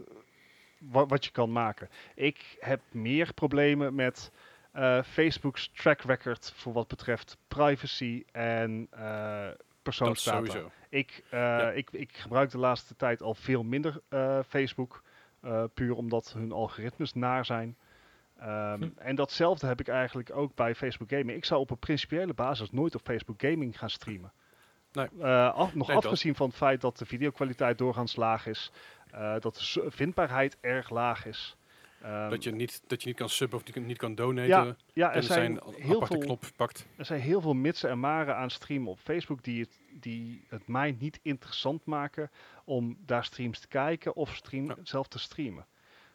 wat, 0.80 1.10
wat 1.10 1.24
je 1.24 1.30
kan 1.30 1.52
maken. 1.52 1.88
Ik 2.14 2.56
heb 2.60 2.80
meer 2.90 3.32
problemen 3.34 3.94
met 3.94 4.32
eh, 4.72 5.02
Facebook's 5.02 5.70
track 5.74 6.00
record 6.00 6.52
voor 6.56 6.72
wat 6.72 6.88
betreft 6.88 7.36
privacy 7.48 8.24
en 8.32 8.86
Dat 8.90 9.56
persoonsdata. 9.82 10.36
sowieso. 10.36 10.70
Ik, 10.88 11.22
eh, 11.30 11.38
Ja. 11.40 11.70
ik, 11.70 11.90
ik 11.92 12.16
gebruik 12.16 12.50
de 12.50 12.58
laatste 12.58 12.96
tijd 12.96 13.22
al 13.22 13.34
veel 13.34 13.62
minder 13.62 14.00
Facebook. 14.48 15.02
puur 15.74 15.94
omdat 15.94 16.32
hun 16.32 16.52
algoritmes 16.52 17.12
naar 17.14 17.44
zijn. 17.44 17.76
Ehm, 18.38 18.82
Hm. 18.82 18.88
En 18.96 19.14
datzelfde 19.14 19.66
heb 19.66 19.80
ik 19.80 19.88
eigenlijk 19.88 20.30
ook 20.36 20.54
bij 20.54 20.74
Facebook 20.74 21.08
Gaming. 21.08 21.30
Ik 21.30 21.44
zou 21.44 21.60
op 21.60 21.70
een 21.70 21.78
principiële 21.78 22.34
basis 22.34 22.70
nooit 22.70 22.94
op 22.94 23.00
Facebook 23.04 23.40
Gaming 23.42 23.78
gaan 23.78 23.90
streamen. 23.90 24.32
Nee. 24.92 25.24
Af, 25.46 25.74
nog 25.74 25.86
Nee, 25.86 25.96
dat. 25.96 26.04
afgezien 26.04 26.34
van 26.34 26.46
het 26.48 26.56
feit 26.56 26.80
dat 26.80 26.98
de 26.98 27.06
videokwaliteit 27.06 27.78
doorgaans 27.78 28.16
laag 28.16 28.46
is. 28.46 28.72
Eh, 29.10 29.34
dat 29.40 29.54
de 29.74 29.84
vindbaarheid 29.90 30.56
erg 30.60 30.90
laag 30.90 31.26
is. 31.26 31.56
Ehm, 32.02 32.30
dat, 32.30 32.44
je 32.44 32.50
niet, 32.52 32.82
dat 32.86 33.02
je 33.02 33.08
niet 33.08 33.16
kan 33.16 33.28
subben 33.28 33.58
of 33.58 33.64
niet, 33.64 33.86
niet 33.86 33.98
kan 33.98 34.14
donaten. 34.14 34.48
ja, 34.48 34.76
ja, 34.92 35.08
er 35.10 35.16
en 35.16 35.22
zijn, 35.22 35.60
zijn 35.62 35.74
heel 35.74 35.94
aparte 35.94 36.14
veel, 36.16 36.24
knop 36.24 36.44
pakt. 36.56 36.86
er 36.96 37.04
zijn 37.04 37.20
heel 37.20 37.40
veel 37.40 37.54
mitsen 37.54 37.90
en 37.90 38.00
maren 38.00 38.36
aan 38.36 38.50
streamen 38.50 38.90
op 38.90 38.98
Facebook 38.98 39.42
die 39.44 39.60
het, 39.60 39.78
die 40.00 40.44
het 40.48 40.68
mij 40.68 40.96
niet 40.98 41.18
interessant 41.22 41.84
maken 41.84 42.30
om 42.64 42.96
daar 43.06 43.24
streams 43.24 43.58
te 43.60 43.68
kijken 43.68 44.16
of 44.16 44.34
stream, 44.34 44.66
Ja. 44.66 44.76
zelf 44.82 45.08
te 45.08 45.18
streamen. 45.18 45.66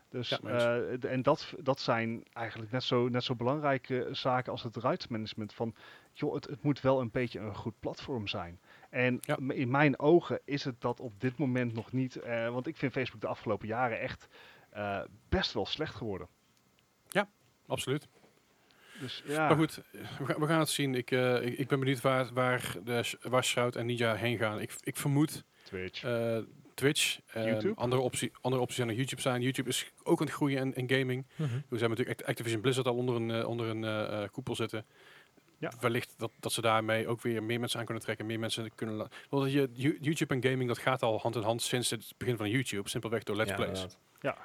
Dus, 0.09 0.29
Ja, 0.29 0.39
eh, 0.39 1.11
en 1.11 1.21
dat, 1.21 1.53
dat 1.59 1.79
zijn 1.79 2.23
eigenlijk 2.33 2.71
net 2.71 2.83
zo, 2.83 3.07
net 3.09 3.23
zo 3.23 3.35
belangrijke 3.35 4.07
zaken 4.11 4.51
als 4.51 4.63
het 4.63 4.75
rights 4.75 5.07
management. 5.07 5.53
Van, 5.53 5.75
joh, 6.13 6.33
het, 6.33 6.45
het 6.47 6.63
moet 6.63 6.81
wel 6.81 7.01
een 7.01 7.11
beetje 7.11 7.39
een 7.39 7.55
goed 7.55 7.79
platform 7.79 8.27
zijn. 8.27 8.59
En 8.91 9.17
Ja. 9.21 9.37
in 9.47 9.69
mijn 9.71 9.99
ogen 9.99 10.39
is 10.45 10.63
het 10.63 10.81
dat 10.81 10.99
op 10.99 11.19
dit 11.19 11.37
moment 11.37 11.73
nog 11.73 11.91
niet. 11.91 12.15
eh, 12.15 12.49
want 12.49 12.67
ik 12.67 12.77
vind 12.77 12.91
Facebook 12.91 13.21
de 13.21 13.27
afgelopen 13.27 13.67
jaren 13.67 13.99
echt 13.99 14.27
eh, 14.69 15.01
best 15.29 15.53
wel 15.53 15.65
slecht 15.65 15.95
geworden. 15.95 16.27
Absoluut. 17.67 18.07
Dus 18.99 19.23
ja, 19.25 19.47
Maar 19.47 19.57
goed, 19.57 19.81
we 19.91 20.25
gaan, 20.25 20.39
we 20.39 20.47
gaan 20.47 20.59
het 20.59 20.69
zien. 20.69 20.95
Ik, 20.95 21.11
eh, 21.11 21.45
ik, 21.45 21.57
ik 21.57 21.67
ben 21.67 21.79
benieuwd 21.79 22.01
waar, 22.01 22.33
waar, 22.33 22.75
de, 22.83 23.17
waar 23.21 23.71
en 23.75 23.85
Ninja 23.85 24.15
heen 24.15 24.37
gaan. 24.37 24.59
Ik, 24.59 24.73
ik 24.83 24.97
vermoed 24.97 25.43
Twitch. 25.63 26.03
eh, 26.03 26.37
Twitch. 26.73 27.19
Andere, 27.75 28.01
optie, 28.01 28.31
andere 28.41 28.61
opties 28.61 28.75
zijn 28.75 28.87
naar 28.87 28.97
YouTube 28.97 29.21
zijn. 29.21 29.41
YouTube 29.41 29.69
is 29.69 29.91
ook 30.03 30.19
aan 30.19 30.25
het 30.25 30.35
groeien 30.35 30.59
in, 30.75 30.87
in 30.87 30.97
gaming. 30.99 31.25
Mhm. 31.35 31.41
We 31.49 31.57
hebben 31.69 31.89
natuurlijk 31.89 32.19
Act- 32.19 32.29
Activision 32.29 32.61
Blizzard 32.61 32.87
al 32.87 32.95
onder 32.95 33.15
een, 33.15 33.45
onder 33.45 33.67
een 33.67 34.29
koepel 34.31 34.55
zitten. 34.55 34.85
Ja. 35.61 35.71
Wellicht 35.79 36.13
dat, 36.17 36.31
dat 36.39 36.51
ze 36.51 36.61
daarmee 36.61 37.07
ook 37.07 37.21
weer 37.21 37.43
meer 37.43 37.59
mensen 37.59 37.79
aan 37.79 37.85
kunnen 37.85 38.03
trekken. 38.03 38.25
Meer 38.25 38.39
mensen 38.39 38.75
kunnen... 38.75 39.07
Want 39.29 39.51
je, 39.51 39.69
You- 39.73 39.97
YouTube 40.01 40.33
en 40.33 40.43
gaming, 40.43 40.67
dat 40.67 40.77
gaat 40.77 41.01
al 41.03 41.19
hand 41.19 41.35
in 41.35 41.41
hand 41.41 41.61
sinds 41.61 41.89
het 41.89 42.13
begin 42.17 42.37
van 42.37 42.49
YouTube. 42.49 42.89
Simpelweg 42.89 43.23
door 43.23 43.35
Let's 43.35 43.49
Ja, 43.49 43.55
Plays. 43.55 43.69
inderdaad. 43.69 44.39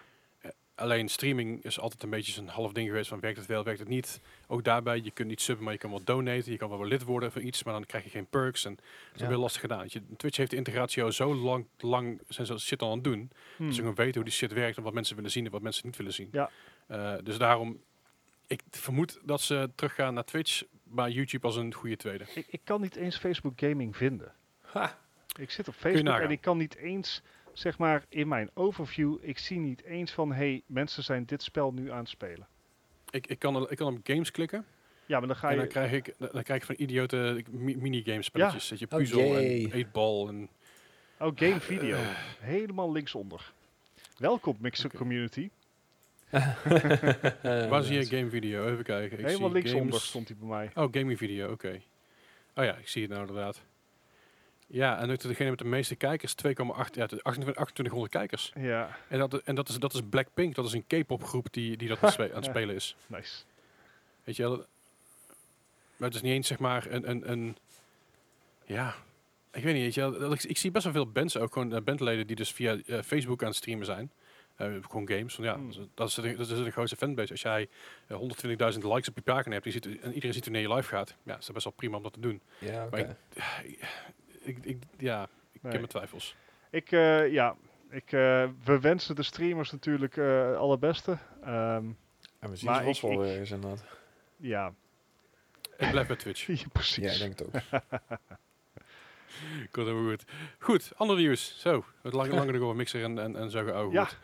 Alleen 0.74 1.08
streaming 1.08 1.64
is 1.64 1.80
altijd 1.80 2.02
een 2.02 2.10
beetje 2.10 2.32
zo'n 2.32 2.48
half 2.48 2.72
ding 2.72 2.88
geweest 2.88 3.08
van 3.08 3.20
werkt 3.20 3.38
het 3.38 3.46
wel, 3.46 3.64
werkt 3.64 3.78
het 3.78 3.88
niet. 3.88 4.20
Ook 4.46 4.64
daarbij, 4.64 5.00
je 5.00 5.10
kunt 5.10 5.28
niet 5.28 5.40
subben, 5.40 5.64
maar 5.64 5.72
je 5.72 5.78
kan 5.78 5.90
wel 5.90 6.04
donaten. 6.04 6.52
Je 6.52 6.58
kan 6.58 6.68
wel 6.68 6.78
wel 6.78 6.88
lid 6.88 7.02
worden 7.02 7.32
voor 7.32 7.42
iets, 7.42 7.62
maar 7.62 7.72
dan 7.74 7.86
krijg 7.86 8.04
je 8.04 8.10
geen 8.10 8.26
perks. 8.26 8.64
En 8.64 8.74
dat 8.74 8.84
is 9.14 9.20
Ja. 9.20 9.28
heel 9.28 9.38
lastig 9.40 9.60
gedaan. 9.60 9.84
Je, 9.88 10.02
Twitch 10.16 10.36
heeft 10.36 10.50
de 10.50 10.56
integratie 10.56 11.02
al 11.02 11.12
zo 11.12 11.34
lang, 11.34 11.66
lang 11.78 12.20
zijn 12.28 12.46
ze 12.46 12.58
shit 12.58 12.82
al 12.82 12.88
aan 12.88 12.94
het 12.94 13.04
doen. 13.04 13.30
Hmm. 13.56 13.66
Dat 13.66 13.74
ze 13.74 13.80
gewoon 13.80 13.96
weten 13.96 14.14
hoe 14.14 14.24
die 14.24 14.32
shit 14.32 14.52
werkt 14.52 14.76
en 14.76 14.82
wat 14.82 14.92
mensen 14.94 15.16
willen 15.16 15.30
zien 15.30 15.44
en 15.44 15.50
wat 15.50 15.62
mensen 15.62 15.86
niet 15.86 15.96
willen 15.96 16.12
zien. 16.12 16.28
Ja. 16.32 16.50
Eh, 16.86 17.14
dus 17.22 17.38
daarom, 17.38 17.80
ik 18.46 18.60
vermoed 18.70 19.18
dat 19.24 19.40
ze 19.40 19.70
teruggaan 19.74 20.14
naar 20.14 20.24
Twitch, 20.24 20.62
maar 20.90 21.10
YouTube 21.10 21.46
als 21.46 21.56
een 21.56 21.74
goede 21.74 21.96
tweede. 21.96 22.24
Ik, 22.34 22.46
ik 22.50 22.60
kan 22.64 22.80
niet 22.80 22.96
eens 22.96 23.16
Facebook 23.18 23.52
Gaming 23.60 23.96
vinden. 23.96 24.32
Ha, 24.60 24.98
Ik 25.40 25.50
zit 25.50 25.68
op 25.68 25.74
Facebook 25.74 26.18
en 26.18 26.30
ik 26.30 26.40
kan 26.40 26.56
niet 26.58 26.76
eens, 26.76 27.22
zeg 27.52 27.78
maar, 27.78 28.04
in 28.08 28.28
mijn 28.28 28.50
overview, 28.54 29.16
ik 29.20 29.38
zie 29.38 29.58
niet 29.58 29.82
eens 29.82 30.12
van, 30.12 30.32
hey, 30.32 30.62
mensen 30.66 31.02
zijn 31.02 31.24
dit 31.24 31.42
spel 31.42 31.72
nu 31.72 31.90
aan 31.90 31.98
het 31.98 32.08
spelen. 32.08 32.46
Ik, 33.10 33.26
ik, 33.26 33.38
kan, 33.38 33.70
ik 33.70 33.76
kan 33.76 33.94
op 33.96 34.00
games 34.02 34.30
klikken 34.30 34.64
Ja, 35.06 35.18
maar 35.18 35.28
dan 35.28 35.36
ga 35.36 35.48
en 35.48 35.54
je... 35.54 35.60
dan 35.60 35.68
krijg 35.68 35.92
ik, 35.92 36.14
dan 36.18 36.42
krijg 36.42 36.60
ik 36.60 36.64
van 36.66 36.74
idiote 36.78 37.42
mi- 37.50 37.76
minigame 37.76 38.22
spelletjes. 38.22 38.68
Dat 38.68 38.78
je 38.78 38.86
Oh, 38.90 38.96
puzzel 38.98 39.20
jee. 39.20 39.70
en 39.72 39.86
8-ball 39.86 40.28
en... 40.28 40.48
Oh, 41.18 41.32
game 41.34 41.60
video. 41.60 41.96
Eh. 41.96 42.08
Helemaal 42.40 42.92
linksonder. 42.92 43.52
Welkom, 44.18 44.56
Mixer. 44.60 44.90
Community. 44.96 45.48
Waar 47.70 47.82
zie 47.82 47.98
je 47.98 48.04
game 48.06 48.30
video? 48.30 48.66
Even 48.66 48.84
kijken. 48.84 49.18
Ik 49.18 49.26
Helemaal 49.26 49.52
linksonder 49.52 50.00
stond 50.00 50.28
hij 50.28 50.36
bij 50.36 50.48
mij. 50.48 50.70
Oh, 50.74 50.92
gaming 50.92 51.18
video, 51.18 51.50
oké. 51.50 51.80
Oh 52.54 52.64
ja, 52.64 52.74
ik 52.76 52.88
zie 52.88 53.02
het 53.02 53.10
nou 53.10 53.26
inderdaad. 53.26 53.62
Ja, 54.66 54.98
en 54.98 55.10
ook 55.10 55.20
degene 55.20 55.50
met 55.50 55.58
de 55.58 55.64
meeste 55.64 55.94
kijkers, 55.94 56.34
2,8, 56.46 56.48
ja, 56.54 56.54
28 56.62 57.22
2800 57.22 58.12
kijkers. 58.12 58.52
Ja, 58.56 58.98
En 59.08 59.18
dat, 59.18 59.34
en 59.34 59.54
dat 59.54 59.68
is, 59.68 59.78
dat 59.78 59.94
is 59.94 60.00
Blackpink, 60.10 60.54
dat 60.54 60.64
is 60.64 60.72
een 60.72 60.86
K-pop 60.86 61.24
groep 61.24 61.46
die, 61.50 61.76
die 61.76 61.88
dat 61.88 62.02
aan 62.18 62.30
het 62.34 62.44
spelen 62.44 62.74
is. 62.74 62.96
nice. 63.06 63.42
Weet 64.24 64.36
je 64.36 64.42
wel? 64.42 64.56
Maar 65.96 66.08
het 66.08 66.14
is 66.14 66.22
niet 66.22 66.32
eens 66.32 66.46
zeg 66.46 66.58
maar 66.58 66.86
een, 66.90 67.10
een, 67.10 67.30
een 67.30 67.56
ja, 68.64 68.94
ik 69.52 69.62
weet 69.62 69.74
niet, 69.74 69.82
weet 69.82 69.94
je 69.94 70.18
wel, 70.18 70.32
ik 70.32 70.58
zie 70.58 70.70
best 70.70 70.84
wel 70.84 70.92
veel 70.92 71.10
bands, 71.10 71.36
ook 71.36 71.52
gewoon 71.52 71.74
eh, 71.74 71.82
bandleden 71.82 72.26
die 72.26 72.36
dus 72.36 72.52
via 72.52 72.78
eh, 72.86 73.02
Facebook 73.02 73.42
aan 73.42 73.48
het 73.48 73.56
streamen 73.56 73.86
zijn. 73.86 74.10
Eh, 74.56 74.72
gewoon 74.88 75.08
games. 75.08 75.34
Van, 75.34 75.44
ja, 75.44 75.54
Hmm. 75.54 75.66
dat 75.72 75.76
is- 75.80 75.86
dat 75.94 76.08
is, 76.08 76.14
de, 76.14 76.36
dat 76.36 76.48
is 76.58 76.64
de 76.64 76.70
grootste 76.70 76.96
fanbase. 76.96 77.32
Als 77.32 77.42
jij 77.42 77.68
eh, 78.06 78.16
120.000 78.16 78.84
likes 78.84 79.08
op 79.08 79.14
je 79.16 79.22
pagina 79.22 79.52
hebt 79.52 79.64
die 79.64 79.72
ziet, 79.72 79.86
en 79.86 80.12
iedereen 80.12 80.32
ziet 80.34 80.44
wanneer 80.44 80.62
je 80.68 80.74
live 80.74 80.88
gaat, 80.88 81.14
ja, 81.22 81.36
is 81.38 81.44
dat 81.44 81.52
best 81.54 81.64
wel 81.64 81.74
prima 81.76 81.96
om 81.96 82.02
dat 82.02 82.12
te 82.12 82.20
doen. 82.20 82.40
Ja. 82.58 82.86
Maar 82.90 83.16
Ik, 84.42 84.58
ik, 84.62 84.78
ja, 84.98 85.22
ik 85.52 85.62
Nee. 85.62 85.72
heb 85.72 85.72
mijn 85.72 85.86
twijfels. 85.86 86.36
Ik, 86.70 86.92
eh, 86.92 87.32
ja, 87.32 87.56
ik, 87.90 88.12
eh, 88.12 88.48
we 88.64 88.80
wensen 88.80 89.14
de 89.14 89.22
streamers 89.22 89.70
natuurlijk 89.72 90.16
eh 90.16 90.56
allerbeste. 90.56 91.18
Ehm, 91.42 91.84
En 92.38 92.50
we 92.50 92.56
zien 92.56 92.70
Maar 92.70 92.94
ze 92.94 93.06
wel 93.06 93.12
ik- 93.12 93.18
weer 93.28 93.38
eens 93.38 93.50
inderdaad. 93.50 93.84
ja, 94.36 94.74
Ik 95.78 95.90
blijf 95.90 96.06
bij 96.06 96.16
Twitch. 96.16 96.46
ja, 96.60 96.68
precies. 96.72 97.04
Ja, 97.04 97.12
ik 97.12 97.18
denk 97.36 97.38
het 97.38 97.46
ook. 97.46 97.80
Komt 99.70 99.86
helemaal 99.86 100.08
goed. 100.10 100.24
Goed, 100.58 100.92
ander 100.96 101.16
nieuws. 101.16 101.60
Zo, 101.60 101.84
het 102.02 102.12
lang, 102.12 102.32
langer 102.32 102.52
nog 102.52 102.62
over 102.62 102.76
Mixer 102.76 103.02
en, 103.02 103.18
en, 103.18 103.36
en 103.36 103.50
zo 103.50 103.64
geouwe 103.64 103.92
Ja. 103.92 104.04
goed. 104.04 104.18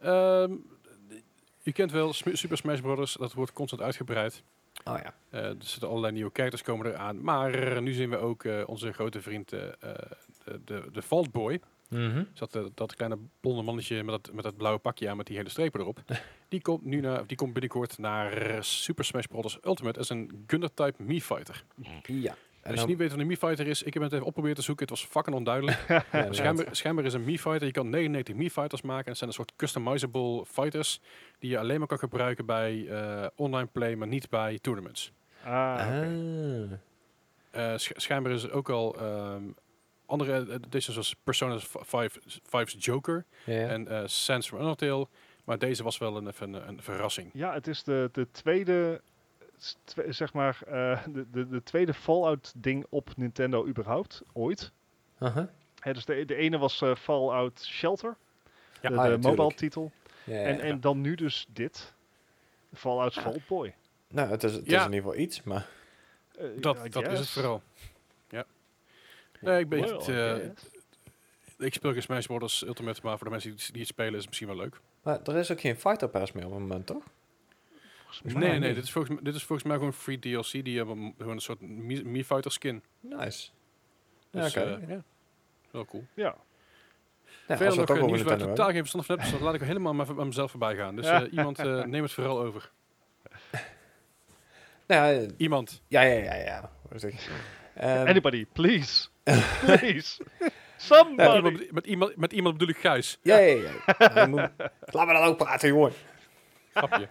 Ehm, 0.00 0.52
je 1.62 1.72
kent 1.72 1.90
wel 1.90 2.12
Super 2.12 2.56
Smash 2.56 2.80
Bros. 2.80 3.14
Dat 3.14 3.32
wordt 3.32 3.52
constant 3.52 3.82
uitgebreid. 3.82 4.42
Oh 4.84 4.98
ja. 5.02 5.14
Eh, 5.30 5.44
er 5.44 5.56
zitten 5.58 5.88
allerlei 5.88 6.12
nieuwe 6.12 6.30
characters 6.32 6.62
komen 6.62 6.86
eraan. 6.86 7.22
Maar 7.22 7.82
nu 7.82 7.92
zien 7.92 8.10
we 8.10 8.16
ook 8.16 8.44
eh, 8.44 8.62
onze 8.66 8.92
grote 8.92 9.20
vriend, 9.20 9.52
eh, 9.52 9.60
de, 10.44 10.60
de, 10.64 10.84
de 10.92 11.02
Vault 11.02 11.32
Boy. 11.32 11.60
Dus 11.88 12.50
dat, 12.50 12.70
dat 12.74 12.94
kleine 12.94 13.18
blonde 13.40 13.62
mannetje 13.62 14.04
met 14.04 14.24
dat, 14.24 14.34
met 14.34 14.44
dat 14.44 14.56
blauwe 14.56 14.78
pakje 14.78 15.08
aan 15.08 15.16
met 15.16 15.26
die 15.26 15.36
hele 15.36 15.48
strepen 15.48 15.80
erop. 15.80 15.98
Die 16.48 16.60
komt, 16.60 16.84
nu 16.84 17.00
naar, 17.00 17.26
die 17.26 17.36
komt 17.36 17.52
binnenkort 17.52 17.98
naar 17.98 18.64
Super 18.64 19.04
Smash 19.04 19.24
Bros. 19.24 19.58
Ultimate 19.64 19.98
als 19.98 20.10
een 20.10 20.44
Gunner-type 20.46 21.02
Mii-fighter. 21.02 21.64
Ja. 22.02 22.34
En 22.66 22.72
als 22.72 22.80
je 22.80 22.86
niet 22.86 22.98
weet 22.98 23.10
wat 23.10 23.18
een 23.18 23.26
Mii-fighter 23.26 23.66
is, 23.66 23.82
ik 23.82 23.94
heb 23.94 24.02
het 24.02 24.12
even 24.12 24.24
opgeprobeerd 24.24 24.56
te 24.56 24.62
zoeken. 24.62 24.86
Het 24.88 24.98
was 24.98 25.06
fucking 25.10 25.36
onduidelijk. 25.36 25.84
ja. 26.12 26.32
Schijnbaar, 26.32 26.66
schijnbaar 26.70 27.04
is 27.04 27.12
een 27.14 27.24
Mii-fighter. 27.24 27.66
Je 27.66 27.72
kan 27.72 27.90
99 27.90 28.34
Mii-fighters 28.34 28.82
maken. 28.82 29.04
En 29.04 29.08
het 29.08 29.18
zijn 29.18 29.30
een 29.30 29.36
soort 29.36 29.52
customizable 29.56 30.44
fighters 30.46 31.00
die 31.38 31.50
je 31.50 31.58
alleen 31.58 31.78
maar 31.78 31.88
kan 31.88 31.98
gebruiken 31.98 32.46
bij 32.46 32.86
eh, 32.88 33.26
online 33.36 33.68
play, 33.72 33.94
maar 33.94 34.08
niet 34.08 34.28
bij 34.30 34.58
tournaments. 34.58 35.12
Ah. 35.44 35.52
Ah. 35.52 36.72
Eh, 37.50 37.76
sch- 37.76 37.90
schijnbaar 37.94 38.32
is 38.32 38.42
er 38.42 38.52
ook 38.52 38.68
al 38.68 38.96
ehm, 39.00 39.42
andere 40.06 40.36
editions 40.52 40.84
zoals 40.92 41.16
Persona 41.24 41.58
5, 41.58 42.18
5's 42.42 42.74
Joker 42.78 43.24
en 43.46 43.88
eh 43.88 44.02
Sans 44.04 44.48
from 44.48 44.60
Undertale. 44.60 45.08
Maar 45.44 45.58
deze 45.58 45.82
was 45.82 45.98
wel 45.98 46.16
een, 46.16 46.26
even 46.26 46.52
een, 46.52 46.68
een 46.68 46.82
verrassing. 46.82 47.30
Ja, 47.32 47.52
het 47.52 47.66
is 47.66 47.82
de, 47.82 48.08
de 48.12 48.30
tweede, 48.30 49.00
zeg 50.08 50.32
maar, 50.32 50.58
eh, 50.66 51.04
de, 51.08 51.30
de, 51.30 51.48
de 51.48 51.62
tweede 51.62 51.94
Fallout-ding 51.94 52.86
op 52.88 53.10
Nintendo 53.16 53.66
überhaupt, 53.66 54.22
ooit. 54.32 54.72
Aha. 55.18 55.50
Hè, 55.80 55.92
dus 55.92 56.04
de, 56.04 56.24
de 56.24 56.34
ene 56.34 56.58
was 56.58 56.80
eh, 56.82 56.94
Fallout 56.96 57.64
Shelter, 57.64 58.16
Ja, 58.80 58.88
de, 58.88 58.96
ah, 58.96 59.20
mobile 59.22 59.54
titel. 59.54 59.92
Ja, 60.24 60.42
En, 60.42 60.56
ja. 60.56 60.62
en 60.62 60.80
dan 60.80 61.00
nu 61.00 61.14
dus 61.14 61.46
dit. 61.52 61.94
Fallout 62.74 63.46
Boy. 63.48 63.74
Nou, 64.08 64.28
het 64.30 64.42
is, 64.44 64.52
het 64.52 64.66
Ja. 64.66 64.78
is 64.80 64.86
in 64.86 64.92
ieder 64.92 65.08
geval 65.08 65.24
iets, 65.24 65.42
maar... 65.42 65.66
Eh, 66.38 66.46
Dat, 66.60 66.84
I 66.86 66.88
dat 66.88 67.06
is 67.06 67.18
het 67.18 67.28
vooral. 67.28 67.62
Ja. 68.28 68.44
Nee, 69.40 69.60
ik, 69.60 69.68
ben, 69.68 69.80
Well, 69.80 69.92
het, 69.92 70.08
eh, 70.08 71.66
ik 71.66 71.74
speel 71.74 71.92
geen 71.92 72.02
Smash 72.02 72.26
Bros. 72.26 72.66
Ultimate, 72.66 73.00
maar 73.02 73.16
voor 73.16 73.24
de 73.26 73.30
mensen 73.32 73.56
die, 73.56 73.66
die 73.72 73.80
het 73.80 73.88
spelen 73.90 74.12
is 74.12 74.18
het 74.18 74.26
misschien 74.26 74.48
wel 74.48 74.56
leuk. 74.56 74.80
Maar 75.02 75.20
er 75.22 75.36
is 75.36 75.50
ook 75.50 75.60
geen 75.60 75.76
fighter 75.76 76.08
pass 76.08 76.32
meer 76.32 76.44
op 76.44 76.50
het 76.50 76.60
moment, 76.60 76.86
toch? 76.86 77.04
Volgens 78.20 78.42
Nee, 78.42 78.50
mij 78.50 78.58
nee. 78.58 78.74
Dit 78.74 78.84
is, 78.84 78.90
volgens, 78.92 79.14
mij- 79.14 79.22
dit 79.24 79.34
is 79.34 79.44
volgens 79.44 79.68
mij 79.68 79.76
gewoon 79.76 79.92
free 79.92 80.18
DLC. 80.18 80.50
Die 80.64 80.76
hebben 80.76 81.14
gewoon 81.18 81.32
een 81.34 81.40
soort 81.40 81.60
Mi- 81.60 82.02
Mii 82.04 82.24
Fighter 82.24 82.52
skin. 82.52 82.82
Nice. 83.00 83.48
Ja, 84.30 84.40
Dus, 84.42 84.56
oké. 84.56 84.78
eh, 84.82 84.88
ja, 84.88 85.02
wel 85.70 85.84
cool. 85.84 86.04
Ja. 86.14 86.36
Ja, 87.48 87.56
Verder 87.56 87.76
nog 87.78 87.88
het 87.88 87.98
eh, 87.98 88.04
nieuws 88.04 88.22
waar 88.22 88.40
ik 88.40 88.46
totaal 88.46 88.66
geen 88.70 88.76
verstand 88.78 89.06
van 89.06 89.14
heb, 89.14 89.24
dus 89.24 89.32
dat 89.34 89.42
laat 89.42 89.54
ik 89.54 89.60
helemaal 89.60 89.94
maar 89.94 90.08
aan 90.08 90.26
mezelf 90.26 90.50
voorbij 90.50 90.76
gaan. 90.76 90.96
Dus 90.96 91.06
eh, 91.06 91.22
iemand, 91.32 91.58
eh, 91.58 91.82
neem 91.94 92.02
het 92.02 92.12
vooral 92.12 92.40
over. 92.40 92.70
Nou, 94.86 95.12
ja, 95.14 95.26
Iemand. 95.36 95.82
ja, 95.88 96.00
ja, 96.00 96.22
ja. 96.22 96.34
ja. 96.34 96.70
Hoe 96.90 96.98
zeg 96.98 97.24
je? 97.24 97.30
Ehm, 97.74 98.06
Anybody, 98.06 98.46
please. 98.52 99.08
please. 99.66 100.22
Met 100.38 100.52
Somebody. 100.76 101.36
iemand, 101.36 101.72
met, 101.72 101.86
iemand, 101.86 102.16
met 102.16 102.32
iemand 102.32 102.58
bedoel 102.58 102.74
ik 102.74 102.80
Gijs. 102.80 103.18
Ja, 103.22 103.36
ja, 103.36 103.56
ja. 103.62 103.96
Ja, 103.98 104.20
je 104.20 104.26
moet- 104.28 104.38
Laten 104.94 105.06
we 105.06 105.12
dan 105.12 105.22
ook 105.22 105.36
praten, 105.36 105.68
jongen. 105.68 105.92
Grapje. 106.74 107.06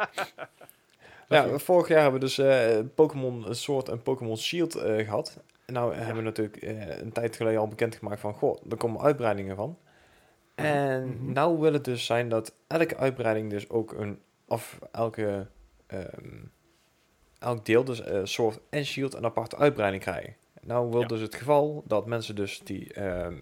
Ja, 1.29 1.57
vorig 1.59 1.87
jaar 1.87 2.01
hebben 2.01 2.19
we 2.19 2.25
dus 2.25 2.37
eh, 2.37 2.79
Pokémon 2.95 3.45
Sword 3.55 3.89
en 3.89 4.01
Pokémon 4.01 4.37
Shield 4.37 4.75
eh, 4.75 5.05
gehad. 5.05 5.39
En 5.65 5.73
nou 5.73 5.93
hebben 5.95 6.15
we 6.15 6.21
natuurlijk 6.21 6.57
eh, 6.57 6.97
een 6.97 7.11
tijd 7.11 7.35
geleden 7.35 7.59
al 7.59 7.67
bekendgemaakt 7.67 8.19
van, 8.19 8.33
goh, 8.33 8.57
er 8.69 8.77
komen 8.77 9.01
uitbreidingen 9.01 9.55
van. 9.55 9.77
En 10.55 11.07
Mhm. 11.07 11.31
nou 11.31 11.59
wil 11.59 11.73
het 11.73 11.83
dus 11.83 12.05
zijn 12.05 12.29
dat 12.29 12.53
elke 12.67 12.97
uitbreiding 12.97 13.49
dus 13.49 13.69
ook 13.69 13.91
een, 13.93 14.19
of 14.47 14.79
elke, 14.91 15.47
ehm, 15.87 16.43
elk 17.39 17.65
deel, 17.65 17.83
dus 17.83 18.01
eh 18.01 18.19
Sword 18.23 18.59
en 18.69 18.85
Shield, 18.85 19.13
een 19.13 19.25
aparte 19.25 19.57
uitbreiding 19.57 20.03
krijgen. 20.03 20.35
Nou 20.61 20.89
wil 20.89 21.01
Ja. 21.01 21.07
dus 21.07 21.21
het 21.21 21.35
geval 21.35 21.83
dat 21.87 22.05
mensen 22.05 22.35
dus 22.35 22.59
die 22.59 22.93
ehm, 22.93 23.35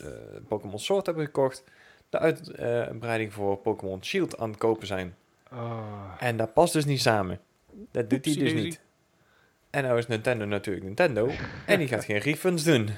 eh, 0.00 0.06
Pokémon 0.48 0.78
Sword 0.78 1.06
hebben 1.06 1.24
gekocht, 1.24 1.64
de 2.08 2.18
uitbreiding 2.18 3.32
voor 3.32 3.56
Pokémon 3.58 4.04
Shield 4.04 4.38
aan 4.38 4.50
het 4.50 4.58
kopen 4.58 4.86
zijn. 4.86 5.16
Ah. 5.48 6.14
En 6.18 6.36
dat 6.36 6.52
past 6.52 6.72
dus 6.72 6.84
niet 6.84 7.00
samen. 7.00 7.40
Dat 7.90 8.10
doet 8.10 8.24
hij 8.24 8.34
dus 8.34 8.52
niet. 8.52 8.80
En 9.70 9.82
nou 9.82 9.98
is 9.98 10.06
Nintendo 10.06 10.44
natuurlijk 10.44 10.86
Nintendo. 10.86 11.30
en 11.66 11.78
die 11.78 11.88
gaat 11.88 12.04
geen 12.04 12.18
refunds 12.18 12.64
doen. 12.64 12.88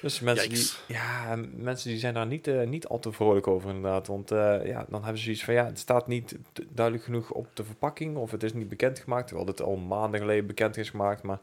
Dus 0.00 0.20
mensen 0.20 0.48
die, 0.48 0.70
ja, 0.86 1.36
mensen 1.56 1.90
die 1.90 1.98
zijn 1.98 2.14
daar 2.14 2.26
niet, 2.26 2.46
eh, 2.46 2.66
niet 2.66 2.86
al 2.86 2.98
te 2.98 3.12
vrolijk 3.12 3.46
over 3.46 3.68
inderdaad. 3.70 4.06
Want 4.06 4.30
eh, 4.30 4.66
ja, 4.66 4.84
dan 4.88 5.00
hebben 5.02 5.18
ze 5.18 5.24
zoiets 5.24 5.44
van, 5.44 5.54
ja, 5.54 5.64
het 5.64 5.78
staat 5.78 6.06
niet 6.06 6.36
duidelijk 6.68 7.04
genoeg 7.06 7.30
op 7.30 7.56
de 7.56 7.64
verpakking. 7.64 8.16
Of 8.16 8.30
het 8.30 8.42
is 8.42 8.52
niet 8.52 8.68
bekendgemaakt, 8.68 9.26
terwijl 9.26 9.48
het 9.48 9.62
al 9.62 9.76
maanden 9.76 10.20
geleden 10.20 10.46
bekend 10.46 10.76
is 10.76 10.90
gemaakt. 10.90 11.22
Maar 11.22 11.38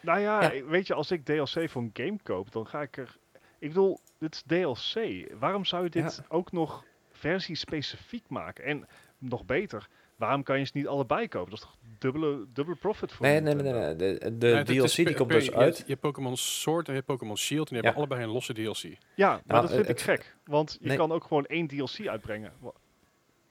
Nou 0.00 0.20
ja, 0.20 0.52
Ja. 0.52 0.64
weet 0.64 0.86
je, 0.86 0.94
als 0.94 1.10
ik 1.10 1.24
DLC 1.24 1.70
voor 1.70 1.82
een 1.82 1.90
game 1.92 2.18
koop, 2.22 2.52
dan 2.52 2.66
ga 2.66 2.82
ik 2.82 2.96
er... 2.96 3.16
Ik 3.58 3.68
bedoel, 3.68 4.00
dit 4.18 4.34
is 4.34 4.42
DLC. 4.46 5.26
Waarom 5.38 5.64
zou 5.64 5.84
je 5.84 5.90
dit 5.90 6.16
Ja. 6.16 6.24
ook 6.28 6.52
nog 6.52 6.84
versie-specifiek 7.12 8.24
maken? 8.28 8.64
En 8.64 8.88
nog 9.18 9.44
beter, 9.44 9.88
waarom 10.16 10.42
kan 10.42 10.58
je 10.58 10.64
ze 10.64 10.70
niet 10.74 10.86
allebei 10.86 11.28
kopen? 11.28 11.50
Dat 11.50 11.58
is 11.58 11.64
toch 11.64 11.76
dubbele, 11.98 12.46
dubbele 12.52 12.76
profit 12.76 13.12
voor 13.12 13.26
nee, 13.26 13.40
nee, 13.40 13.54
nee, 13.54 13.72
nee, 13.72 13.94
nee. 13.94 13.96
De, 14.18 14.36
de 14.38 14.62
DLC 14.64 14.94
die 14.94 15.14
komt 15.14 15.30
dus 15.30 15.52
uit. 15.52 15.76
Je 15.78 15.84
hebt 15.86 16.00
Pokémon 16.00 16.36
Sword 16.36 16.86
en 16.86 16.92
je 16.92 16.98
hebt 16.98 17.06
Pokémon 17.12 17.36
Shield. 17.36 17.68
En 17.70 17.74
die 17.74 17.76
Ja. 17.76 17.82
hebben 17.82 17.96
allebei 18.02 18.22
een 18.22 18.32
losse 18.34 18.52
DLC. 18.52 18.98
Ja, 19.14 19.28
maar 19.30 19.40
Nou, 19.46 19.60
dat 19.60 19.70
vind 19.70 19.86
het- 19.88 19.98
ik 19.98 20.04
gek. 20.04 20.36
Want 20.44 20.76
je 20.80 20.88
nee. 20.88 20.96
kan 20.96 21.12
ook 21.12 21.24
gewoon 21.24 21.44
één 21.46 21.66
DLC 21.66 22.06
uitbrengen. 22.06 22.52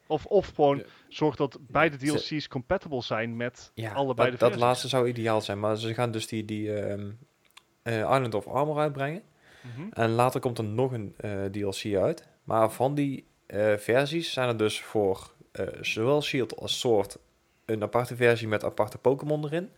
Of, 0.07 0.25
of 0.25 0.51
gewoon 0.55 0.83
zorg 1.09 1.35
dat 1.35 1.57
beide 1.61 1.97
DLC's 1.97 2.47
compatible 2.47 3.01
zijn 3.01 3.35
met 3.35 3.71
Ja, 3.73 3.91
allebei 3.93 4.29
dat, 4.29 4.39
de 4.39 4.49
dat 4.49 4.55
laatste 4.59 4.87
zou 4.87 5.07
ideaal 5.07 5.41
zijn. 5.41 5.59
Maar 5.59 5.77
ze 5.77 5.93
gaan 5.93 6.11
dus 6.11 6.27
die, 6.27 6.45
die 6.45 6.73
ehm, 6.79 7.11
eh, 7.81 7.97
Island 7.97 8.33
of 8.33 8.47
Armor 8.47 8.77
uitbrengen. 8.77 9.21
Mhm. 9.61 9.87
En 9.91 10.09
later 10.09 10.39
komt 10.39 10.57
er 10.57 10.63
nog 10.63 10.91
een 10.91 11.13
eh, 11.17 11.43
DLC 11.45 11.95
uit. 11.95 12.27
Maar 12.43 12.71
van 12.71 12.95
die 12.95 13.25
eh, 13.45 13.73
versies 13.77 14.33
zijn 14.33 14.47
er 14.49 14.57
dus 14.57 14.81
voor 14.81 15.15
eh, 15.17 15.34
zowel 15.81 16.21
Shield 16.21 16.57
als 16.57 16.79
Sword 16.79 17.17
een 17.65 17.83
aparte 17.83 18.15
versie 18.15 18.47
met 18.47 18.63
aparte 18.63 18.97
Pokémon 18.97 19.45
erin. 19.45 19.69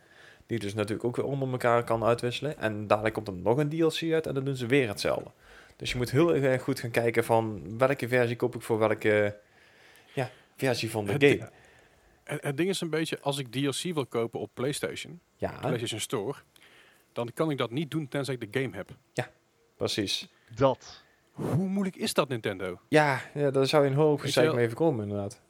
Die 0.46 0.58
dus 0.58 0.74
natuurlijk 0.74 1.04
ook 1.04 1.16
weer 1.16 1.24
onder 1.24 1.50
elkaar 1.50 1.84
kan 1.84 2.04
uitwisselen. 2.04 2.58
En 2.58 2.86
dadelijk 2.86 3.14
komt 3.14 3.28
er 3.28 3.34
nog 3.34 3.58
een 3.58 3.68
DLC 3.68 4.12
uit 4.12 4.26
en 4.26 4.34
dan 4.34 4.44
doen 4.44 4.56
ze 4.56 4.66
weer 4.66 4.88
hetzelfde. 4.88 5.30
Dus 5.76 5.90
je 5.90 5.96
moet 5.96 6.10
heel 6.10 6.34
erg 6.34 6.62
goed 6.62 6.80
gaan 6.80 6.90
kijken 6.90 7.24
van 7.24 7.62
welke 7.78 8.08
versie 8.08 8.36
koop 8.36 8.54
ik 8.54 8.62
voor 8.62 8.78
welke 8.78 9.36
ja, 10.12 10.30
versie 10.56 10.90
van 10.90 11.04
de 11.04 11.12
Het 11.12 11.24
game. 11.24 11.50
Het, 12.24 12.42
het 12.42 12.56
ding 12.56 12.68
is 12.68 12.80
een 12.80 12.90
beetje, 12.90 13.20
als 13.20 13.38
ik 13.38 13.52
DLC 13.52 13.94
wil 13.94 14.06
kopen 14.06 14.40
op 14.40 14.50
PlayStation, 14.54 15.20
Ja, 15.36 15.58
PlayStation 15.60 16.00
Store, 16.00 16.34
dan 17.12 17.30
kan 17.34 17.50
ik 17.50 17.58
dat 17.58 17.70
niet 17.70 17.90
doen 17.90 18.08
tenzij 18.08 18.34
ik 18.34 18.52
de 18.52 18.60
game 18.60 18.76
heb. 18.76 18.90
precies. 19.76 20.28
Dat. 20.54 21.02
Hoe 21.32 21.68
moeilijk 21.68 21.96
is 21.96 22.14
dat, 22.14 22.28
Nintendo? 22.28 22.80
Ja, 22.88 23.20
ja 23.34 23.50
daar 23.50 23.66
zou 23.66 23.84
je 23.84 23.90
een 23.90 23.96
hoop 23.96 24.20
gezeik 24.20 24.54
mee 24.54 24.66
voorkomen 24.66 25.02
inderdaad. 25.02 25.40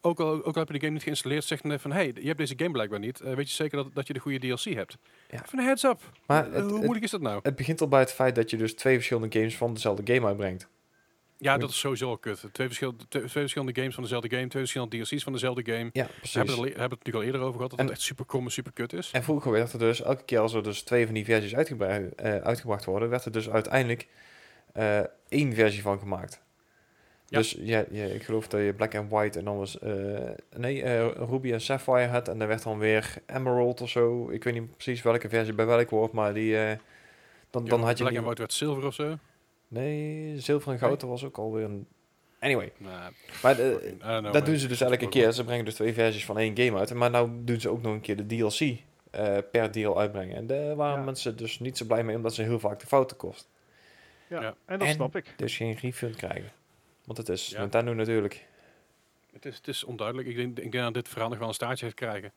Ook 0.00 0.20
al, 0.20 0.28
ook 0.44 0.44
al 0.44 0.52
heb 0.54 0.66
je 0.66 0.72
de 0.72 0.80
game 0.80 0.92
niet 0.92 1.02
geïnstalleerd, 1.02 1.44
zegt 1.44 1.64
even 1.64 1.80
van, 1.80 1.92
hey, 1.92 2.12
je 2.20 2.26
hebt 2.26 2.38
deze 2.38 2.54
game 2.56 2.70
blijkbaar 2.70 2.98
niet. 2.98 3.20
Eh, 3.20 3.34
weet 3.34 3.48
je 3.48 3.54
zeker 3.54 3.76
dat, 3.76 3.94
dat 3.94 4.06
je 4.06 4.12
de 4.12 4.18
goede 4.20 4.38
DLC 4.38 4.62
hebt? 4.64 4.96
Ja. 5.30 5.42
Even 5.44 5.58
een 5.58 5.64
heads 5.64 5.82
up. 5.84 6.00
Maar 6.26 6.46
Eh, 6.46 6.52
het- 6.52 6.64
hoe 6.70 6.78
moeilijk 6.78 7.04
is 7.04 7.10
dat 7.10 7.20
nou? 7.20 7.40
Het 7.42 7.56
begint 7.56 7.80
al 7.80 7.88
bij 7.88 8.00
het 8.00 8.12
feit 8.12 8.34
dat 8.34 8.50
je 8.50 8.56
dus 8.56 8.74
twee 8.74 8.94
verschillende 8.94 9.38
games 9.38 9.56
van 9.56 9.74
dezelfde 9.74 10.14
game 10.14 10.26
uitbrengt. 10.26 10.68
Ja, 11.40 11.58
dat 11.58 11.70
is 11.70 11.78
sowieso 11.78 12.08
al 12.08 12.18
kut. 12.18 12.44
Twee, 12.52 12.66
verschil, 12.66 12.94
twee, 13.08 13.28
verschillende 13.28 13.74
games 13.80 13.94
van 13.94 14.02
dezelfde 14.02 14.28
game, 14.30 14.48
twee 14.48 14.62
verschillende 14.62 14.96
DLC's 14.98 15.22
van 15.22 15.32
dezelfde 15.32 15.72
game. 15.72 15.78
Ja, 15.78 15.90
We 15.92 15.98
hebben, 16.00 16.16
precies. 16.18 16.34
het, 16.40 16.50
al- 16.50 16.62
hebben 16.62 16.80
het 16.82 16.90
natuurlijk 16.90 17.16
al 17.16 17.22
eerder 17.22 17.40
over 17.40 17.54
gehad, 17.54 17.70
dat 17.70 17.78
En- 17.78 17.84
het 17.84 17.94
echt 17.94 18.02
super 18.04 18.24
krom 18.26 18.44
en 18.44 18.50
super 18.50 18.72
kut 18.72 18.92
is. 18.92 19.10
En 19.12 19.22
vroeger 19.22 19.50
werd 19.52 19.72
er 19.72 19.78
dus, 19.78 20.02
elke 20.02 20.24
keer 20.24 20.38
als 20.38 20.52
er 20.54 20.62
dus 20.62 20.82
twee 20.82 21.04
van 21.04 21.14
die 21.14 21.24
versies 21.24 21.54
uitgebreid, 21.54 22.14
eh, 22.14 22.36
uitgebracht 22.36 22.84
worden, 22.84 23.08
werd 23.08 23.24
er 23.24 23.32
dus 23.32 23.50
uiteindelijk 23.50 24.08
één 25.28 25.52
versie 25.54 25.82
van 25.82 25.98
gemaakt. 25.98 26.40
Ja. 27.30 27.38
Dus 27.38 27.56
ja, 27.60 27.84
ja, 27.90 28.04
ik 28.04 28.22
geloof 28.22 28.48
dat 28.48 28.60
je 28.60 28.72
Black 28.72 28.94
and 28.94 29.10
White 29.10 29.38
en 29.38 29.44
dan 29.44 29.56
was, 29.56 29.78
eh, 29.78 29.92
nee, 30.56 30.82
eh, 30.82 31.06
Ruby 31.28 31.52
en 31.52 31.60
Sapphire 31.60 32.06
had. 32.06 32.28
En 32.28 32.38
dan 32.38 32.48
werd 32.48 32.62
dan 32.62 32.78
weer 32.78 33.14
Emerald 33.26 33.80
of 33.80 33.88
zo. 33.88 34.30
Ik 34.30 34.44
weet 34.44 34.54
niet 34.54 34.72
precies 34.74 35.02
welke 35.02 35.28
versie 35.28 35.54
bij 35.54 35.66
welk 35.66 35.90
woord, 35.90 36.12
maar 36.12 36.34
die, 36.34 36.58
eh, 36.58 36.76
dan, 37.50 37.64
dan 37.64 37.82
had 37.82 37.98
je 37.98 38.04
Black 38.04 38.16
and 38.16 38.24
White 38.24 38.40
werd 38.40 38.52
zilver 38.52 38.86
of 38.86 38.94
zo. 38.94 39.16
Nee, 39.68 40.34
zilver 40.40 40.72
en 40.72 40.78
goud 40.78 41.00
dat 41.00 41.08
was 41.08 41.24
ook 41.24 41.38
alweer 41.38 41.64
een... 41.64 41.86
Anyway, 42.40 42.72
maar 43.42 43.56
de, 43.56 43.94
know, 43.98 44.22
dat 44.24 44.32
man. 44.32 44.44
doen 44.44 44.56
ze 44.56 44.68
dus 44.68 44.80
elke 44.80 45.08
keer. 45.08 45.32
Ze 45.32 45.44
brengen 45.44 45.64
dus 45.64 45.74
twee 45.74 45.92
versies 45.92 46.24
van 46.24 46.38
één 46.38 46.56
game 46.58 46.78
uit. 46.78 46.94
Maar 46.94 47.10
nou 47.10 47.30
doen 47.44 47.60
ze 47.60 47.68
ook 47.68 47.82
nog 47.82 47.92
een 47.92 48.00
keer 48.00 48.16
de 48.16 48.26
DLC 48.26 48.78
eh, 49.10 49.36
per 49.52 49.72
deel 49.72 49.98
uitbrengen. 50.00 50.36
En 50.36 50.46
daar 50.46 50.74
waren 50.76 50.98
Ja. 50.98 51.04
mensen 51.04 51.36
dus 51.36 51.58
niet 51.60 51.76
zo 51.76 51.84
blij 51.86 52.04
mee, 52.04 52.16
omdat 52.16 52.34
ze 52.34 52.42
heel 52.42 52.58
vaak 52.60 52.80
de 52.80 52.86
fouten 52.86 53.16
kost. 53.16 53.48
Ja, 54.26 54.40
Ja. 54.40 54.54
en 54.64 54.78
dat 54.78 54.88
En- 54.88 54.94
snap 54.94 55.16
ik. 55.16 55.34
Dus 55.36 55.56
geen 55.56 55.74
refund 55.80 56.16
krijgen. 56.16 56.50
Want 57.08 57.18
het 57.18 57.28
is 57.28 57.48
Ja. 57.48 57.60
Nintendo 57.60 57.94
natuurlijk. 57.94 58.46
Het 59.32 59.44
is, 59.44 59.56
het 59.56 59.68
is 59.68 59.84
onduidelijk. 59.84 60.28
Ik 60.28 60.36
denk, 60.36 60.58
ik 60.58 60.72
denk 60.72 60.84
dat 60.84 60.94
dit 60.94 61.08
verhaal 61.08 61.28
nog 61.28 61.38
wel 61.38 61.48
een 61.48 61.54
staartje 61.54 61.84
heeft 61.84 61.96
krijgen. 61.96 62.32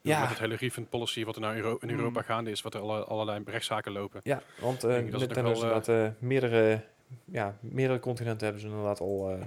Ja. 0.00 0.20
Met 0.20 0.28
het 0.28 0.38
hele 0.38 0.54
refund 0.56 0.88
policy 0.88 1.24
wat 1.24 1.34
er 1.34 1.40
nou 1.40 1.56
in 1.56 1.62
Euro- 1.62 1.78
in 1.80 1.90
Europa 1.90 2.20
Mm. 2.20 2.26
gaande 2.26 2.50
is, 2.50 2.62
wat 2.62 2.74
er 2.74 2.80
alle, 2.80 3.04
allerlei 3.04 3.42
rechtszaken 3.44 3.92
lopen. 3.92 4.20
Ja, 4.24 4.42
want 4.60 4.84
eh 4.84 4.94
ze 4.94 5.00
Nintendo 5.02 5.50
is 5.50 5.56
inderdaad 5.60 5.88
eh, 5.88 6.08
meerdere, 6.18 6.84
ja, 7.24 7.58
meerdere 7.60 7.98
continenten 8.00 8.44
hebben 8.44 8.62
ze 8.62 8.68
inderdaad 8.68 9.00
al 9.00 9.30
eh 9.30 9.46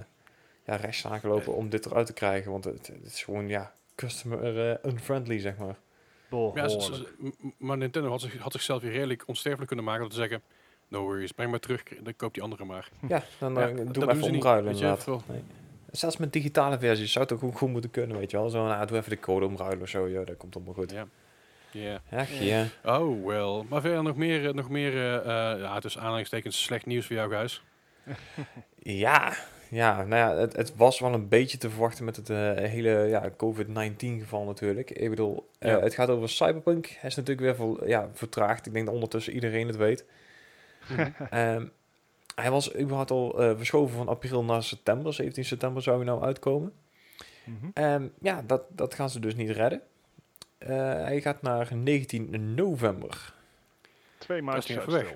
ja, 0.64 0.76
rechtszaken 0.76 1.28
lopen 1.28 1.54
om 1.54 1.68
dit 1.68 1.86
eruit 1.86 2.06
te 2.06 2.12
krijgen. 2.12 2.50
Want 2.50 2.64
het, 2.64 2.86
het 2.86 3.04
is 3.06 3.22
gewoon, 3.22 3.48
ja, 3.48 3.74
customer 3.94 4.70
eh, 4.70 4.90
unfriendly, 4.92 5.38
zeg 5.38 5.56
maar. 5.56 5.76
Ja, 6.54 6.68
maar 7.58 7.76
Nintendo 7.76 8.08
had, 8.08 8.20
zich, 8.20 8.36
had 8.38 8.52
zichzelf 8.52 8.82
weer 8.82 8.92
redelijk 8.92 9.22
onsterfelijk 9.26 9.66
kunnen 9.66 9.84
maken 9.86 10.00
door 10.00 10.10
te 10.10 10.16
zeggen, 10.16 10.42
no 10.90 11.00
worries, 11.02 11.32
breng 11.32 11.50
maar 11.50 11.60
terug, 11.60 11.82
dan 12.02 12.16
koop 12.16 12.34
die 12.34 12.42
andere 12.42 12.64
maar. 12.64 12.88
Ja, 13.08 13.22
dan 13.38 13.54
Ja, 13.54 13.60
eh, 13.60 13.66
dat 13.66 13.76
doe 13.76 13.92
doen 13.92 14.04
maar 14.04 14.16
even 14.16 14.30
omruilen 14.30 14.72
inderdaad. 14.72 15.02
veel. 15.02 15.22
Nee. 15.26 15.42
Zelfs 15.90 16.16
met 16.16 16.32
digitale 16.32 16.78
versies 16.78 17.12
zou 17.12 17.24
het 17.28 17.42
ook 17.42 17.58
goed- 17.58 17.70
moeten 17.70 17.90
kunnen, 17.90 18.18
weet 18.18 18.30
je 18.30 18.36
wel. 18.36 18.48
Zo, 18.50 18.66
nou, 18.66 18.86
doe 18.86 18.96
even 18.98 19.10
de 19.10 19.20
code 19.20 19.46
omruilen 19.46 19.82
of 19.82 19.88
zo, 19.88 20.08
ja, 20.08 20.24
dat 20.24 20.36
komt 20.36 20.54
allemaal 20.56 20.74
goed. 20.74 20.90
Ja. 20.90 21.06
Ja. 21.72 22.00
Ach, 22.12 22.30
ja. 22.40 22.66
Oh, 22.84 23.26
wel. 23.26 23.66
Maar 23.68 23.80
verder 23.80 24.02
nog 24.02 24.16
meer, 24.16 24.46
eh, 24.48 24.52
nog 24.54 24.68
meer 24.70 24.92
eh, 24.96 25.24
ja, 25.60 25.80
dus 25.80 25.98
aanhalingstekens 25.98 26.62
slecht 26.62 26.86
nieuws 26.86 27.06
voor 27.06 27.16
jou, 27.16 27.30
Gijs. 27.30 27.62
Ja, 28.82 29.32
ja, 29.68 30.04
nou 30.04 30.14
ja, 30.34 30.40
het, 30.40 30.56
het 30.56 30.76
was 30.76 31.00
wel 31.00 31.12
een 31.14 31.28
beetje 31.28 31.58
te 31.58 31.70
verwachten 31.70 32.04
met 32.04 32.16
het 32.16 32.28
hele 32.58 32.90
ja, 32.90 33.30
COVID-19 33.36 34.20
geval 34.20 34.44
natuurlijk. 34.44 34.90
Ik 34.90 35.10
bedoel, 35.10 35.48
Ja. 35.58 35.80
het 35.80 35.94
gaat 35.94 36.08
over 36.08 36.28
Cyberpunk. 36.28 36.86
Hij 36.86 37.08
is 37.10 37.16
natuurlijk 37.16 37.46
weer 37.46 37.56
vol, 37.56 37.86
ja, 37.88 38.08
vertraagd. 38.12 38.66
Ik 38.66 38.72
denk 38.72 38.84
dat 38.84 38.94
ondertussen 38.94 39.32
iedereen 39.32 39.66
het 39.66 39.76
weet. 39.76 40.04
Ehm, 41.30 41.66
hij 42.34 42.50
was 42.50 42.76
überhaupt 42.76 43.10
al 43.10 43.40
eh, 43.40 43.56
verschoven 43.56 43.96
van 43.96 44.08
april 44.08 44.44
naar 44.44 44.62
september. 44.62 45.14
17 45.14 45.44
september 45.44 45.82
zou 45.82 45.96
hij 45.96 46.06
nou 46.06 46.22
uitkomen. 46.22 46.72
Mhm. 47.44 47.66
Ehm, 47.74 48.06
ja, 48.20 48.42
dat, 48.46 48.62
dat 48.68 48.94
gaan 48.94 49.10
ze 49.10 49.20
dus 49.20 49.34
niet 49.34 49.50
redden. 49.50 49.82
Eh, 50.58 50.76
hij 50.78 51.20
gaat 51.20 51.42
naar 51.42 51.76
19 51.76 52.54
november. 52.54 53.34
Twee 54.18 54.42
even 54.52 54.92
weg. 54.92 55.14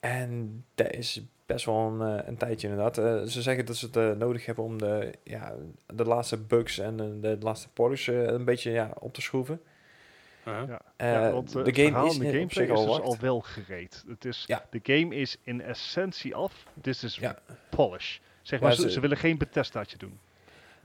En 0.00 0.64
dat 0.74 0.90
is 0.90 1.22
best 1.46 1.64
wel 1.64 1.76
een, 1.76 2.18
eh, 2.18 2.28
een 2.28 2.36
tijdje 2.36 2.68
inderdaad. 2.68 2.94
Ze 3.30 3.42
zeggen 3.42 3.66
dat 3.66 3.76
ze 3.76 3.88
het 3.92 4.18
nodig 4.18 4.46
hebben 4.46 4.64
om 4.64 4.78
de, 4.78 5.12
ja, 5.22 5.54
de 5.86 6.04
laatste 6.04 6.36
bugs 6.38 6.78
en 6.78 7.00
eh, 7.00 7.06
de 7.20 7.36
laatste 7.40 7.68
polish 7.68 8.06
een 8.08 8.44
beetje 8.44 8.70
ja, 8.70 8.90
op 8.98 9.14
te 9.14 9.20
schroeven. 9.20 9.60
Ja. 10.46 10.80
Eh, 10.96 11.32
want 11.32 11.52
de 11.52 11.58
eh, 11.60 11.64
het 11.66 11.74
game 11.76 11.88
verhaal 11.88 12.06
is 12.06 12.18
de 12.18 12.24
gameplay 12.24 12.48
zich 12.48 12.68
is 12.68 12.70
al 12.78 12.86
dus 12.86 13.00
al 13.00 13.16
wel 13.20 13.40
gereed. 13.40 14.04
Het 14.08 14.24
is, 14.24 14.44
Ja. 14.46 14.66
De 14.70 14.80
game 14.82 15.14
is 15.14 15.36
in 15.42 15.60
essentie 15.62 16.34
af. 16.34 16.66
This 16.80 17.04
is 17.04 17.16
Ja. 17.16 17.38
polish. 17.70 18.18
Zeg 18.42 18.58
Ja, 18.60 18.66
maar, 18.66 18.74
ze, 18.74 18.80
ze- 18.82 18.90
ze 18.90 19.00
willen 19.00 19.16
geen 19.16 19.38
Bethesdaatje 19.38 19.96
doen. 19.98 20.18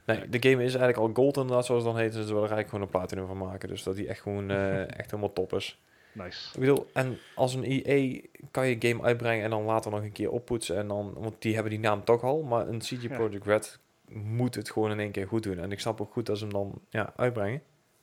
Nee, 0.04 0.28
de 0.28 0.48
game 0.50 0.64
is 0.64 0.74
eigenlijk 0.74 0.96
al 0.96 1.10
gold 1.14 1.36
inderdaad, 1.36 1.66
zoals 1.66 1.84
het 1.84 1.92
dan 1.92 2.02
heet. 2.02 2.12
Dus 2.12 2.26
ze 2.26 2.32
willen 2.34 2.48
er 2.48 2.54
eigenlijk 2.54 2.68
gewoon 2.68 2.84
een 2.84 2.90
platinum 2.90 3.26
van 3.26 3.48
maken. 3.48 3.68
Dus 3.68 3.82
dat 3.82 3.96
die 3.96 4.08
echt 4.08 4.20
gewoon 4.20 4.50
eh, 4.50 4.80
echt 5.00 5.10
helemaal 5.10 5.32
top 5.32 5.52
is. 5.52 5.80
Nice. 6.12 6.48
Ik 6.54 6.60
bedoel, 6.60 6.86
en 6.92 7.18
als 7.34 7.54
een 7.54 7.64
EA 7.64 8.20
kan 8.50 8.66
je 8.68 8.76
game 8.78 9.02
uitbrengen 9.02 9.44
en 9.44 9.50
dan 9.50 9.62
later 9.64 9.90
nog 9.90 10.02
een 10.02 10.12
keer 10.12 10.30
oppoetsen. 10.30 10.76
En 10.76 10.88
dan, 10.88 11.12
want 11.16 11.34
die 11.42 11.52
hebben 11.54 11.70
die 11.72 11.80
naam 11.80 12.04
toch 12.04 12.22
al. 12.22 12.42
Maar 12.42 12.68
een 12.68 12.78
CG 12.78 13.02
Ja. 13.02 13.08
Project 13.16 13.46
Red 13.46 13.78
moet 14.12 14.54
het 14.54 14.70
gewoon 14.70 14.90
in 14.90 15.00
één 15.00 15.10
keer 15.10 15.26
goed 15.26 15.42
doen. 15.42 15.58
En 15.58 15.72
ik 15.72 15.80
snap 15.80 16.00
ook 16.00 16.12
goed 16.12 16.26
dat 16.26 16.38
ze 16.38 16.44
hem 16.44 16.52
dan 16.52 16.80
ja, 16.90 17.12
uitbrengen. 17.16 17.62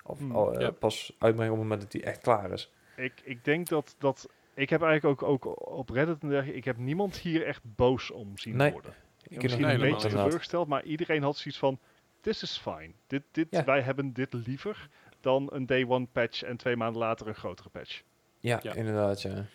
Of 0.09 0.19
Hmm. 0.19 0.31
al, 0.35 0.53
eh, 0.53 0.67
pas 0.79 1.15
uitbrengen 1.19 1.53
op 1.53 1.59
het 1.59 1.67
moment 1.67 1.81
dat 1.81 1.91
die 1.91 2.03
echt 2.03 2.21
klaar 2.21 2.51
is. 2.51 2.71
Ik, 2.95 3.13
ik 3.23 3.43
denk 3.45 3.67
dat, 3.67 3.95
dat... 3.97 4.29
Ik 4.53 4.69
heb 4.69 4.81
eigenlijk 4.81 5.21
ook, 5.21 5.45
ook 5.45 5.69
op 5.77 5.89
Reddit 5.89 6.21
en 6.21 6.27
dergelijke... 6.29 6.57
Ik 6.57 6.65
heb 6.65 6.77
niemand 6.77 7.17
hier 7.17 7.45
echt 7.45 7.61
boos 7.75 8.11
om 8.11 8.37
zien 8.37 8.55
Nee, 8.55 8.71
worden. 8.71 8.93
Ik 9.27 9.41
Misschien 9.41 9.65
Nee, 9.65 9.73
een 9.73 9.79
beetje 9.91 10.09
teleurgesteld, 10.09 10.67
maar 10.67 10.83
iedereen 10.83 11.23
had 11.23 11.37
zoiets 11.37 11.59
van... 11.59 11.79
This 12.21 12.43
is 12.43 12.57
fine. 12.57 12.91
Dit, 13.07 13.23
dit, 13.31 13.47
Ja. 13.49 13.63
Wij 13.63 13.81
hebben 13.81 14.13
dit 14.13 14.33
liever 14.33 14.89
dan 15.19 15.47
een 15.51 15.65
day 15.65 15.85
one 15.87 16.07
patch 16.11 16.43
en 16.43 16.57
twee 16.57 16.75
maanden 16.75 17.01
later 17.01 17.27
een 17.27 17.35
grotere 17.35 17.69
patch. 17.69 18.01
Ja, 18.39 18.59
Ja. 18.63 18.73
inderdaad, 18.73 19.21
ja. 19.21 19.45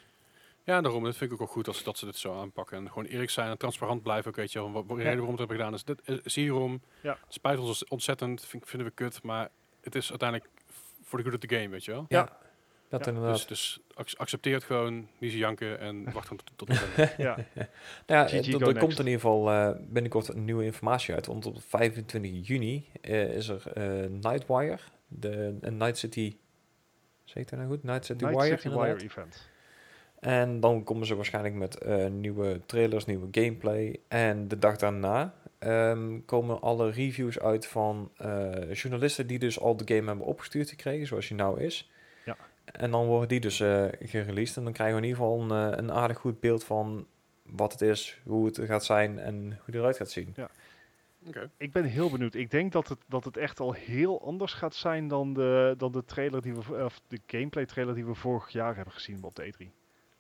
Ja, 0.64 0.80
daarom. 0.80 1.04
Dat 1.04 1.16
vind 1.16 1.24
ik 1.30 1.32
ook 1.32 1.38
wel 1.44 1.54
goed 1.54 1.66
als, 1.68 1.82
dat 1.82 1.98
ze 1.98 2.04
dit 2.04 2.16
zo 2.16 2.34
aanpakken. 2.40 2.76
En 2.78 2.88
gewoon 2.88 3.04
eerlijk 3.04 3.30
zijn 3.30 3.50
en 3.50 3.58
transparant 3.58 4.02
blijven. 4.02 4.30
Ook, 4.30 4.36
weet 4.36 4.52
je, 4.52 4.58
wel, 4.58 4.72
wat, 4.72 4.86
wat 4.86 4.96
de 4.96 5.02
Ja. 5.02 5.08
reden 5.08 5.18
waarom 5.24 5.36
we 5.36 5.42
het 5.42 5.50
hebben 5.50 5.56
gedaan 5.56 5.98
is, 5.98 6.04
dit 6.06 6.24
is 6.26 6.34
hierom. 6.34 6.82
Ja. 7.00 7.18
Het 7.24 7.34
spijt 7.34 7.58
ons 7.58 7.84
ontzettend, 7.88 8.44
vind, 8.44 8.68
vinden 8.68 8.88
we 8.88 8.94
kut. 8.94 9.22
Maar 9.22 9.48
het 9.84 9.94
is 9.94 10.10
uiteindelijk 10.10 10.50
voor 11.02 11.18
de 11.18 11.24
good 11.24 11.34
of 11.42 11.48
the 11.48 11.54
game, 11.56 11.68
weet 11.68 11.84
je 11.84 11.90
wel. 11.90 12.04
Ja, 12.08 12.38
dat 12.88 13.00
Ja, 13.04 13.06
inderdaad. 13.12 13.34
Dus, 13.34 13.46
dus 13.46 13.80
ac- 13.94 14.14
accepteer 14.16 14.54
het 14.54 14.64
gewoon, 14.64 15.08
niet 15.18 15.32
zo 15.32 15.38
janken 15.38 15.78
en 15.78 16.12
wacht 16.12 16.28
dan 16.28 16.38
tot, 16.56 16.68
einde. 16.68 17.12
Ja, 17.22 17.36
Nou 18.06 18.20
ja, 18.20 18.26
GG 18.26 18.52
er- 18.52 18.78
komt 18.78 18.98
in 18.98 19.04
ieder 19.04 19.20
geval 19.20 19.50
eh, 19.50 19.70
binnenkort 19.80 20.28
een 20.28 20.44
nieuwe 20.44 20.64
informatie 20.64 21.14
uit. 21.14 21.26
Want 21.26 21.46
op 21.46 21.56
25 21.62 22.46
juni 22.48 22.88
eh, 23.00 23.34
is 23.36 23.48
er 23.48 23.72
eh, 23.72 24.08
Nightwire, 24.10 24.78
de 25.08 25.56
een 25.60 25.76
Night 25.76 25.98
City. 25.98 26.36
Zeg 27.24 27.42
ik 27.42 27.50
dat 27.50 27.58
nou 27.58 27.70
goed? 27.70 27.82
Night 27.82 28.04
City 28.04 28.24
Night 28.24 28.42
Wire. 28.42 28.56
City. 28.60 28.74
Wire 28.74 29.02
event. 29.04 29.48
En 30.20 30.60
dan 30.60 30.84
komen 30.84 31.06
ze 31.06 31.14
waarschijnlijk 31.14 31.54
met 31.54 31.78
eh, 31.78 32.06
nieuwe 32.06 32.60
trailers, 32.66 33.04
nieuwe 33.04 33.28
gameplay. 33.30 34.00
En 34.08 34.48
de 34.48 34.58
dag 34.58 34.76
daarna 34.76 35.34
ehm, 35.64 36.20
komen 36.24 36.60
alle 36.60 36.90
reviews 36.90 37.38
uit 37.40 37.66
van 37.66 38.10
eh, 38.16 38.72
journalisten 38.72 39.26
die 39.26 39.38
dus 39.38 39.60
al 39.60 39.76
de 39.76 39.94
game 39.94 40.06
hebben 40.08 40.26
opgestuurd 40.26 40.68
gekregen, 40.68 41.06
zoals 41.06 41.28
die 41.28 41.36
nou 41.36 41.60
is. 41.60 41.90
Ja. 42.24 42.36
En 42.64 42.90
dan 42.90 43.06
worden 43.06 43.28
die 43.28 43.40
dus 43.40 43.60
eh 43.60 43.84
gereleased. 44.00 44.56
En 44.56 44.64
dan 44.64 44.72
krijgen 44.72 44.96
we 44.96 45.02
in 45.02 45.08
ieder 45.08 45.22
geval 45.24 45.40
een, 45.40 45.72
eh, 45.72 45.78
een 45.78 45.92
aardig 45.92 46.18
goed 46.18 46.40
beeld 46.40 46.64
van 46.64 47.06
wat 47.42 47.72
het 47.72 47.80
is, 47.80 48.20
hoe 48.24 48.46
het 48.46 48.60
gaat 48.64 48.84
zijn 48.84 49.18
en 49.18 49.34
hoe 49.44 49.60
het 49.66 49.74
eruit 49.74 49.96
gaat 49.96 50.10
zien. 50.10 50.34
Oké. 51.26 51.50
Ik 51.56 51.72
ben 51.72 51.84
heel 51.84 52.10
benieuwd. 52.10 52.34
Ik 52.34 52.50
denk 52.50 52.72
dat 52.72 52.88
het, 52.88 52.98
dat 53.08 53.24
het 53.24 53.36
echt 53.36 53.60
al 53.60 53.72
heel 53.72 54.26
anders 54.26 54.52
gaat 54.52 54.74
zijn 54.74 55.08
dan 55.08 55.32
de, 55.34 55.74
dan 55.78 55.92
de 55.92 56.04
trailer 56.04 56.42
die 56.42 56.54
we, 56.54 56.84
of 56.84 57.00
de 57.08 57.20
gameplay 57.26 57.66
trailer 57.66 57.94
die 57.94 58.04
we 58.06 58.14
vorig 58.14 58.48
jaar 58.48 58.76
hebben 58.76 58.94
gezien 58.94 59.22
op 59.22 59.34
de 59.34 59.42
E3. 59.52 59.66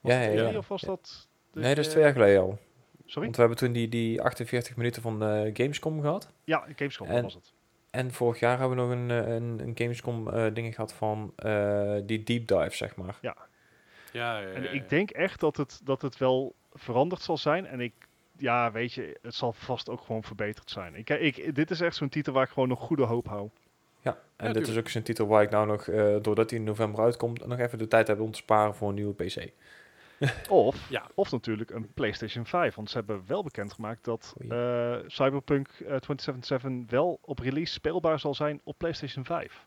Was 0.00 0.12
Ja, 0.12 0.18
het 0.18 0.32
ja, 0.38 0.48
E3 0.48 0.52
ja. 0.52 0.58
of 0.58 0.68
was 0.68 0.80
dat? 0.80 1.28
de- 1.50 1.60
nee, 1.60 1.74
dat 1.74 1.84
is 1.84 1.90
twee 1.90 2.02
jaar 2.02 2.12
geleden 2.12 2.40
al. 2.40 2.58
Sorry? 3.04 3.22
Want 3.22 3.34
we 3.36 3.40
hebben 3.40 3.58
toen 3.58 3.72
die, 3.72 3.88
die 3.88 4.22
48 4.22 4.76
minuten 4.76 5.02
van 5.02 5.18
de 5.18 5.50
Gamescom 5.52 6.00
gehad. 6.00 6.28
Ja, 6.44 6.66
Gamescom 6.76 7.06
En- 7.08 7.22
was 7.22 7.34
het. 7.34 7.52
En 7.90 8.12
vorig 8.12 8.40
jaar 8.40 8.58
hebben 8.58 8.76
we 8.76 8.82
nog 8.82 8.90
een, 8.90 9.10
eh, 9.10 9.34
een, 9.34 9.58
een 9.60 9.72
Gamescom 9.74 10.28
eh 10.28 10.54
dingen 10.54 10.72
gehad 10.72 10.92
van 10.92 11.32
eh, 11.36 11.94
die 12.04 12.22
deep 12.22 12.46
dive, 12.46 12.70
zeg 12.76 12.96
maar. 12.96 13.18
Ja, 13.20 13.36
ja, 14.12 14.38
ja, 14.38 14.48
En 14.52 14.62
ja. 14.62 14.68
ik 14.70 14.88
denk 14.88 15.10
echt 15.10 15.40
dat 15.40 15.56
het, 15.56 15.80
dat 15.84 16.02
het 16.02 16.18
wel 16.18 16.54
veranderd 16.72 17.22
zal 17.22 17.36
zijn. 17.36 17.66
En 17.66 17.80
ik, 17.80 17.92
ja, 18.36 18.72
weet 18.72 18.92
je, 18.92 19.18
het 19.22 19.34
zal 19.34 19.52
vast 19.52 19.88
ook 19.90 20.00
gewoon 20.00 20.22
verbeterd 20.24 20.70
zijn. 20.70 20.94
Ik, 20.94 21.10
ik, 21.10 21.54
dit 21.54 21.70
is 21.70 21.80
echt 21.80 21.96
zo'n 21.96 22.08
titel 22.08 22.32
waar 22.32 22.44
ik 22.44 22.50
gewoon 22.50 22.68
nog 22.68 22.80
goede 22.80 23.04
hoop 23.04 23.26
hou. 23.26 23.48
Ja, 24.00 24.18
en 24.36 24.46
Ja, 24.46 24.52
dit 24.52 24.68
is 24.68 24.76
ook 24.78 24.88
zo'n 24.88 25.02
titel 25.02 25.26
waar 25.26 25.42
ik 25.42 25.50
nou 25.50 25.66
nog, 25.66 25.88
eh, 25.88 26.16
doordat 26.22 26.50
hij 26.50 26.58
in 26.58 26.64
november 26.64 27.04
uitkomt, 27.04 27.46
nog 27.46 27.58
even 27.58 27.78
de 27.78 27.88
tijd 27.88 28.06
heb 28.06 28.20
om 28.20 28.30
te 28.30 28.38
sparen 28.38 28.74
voor 28.74 28.88
een 28.88 28.94
nieuwe 28.94 29.14
PC. 29.14 29.50
Of, 30.48 30.90
Ja. 30.90 31.06
of 31.14 31.30
natuurlijk 31.30 31.70
een 31.70 31.92
PlayStation 31.94 32.46
5. 32.46 32.74
Want 32.74 32.90
ze 32.90 32.96
hebben 32.96 33.22
wel 33.26 33.42
bekendgemaakt 33.42 34.04
dat 34.04 34.34
eh, 34.48 34.96
Cyberpunk 35.06 35.68
eh, 35.68 35.76
2077 35.76 36.90
wel 36.90 37.18
op 37.22 37.38
release 37.38 37.72
speelbaar 37.72 38.18
zal 38.20 38.34
zijn 38.34 38.60
op 38.64 38.78
PlayStation 38.78 39.24
5. 39.24 39.66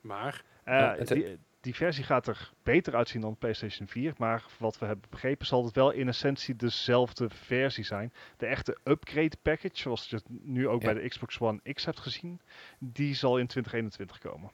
Maar, 0.00 0.42
Eh, 0.64 0.74
Ja, 0.78 0.94
het- 0.98 1.08
die, 1.08 1.38
die 1.60 1.74
versie 1.74 2.04
gaat 2.04 2.26
er 2.26 2.52
beter 2.62 2.94
uitzien 2.96 3.20
dan 3.20 3.36
PlayStation 3.36 3.88
4. 3.88 4.12
Maar 4.16 4.44
wat 4.58 4.78
we 4.78 4.86
hebben 4.86 5.10
begrepen 5.10 5.46
zal 5.46 5.64
het 5.64 5.74
wel 5.74 5.90
in 5.90 6.08
essentie 6.08 6.56
dezelfde 6.56 7.30
versie 7.30 7.84
zijn. 7.84 8.12
De 8.36 8.46
echte 8.46 8.78
upgrade 8.84 9.36
package, 9.42 9.76
zoals 9.78 10.08
je 10.08 10.16
het 10.16 10.24
nu 10.28 10.68
ook 10.68 10.82
Ja. 10.82 10.92
bij 10.92 11.02
de 11.02 11.08
Xbox 11.08 11.40
One 11.40 11.72
X 11.72 11.84
hebt 11.84 12.00
gezien, 12.00 12.40
die 12.78 13.14
zal 13.14 13.38
in 13.38 13.46
2021 13.46 14.18
komen. 14.18 14.50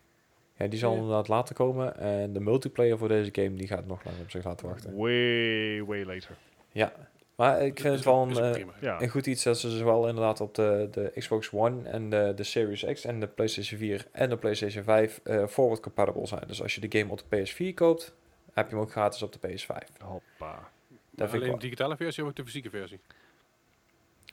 Ja, 0.60 0.66
die 0.66 0.78
zal 0.78 0.92
Ja. 0.92 0.96
inderdaad 0.98 1.28
later 1.28 1.54
komen. 1.54 1.96
En 1.96 2.32
de 2.32 2.40
multiplayer 2.40 2.98
voor 2.98 3.08
deze 3.08 3.28
game, 3.32 3.54
die 3.54 3.66
gaat 3.66 3.86
nog 3.86 4.04
langer 4.04 4.20
op 4.20 4.30
zich 4.30 4.44
laten 4.44 4.68
wachten. 4.68 4.96
Way, 4.96 5.84
way 5.84 6.04
later. 6.04 6.36
Ja, 6.72 6.92
maar 7.34 7.62
ik 7.62 7.80
vind 7.80 7.94
het 7.94 8.04
wel 8.04 8.22
een, 8.22 8.54
eh. 8.54 8.64
Ja, 8.80 9.00
een 9.02 9.08
goed 9.08 9.26
iets 9.26 9.42
dat 9.42 9.58
ze 9.58 9.70
zowel 9.70 10.08
inderdaad 10.08 10.40
op 10.40 10.54
de, 10.54 10.88
de 10.90 11.12
Xbox 11.14 11.50
One 11.52 11.88
en 11.88 12.10
de, 12.10 12.32
de 12.36 12.42
Series 12.44 12.84
X 12.84 13.04
en 13.04 13.20
de 13.20 13.26
PlayStation 13.26 13.78
4 13.78 14.06
en 14.12 14.28
de 14.28 14.36
PlayStation 14.36 14.84
5 14.84 15.20
eh, 15.24 15.46
forward 15.46 15.80
compatible 15.80 16.26
zijn. 16.26 16.42
Dus 16.46 16.62
als 16.62 16.74
je 16.74 16.88
de 16.88 16.98
game 16.98 17.10
op 17.12 17.22
de 17.28 17.46
PS4 17.46 17.74
koopt, 17.74 18.14
heb 18.52 18.68
je 18.68 18.74
hem 18.74 18.84
ook 18.84 18.90
gratis 18.90 19.22
op 19.22 19.32
de 19.32 19.48
PS5. 19.48 20.02
hoppa. 20.04 20.70
Alleen 21.16 21.52
de 21.52 21.58
digitale 21.58 21.96
versie 21.96 22.22
of 22.22 22.28
ook 22.28 22.36
de 22.36 22.44
fysieke 22.44 22.70
versie? 22.70 22.98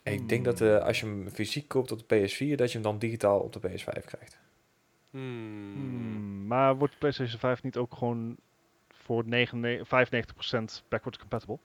En 0.03 0.13
ik 0.13 0.29
denk 0.29 0.45
dat 0.45 0.61
eh, 0.61 0.77
als 0.77 0.99
je 0.99 1.05
hem 1.05 1.29
fysiek 1.29 1.67
koopt 1.67 1.91
op 1.91 2.09
de 2.09 2.15
PS4, 2.15 2.55
dat 2.55 2.67
je 2.71 2.73
hem 2.73 2.81
dan 2.81 2.99
digitaal 2.99 3.39
op 3.39 3.53
de 3.53 3.59
PS5 3.59 4.05
krijgt. 4.05 4.39
Hmm. 5.21 5.73
Hmm, 5.73 6.47
maar 6.47 6.75
wordt 6.77 6.97
PlayStation 6.97 7.39
5 7.39 7.63
niet 7.63 7.77
ook 7.77 7.93
gewoon 7.93 8.35
voor 8.89 9.23
99, 9.25 9.87
95% 9.87 10.83
backwards 10.89 11.17
compatible? 11.19 11.57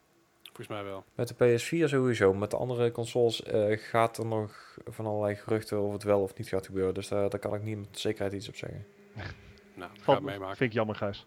Volgens 0.42 0.68
mij 0.68 0.84
wel. 0.84 1.04
Met 1.14 1.28
de 1.28 1.58
PS4 1.58 1.88
sowieso. 1.88 2.34
Met 2.34 2.50
de 2.50 2.56
andere 2.56 2.90
consoles 2.90 3.42
eh, 3.42 3.78
gaat 3.78 4.18
er 4.18 4.26
nog 4.26 4.78
van 4.84 5.06
allerlei 5.06 5.34
geruchten 5.34 5.80
of 5.82 5.92
het 5.92 6.02
wel 6.02 6.20
of 6.22 6.36
niet 6.36 6.48
gaat 6.48 6.66
gebeuren. 6.66 6.94
Dus 6.94 7.08
daar, 7.08 7.28
daar 7.30 7.40
kan 7.40 7.54
ik 7.54 7.62
niet 7.62 7.78
met 7.78 7.98
zekerheid 7.98 8.32
iets 8.32 8.48
op 8.48 8.56
zeggen. 8.56 8.86
Nou, 9.74 9.90
het 10.04 10.20
meemaken. 10.22 10.56
vind 10.56 10.70
ik 10.70 10.76
jammer, 10.76 10.94
Gijs. 10.96 11.26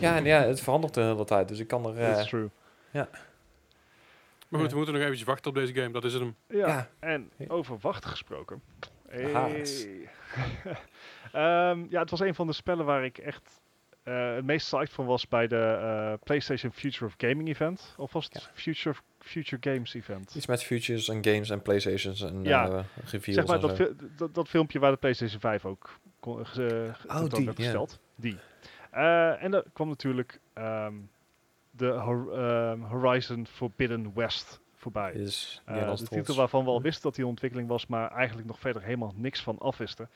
Ja, 0.00 0.16
en 0.16 0.24
ja, 0.24 0.40
het 0.42 0.60
verandert 0.60 0.94
de 0.94 1.00
hele 1.00 1.24
tijd. 1.24 1.48
Dus 1.48 1.58
ik 1.58 1.68
kan 1.68 1.86
er... 1.86 1.98
eh, 1.98 2.12
That's 2.14 2.28
true. 2.28 2.48
Maar 2.90 3.06
goed, 4.50 4.60
Ja. 4.60 4.68
we 4.68 4.76
moeten 4.76 4.94
nog 4.94 5.02
eventjes 5.02 5.26
wachten 5.26 5.50
op 5.50 5.56
deze 5.56 5.74
game. 5.74 5.90
Dat 5.90 6.04
is 6.04 6.12
het 6.12 6.22
hem. 6.22 6.34
Ja, 6.46 6.66
Ja. 6.66 6.88
en 6.98 7.30
over 7.48 7.78
wachten 7.80 8.10
gesproken. 8.10 8.62
Hey. 9.08 9.32
Ehm, 11.34 11.84
ja, 11.88 12.00
het 12.00 12.10
was 12.10 12.20
een 12.20 12.34
van 12.34 12.46
de 12.46 12.52
spellen 12.52 12.84
waar 12.84 13.04
ik 13.04 13.18
echt 13.18 13.60
eh, 14.02 14.34
het 14.34 14.44
meest 14.44 14.66
psyched 14.66 14.92
van 14.92 15.06
was 15.06 15.28
bij 15.28 15.46
de 15.46 15.56
eh, 15.80 16.12
PlayStation 16.24 16.72
Future 16.72 17.04
of 17.04 17.14
Gaming 17.16 17.48
event. 17.48 17.94
Of 17.96 18.12
was 18.12 18.24
het 18.32 18.50
Future, 18.54 18.96
Future 19.18 19.72
Games 19.72 19.94
event? 19.94 20.34
Iets 20.34 20.46
met 20.46 20.62
futures 20.64 21.08
en 21.08 21.24
games 21.24 21.50
en 21.50 21.62
playstations 21.62 22.20
en 22.22 22.44
Ja. 22.44 22.68
eh, 22.68 22.84
reveals 23.04 23.24
Zeg 23.38 23.46
maar 23.46 23.60
dat, 23.60 23.74
fi- 23.76 23.94
dat, 24.16 24.34
dat 24.34 24.48
filmpje 24.48 24.78
waar 24.78 24.90
de 24.90 24.96
PlayStation 24.96 25.40
5 25.40 25.64
ook 25.64 25.98
kon, 26.20 26.38
Oh, 26.40 26.44
die, 27.28 27.44
werd 27.44 27.56
gesteld. 27.56 27.98
Die. 28.16 28.38
En 28.90 29.54
er 29.54 29.64
kwam 29.72 29.88
natuurlijk 29.88 30.40
ehm, 30.52 30.94
de 31.70 31.86
Hor- 31.88 32.32
ehm, 32.38 32.80
Horizon 32.80 33.46
Forbidden 33.46 34.12
West 34.14 34.60
voorbij. 34.74 35.12
Is 35.12 35.62
de 35.64 36.06
titel 36.10 36.34
waarvan 36.34 36.64
we 36.64 36.70
al 36.70 36.82
wisten 36.82 37.02
dat 37.02 37.14
die 37.14 37.26
ontwikkeling 37.26 37.68
was, 37.68 37.86
maar 37.86 38.10
eigenlijk 38.10 38.46
nog 38.48 38.58
verder 38.58 38.82
helemaal 38.82 39.12
niks 39.16 39.42
van 39.42 39.58
afwisten. 39.58 40.08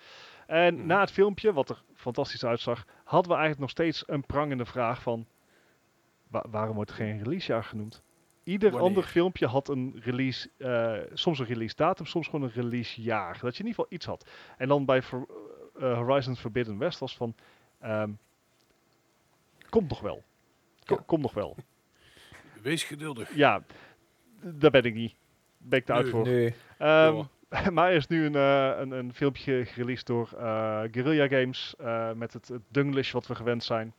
En 0.49 0.75
Mhm. 0.75 0.87
na 0.87 1.01
het 1.01 1.11
filmpje, 1.13 1.53
wat 1.53 1.69
er 1.71 1.83
fantastisch 1.95 2.45
uitzag, 2.45 2.85
hadden 3.05 3.31
we 3.31 3.37
eigenlijk 3.39 3.61
nog 3.61 3.71
steeds 3.71 4.03
een 4.07 4.27
prangende 4.27 4.65
vraag 4.65 5.03
van 5.03 5.27
wa- 6.29 6.45
waarom 6.51 6.75
wordt 6.75 6.91
er 6.91 6.97
geen 6.97 7.19
releasejaar 7.23 7.65
genoeg? 7.65 8.03
Ieder 8.43 8.71
Wanneer? 8.71 8.89
ander 8.89 9.03
filmpje 9.05 9.47
had 9.47 9.69
een 9.69 10.01
release, 10.05 10.51
eh, 10.57 10.97
soms 11.17 11.39
een 11.39 11.47
release 11.47 11.77
datum, 11.77 12.07
soms 12.07 12.27
gewoon 12.29 12.43
een 12.43 12.55
release 12.55 13.03
jaar. 13.03 13.39
Dat 13.41 13.57
je 13.57 13.63
in 13.63 13.69
ieder 13.69 13.69
geval 13.69 13.87
iets 13.89 14.07
had. 14.07 14.29
En 14.57 14.69
dan 14.69 14.85
bij 14.85 15.03
For- 15.03 15.27
eh, 15.79 15.97
Horizon 15.99 16.37
Forbidden 16.37 16.79
West 16.79 16.99
was 16.99 17.17
van, 17.17 17.35
ehm, 17.81 18.11
komt 19.69 19.89
nog 19.89 20.01
wel. 20.01 20.23
Ja. 20.79 20.97
Komt 21.07 21.23
nog 21.23 21.35
wel. 21.35 21.57
Wees 22.63 22.85
geduldig. 22.85 23.35
Ja, 23.35 23.63
daar 24.41 24.71
ben 24.71 24.83
ik 24.85 24.95
niet. 24.95 25.15
Ben 25.59 25.79
ik 25.79 25.85
te 25.85 25.93
Nee. 25.93 26.05
voor. 26.07 26.25
Nu, 26.25 26.55
Ehm, 26.79 27.23
maar 27.73 27.89
er 27.91 27.97
is 27.97 28.07
nu 28.07 28.25
een, 28.27 28.35
eh, 28.35 28.81
een, 28.81 28.91
een 28.91 29.15
filmpje 29.15 29.65
gereleased 29.67 30.07
door 30.07 30.29
eh, 30.39 30.81
Guerrilla 30.91 31.29
Games 31.29 31.75
eh, 31.79 32.13
met 32.13 32.33
het, 32.33 32.49
het 32.49 32.63
Dunglish 32.69 33.13
wat 33.13 33.27
we 33.27 33.35
gewend 33.35 33.65
zijn. 33.65 33.95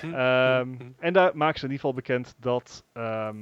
Hm, 0.00 0.14
Ehm, 0.14 0.68
hm, 0.72 0.76
hm. 0.82 0.90
en 0.98 1.12
daar 1.12 1.36
maken 1.36 1.58
ze 1.58 1.64
in 1.66 1.70
ieder 1.72 1.86
geval 1.86 1.94
bekend 1.94 2.34
dat 2.38 2.84
ehm, 2.92 3.36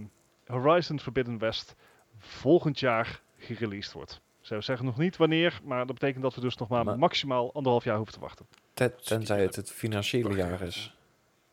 Horizon 0.47 1.01
Forbidden 1.01 1.39
West 1.39 1.75
volgend 2.19 2.79
jaar 2.81 3.21
gereleased 3.39 3.93
wordt. 3.93 4.21
Ze 4.41 4.61
zeggen 4.61 4.87
nog 4.87 4.99
niet 4.99 5.17
wanneer, 5.17 5.61
maar 5.65 5.79
dat 5.87 5.99
betekent 5.99 6.23
dat 6.23 6.35
we 6.35 6.41
dus 6.41 6.57
nog 6.57 6.69
maar, 6.69 6.85
Maar- 6.85 6.99
maximaal 6.99 7.53
anderhalf 7.55 7.85
jaar 7.85 7.97
hoeven 7.97 8.15
te 8.15 8.21
wachten. 8.21 8.47
Ten- 8.75 8.95
tenzij 9.03 9.41
het 9.43 9.57
het 9.57 9.73
financiële 9.73 10.35
jaar 10.37 10.61
is. 10.61 10.97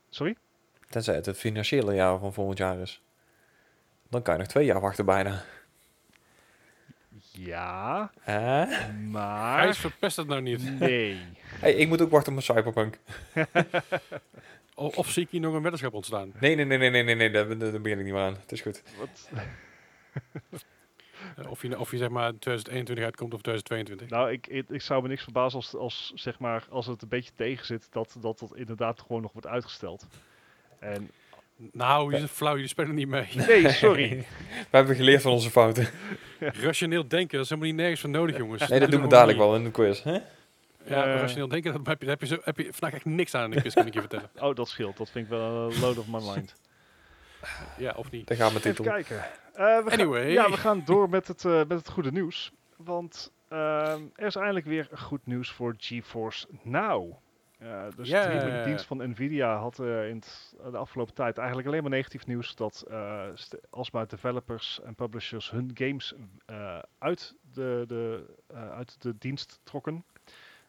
Sorry? 0.09 0.35
Tenzij 0.89 1.15
het 1.15 1.25
het 1.25 1.37
financiële 1.37 1.93
jaar 1.93 2.19
van 2.19 2.33
volgend 2.33 2.57
jaar 2.57 2.77
is. 2.77 3.01
Dan 4.09 4.21
kan 4.21 4.33
je 4.33 4.39
nog 4.39 4.49
twee 4.49 4.65
jaar 4.65 4.81
wachten 4.81 5.05
bijna. 5.05 5.41
Ja, 7.37 8.11
Eh? 8.23 8.89
maar... 9.09 9.61
Gijs, 9.63 9.77
verpest 9.77 10.17
het 10.17 10.27
nou 10.27 10.41
niet. 10.41 10.79
Nee. 10.79 11.17
Hey, 11.59 11.73
ik 11.73 11.87
moet 11.87 12.01
ook 12.01 12.11
wachten 12.11 12.37
op 12.37 12.43
mijn 12.47 12.57
Cyberpunk. 12.57 12.97
O- 14.75 14.91
Of 14.95 15.09
zie 15.11 15.23
ik 15.23 15.29
hier 15.29 15.39
nog 15.41 15.53
een 15.53 15.61
weddenschap 15.61 15.93
ontstaan? 15.93 16.31
Nee, 16.39 16.55
nee, 16.55 16.65
nee, 16.65 16.77
nee, 16.77 16.89
nee, 16.89 17.03
nee, 17.03 17.15
nee 17.15 17.29
daar, 17.31 17.57
daar 17.57 17.81
begin 17.81 17.97
ik 17.99 18.03
niet 18.05 18.13
meer 18.13 18.23
aan. 18.23 18.37
Het 18.41 18.51
is 18.51 18.61
goed. 18.61 18.83
Wat? 18.97 19.29
Eh, 21.37 21.49
Of 21.49 21.61
je, 21.61 21.79
of 21.79 21.91
je 21.91 21.97
zeg 21.97 22.09
maar 22.09 22.29
2021 22.29 23.05
uitkomt 23.05 23.33
of 23.33 23.41
2022. 23.41 24.09
Nou, 24.17 24.31
ik, 24.31 24.47
ik, 24.47 24.69
ik 24.69 24.81
zou 24.81 25.01
me 25.01 25.07
niks 25.07 25.23
verbazen 25.23 25.59
als, 25.59 25.75
als, 25.75 26.11
zeg 26.15 26.39
maar, 26.39 26.65
als 26.69 26.85
het 26.85 27.01
een 27.01 27.07
beetje 27.07 27.31
tegen 27.35 27.65
zit, 27.65 27.87
dat, 27.91 28.15
dat 28.19 28.39
dat 28.39 28.55
inderdaad 28.55 29.01
gewoon 29.01 29.21
nog 29.21 29.31
wordt 29.31 29.47
uitgesteld. 29.47 30.05
En, 30.79 31.11
Nou, 31.71 32.15
je 32.17 32.27
flauw, 32.27 32.53
jullie 32.53 32.67
spelen 32.69 32.95
niet 32.95 33.07
mee. 33.07 33.27
nee, 33.47 33.69
sorry. 33.69 34.09
We 34.71 34.77
hebben 34.77 34.95
geleerd 34.95 35.21
van 35.21 35.31
onze 35.31 35.49
fouten. 35.49 35.87
Rationeel 36.39 37.07
denken, 37.07 37.31
dat 37.37 37.43
is 37.43 37.49
helemaal 37.49 37.69
niet 37.71 37.79
nergens 37.79 38.01
voor 38.01 38.09
nodig, 38.09 38.37
jongens. 38.37 38.67
Nee, 38.67 38.79
dat 38.79 38.91
doen 38.91 39.01
we 39.01 39.07
dadelijk 39.07 39.37
wel 39.37 39.55
in 39.55 39.63
de 39.63 39.71
quiz. 39.71 40.03
Hè? 40.03 40.11
Ja, 40.85 41.05
Eh. 41.05 41.19
rationeel 41.19 41.47
denken, 41.47 41.73
dat 41.73 41.85
heb 41.85 42.01
je, 42.01 42.07
heb 42.09 42.19
je, 42.21 42.27
zo, 42.27 42.37
heb 42.43 42.57
je 42.57 42.63
vandaag 42.71 42.93
echt 42.93 43.05
niks 43.05 43.35
aan 43.35 43.43
in 43.43 43.49
de 43.51 43.61
quiz, 43.61 43.73
kan 43.73 43.85
ik 43.85 43.93
je 43.93 43.99
vertellen. 43.99 44.29
Oh, 44.39 44.55
dat 44.55 44.69
scheelt. 44.69 44.97
Dat 44.97 45.09
vind 45.09 45.25
ik 45.25 45.31
wel 45.31 45.71
een 45.71 45.79
load 45.79 45.97
of 45.97 46.07
my 46.07 46.19
mind. 46.33 46.55
Ja, 47.77 47.93
of 47.95 48.11
niet. 48.11 48.27
Daar 48.27 48.37
gaat 48.37 48.51
mijn 48.53 48.63
Even 48.63 48.75
titel. 48.75 48.93
kijken. 48.93 49.17
Eh, 49.17 49.23
we 49.55 49.89
gaan- 49.89 49.99
Anyway. 49.99 50.31
ja, 50.31 50.49
we 50.49 50.57
gaan 50.57 50.81
door 50.85 51.09
met 51.09 51.27
het, 51.27 51.45
eh, 51.45 51.51
met 51.51 51.71
het 51.71 51.89
goede 51.89 52.11
nieuws. 52.11 52.51
Want 52.77 53.31
ehm, 53.49 54.01
er 54.15 54.25
is 54.25 54.35
eindelijk 54.35 54.65
weer 54.65 54.87
goed 54.93 55.19
nieuws 55.23 55.51
voor 55.51 55.75
GeForce 55.77 56.47
Now. 56.63 57.13
Uh, 57.63 57.85
de 57.95 58.03
Yeah. 58.03 58.23
streamingdienst 58.23 58.85
van 58.85 59.09
Nvidia 59.09 59.57
had 59.57 59.79
eh, 59.79 60.09
in 60.09 60.21
de 60.71 60.77
afgelopen 60.77 61.13
tijd 61.13 61.37
eigenlijk 61.37 61.67
alleen 61.67 61.81
maar 61.81 61.91
negatief 61.91 62.25
nieuws 62.25 62.55
dat 62.55 62.85
st- 63.33 63.57
alsmaar 63.69 64.07
developers 64.07 64.81
en 64.81 64.95
publishers 64.95 65.51
hun 65.51 65.71
games 65.73 66.13
eh, 66.45 66.79
uit, 66.97 67.35
de, 67.53 67.83
de, 67.87 68.25
uit 68.53 69.01
de 69.01 69.17
dienst 69.17 69.59
trokken. 69.63 70.05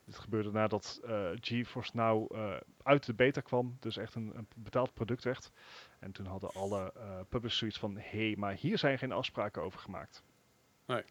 Dit 0.05 0.19
gebeurde 0.19 0.51
nadat 0.51 1.01
GeForce 1.35 1.91
Now 1.95 2.37
uit 2.83 3.07
de 3.07 3.15
beta 3.15 3.41
kwam, 3.41 3.77
dus 3.81 3.97
echt 3.97 4.15
een, 4.15 4.33
een 4.35 4.49
betaald 4.57 4.95
product 4.95 5.25
werd. 5.25 5.51
En 5.99 6.13
toen 6.13 6.27
hadden 6.27 6.51
alle 6.51 6.93
publishers 7.29 7.59
zoiets 7.59 7.79
van, 7.79 7.97
hé, 7.97 8.27
hey, 8.27 8.35
maar 8.39 8.53
hier 8.53 8.79
zijn 8.79 8.99
geen 8.99 9.13
afspraken 9.13 9.63
over 9.63 9.81
gemaakt. 9.81 10.23
Nee. 10.87 11.03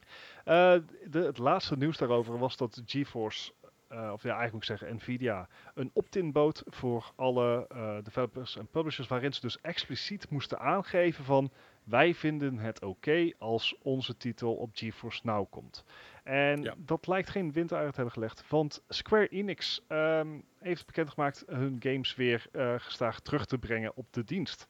De, 0.44 1.20
het 1.20 1.38
laatste 1.38 1.78
nieuws 1.78 1.98
daarover 1.98 2.38
was 2.38 2.58
dat 2.58 2.82
GeForce, 2.86 3.52
eh, 3.94 4.12
of 4.12 4.24
ja, 4.24 4.30
eigenlijk 4.38 4.52
moet 4.54 4.62
ik 4.62 4.78
zeggen 4.78 4.96
Nvidia, 4.96 5.48
een 5.74 5.90
opt-in 5.94 6.32
bood 6.32 6.64
voor 6.66 7.12
alle 7.16 7.68
eh, 7.68 7.98
developers 8.04 8.58
en 8.58 8.68
publishers, 8.68 9.08
waarin 9.08 9.34
ze 9.34 9.42
dus 9.42 9.62
expliciet 9.62 10.30
moesten 10.30 10.60
aangeven 10.60 11.24
van, 11.24 11.52
wij 11.84 12.14
vinden 12.14 12.58
het 12.58 12.84
oké 12.84 13.32
als 13.38 13.76
onze 13.82 14.18
titel 14.18 14.54
op 14.56 14.70
GeForce 14.74 15.22
Now 15.24 15.52
komt. 15.52 15.84
En 16.24 16.62
Ja. 16.62 16.74
dat 16.78 17.08
lijkt 17.08 17.30
geen 17.30 17.52
wind 17.52 17.74
uit 17.74 17.90
te 17.90 17.96
hebben 17.96 18.14
gelegd, 18.14 18.50
want 18.50 18.84
Square 18.88 19.28
Enix 19.28 19.82
ehm, 19.88 20.40
heeft 20.60 20.86
bekendgemaakt 20.86 21.44
hun 21.48 21.76
games 21.80 22.16
weer 22.16 22.46
eh, 22.52 22.74
gestaag 22.78 23.20
terug 23.20 23.46
te 23.46 23.58
brengen 23.58 23.96
op 23.96 24.14
de 24.14 24.24
dienst. 24.24 24.68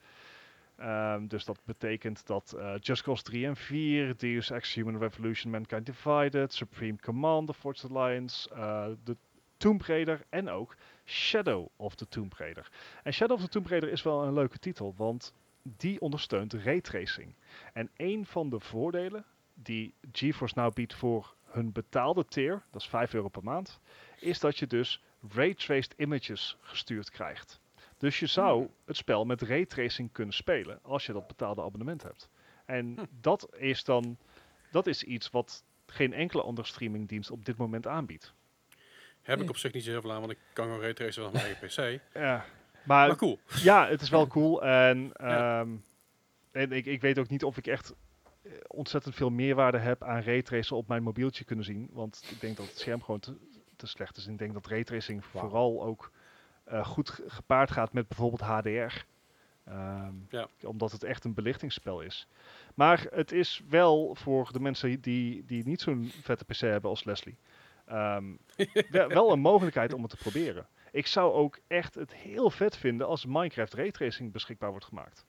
Ehm, 0.76 1.28
dus 1.28 1.46
dat 1.46 1.60
betekent 1.66 2.28
dat 2.28 2.56
eh, 2.58 2.74
Just 2.80 3.02
Cause 3.02 3.24
3 3.24 3.46
en 3.46 3.56
4, 3.56 4.18
Deus 4.18 4.52
Ex 4.52 4.74
Human 4.74 4.98
Revolution, 4.98 5.52
Mankind 5.52 5.86
Divided, 5.86 6.54
Supreme 6.54 6.98
Command, 6.98 7.48
The 7.48 7.54
Forged 7.54 7.92
Alliance, 7.92 8.50
eh, 8.50 8.86
de 9.04 9.18
Tomb 9.58 9.82
Raider 9.82 10.26
en 10.30 10.50
ook 10.50 10.76
Shadow 11.06 11.68
of 11.76 11.96
the 11.96 12.08
Tomb 12.08 12.34
Raider. 12.34 12.72
En 13.04 13.14
Shadow 13.14 13.38
of 13.38 13.44
the 13.44 13.50
Tomb 13.50 13.68
Raider 13.68 13.90
is 13.90 14.04
wel 14.04 14.24
een 14.24 14.34
leuke 14.34 14.60
titel, 14.60 14.94
want 14.98 15.34
die 15.62 16.02
ondersteunt 16.02 16.54
raytracing. 16.54 17.36
En 17.74 17.90
een 17.96 18.26
van 18.26 18.50
de 18.50 18.60
voordelen 18.60 19.26
die 19.54 19.94
GeForce 20.12 20.60
Now 20.60 20.74
biedt 20.74 20.94
voor 20.94 21.36
hun 21.44 21.72
betaalde 21.72 22.26
tier, 22.26 22.64
dat 22.72 22.82
is 22.82 22.88
5 22.88 23.14
euro 23.14 23.28
per 23.28 23.44
maand, 23.44 23.80
is 24.20 24.40
dat 24.40 24.58
je 24.58 24.68
dus 24.68 25.04
raytraced 25.30 25.94
images 25.98 26.58
gestuurd 26.62 27.12
krijgt. 27.12 27.62
Dus 28.04 28.20
je 28.20 28.26
zou 28.26 28.70
het 28.86 28.96
spel 28.98 29.26
met 29.26 29.42
raytracing 29.42 30.12
kunnen 30.12 30.34
spelen 30.34 30.80
als 30.82 31.06
je 31.06 31.14
dat 31.14 31.28
betaalde 31.28 31.62
abonnement 31.62 32.04
hebt. 32.04 32.30
En 32.66 32.94
Hm. 32.96 33.06
dat 33.22 33.48
is 33.58 33.84
dan 33.84 34.18
dat 34.72 34.88
is 34.88 35.04
iets 35.04 35.30
wat 35.30 35.64
geen 35.86 36.14
enkele 36.14 36.42
andere 36.44 36.68
streamingdienst 36.68 37.32
op 37.32 37.46
dit 37.46 37.58
moment 37.58 37.88
aanbiedt. 37.88 38.34
Heb 39.22 39.42
ik 39.42 39.50
op 39.50 39.58
zich 39.58 39.74
niet 39.74 39.84
zo 39.84 39.90
heel 39.92 40.02
veel 40.02 40.12
aan, 40.12 40.20
want 40.20 40.32
ik 40.32 40.38
kan 40.54 40.66
gewoon 40.66 40.82
raytracen 40.82 41.24
van 41.24 41.32
mijn 41.32 41.46
eigen 41.46 41.68
PC. 41.68 42.02
Ja, 42.14 42.46
maar 42.84 43.08
Maar 43.08 43.16
cool. 43.18 43.40
ja, 43.70 43.88
het 43.88 44.02
is 44.02 44.10
wel 44.10 44.28
cool. 44.28 44.64
En, 44.64 45.12
Ja. 45.18 45.60
ehm, 45.60 45.70
en 46.52 46.72
ik, 46.72 46.86
ik 46.86 47.02
weet 47.02 47.20
ook 47.20 47.30
niet 47.30 47.44
of 47.44 47.58
ik 47.58 47.68
echt 47.68 47.94
eh, 48.44 48.52
ontzettend 48.68 49.16
veel 49.16 49.30
meerwaarde 49.30 49.78
heb 49.78 50.04
aan 50.04 50.22
raytracen 50.22 50.76
op 50.78 50.88
mijn 50.88 51.04
mobieltje 51.04 51.44
kunnen 51.44 51.66
zien. 51.66 51.90
Want 51.92 52.24
ik 52.32 52.42
denk 52.42 52.58
dat 52.58 52.66
het 52.66 52.80
scherm 52.80 53.02
gewoon 53.04 53.20
te, 53.20 53.38
te 53.76 53.88
slecht 53.88 54.18
is. 54.18 54.26
En 54.26 54.32
ik 54.32 54.38
denk 54.40 54.54
dat 54.54 54.68
raytracing 54.68 55.24
Wauw. 55.32 55.44
vooral 55.50 55.84
ook 55.84 56.12
eh, 56.64 56.86
goed 56.86 57.10
ge- 57.10 57.24
gepaard 57.30 57.72
gaat 57.72 57.94
met 57.94 58.08
bijvoorbeeld 58.08 58.42
HDR. 58.42 59.02
Ehm, 59.64 60.14
Ja. 60.30 60.48
Omdat 60.64 60.92
het 60.92 61.04
echt 61.04 61.24
een 61.24 61.34
belichtingsspel 61.34 62.02
is. 62.02 62.28
Maar 62.76 63.06
het 63.12 63.32
is 63.32 63.62
wel 63.70 64.16
voor 64.16 64.50
de 64.52 64.60
mensen 64.60 65.02
die, 65.02 65.46
die 65.46 65.66
niet 65.66 65.82
zo'n 65.82 66.12
vette 66.22 66.46
PC 66.46 66.56
hebben 66.60 66.90
als 66.90 67.04
Leslie. 67.04 67.38
ehm, 67.86 68.26
wel- 69.10 69.32
een 69.32 69.40
mogelijkheid 69.40 69.94
om 69.94 70.02
het 70.02 70.10
te 70.12 70.18
proberen. 70.18 70.68
Ik 70.92 71.08
zou 71.08 71.34
ook 71.34 71.60
echt 71.68 71.96
het 71.96 72.14
heel 72.14 72.50
vet 72.50 72.78
vinden 72.78 73.08
als 73.08 73.26
Minecraft 73.26 73.74
Raytracing 73.74 74.32
beschikbaar 74.32 74.70
wordt 74.70 74.86
gemaakt. 74.86 75.26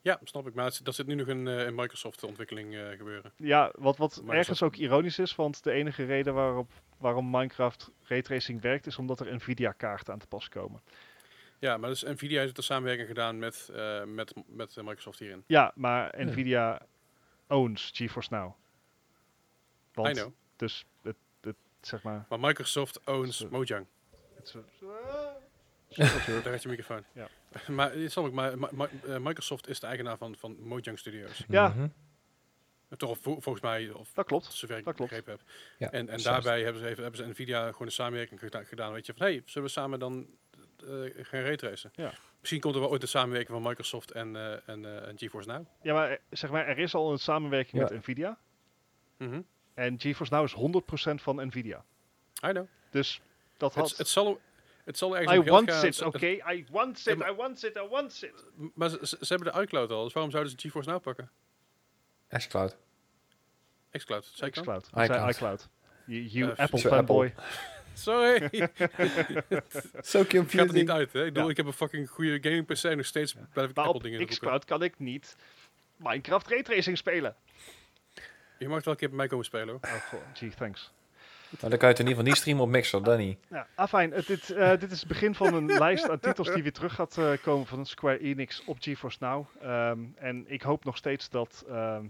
Ja, 0.00 0.20
snap 0.22 0.46
ik. 0.46 0.54
Maar 0.54 0.78
dat 0.82 0.94
zit 0.94 1.06
nu 1.06 1.14
nog 1.14 1.26
in, 1.28 1.48
eh, 1.48 1.66
in 1.66 1.74
Microsoft 1.74 2.24
ontwikkeling 2.24 2.74
eh, 2.74 2.88
gebeuren. 2.88 3.32
Ja, 3.36 3.72
wat, 3.78 3.96
wat 3.96 4.10
Microsoft- 4.10 4.36
ergens 4.38 4.62
ook 4.62 4.76
ironisch 4.76 5.18
is, 5.18 5.34
want 5.34 5.62
de 5.62 5.72
enige 5.72 6.04
reden 6.04 6.34
waarop, 6.34 6.70
waarom 6.98 7.30
Minecraft 7.30 7.90
Raytracing 8.02 8.60
werkt, 8.60 8.86
is 8.86 8.98
omdat 8.98 9.20
er 9.20 9.34
Nvidia-kaarten 9.34 10.12
aan 10.12 10.18
te 10.18 10.26
pas 10.26 10.48
komen. 10.48 10.80
Ja, 11.58 11.76
maar 11.76 11.90
dus 11.90 12.02
Nvidia 12.02 12.40
heeft 12.40 12.56
de 12.56 12.62
samenwerking 12.62 13.08
gedaan 13.08 13.38
met, 13.38 13.68
eh, 13.74 14.04
met, 14.04 14.32
met 14.46 14.76
Microsoft 14.76 15.18
hierin. 15.18 15.44
Ja, 15.46 15.72
maar 15.74 16.14
Nvidia 16.18 16.86
owns 17.48 17.90
GeForce 17.94 18.28
Now. 18.34 18.52
Want, 19.92 20.16
I 20.16 20.20
know. 20.20 20.32
Dus 20.56 20.84
het, 21.02 21.16
het, 21.40 21.56
zeg 21.80 22.02
maar... 22.02 22.26
Maar 22.28 22.40
Microsoft 22.40 23.00
owns. 23.06 23.46
Mojang. 23.48 23.86
Het 24.34 24.44
is, 24.46 24.50
Sorry. 25.88 26.42
Daar 26.42 26.52
had 26.52 26.62
je 26.62 26.68
microfoon. 26.68 27.04
Ja. 27.12 27.28
maar, 27.68 27.92
eh, 27.92 28.08
snap 28.08 28.26
ik, 28.26 28.32
maar 28.32 28.58
Ma- 28.58 28.70
Ma- 28.72 28.88
eh, 29.06 29.18
Microsoft 29.18 29.68
is 29.68 29.80
de 29.80 29.86
eigenaar 29.86 30.16
van, 30.16 30.36
van 30.36 30.56
Mojang 30.60 30.98
Studios. 30.98 31.44
Ja. 31.48 31.68
Mhm. 31.68 31.88
Toch 32.96 33.18
vo- 33.20 33.40
volgens 33.40 33.60
mij, 33.60 33.90
of 33.90 34.12
Dat 34.12 34.26
klopt. 34.26 34.44
zover 34.52 34.76
ik 34.78 34.84
dat 34.84 34.94
klopt. 34.94 35.10
begrepen 35.10 35.32
heb. 35.38 35.50
Ja, 35.78 35.90
En, 35.90 36.08
en 36.08 36.22
daarbij 36.22 36.62
hebben 36.62 36.82
ze, 36.82 36.88
even, 36.88 37.02
hebben 37.02 37.20
ze 37.20 37.26
Nvidia 37.28 37.66
gewoon 37.72 37.86
een 37.86 37.92
samenwerking 37.92 38.40
geda- 38.40 38.64
gedaan. 38.64 38.92
Weet 38.92 39.06
je, 39.06 39.14
van 39.16 39.26
hey, 39.26 39.42
zullen 39.44 39.66
we 39.68 39.74
samen 39.74 39.98
dan 39.98 40.26
eh, 40.86 40.88
gaan 41.24 41.40
raytracen? 41.42 41.90
Ja. 41.94 42.12
Misschien 42.40 42.60
komt 42.60 42.74
er 42.74 42.80
wel 42.80 42.90
ooit 42.90 43.02
een 43.02 43.08
samenwerking 43.08 43.60
van 43.60 43.68
Microsoft 43.68 44.10
en, 44.10 44.36
eh, 44.36 44.68
en, 44.68 44.84
eh, 44.84 45.08
en 45.08 45.18
GeForce 45.18 45.48
Now. 45.48 45.66
Ja, 45.82 45.94
maar 45.94 46.18
zeg 46.30 46.50
maar, 46.50 46.66
er 46.66 46.78
is 46.78 46.94
al 46.94 47.12
een 47.12 47.18
samenwerking 47.18 47.82
Ja. 47.82 47.88
met 47.88 47.98
Nvidia. 47.98 48.38
Mhm. 49.16 49.40
En 49.74 50.00
GeForce 50.00 50.34
Now 50.34 50.44
is 50.44 50.52
100% 50.52 51.22
van 51.22 51.46
Nvidia. 51.46 51.84
I 52.46 52.48
know. 52.50 52.66
Dus 52.90 53.20
dat 53.56 53.74
Het, 53.74 53.88
had... 53.88 53.98
het 53.98 54.08
zal, 54.08 54.40
het 54.84 54.98
zal 54.98 55.16
ergens 55.18 55.46
I 55.46 55.50
want 55.50 55.72
gaan. 55.72 55.84
it, 55.86 56.02
oké? 56.02 56.26
I 56.26 56.66
want 56.70 57.06
it, 57.06 57.20
I 57.20 57.32
want 57.36 57.64
it, 57.64 57.76
I 57.76 57.80
want 57.90 58.22
it. 58.22 58.44
Maar 58.74 58.90
ze, 58.90 59.16
hebben 59.28 59.52
de 59.52 59.60
iCloud 59.60 59.90
al, 59.90 60.04
dus 60.04 60.12
waarom 60.12 60.30
zouden 60.32 60.52
ze 60.52 60.58
GeForce 60.58 60.88
Now 60.90 61.02
pakken? 61.02 61.30
xCloud. 62.28 62.76
xCloud, 63.90 64.30
zei 64.34 64.50
ik 64.50 64.54
dan? 64.54 64.62
iCloud. 64.64 64.86
Ik 64.86 65.04
zei 65.14 65.28
iCloud. 65.30 65.68
You, 66.06 66.22
you 66.22 66.50
Eh, 66.52 66.58
Apple 66.58 66.78
fanboy. 66.78 67.34
Sorry, 67.92 68.48
Zo 70.02 70.24
gaat 70.28 70.52
er 70.52 70.72
niet 70.72 70.90
uit. 70.90 71.12
Hè? 71.12 71.18
Ik, 71.24 71.32
bedoel, 71.32 71.44
Ja. 71.44 71.50
ik 71.50 71.56
heb 71.56 71.66
een 71.66 71.72
fucking 71.72 72.10
goede 72.10 72.38
gaming 72.42 72.66
PC, 72.66 72.82
nog 72.96 73.06
steeds 73.06 73.34
blijf 73.52 73.70
ik 73.70 73.76
Maar 73.76 73.84
Apple 73.84 74.02
dingen 74.02 74.26
xCloud 74.26 74.64
kan 74.64 74.82
ik 74.82 74.98
niet 74.98 75.36
Minecraft 75.96 76.48
Raytracing 76.48 76.96
spelen. 76.98 77.34
Je 78.58 78.66
mag 78.66 78.76
het 78.76 78.84
wel 78.84 78.94
een 78.94 79.00
keer 79.00 79.08
bij 79.08 79.16
mij 79.16 79.26
komen 79.26 79.44
spelen 79.44 79.68
hoor. 79.68 79.78
Oh, 79.82 79.92
goh, 80.08 80.20
gee, 80.34 80.50
thanks. 80.54 80.92
Maar 81.60 81.70
dan 81.70 81.78
kan 81.78 81.88
je 81.88 81.94
het 81.94 81.98
in 81.98 82.06
ieder 82.08 82.08
geval 82.08 82.24
niet 82.24 82.36
streamen 82.36 82.62
op 82.62 82.68
Mixer, 82.68 83.02
dat 83.02 83.18
niet. 83.18 83.38
Ja, 83.50 83.66
afijn. 83.74 84.12
het- 84.12 84.26
dit, 84.26 84.50
eh, 84.50 84.70
dit 84.70 84.90
is 84.90 84.98
het 84.98 85.08
begin 85.08 85.34
van 85.34 85.54
een 85.54 85.66
lijst 85.84 86.08
aan 86.10 86.18
titels 86.20 86.52
die 86.52 86.62
weer 86.62 86.72
terug 86.72 86.94
gaat 86.94 87.18
eh, 87.18 87.32
komen 87.42 87.66
van 87.66 87.86
Square 87.86 88.18
Enix 88.18 88.64
op 88.64 88.76
GeForce 88.80 89.16
Now. 89.20 89.46
Ehm, 89.62 89.98
en 90.16 90.44
ik 90.46 90.62
hoop 90.62 90.84
nog 90.84 90.96
steeds 90.96 91.28
dat 91.30 91.64
ehm, 91.68 92.04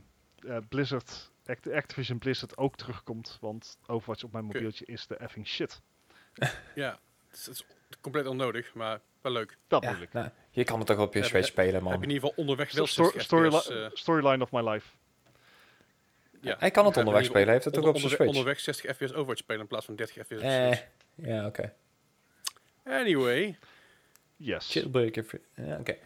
eh, 0.49 0.57
Blizzard, 0.69 1.31
Act- 1.49 1.71
Activision 1.73 2.19
Blizzard 2.19 2.57
ook 2.57 2.77
terugkomt. 2.77 3.39
Want 3.41 3.79
Overwatch 3.87 4.23
op 4.25 4.33
mijn 4.33 4.45
mobieltje 4.45 4.85
is 4.85 5.07
de 5.07 5.17
effing 5.17 5.47
shit. 5.47 5.81
Ja, 6.75 6.99
het 7.29 7.39
is, 7.39 7.47
het 7.47 7.55
is 7.55 7.65
compleet 8.01 8.27
onnodig, 8.27 8.75
maar 8.75 9.01
wel 9.21 9.33
leuk. 9.33 9.57
Dat 9.67 9.83
Ja, 9.83 9.97
ik. 9.97 10.13
nou, 10.13 10.29
je 10.51 10.65
kan 10.65 10.79
het 10.79 10.87
toch 10.87 10.99
op 10.99 11.13
je 11.13 11.19
Heb- 11.21 11.29
Switch 11.29 11.47
spelen, 11.47 11.75
Heb 11.75 11.83
man. 11.83 11.93
je 11.93 11.99
in 11.99 12.11
ieder 12.11 12.21
geval 12.21 12.35
onderweg 12.37 12.73
wel 12.73 12.87
Sto- 12.87 13.03
60 13.03 13.23
storyli- 13.23 13.57
FPS, 13.57 13.69
eh, 13.71 13.87
storyline 13.93 14.43
of 14.43 14.51
my 14.53 14.69
life. 14.69 14.89
ja. 16.41 16.57
Hij 16.59 16.71
kan 16.71 16.85
het 16.87 16.95
Heb 16.95 17.05
onderweg 17.05 17.25
spelen, 17.29 17.45
hij 17.45 17.53
heeft 17.53 17.65
het 17.65 17.77
ook 17.79 17.87
op 17.87 17.99
zijn 17.99 18.11
Switch. 18.11 18.27
Onderweg 18.27 18.61
60 18.61 18.97
FPS 18.97 19.13
Overwatch 19.13 19.39
spelen 19.41 19.61
in 19.61 19.67
plaats 19.67 19.85
van 19.87 19.97
30 19.97 20.27
FPS 20.27 20.33
op 20.37 20.43
Eh, 20.43 20.67
Switch. 20.67 20.85
ja, 21.15 21.47
oké. 21.47 21.73
Anyway, 22.85 23.59
Yes. 24.37 24.73
Jailbreak, 24.73 25.17
if- 25.17 25.35
ja, 25.55 25.79
oké. 25.79 25.97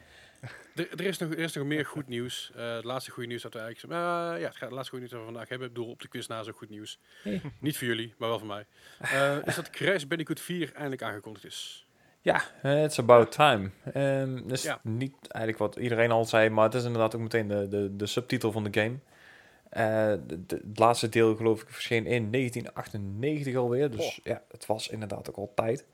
er, 0.77 0.90
er, 0.90 1.01
is 1.01 1.19
nog, 1.19 1.31
er 1.31 1.39
is 1.39 1.52
nog 1.52 1.64
meer 1.66 1.86
goed 1.86 2.09
nieuws. 2.09 2.52
Eh, 2.56 2.74
het 2.74 2.85
laatste 2.85 3.10
goede 3.10 3.28
nieuws 3.28 3.43
dat 3.43 3.52
we 3.52 3.59
eigenlijk... 3.59 3.93
eh, 3.94 3.98
ja, 4.40 4.47
het 4.47 4.56
gaat- 4.56 4.60
het 4.60 4.70
laatste 4.70 4.90
goede 4.90 4.98
nieuws 4.98 5.10
dat 5.10 5.19
we 5.20 5.24
vandaag 5.24 5.48
hebben. 5.48 5.69
Ik 5.69 5.74
bedoel, 5.74 5.90
op 5.90 6.01
de 6.01 6.09
quiz 6.09 6.27
na 6.27 6.40
ook 6.40 6.56
goed 6.56 6.70
nieuws. 6.70 6.98
Hey. 7.23 7.40
Niet 7.60 7.78
voor 7.78 7.86
jullie, 7.86 8.14
maar 8.19 8.28
wel 8.28 8.39
voor 8.39 8.48
mij. 8.48 8.66
Eh, 9.01 9.36
is 9.44 9.55
dat 9.55 9.70
Crash 9.70 10.05
Bandicoot 10.05 10.40
4 10.40 10.73
eindelijk 10.73 11.02
aangekondigd 11.02 11.44
is. 11.44 11.86
Ja, 12.20 12.43
it's 12.85 12.98
about 12.98 13.32
time. 13.32 13.70
Dat 14.43 14.51
is 14.52 14.62
Ja. 14.62 14.81
niet 14.82 15.14
eigenlijk 15.28 15.59
wat 15.59 15.77
iedereen 15.82 16.10
al 16.10 16.24
zei, 16.24 16.48
maar 16.48 16.64
het 16.64 16.74
is 16.74 16.85
inderdaad 16.85 17.14
ook 17.14 17.20
meteen 17.20 17.48
de, 17.48 17.69
de, 17.69 17.97
de 17.97 18.06
subtitel 18.06 18.52
van 18.52 18.64
de 18.64 18.81
game. 18.81 18.98
De, 20.27 20.47
de- 20.47 20.62
het 20.69 20.78
laatste 20.78 21.09
deel 21.09 21.36
geloof 21.36 21.62
ik 21.62 21.69
verscheen 21.69 22.06
in 22.06 22.31
1998 22.31 23.55
alweer, 23.56 23.90
dus 23.90 24.20
ja, 24.24 24.43
het 24.51 24.66
was 24.66 24.89
inderdaad 24.89 25.28
ook 25.28 25.36
al 25.36 25.52
tijd. 25.55 25.86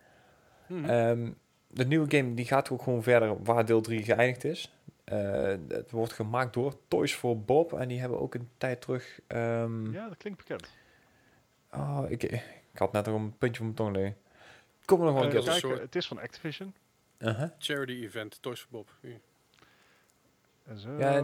Mhm. 0.67 0.85
Ehm, 0.91 1.31
de 1.69 1.87
nieuwe 1.87 2.11
game 2.17 2.35
die 2.35 2.45
gaat 2.45 2.71
ook 2.71 2.83
gewoon 2.83 3.03
verder 3.03 3.43
waar 3.43 3.65
deel 3.67 3.81
3 3.81 4.03
geëindigd 4.03 4.45
is. 4.45 4.73
Eh, 5.05 5.55
het 5.69 5.91
wordt 5.91 6.13
gemaakt 6.13 6.55
door 6.55 6.75
Toys 6.89 7.15
for 7.15 7.41
Bob 7.41 7.73
en 7.73 7.89
die 7.89 8.01
hebben 8.01 8.21
ook 8.21 8.35
een 8.35 8.49
tijd 8.59 8.81
terug... 8.81 9.21
ehm, 9.27 9.93
Ja, 9.93 10.09
dat 10.09 10.17
klinkt 10.17 10.39
bekend. 10.39 10.71
oh, 11.73 12.05
ik, 12.09 12.23
ik 12.23 12.79
had 12.79 12.93
net 12.93 13.07
nog 13.07 13.15
een 13.15 13.37
puntje 13.39 13.57
van 13.57 13.65
mijn 13.65 13.77
tong 13.77 13.97
liggen. 13.97 14.17
Kom 14.85 14.99
er 15.01 15.05
nog 15.05 15.15
wel 15.15 15.23
een 15.25 15.31
Eh, 15.37 15.43
keer 15.43 15.53
op. 15.53 15.59
soort- 15.59 15.81
het 15.81 15.95
is 15.97 16.07
van 16.09 16.19
Activision. 16.21 16.75
Uh-huh. 17.19 17.51
Charity 17.59 17.93
event, 18.05 18.43
Toys 18.43 18.61
for 18.61 18.69
Bob. 18.71 18.91
En 20.67 20.79
zo. 20.79 20.99
Ja, 20.99 21.23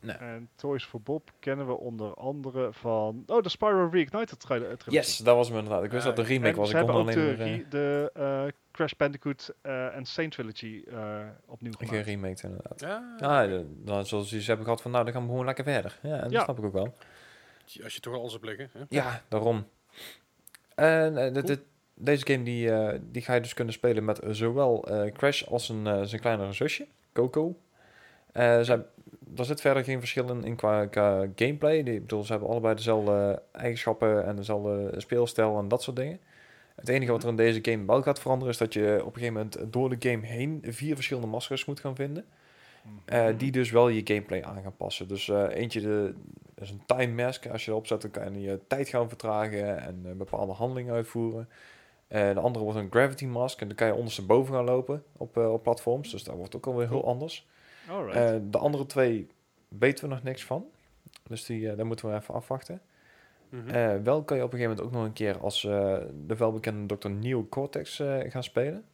nou. 0.00 0.18
En 0.18 0.48
Toys 0.54 0.84
for 0.84 1.00
Bob 1.00 1.30
kennen 1.38 1.66
we 1.66 1.72
onder 1.78 2.14
andere 2.14 2.68
van... 2.72 3.22
Oh, 3.26 3.42
de 3.42 3.48
Spyro 3.48 3.88
Reignited 3.92 4.40
trailer. 4.40 4.76
trilogy. 4.76 4.90
Yes, 5.06 5.16
dat 5.16 5.36
was 5.36 5.48
hem 5.48 5.56
inderdaad. 5.58 5.84
Ik 5.84 5.90
wist 5.90 6.04
dat 6.04 6.16
de 6.16 6.22
remake 6.22 6.50
En 6.50 6.56
was. 6.56 6.70
ze 6.70 6.78
Ik 6.78 6.86
kon 6.86 6.94
hebben 6.94 7.14
ook 7.14 7.16
alleen 7.18 7.36
de, 7.36 7.44
maar... 7.44 7.46
re- 7.48 7.68
de 7.68 8.10
eh, 8.14 8.52
Crash 8.72 8.92
Bandicoot 8.92 9.54
eh, 9.62 9.96
en 9.96 10.04
Saint 10.04 10.32
Trilogy 10.32 10.82
eh, 10.88 11.18
opnieuw 11.46 11.72
uh, 11.72 11.78
gemaakt. 11.78 12.04
geremaked 12.04 12.42
inderdaad. 12.42 12.80
Ja, 12.80 13.14
Ja, 13.18 13.46
de- 13.46 13.66
dan 13.84 14.06
zoals 14.06 14.28
ze 14.28 14.36
hebben 14.46 14.64
gehad 14.64 14.82
van, 14.82 14.90
nou, 14.90 15.04
dan 15.04 15.12
gaan 15.12 15.22
we 15.22 15.28
gewoon 15.28 15.44
lekker 15.44 15.64
verder. 15.64 15.98
Ja, 16.02 16.14
en 16.16 16.20
dat 16.22 16.30
Ja. 16.32 16.44
snap 16.44 16.58
ik 16.58 16.64
ook 16.64 16.72
wel. 16.72 16.94
als 17.82 17.94
je 17.94 18.00
toch 18.00 18.14
al 18.14 18.20
alles 18.20 18.32
hebt 18.32 18.44
liggen. 18.44 18.70
Hè? 18.72 18.80
Ja, 18.88 19.22
daarom. 19.28 19.66
En 20.74 21.34
eh, 21.36 21.56
deze 21.94 22.26
game 22.26 22.42
die, 22.44 22.70
eh, 22.72 22.98
die 23.02 23.22
ga 23.22 23.34
je 23.34 23.40
dus 23.40 23.54
kunnen 23.54 23.74
spelen 23.74 24.04
met 24.04 24.18
eh, 24.18 24.30
zowel 24.32 24.84
eh, 24.88 25.12
Crash 25.12 25.42
als 25.44 25.68
een, 25.68 25.86
eh, 25.86 26.02
zijn 26.02 26.20
kleinere 26.20 26.52
zusje, 26.52 26.86
Coco. 27.12 27.58
Eh 28.32 28.60
zij, 28.60 28.84
er 29.36 29.44
zit 29.44 29.60
verder 29.60 29.84
geen 29.84 29.98
verschil 29.98 30.28
in, 30.28 30.44
in 30.44 30.56
qua, 30.56 30.86
qua 30.86 31.26
gameplay. 31.36 31.82
Die, 31.82 31.94
ik 31.94 32.00
bedoel, 32.00 32.24
ze 32.24 32.32
hebben 32.32 32.50
allebei 32.50 32.74
dezelfde 32.74 33.42
eigenschappen 33.52 34.24
en 34.24 34.36
dezelfde 34.36 34.94
speelstijl 34.96 35.58
en 35.58 35.68
dat 35.68 35.82
soort 35.82 35.96
dingen. 35.96 36.20
Het 36.74 36.88
enige 36.88 37.12
wat 37.12 37.22
er 37.22 37.28
in 37.28 37.36
deze 37.36 37.58
game 37.62 37.86
wel 37.86 38.02
gaat 38.02 38.20
veranderen 38.20 38.52
is 38.52 38.58
dat 38.58 38.72
je 38.72 38.96
op 39.00 39.14
een 39.14 39.20
gegeven 39.20 39.34
moment 39.34 39.72
door 39.72 39.98
de 39.98 40.08
game 40.08 40.26
heen 40.26 40.62
vier 40.66 40.94
verschillende 40.94 41.28
maskers 41.28 41.64
moet 41.64 41.80
gaan 41.80 41.94
vinden. 41.94 42.24
Mhm. 42.82 42.94
Eh, 43.04 43.38
die 43.38 43.50
dus 43.50 43.70
wel 43.70 43.88
je 43.88 44.00
gameplay 44.04 44.42
aan 44.42 44.62
gaan 44.62 44.76
passen. 44.76 45.08
Dus 45.08 45.28
eh, 45.28 45.44
eentje 45.48 45.80
de, 45.80 46.14
is 46.54 46.70
een 46.70 46.82
time 46.86 47.24
mask. 47.24 47.46
Als 47.46 47.64
je 47.64 47.70
erop 47.70 47.86
zet, 47.86 48.02
dan 48.02 48.10
kan 48.10 48.34
je 48.34 48.40
je 48.40 48.60
tijd 48.66 48.88
gaan 48.88 49.08
vertragen 49.08 49.82
en 49.82 50.00
eh, 50.04 50.12
bepaalde 50.12 50.52
handelingen 50.52 50.94
uitvoeren. 50.94 51.48
De 52.08 52.40
andere 52.40 52.64
wordt 52.64 52.78
een 52.78 52.90
gravity 52.90 53.26
mask 53.26 53.60
en 53.60 53.66
dan 53.66 53.76
kan 53.76 53.86
je 53.86 53.94
ondersteboven 53.94 54.54
gaan 54.54 54.64
lopen 54.64 55.02
op, 55.16 55.36
op 55.36 55.62
platforms. 55.62 56.10
Dus 56.10 56.24
dat 56.24 56.34
wordt 56.34 56.56
ook 56.56 56.66
alweer 56.66 56.88
heel 56.88 57.06
anders. 57.06 57.46
Alright. 57.88 58.16
Eh, 58.16 58.40
de 58.50 58.58
andere 58.58 58.86
twee 58.86 59.26
weten 59.68 60.08
we 60.08 60.14
nog 60.14 60.22
niks 60.22 60.44
van. 60.44 60.64
Dus 61.28 61.44
die, 61.44 61.70
eh, 61.70 61.76
daar 61.76 61.86
moeten 61.86 62.08
we 62.10 62.16
even 62.16 62.34
afwachten. 62.34 62.80
Mhm. 63.48 63.68
Eh, 63.68 63.96
wel 64.02 64.22
kan 64.22 64.36
je 64.36 64.42
op 64.42 64.52
een 64.52 64.58
gegeven 64.58 64.76
moment 64.76 64.80
ook 64.80 64.92
nog 64.92 65.04
een 65.04 65.12
keer 65.12 65.38
als 65.38 65.64
eh, 65.64 65.96
de 66.26 66.36
welbekende 66.36 66.98
Dr. 66.98 67.08
Neo 67.10 67.46
Cortex 67.48 68.00
eh, 68.00 68.18
gaan 68.30 68.42
spelen. 68.42 68.84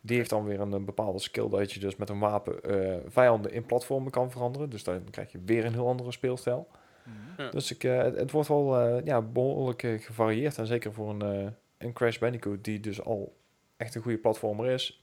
Die 0.00 0.16
heeft 0.16 0.30
dan 0.30 0.44
weer 0.44 0.60
een, 0.60 0.84
bepaalde 0.84 1.18
skill 1.18 1.48
dat 1.48 1.72
je 1.72 1.80
dus 1.80 1.96
met 1.96 2.08
een 2.08 2.18
wapen 2.18 2.62
eh, 2.62 2.96
vijanden 3.06 3.52
in 3.52 3.66
platformen 3.66 4.10
kan 4.10 4.30
veranderen. 4.30 4.70
Dus 4.70 4.84
dan 4.84 5.10
krijg 5.10 5.32
je 5.32 5.38
weer 5.44 5.64
een 5.64 5.72
heel 5.72 5.88
andere 5.88 6.12
speelstijl. 6.12 6.68
Mhm. 7.02 7.42
Ja. 7.42 7.50
Dus 7.50 7.70
ik, 7.70 7.84
eh, 7.84 7.96
het, 8.02 8.16
het 8.16 8.30
wordt 8.30 8.48
wel 8.48 8.78
eh, 8.80 9.04
ja, 9.04 9.22
behoorlijk 9.22 9.82
eh, 9.82 10.00
gevarieerd. 10.00 10.58
En 10.58 10.66
zeker 10.66 10.92
voor 10.92 11.10
een, 11.10 11.22
eh, 11.22 11.50
een 11.78 11.92
Crash 11.92 12.18
Bandicoot 12.18 12.64
die 12.64 12.80
dus 12.80 13.04
al 13.04 13.36
echt 13.76 13.94
een 13.94 14.02
goede 14.02 14.18
platformer 14.18 14.66
is, 14.70 15.00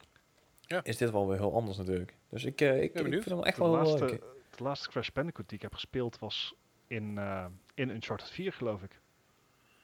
Ja. 0.68 0.84
is 0.84 0.98
dit 0.98 1.12
wel 1.12 1.28
weer 1.28 1.38
heel 1.38 1.54
anders 1.54 1.78
natuurlijk. 1.78 2.14
Dus 2.30 2.44
ik, 2.46 2.62
eh, 2.62 2.82
ik, 2.84 2.94
ik 2.94 3.12
vind 3.12 3.26
hem 3.26 3.44
echt 3.44 3.58
de, 3.58 3.64
wel 3.64 3.72
laatste, 3.72 4.06
leuk. 4.06 4.22
de 4.56 4.64
laatste 4.64 4.90
Crash 4.90 5.10
Bandicoot 5.10 5.48
die 5.50 5.58
ik 5.58 5.64
heb 5.64 5.74
gespeeld 5.74 6.20
was 6.20 6.54
in, 6.88 7.18
eh 7.18 7.46
in 7.74 7.90
Uncharted 7.90 8.30
4, 8.30 8.54
geloof 8.54 8.82
ik. 8.82 9.00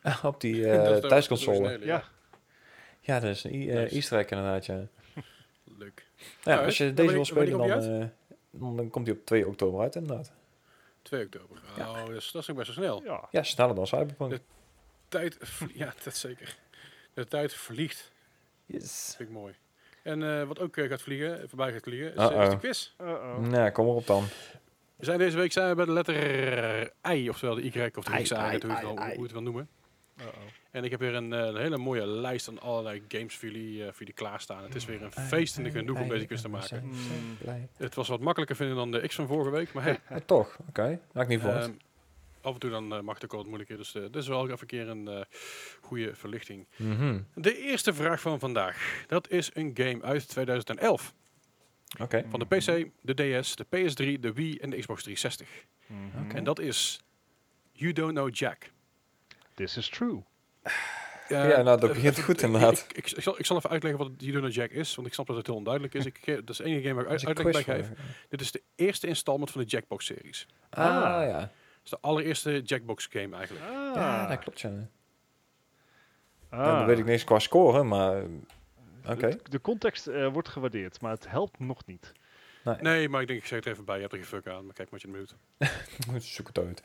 Op 0.23 0.41
die 0.41 0.61
Dat 0.65 0.95
eh 0.95 1.01
de- 1.01 1.07
thuisconsole. 1.07 1.85
Ja. 1.85 2.03
Ja, 2.99 3.19
dat 3.19 3.29
is 3.29 3.43
een 3.43 3.51
Nice. 3.59 3.95
easter 3.95 4.19
egg 4.19 4.29
inderdaad, 4.29 4.65
ja. 4.65 4.87
Leuk. 5.77 6.07
Ja, 6.17 6.25
Alright. 6.43 6.65
als 6.65 6.77
je 6.77 6.93
deze 6.93 7.11
wil 7.13 7.25
spelen, 7.25 7.57
dan, 8.51 8.75
dan, 8.77 8.89
komt 8.89 9.07
hij 9.07 9.15
op 9.15 9.25
2 9.25 9.47
oktober 9.47 9.81
uit 9.81 9.95
inderdaad. 9.95 10.31
2 11.01 11.25
oktober. 11.25 11.61
Ja. 11.77 11.89
Oh, 11.89 12.05
dat 12.05 12.15
is, 12.15 12.31
dat 12.31 12.41
is 12.41 12.49
ook 12.49 12.55
best 12.57 12.75
wel 12.75 12.85
snel. 12.85 13.03
Ja. 13.03 13.27
Ja, 13.31 13.43
sneller 13.43 13.75
dan 13.75 13.87
Cyberpunk. 13.87 14.31
De- 14.31 14.41
Tijd, 15.07 15.37
ja, 15.73 15.93
dat 16.03 16.15
zeker. 16.15 16.57
De 17.13 17.25
tijd 17.27 17.53
vliegt. 17.53 18.11
Yes. 18.65 19.13
Vind 19.17 19.29
ik 19.29 19.35
mooi. 19.35 19.53
En 20.03 20.39
eh, 20.39 20.47
wat 20.47 20.59
ook 20.59 20.77
eh, 20.77 20.89
gaat 20.89 21.01
vliegen, 21.01 21.49
voorbij 21.49 21.71
gaat 21.73 21.83
vliegen, 21.83 22.09
is, 22.15 22.29
eh, 22.29 22.41
is 22.43 22.49
de 22.49 22.57
quiz. 22.57 22.93
Uh-oh. 23.01 23.37
Nou, 23.39 23.69
kom 23.71 23.87
erop 23.87 24.07
dan. 24.07 24.23
We 24.95 25.05
zijn 25.05 25.17
deze 25.19 25.37
week 25.37 25.51
zijn 25.51 25.69
we 25.69 25.75
bij 25.75 25.85
de 25.85 25.91
letter 25.91 26.91
I, 27.11 27.29
oftewel 27.29 27.55
de 27.55 27.61
Y 27.63 27.89
of 27.95 28.03
de 28.03 28.21
X, 28.21 28.31
I, 28.31 28.35
hoe, 28.35 28.45
je 28.45 28.51
het 28.51 28.63
I, 28.63 28.67
wel- 28.67 28.93
I. 28.93 29.01
hoe 29.01 29.13
je 29.15 29.21
het 29.21 29.31
wil 29.31 29.41
noemen. 29.41 29.69
Uh-oh. 30.19 30.33
En 30.71 30.83
ik 30.83 30.91
heb 30.91 30.99
weer 30.99 31.13
een, 31.15 31.33
eh, 31.33 31.39
een 31.39 31.57
hele 31.57 31.77
mooie 31.77 32.07
lijst 32.07 32.47
aan 32.47 32.59
allerlei 32.59 33.03
games 33.07 33.35
voor 33.35 33.49
jullie, 33.49 33.79
eh, 33.81 33.87
voor 33.87 33.97
jullie 33.99 34.13
klaarstaan. 34.13 34.63
Het 34.63 34.75
is 34.75 34.85
weer 34.85 35.01
een 35.01 35.11
feest 35.11 35.57
en 35.57 35.65
een 35.65 35.71
genoeg 35.71 35.99
om 35.99 36.07
deze 36.09 36.25
quiz 36.25 36.41
te 36.41 36.49
maken. 36.49 36.83
Mm. 36.83 37.67
Het 37.77 37.95
was 37.95 38.07
wat 38.07 38.19
makkelijker 38.19 38.55
vinden 38.55 38.75
dan 38.75 38.91
de 38.91 39.07
X 39.07 39.15
van 39.15 39.27
vorige 39.27 39.49
week, 39.49 39.73
maar 39.73 39.83
hey, 39.83 39.99
Ja, 40.09 40.19
toch, 40.25 40.57
oké. 40.69 40.99
Ik 41.13 41.27
niet 41.27 41.39
verwacht. 41.39 41.65
ehm, 41.65 41.73
af 42.41 42.53
en 42.53 42.59
toe 42.59 42.69
dan 42.69 42.93
eh, 42.93 42.99
mag 43.01 43.13
het 43.15 43.23
ook 43.23 43.31
wel 43.31 43.39
wat 43.39 43.47
moeilijker. 43.49 43.77
Dus 43.77 43.95
eh, 43.95 44.01
dit 44.01 44.15
is 44.15 44.27
wel 44.27 44.43
even 44.45 44.57
een 44.61 44.67
keer 44.67 44.87
een 44.89 45.07
eh, 45.07 45.21
goede 45.81 46.15
verlichting. 46.15 46.67
Mhm. 46.75 47.19
De 47.35 47.57
eerste 47.57 47.93
vraag 47.93 48.21
van 48.21 48.39
vandaag. 48.39 49.03
Dat 49.07 49.29
is 49.29 49.49
een 49.53 49.71
game 49.73 50.01
uit 50.01 50.27
2011. 50.29 51.13
Oké. 51.99 52.23
Van 52.29 52.39
de 52.39 52.45
PC, 52.45 52.89
de 53.01 53.39
DS, 53.39 53.55
de 53.55 53.65
PS3, 53.65 54.19
de 54.19 54.33
Wii 54.33 54.57
en 54.57 54.69
de 54.69 54.77
Xbox 54.79 55.03
360. 55.03 55.47
Mhm. 55.85 56.23
Oké. 56.25 56.35
En 56.35 56.43
dat 56.43 56.59
is 56.59 56.99
You 57.71 57.93
Don't 57.93 58.11
Know 58.13 58.35
Jack. 58.35 58.71
This 59.55 59.77
is 59.77 59.89
true. 59.89 60.23
Ja, 61.27 61.61
nou, 61.61 61.79
dat 61.79 61.93
begint 61.93 62.19
goed, 62.19 62.37
ik- 62.37 62.45
inderdaad. 62.45 62.79
Ik, 62.89 62.97
ik, 62.97 63.11
ik, 63.11 63.23
zal, 63.23 63.39
ik 63.39 63.45
zal 63.45 63.57
even 63.57 63.69
uitleggen 63.69 63.99
wat 63.99 64.11
You 64.17 64.31
Don't 64.31 64.43
Know 64.43 64.63
Jack 64.63 64.71
is, 64.71 64.95
want 64.95 65.07
ik 65.07 65.13
snap 65.13 65.27
dat 65.27 65.35
het 65.35 65.45
heel 65.47 65.55
onduidelijk 65.55 65.93
is. 65.93 66.05
Ik, 66.05 66.25
dat 66.25 66.49
is 66.49 66.57
de 66.57 66.63
enige 66.63 66.81
game 66.87 66.93
waar 67.03 67.13
ik 67.13 67.25
uitleg 67.25 67.51
bij 67.51 67.63
geef. 67.63 67.89
Dit 68.29 68.41
is 68.41 68.51
de 68.51 68.61
eerste 68.75 69.07
installment 69.07 69.51
van 69.51 69.61
de 69.61 69.67
Jackbox-series. 69.67 70.47
Ah, 70.69 70.85
Ah. 70.85 71.27
ja. 71.27 71.51
Dat 71.83 71.83
is 71.83 71.89
de 71.89 72.07
allereerste 72.07 72.61
Jackbox-game 72.61 73.35
eigenlijk. 73.35 73.65
Ah. 73.65 73.95
Ja, 73.95 74.27
dat 74.27 74.39
klopt, 74.39 74.61
ja. 74.61 74.69
Ah. 76.49 76.59
Ja, 76.59 76.77
dan 76.77 76.85
weet 76.85 76.99
ik 76.99 77.05
niks 77.05 77.23
qua 77.23 77.39
score, 77.39 77.83
maar... 77.83 78.23
Oké. 79.07 79.29
De, 79.29 79.39
de 79.49 79.61
context 79.61 80.07
eh, 80.07 80.27
wordt 80.27 80.49
gewaardeerd, 80.49 81.01
maar 81.01 81.11
het 81.11 81.29
helpt 81.29 81.59
nog 81.59 81.85
niet. 81.85 82.11
Nee, 82.81 83.09
maar 83.09 83.21
ik 83.21 83.27
denk, 83.27 83.39
ik 83.39 83.45
zeg 83.45 83.57
het 83.57 83.65
er 83.65 83.71
even 83.71 83.85
bij. 83.85 83.95
Je 83.95 84.01
hebt 84.01 84.13
er 84.13 84.19
geen 84.19 84.27
fuck 84.27 84.47
aan, 84.47 84.65
maar 84.65 84.73
kijk 84.73 84.89
wat 84.89 85.01
je 85.01 85.07
het 85.11 85.33
doet. 86.07 86.23
Zoek 86.35 86.47
het 86.47 86.57
uit. 86.57 86.83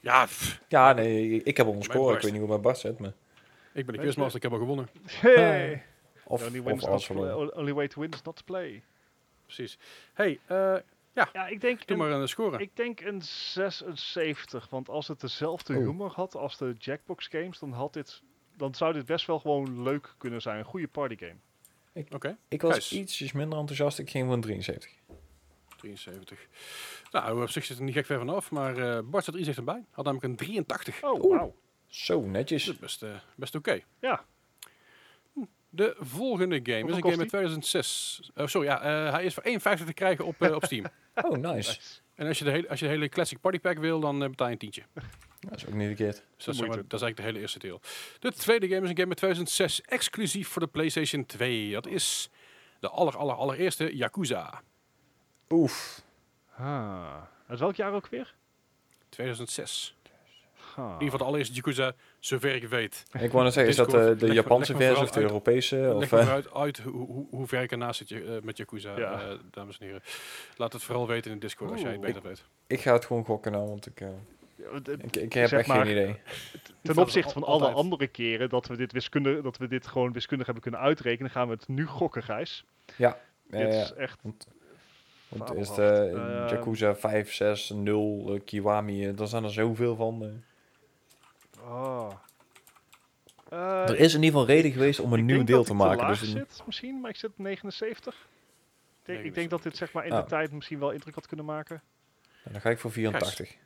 Ja, 0.00 0.24
pff, 0.24 0.60
Ja, 0.68 0.92
nee, 0.92 1.42
ik 1.42 1.56
heb 1.56 1.66
al 1.66 1.74
een 1.74 1.82
score. 1.82 2.16
Ik 2.16 2.22
weet 2.22 2.30
niet 2.30 2.40
hoe 2.40 2.48
mijn 2.48 2.60
bar 2.60 2.76
zit, 2.76 2.98
maar... 2.98 3.12
ik 3.72 3.86
ben 3.86 3.94
de 3.94 4.00
quizmaster, 4.00 4.36
ik 4.36 4.42
heb 4.42 4.52
al 4.52 4.58
gewonnen. 4.58 4.88
Hey! 5.06 5.84
Of, 6.24 6.40
the 6.40 6.46
only, 6.46 6.58
of 6.58 6.64
win 6.64 6.76
is 6.76 6.80
not 6.80 6.90
alles 6.90 7.06
to 7.06 7.14
play- 7.14 7.26
verloren. 7.28 7.56
only 7.56 7.72
way 7.72 7.88
to 7.88 8.00
win 8.00 8.10
is 8.10 8.22
not 8.22 8.36
to 8.36 8.42
play. 8.44 8.82
Precies. 9.44 9.78
hey, 10.12 10.38
eh, 10.46 10.74
Ja, 11.32 11.46
ik 11.46 11.60
denk, 11.60 11.78
doe 11.86 11.96
een, 11.96 12.08
maar 12.08 12.10
een 12.20 12.28
score. 12.28 12.58
ik 12.62 12.76
denk 12.76 13.00
een 13.00 13.22
76. 13.22 14.68
Want 14.70 14.88
als 14.88 15.08
het 15.08 15.20
dezelfde 15.20 15.74
Oeh. 15.74 15.86
humor 15.86 16.10
had 16.14 16.34
als 16.34 16.56
de 16.58 16.74
Jackbox 16.78 17.26
games, 17.26 17.58
dan, 17.58 17.72
had 17.72 17.92
dit, 17.92 18.22
dan 18.56 18.74
zou 18.74 18.92
dit 18.92 19.06
best 19.06 19.26
wel 19.26 19.38
gewoon 19.38 19.82
leuk 19.82 20.14
kunnen 20.18 20.42
zijn. 20.42 20.58
Een 20.58 20.64
goede 20.64 20.88
partygame. 20.88 21.36
Oké, 22.10 22.36
Ik 22.48 22.62
was 22.62 22.92
ietsjes 22.92 23.32
minder 23.32 23.58
enthousiast. 23.58 23.98
Ik 23.98 24.10
ging 24.10 24.24
voor 24.24 24.34
een 24.34 24.40
73. 24.40 24.90
73. 25.76 26.46
Nou, 27.10 27.42
op 27.42 27.48
zich 27.50 27.64
zit 27.64 27.78
er 27.78 27.82
niet 27.84 27.94
gek 27.94 28.06
ver 28.06 28.18
vanaf, 28.18 28.50
maar 28.50 28.76
eh 28.76 28.98
Bart 29.04 29.24
zat 29.24 29.34
er 29.34 29.40
iets 29.40 29.48
dichterbij. 29.48 29.84
Had 29.90 30.04
namelijk 30.04 30.30
een 30.30 30.36
83. 30.36 31.02
Oh, 31.02 31.30
wauw. 31.30 31.54
Zo, 31.86 32.20
Dat 32.20 32.30
netjes. 32.30 32.68
is 32.68 32.78
best, 32.78 33.02
eh, 33.02 33.10
best 33.34 33.54
oké. 33.54 33.80
Ja. 34.00 34.24
De 35.70 35.96
volgende 35.98 36.60
game 36.62 36.88
is 36.90 36.96
een 36.96 37.02
game 37.02 37.18
uit 37.18 37.28
2006. 37.28 38.30
Oh, 38.34 38.46
sorry, 38.46 38.66
ja, 38.68 38.80
eh, 38.80 39.12
hij 39.12 39.24
is 39.24 39.34
voor 39.34 39.42
1,50 39.46 39.86
te 39.86 39.92
krijgen 39.92 40.24
op, 40.24 40.42
eh, 40.42 40.54
op 40.54 40.64
Steam. 40.64 40.84
Oh, 41.14 41.36
nice. 41.36 41.78
En 42.14 42.26
als 42.26 42.38
je, 42.38 42.44
de 42.44 42.50
hele, 42.50 42.68
als 42.68 42.78
je 42.80 42.84
de 42.84 42.90
hele 42.90 43.08
Classic 43.08 43.40
Party 43.40 43.58
Pack 43.58 43.78
wil, 43.78 44.00
dan 44.00 44.22
eh, 44.22 44.28
betaal 44.28 44.46
je 44.46 44.52
een 44.52 44.58
tientje. 44.58 44.82
Dat 45.40 45.56
is 45.56 45.66
ook 45.66 45.72
niet 45.74 45.86
verkeerd. 45.86 46.14
Dus 46.14 46.22
dat 46.26 46.28
is, 46.36 46.44
zeg 46.44 46.54
moeite. 46.56 46.76
maar- 46.76 46.88
dat 46.88 47.00
is 47.00 47.06
eigenlijk 47.06 47.16
de 47.16 47.22
hele 47.22 47.38
eerste 47.38 47.58
deel. 47.58 47.80
De 48.18 48.32
tweede 48.32 48.68
game 48.68 48.82
is 48.82 48.88
een 48.90 48.96
game 48.96 49.08
uit 49.08 49.16
2006, 49.16 49.80
exclusief 49.82 50.48
voor 50.48 50.62
de 50.62 50.68
PlayStation 50.68 51.26
2. 51.26 51.72
Dat 51.72 51.86
is 51.86 52.30
De 52.80 52.88
aller, 52.88 53.16
aller, 53.16 53.34
allereerste 53.34 53.96
Yakuza. 53.96 54.62
Oef. 55.48 56.02
Ah. 56.56 57.22
Uit 57.46 57.58
welk 57.58 57.76
jaar 57.76 57.92
ook 57.92 58.06
weer? 58.08 58.34
2006. 59.08 59.96
In 60.86 60.92
ieder 60.92 61.04
geval 61.04 61.18
de 61.18 61.24
allereerste 61.24 61.54
Yakuza, 61.54 61.92
zover 62.18 62.54
ik 62.54 62.68
weet. 62.68 63.04
Ik 63.18 63.32
wou 63.32 63.44
net 63.44 63.52
zeggen, 63.52 63.70
is 63.72 63.76
dat 63.76 63.94
eh, 63.94 64.18
de 64.18 64.32
Japanse 64.32 64.76
versie 64.76 65.02
of 65.04 65.10
de. 65.10 65.20
Europese? 65.20 65.76
Leg 65.76 66.12
Of, 66.12 66.18
eh, 66.18 66.38
uit 66.54 66.78
hoe, 66.78 67.06
hoe, 67.06 67.26
hoe 67.30 67.46
ver 67.46 67.62
ik 67.62 67.70
ernaast 67.70 68.06
zit 68.06 68.10
eh, 68.22 68.30
met 68.42 68.56
Yakuza, 68.56 68.96
Ja. 68.98 69.20
dames 69.50 69.78
en 69.78 69.84
heren. 69.86 70.02
Laat 70.56 70.72
het 70.72 70.82
vooral 70.82 71.06
weten 71.06 71.30
in 71.30 71.36
de 71.36 71.42
Discord 71.46 71.70
als 71.70 71.80
jij 71.80 71.92
het 71.92 72.00
beter 72.00 72.22
weet. 72.22 72.44
ik 72.66 72.80
ga 72.80 72.92
het 72.92 73.04
gewoon 73.04 73.24
gokken 73.24 73.52
nou, 73.52 73.68
want 73.68 73.86
ik, 73.86 74.00
eh, 74.00 74.08
ik, 74.98 75.16
ik 75.16 75.32
heb 75.32 75.48
Zeg 75.48 75.58
echt 75.58 75.68
maar- 75.68 75.86
geen 75.86 75.90
idee. 75.96 76.16
Ten 76.82 76.98
opzichte 76.98 77.32
van 77.32 77.44
alle 77.44 77.68
andere 77.68 78.06
keren 78.06 78.48
dat 78.48 78.66
we 78.66 78.76
dit 78.76 78.92
wiskundig, 78.92 79.42
dat 79.42 79.56
we 79.56 79.68
dit 79.68 79.86
gewoon 79.86 80.12
wiskundig 80.12 80.46
hebben 80.46 80.64
kunnen 80.64 80.80
uitrekenen, 80.80 81.30
gaan 81.30 81.46
we 81.48 81.54
het 81.54 81.68
nu 81.68 81.86
gokken, 81.86 82.22
Gijs. 82.22 82.64
Ja, 82.96 83.18
dit 83.50 83.74
is 83.74 83.92
echt. 83.92 84.18
Want 84.22 84.46
is 85.32 85.38
fabelhaft. 85.38 85.76
het 85.76 85.78
eh, 85.78 86.42
Eh, 86.44 86.50
Yakuza 86.50 86.94
5, 86.94 87.32
6, 87.34 87.70
0, 87.74 88.30
eh, 88.34 88.40
Kiwami, 88.44 89.14
daar 89.14 89.26
zijn 89.26 89.44
er 89.44 89.52
zoveel 89.52 89.96
van. 89.96 90.42
Eh. 91.64 91.70
Oh. 91.70 92.10
Eh, 93.48 93.88
er 93.88 93.98
is 93.98 94.14
in 94.14 94.22
ieder 94.22 94.40
geval 94.40 94.54
reden 94.54 94.72
geweest 94.72 95.00
om 95.00 95.12
een 95.12 95.24
nieuw 95.24 95.44
deel 95.44 95.64
te 95.64 95.70
ik 95.72 95.76
maken. 95.78 95.96
laag 96.06 96.18
Dus 96.18 96.20
een- 96.20 96.46
zit 96.48 96.62
misschien, 96.66 97.00
maar 97.00 97.10
ik 97.10 97.16
zit 97.16 97.30
op 97.30 97.38
79. 97.38 98.14
Ik 98.14 99.06
denk, 99.06 99.18
ik 99.18 99.34
denk 99.34 99.34
79. 99.34 99.50
dat 99.50 99.62
dit 99.62 99.76
zeg 99.76 99.92
maar 99.92 100.06
in 100.06 100.12
Ah. 100.12 100.22
de 100.22 100.28
tijd 100.28 100.52
misschien 100.52 100.78
wel 100.78 100.90
indruk 100.90 101.14
had 101.14 101.26
kunnen 101.26 101.46
maken. 101.46 101.82
dan 102.44 102.60
ga 102.60 102.70
ik 102.70 102.78
voor 102.78 102.92
84. 102.92 103.56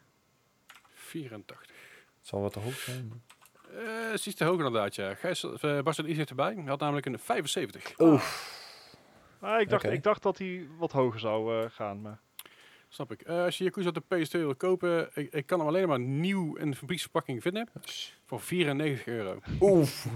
84. 0.94 1.58
Het 2.18 2.26
zal 2.28 2.40
wat 2.40 2.52
te 2.52 2.58
hoog 2.58 2.74
zijn. 2.74 3.22
Eh 3.70 4.12
is 4.12 4.26
iets 4.26 4.36
te 4.36 4.44
hoog 4.44 4.56
inderdaad, 4.56 4.94
ja. 4.94 5.14
Gijs, 5.14 5.42
uh, 5.44 5.80
Bas 5.82 5.98
iets 5.98 6.30
erbij. 6.30 6.54
Hij 6.54 6.64
had 6.64 6.80
namelijk 6.80 7.06
een 7.06 7.18
75. 7.18 7.98
Oef. 7.98 8.52
Ah, 9.40 9.60
ik, 9.60 9.68
dacht, 9.68 9.84
ik 9.84 10.02
dacht 10.02 10.22
dat 10.22 10.38
hij 10.38 10.66
wat 10.78 10.92
hoger 10.92 11.20
zou 11.20 11.62
eh, 11.64 11.70
gaan. 11.70 12.00
Maar... 12.00 12.18
Snap 12.94 13.12
ik. 13.12 13.22
Eh, 13.22 13.44
als 13.44 13.58
je 13.58 13.64
Yakuza 13.64 13.88
op 13.88 13.94
de 13.94 14.16
PS2 14.16 14.30
wil 14.30 14.54
kopen, 14.54 15.10
ik, 15.14 15.32
ik 15.32 15.46
kan 15.46 15.58
hem 15.58 15.68
alleen 15.68 15.88
maar 15.88 16.00
nieuw 16.00 16.56
in 16.56 16.70
de 16.70 16.76
fabrieksverpakking 16.76 17.42
vinden. 17.42 17.68
Voor 18.24 18.40
94 18.40 19.06
euro. 19.06 19.40
Oef. 19.60 20.06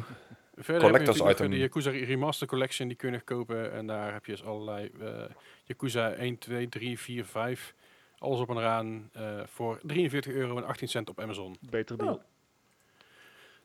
Verder 0.57 0.83
Collectors 0.83 1.19
heb 1.19 1.27
je 1.27 1.33
item. 1.33 1.51
de 1.51 1.59
Yakuza 1.59 1.91
Remaster 1.91 2.47
Collection, 2.47 2.89
die 2.89 2.97
kun 2.97 3.09
je 3.09 3.15
nog 3.15 3.25
kopen. 3.25 3.73
En 3.73 3.87
daar 3.87 4.13
heb 4.13 4.27
je 4.27 4.33
dus 4.33 4.45
allerlei 4.45 4.91
eh 5.01 5.25
Yakuza 5.65 6.11
1, 6.13 6.39
2, 6.39 6.69
3, 6.69 6.99
4, 6.99 7.25
5. 7.25 7.75
Alles 8.19 8.41
op 8.41 8.49
en 8.51 8.57
eraan 8.57 9.11
eh, 9.13 9.41
voor 9.47 9.81
43 9.83 10.33
euro 10.33 10.57
en 10.57 10.65
18 10.65 10.89
cent 10.89 11.09
op 11.09 11.21
Amazon. 11.21 11.57
Beter 11.61 11.97
deal. 11.99 12.15
Oh. 12.15 12.23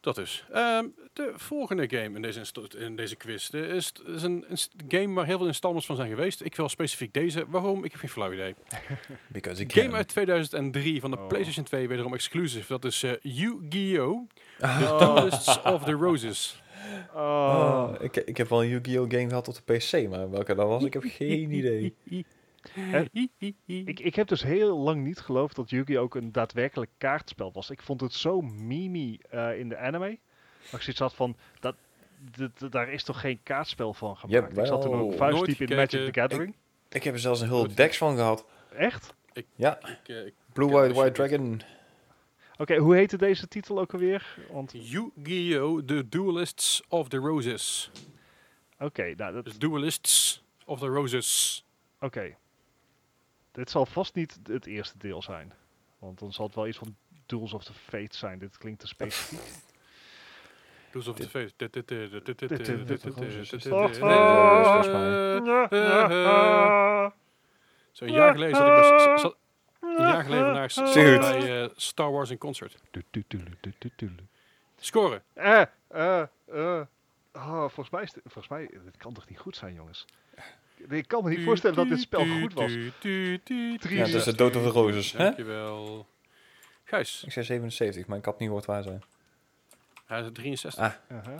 Dat 0.03 0.17
is. 0.17 0.45
Ehm, 0.51 0.85
de 1.13 1.33
volgende 1.35 1.89
game 1.89 2.15
in 2.15 2.21
deze, 2.21 2.41
in 2.77 2.95
deze 2.95 3.15
quiz 3.15 3.49
de 3.49 3.67
is, 3.67 3.91
is 4.05 4.23
een, 4.23 4.45
een 4.47 4.57
game 4.87 5.13
waar 5.13 5.25
heel 5.25 5.37
veel 5.37 5.47
installments 5.47 5.85
van 5.85 5.95
zijn 5.95 6.09
geweest. 6.09 6.41
Ik 6.41 6.55
wil 6.55 6.69
specifiek 6.69 7.13
deze. 7.13 7.45
Waarom? 7.47 7.83
Ik 7.83 7.91
heb 7.91 7.99
geen 7.99 8.09
flauw 8.09 8.33
idee. 8.33 8.55
Because 9.27 9.63
Game 9.67 9.91
uit 9.95 10.07
2003 10.07 11.01
van 11.01 11.11
de 11.11 11.17
Oh. 11.17 11.27
PlayStation 11.27 11.65
2, 11.65 11.87
wederom 11.87 12.13
exclusive. 12.13 12.67
Dat 12.67 12.85
is 12.85 13.03
eh 13.03 13.11
Yu-Gi-Oh! 13.21 14.27
The. 14.59 14.95
Duelists 14.99 15.61
of 15.61 15.83
the 15.83 15.91
Roses. 15.91 16.61
Oh. 17.13 17.19
Oh, 17.19 18.01
ik, 18.03 18.15
ik 18.15 18.37
heb 18.37 18.49
wel 18.49 18.63
een 18.63 18.69
Yu-Gi-Oh! 18.69 19.09
game 19.09 19.27
gehad 19.27 19.47
op 19.47 19.55
de 19.65 19.73
PC, 19.73 20.09
maar 20.09 20.29
welke 20.29 20.55
dat 20.55 20.67
was, 20.67 20.83
ik 20.83 20.93
heb 20.93 21.03
geen 21.05 21.51
idee. 21.59 21.95
Ik, 23.65 23.99
ik 23.99 24.15
heb 24.15 24.27
dus 24.27 24.43
heel 24.43 24.77
lang 24.77 25.03
niet 25.03 25.19
geloofd 25.19 25.55
dat 25.55 25.69
Yu-Gi 25.69 25.99
ook 25.99 26.15
een 26.15 26.31
daadwerkelijk 26.31 26.91
kaartspel 26.97 27.51
was. 27.51 27.69
Ik 27.69 27.81
vond 27.81 28.01
het 28.01 28.13
zo 28.13 28.41
mimi 28.41 29.19
eh, 29.29 29.59
in 29.59 29.69
de 29.69 29.77
anime. 29.77 30.19
Maar 30.71 30.73
ik 30.73 30.81
zoiets 30.81 30.99
had 30.99 31.13
van, 31.15 31.35
dat, 31.59 31.75
daar 32.71 32.89
is 32.89 33.03
toch 33.03 33.19
geen 33.19 33.39
kaartspel 33.43 33.93
van 33.93 34.17
gemaakt? 34.17 34.57
ik 34.57 34.65
zat 34.65 34.81
toen 34.81 34.93
ook 34.99 35.13
vuistdiep 35.13 35.69
in. 35.69 35.75
Magic 35.75 36.13
the 36.13 36.19
Gathering. 36.19 36.55
Ik 36.89 37.03
heb 37.03 37.13
er 37.13 37.19
zelfs 37.19 37.41
een 37.41 37.47
heel 37.47 37.75
decks 37.75 37.97
van 37.97 38.15
gehad. 38.15 38.45
Echt? 38.75 39.13
Ja, 39.55 39.77
Ik, 39.79 39.99
eh, 40.07 40.25
ik- 40.25 40.33
Blue 40.53 40.69
White 40.69 40.89
is 40.89 40.95
White 40.97 41.11
Dragon. 41.11 41.61
Oké, 42.57 42.75
hoe 42.77 42.95
heette 42.95 43.17
deze 43.17 43.47
titel 43.47 43.79
ook 43.79 43.93
alweer? 43.93 44.37
Want, 44.51 44.71
Yu-Gi-Oh! 44.75 45.81
The 45.85 46.09
Duelists 46.09 46.83
of 46.87 47.07
the 47.09 47.17
Roses. 47.17 47.91
oké, 48.79 49.13
nou, 49.17 49.33
dat, 49.33 49.45
Dus 49.45 49.57
Duelists 49.57 50.43
of 50.65 50.79
the 50.79 50.85
Roses. 50.87 51.65
oké 51.99 52.35
dit 53.53 53.69
zal 53.69 53.85
vast 53.85 54.15
niet 54.15 54.39
het 54.43 54.65
eerste 54.65 54.97
deel 54.97 55.21
zijn. 55.21 55.53
Want 55.99 56.19
dan 56.19 56.33
zal 56.33 56.45
het 56.45 56.55
wel 56.55 56.67
iets 56.67 56.77
van 56.77 56.95
Duels 57.25 57.53
of 57.53 57.63
the 57.63 57.73
Fate 57.73 58.17
zijn. 58.17 58.39
Dit 58.39 58.57
klinkt 58.57 58.79
te 58.79 58.87
specifiek. 58.87 59.39
Duels 60.91 61.07
of 61.07 61.15
the 61.15 61.29
Fate. 61.29 61.53
Zo 67.91 68.05
een 68.05 68.11
jaar 68.11 68.31
geleden 68.31 68.55
zat 68.55 68.67
ik 68.67 68.73
bij, 68.73 69.33
een 69.79 70.07
jaar 70.07 70.23
geleden 70.23 70.53
naar 70.53 70.71
bij 71.19 71.63
uh, 71.63 71.69
Star 71.75 72.11
Wars 72.11 72.29
in 72.29 72.37
concert. 72.37 72.77
Scoren. 74.75 75.23
Eh, 75.33 75.61
eh, 75.87 76.21
eh. 76.45 76.85
volgens 77.31 77.89
mij, 77.89 78.07
volgens 78.23 78.47
mij, 78.47 78.69
dit 78.83 78.97
kan 78.97 79.13
toch 79.13 79.29
niet 79.29 79.39
goed 79.39 79.55
zijn, 79.55 79.73
jongens. 79.73 80.05
Ik 80.89 81.07
kan 81.07 81.23
me 81.23 81.29
niet 81.29 81.43
voorstellen 81.43 81.75
dat 81.75 81.89
dit 81.89 81.99
spel 81.99 82.25
goed 82.41 82.53
was. 82.53 82.71
Ja, 82.71 84.05
dat 84.05 84.13
is 84.13 84.23
de 84.23 84.35
Dood 84.35 84.55
of 84.55 84.63
the 84.63 84.69
Roses. 84.69 85.11
Hè? 85.11 85.17
Dankjewel. 85.23 86.07
Gijs, 86.83 87.23
Ik 87.25 87.31
zei 87.31 87.45
77, 87.45 88.07
maar 88.07 88.17
ik 88.17 88.25
had 88.25 88.39
niet 88.39 88.47
gehoord 88.47 88.65
waar 88.65 88.83
zijn. 88.83 89.03
hij 90.05 90.21
is 90.21 90.27
63. 90.33 90.83
Ah. 90.83 90.91
Uh-huh. 91.11 91.37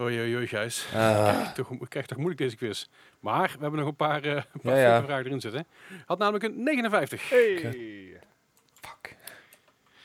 Oei, 0.00 0.20
oei, 0.20 0.36
oei, 0.36 0.46
Gijs. 0.46 0.86
Ah, 0.94 1.52
Toch, 1.52 1.70
ik 1.70 1.88
krijg 1.88 2.06
toch 2.06 2.16
moeilijk 2.18 2.40
deze 2.40 2.56
quiz. 2.56 2.86
Maar 3.20 3.48
we 3.48 3.58
hebben 3.60 3.78
nog 3.80 3.88
een 3.88 3.96
paar, 3.96 4.22
eh, 4.24 4.30
een 4.34 4.60
paar 4.62 4.76
Ja, 4.76 4.80
ja. 4.80 4.88
flinke 4.90 5.06
vragen 5.06 5.24
erin 5.26 5.40
zitten. 5.40 5.66
Had 6.06 6.18
namelijk 6.18 6.44
een 6.44 6.62
59. 6.62 7.28
Hey. 7.30 7.56
fuck. 8.80 9.16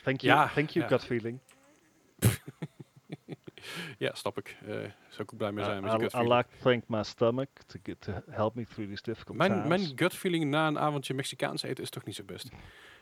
Thank 0.02 0.20
you, 0.20 0.36
Ja, 0.38 0.50
thank 0.54 0.70
you, 0.70 0.86
gut 0.88 1.04
feeling. 1.04 1.38
Ja, 3.98 4.14
snap 4.14 4.38
ik. 4.38 4.56
Eh 4.66 4.74
zou 5.08 5.22
ik 5.22 5.32
ook 5.32 5.36
blij 5.36 5.52
mee 5.52 5.64
zijn 5.64 5.84
Uh, 5.84 5.96
met 5.96 6.12
I, 6.12 6.16
I 6.16 6.20
like 6.20 6.48
to 6.48 6.62
thank 6.62 6.82
my 6.86 7.02
stomach 7.02 7.48
to, 7.66 7.78
get, 7.82 8.00
to 8.00 8.12
help 8.30 8.54
me 8.54 8.64
through 8.64 8.88
these 8.90 9.02
difficult 9.02 9.36
Mijn, 9.36 9.52
times. 9.52 9.68
mijn 9.68 9.92
gut 9.98 10.14
feeling 10.14 10.44
na 10.44 10.66
een 10.66 10.78
avondje 10.78 11.14
Mexicaans 11.14 11.62
eten 11.62 11.84
is 11.84 11.90
toch 11.90 12.04
niet 12.04 12.14
zo 12.14 12.24
best. 12.24 12.48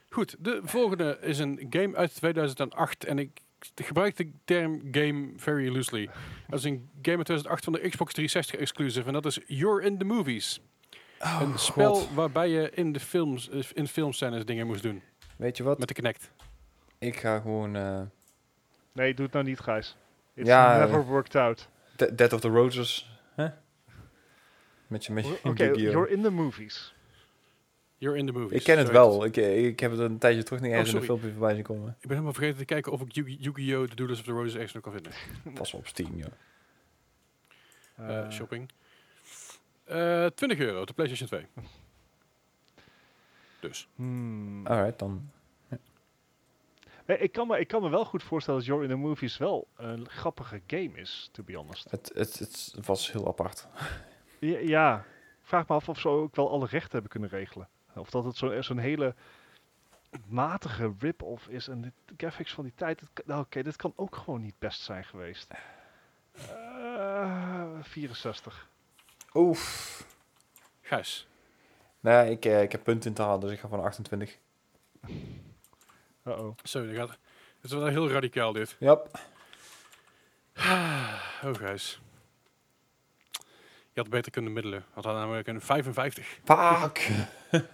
Goed, 0.09 0.37
de 0.39 0.61
volgende 0.65 1.19
is 1.21 1.39
een 1.39 1.67
game 1.71 1.97
uit 1.97 2.15
2008 2.15 3.05
en 3.05 3.19
ik 3.19 3.41
gebruik 3.75 4.17
de 4.17 4.31
term 4.45 4.83
game 4.91 5.33
very 5.37 5.69
loosely. 5.73 6.11
Dat 6.49 6.59
is 6.59 6.65
een 6.65 6.91
game 7.03 7.17
uit 7.17 7.27
2008 7.27 7.65
van 7.65 7.73
de 7.73 7.79
Xbox 7.89 8.13
360 8.13 8.61
exclusive 8.61 9.07
en 9.07 9.13
dat 9.13 9.27
is 9.27 9.41
You're 9.47 9.83
in 9.85 9.99
the 9.99 10.05
Movies. 10.05 10.61
Oh, 11.21 11.41
een 11.43 11.59
spel 11.59 11.95
God. 11.95 12.15
waarbij 12.15 12.49
je 12.49 12.71
in 12.71 12.93
de 12.93 13.01
films, 13.01 13.49
eh, 13.49 13.61
in 13.73 13.89
filmscènes 13.89 14.45
dingen 14.45 14.67
moest 14.67 14.83
doen. 14.83 15.03
Weet 15.37 15.57
je 15.57 15.63
wat? 15.63 15.79
Met 15.79 15.89
de 15.89 15.95
Kinect. 15.95 16.31
Ik 16.99 17.17
ga 17.17 17.41
gewoon 17.41 17.77
eh, 17.77 18.01
Nee, 18.93 19.15
doe 19.15 19.25
het 19.25 19.35
nou 19.35 19.47
niet, 19.47 19.61
Gijs. 19.61 19.97
It's 20.35 20.49
Ja, 20.49 20.79
never 20.79 21.05
worked 21.05 21.35
out. 21.37 21.69
De- 21.97 22.15
Dead 22.15 22.33
of 22.33 22.41
the 22.41 22.49
Roses. 22.49 23.11
Hè? 23.35 23.49
Met 24.87 25.05
je, 25.05 25.13
met 25.13 25.27
je 25.27 25.39
Oké, 25.45 25.65
Yu-Gi-Oh! 25.65 25.93
you're 25.93 26.11
in 26.11 26.23
the 26.23 26.31
movies. 26.31 26.95
You're 27.99 28.19
in 28.19 28.27
the 28.27 28.33
Movies. 28.33 28.59
Ik 28.59 28.65
ken 28.65 28.79
het 28.79 28.91
wel. 28.91 29.25
Ik, 29.25 29.37
ik 29.37 29.81
heb 29.81 29.91
het 29.91 30.01
een 30.01 30.19
tijdje 30.19 30.43
terug 30.43 30.61
niet 30.61 30.73
Oh, 30.73 30.79
eens 30.79 30.91
in 30.91 30.97
een 30.97 31.03
filmpje 31.03 31.31
voorbij 31.31 31.55
zien 31.55 31.63
komen. 31.63 31.89
Ik 31.89 32.01
ben 32.01 32.11
helemaal 32.11 32.33
vergeten 32.33 32.59
te 32.59 32.65
kijken 32.65 32.93
of 32.93 33.01
ik 33.01 33.13
Yu- 33.13 33.37
Yu-Gi-Oh! 33.39 33.89
The 33.89 33.95
Duelist 33.95 34.21
of 34.21 34.27
the 34.27 34.33
Roses 34.33 34.55
echt 34.55 34.75
nog 34.75 34.83
kan 34.83 34.93
vinden. 34.93 35.13
Pas 35.59 35.73
wel 35.73 35.81
op 35.81 35.87
Steam, 35.87 36.17
ja. 36.17 36.27
Eh, 37.97 38.19
Eh, 38.19 38.31
shopping. 38.31 38.71
Eh 39.85 40.27
20 40.27 40.59
euro 40.59 40.81
op 40.81 40.87
de 40.87 40.93
PlayStation 40.93 41.29
2. 41.29 41.47
Dus. 43.61 43.89
hmm. 43.95 44.67
Alright, 44.67 44.99
dan. 44.99 45.31
Nee, 47.07 47.19
ik, 47.19 47.33
kan 47.33 47.47
me, 47.47 47.59
ik 47.59 47.69
kan 47.69 47.83
me 47.83 47.89
wel 47.89 48.05
goed 48.05 48.23
voorstellen 48.23 48.61
dat 48.61 48.69
You're 48.69 48.85
in 48.85 48.91
the 48.91 48.97
Movies 48.97 49.37
wel 49.37 49.67
een 49.77 50.09
grappige 50.09 50.61
game 50.67 50.91
is, 50.99 51.29
to 51.33 51.43
be 51.43 51.55
honest. 51.57 51.91
Het, 51.91 52.11
het, 52.15 52.39
het 52.75 52.87
was 52.87 53.13
heel 53.13 53.27
apart. 53.27 53.67
Ja, 54.39 54.59
ja. 54.59 54.99
ik 55.41 55.47
vraag 55.49 55.69
me 55.69 55.75
af 55.75 55.89
of 55.89 56.01
ze 56.01 56.09
ook 56.09 56.37
wel 56.37 56.51
alle 56.51 56.67
rechten 56.67 56.93
hebben 56.93 57.11
kunnen 57.11 57.29
regelen. 57.29 57.69
Of 57.95 58.11
dat 58.11 58.25
het 58.25 58.37
zo- 58.37 58.63
zo'n 58.63 58.79
hele 58.79 59.15
matige 60.27 60.93
rip-off 60.99 61.49
is. 61.49 61.69
En 61.69 61.81
de 61.81 61.93
graphics 62.17 62.53
van 62.55 62.65
die 62.65 62.73
tijd, 62.77 63.03
nou, 63.25 63.41
oké, 63.41 63.63
dit 63.63 63.77
kan 63.77 63.93
ook 63.97 64.17
gewoon 64.17 64.41
niet 64.41 64.59
best 64.59 64.81
zijn 64.81 65.05
geweest. 65.05 65.51
Eh, 66.33 67.71
64. 67.81 68.69
Oef. 69.35 70.07
Gijs. 70.81 71.29
Nou, 72.01 72.27
ik, 72.29 72.45
eh, 72.45 72.63
ik 72.63 72.73
heb 72.73 72.85
punten 72.85 73.09
in 73.11 73.17
te 73.17 73.23
halen, 73.23 73.41
dus 73.41 73.53
ik 73.53 73.59
ga 73.59 73.69
van 73.69 73.83
28. 73.85 74.39
Uh-oh. 76.27 76.57
Zo, 76.63 76.87
dan 76.87 76.95
gaat, 76.95 77.09
het 77.09 77.19
is 77.63 77.73
wel 77.73 77.87
heel 77.87 78.11
radicaal 78.11 78.53
dit. 78.53 78.77
Yep. 78.79 79.19
Oh, 80.57 81.55
Gijs. 81.55 82.01
Je 83.93 84.01
had 84.01 84.09
beter 84.09 84.33
kunnen 84.33 84.53
middelen. 84.53 84.85
Had 84.93 85.05
hij 85.05 85.13
namelijk 85.13 85.47
een 85.47 85.61
55. 85.61 86.39
Fuck. 86.45 87.09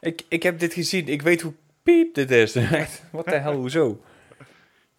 ik, 0.00 0.22
ik 0.28 0.42
heb 0.42 0.58
dit 0.58 0.72
gezien. 0.72 1.08
Ik 1.08 1.22
weet 1.22 1.40
hoe 1.40 1.54
piep 1.82 2.14
dit 2.14 2.30
is. 2.30 2.54
Echt. 2.82 3.02
Wat 3.12 3.24
de 3.24 3.38
hel, 3.38 3.54
hoezo? 3.54 4.02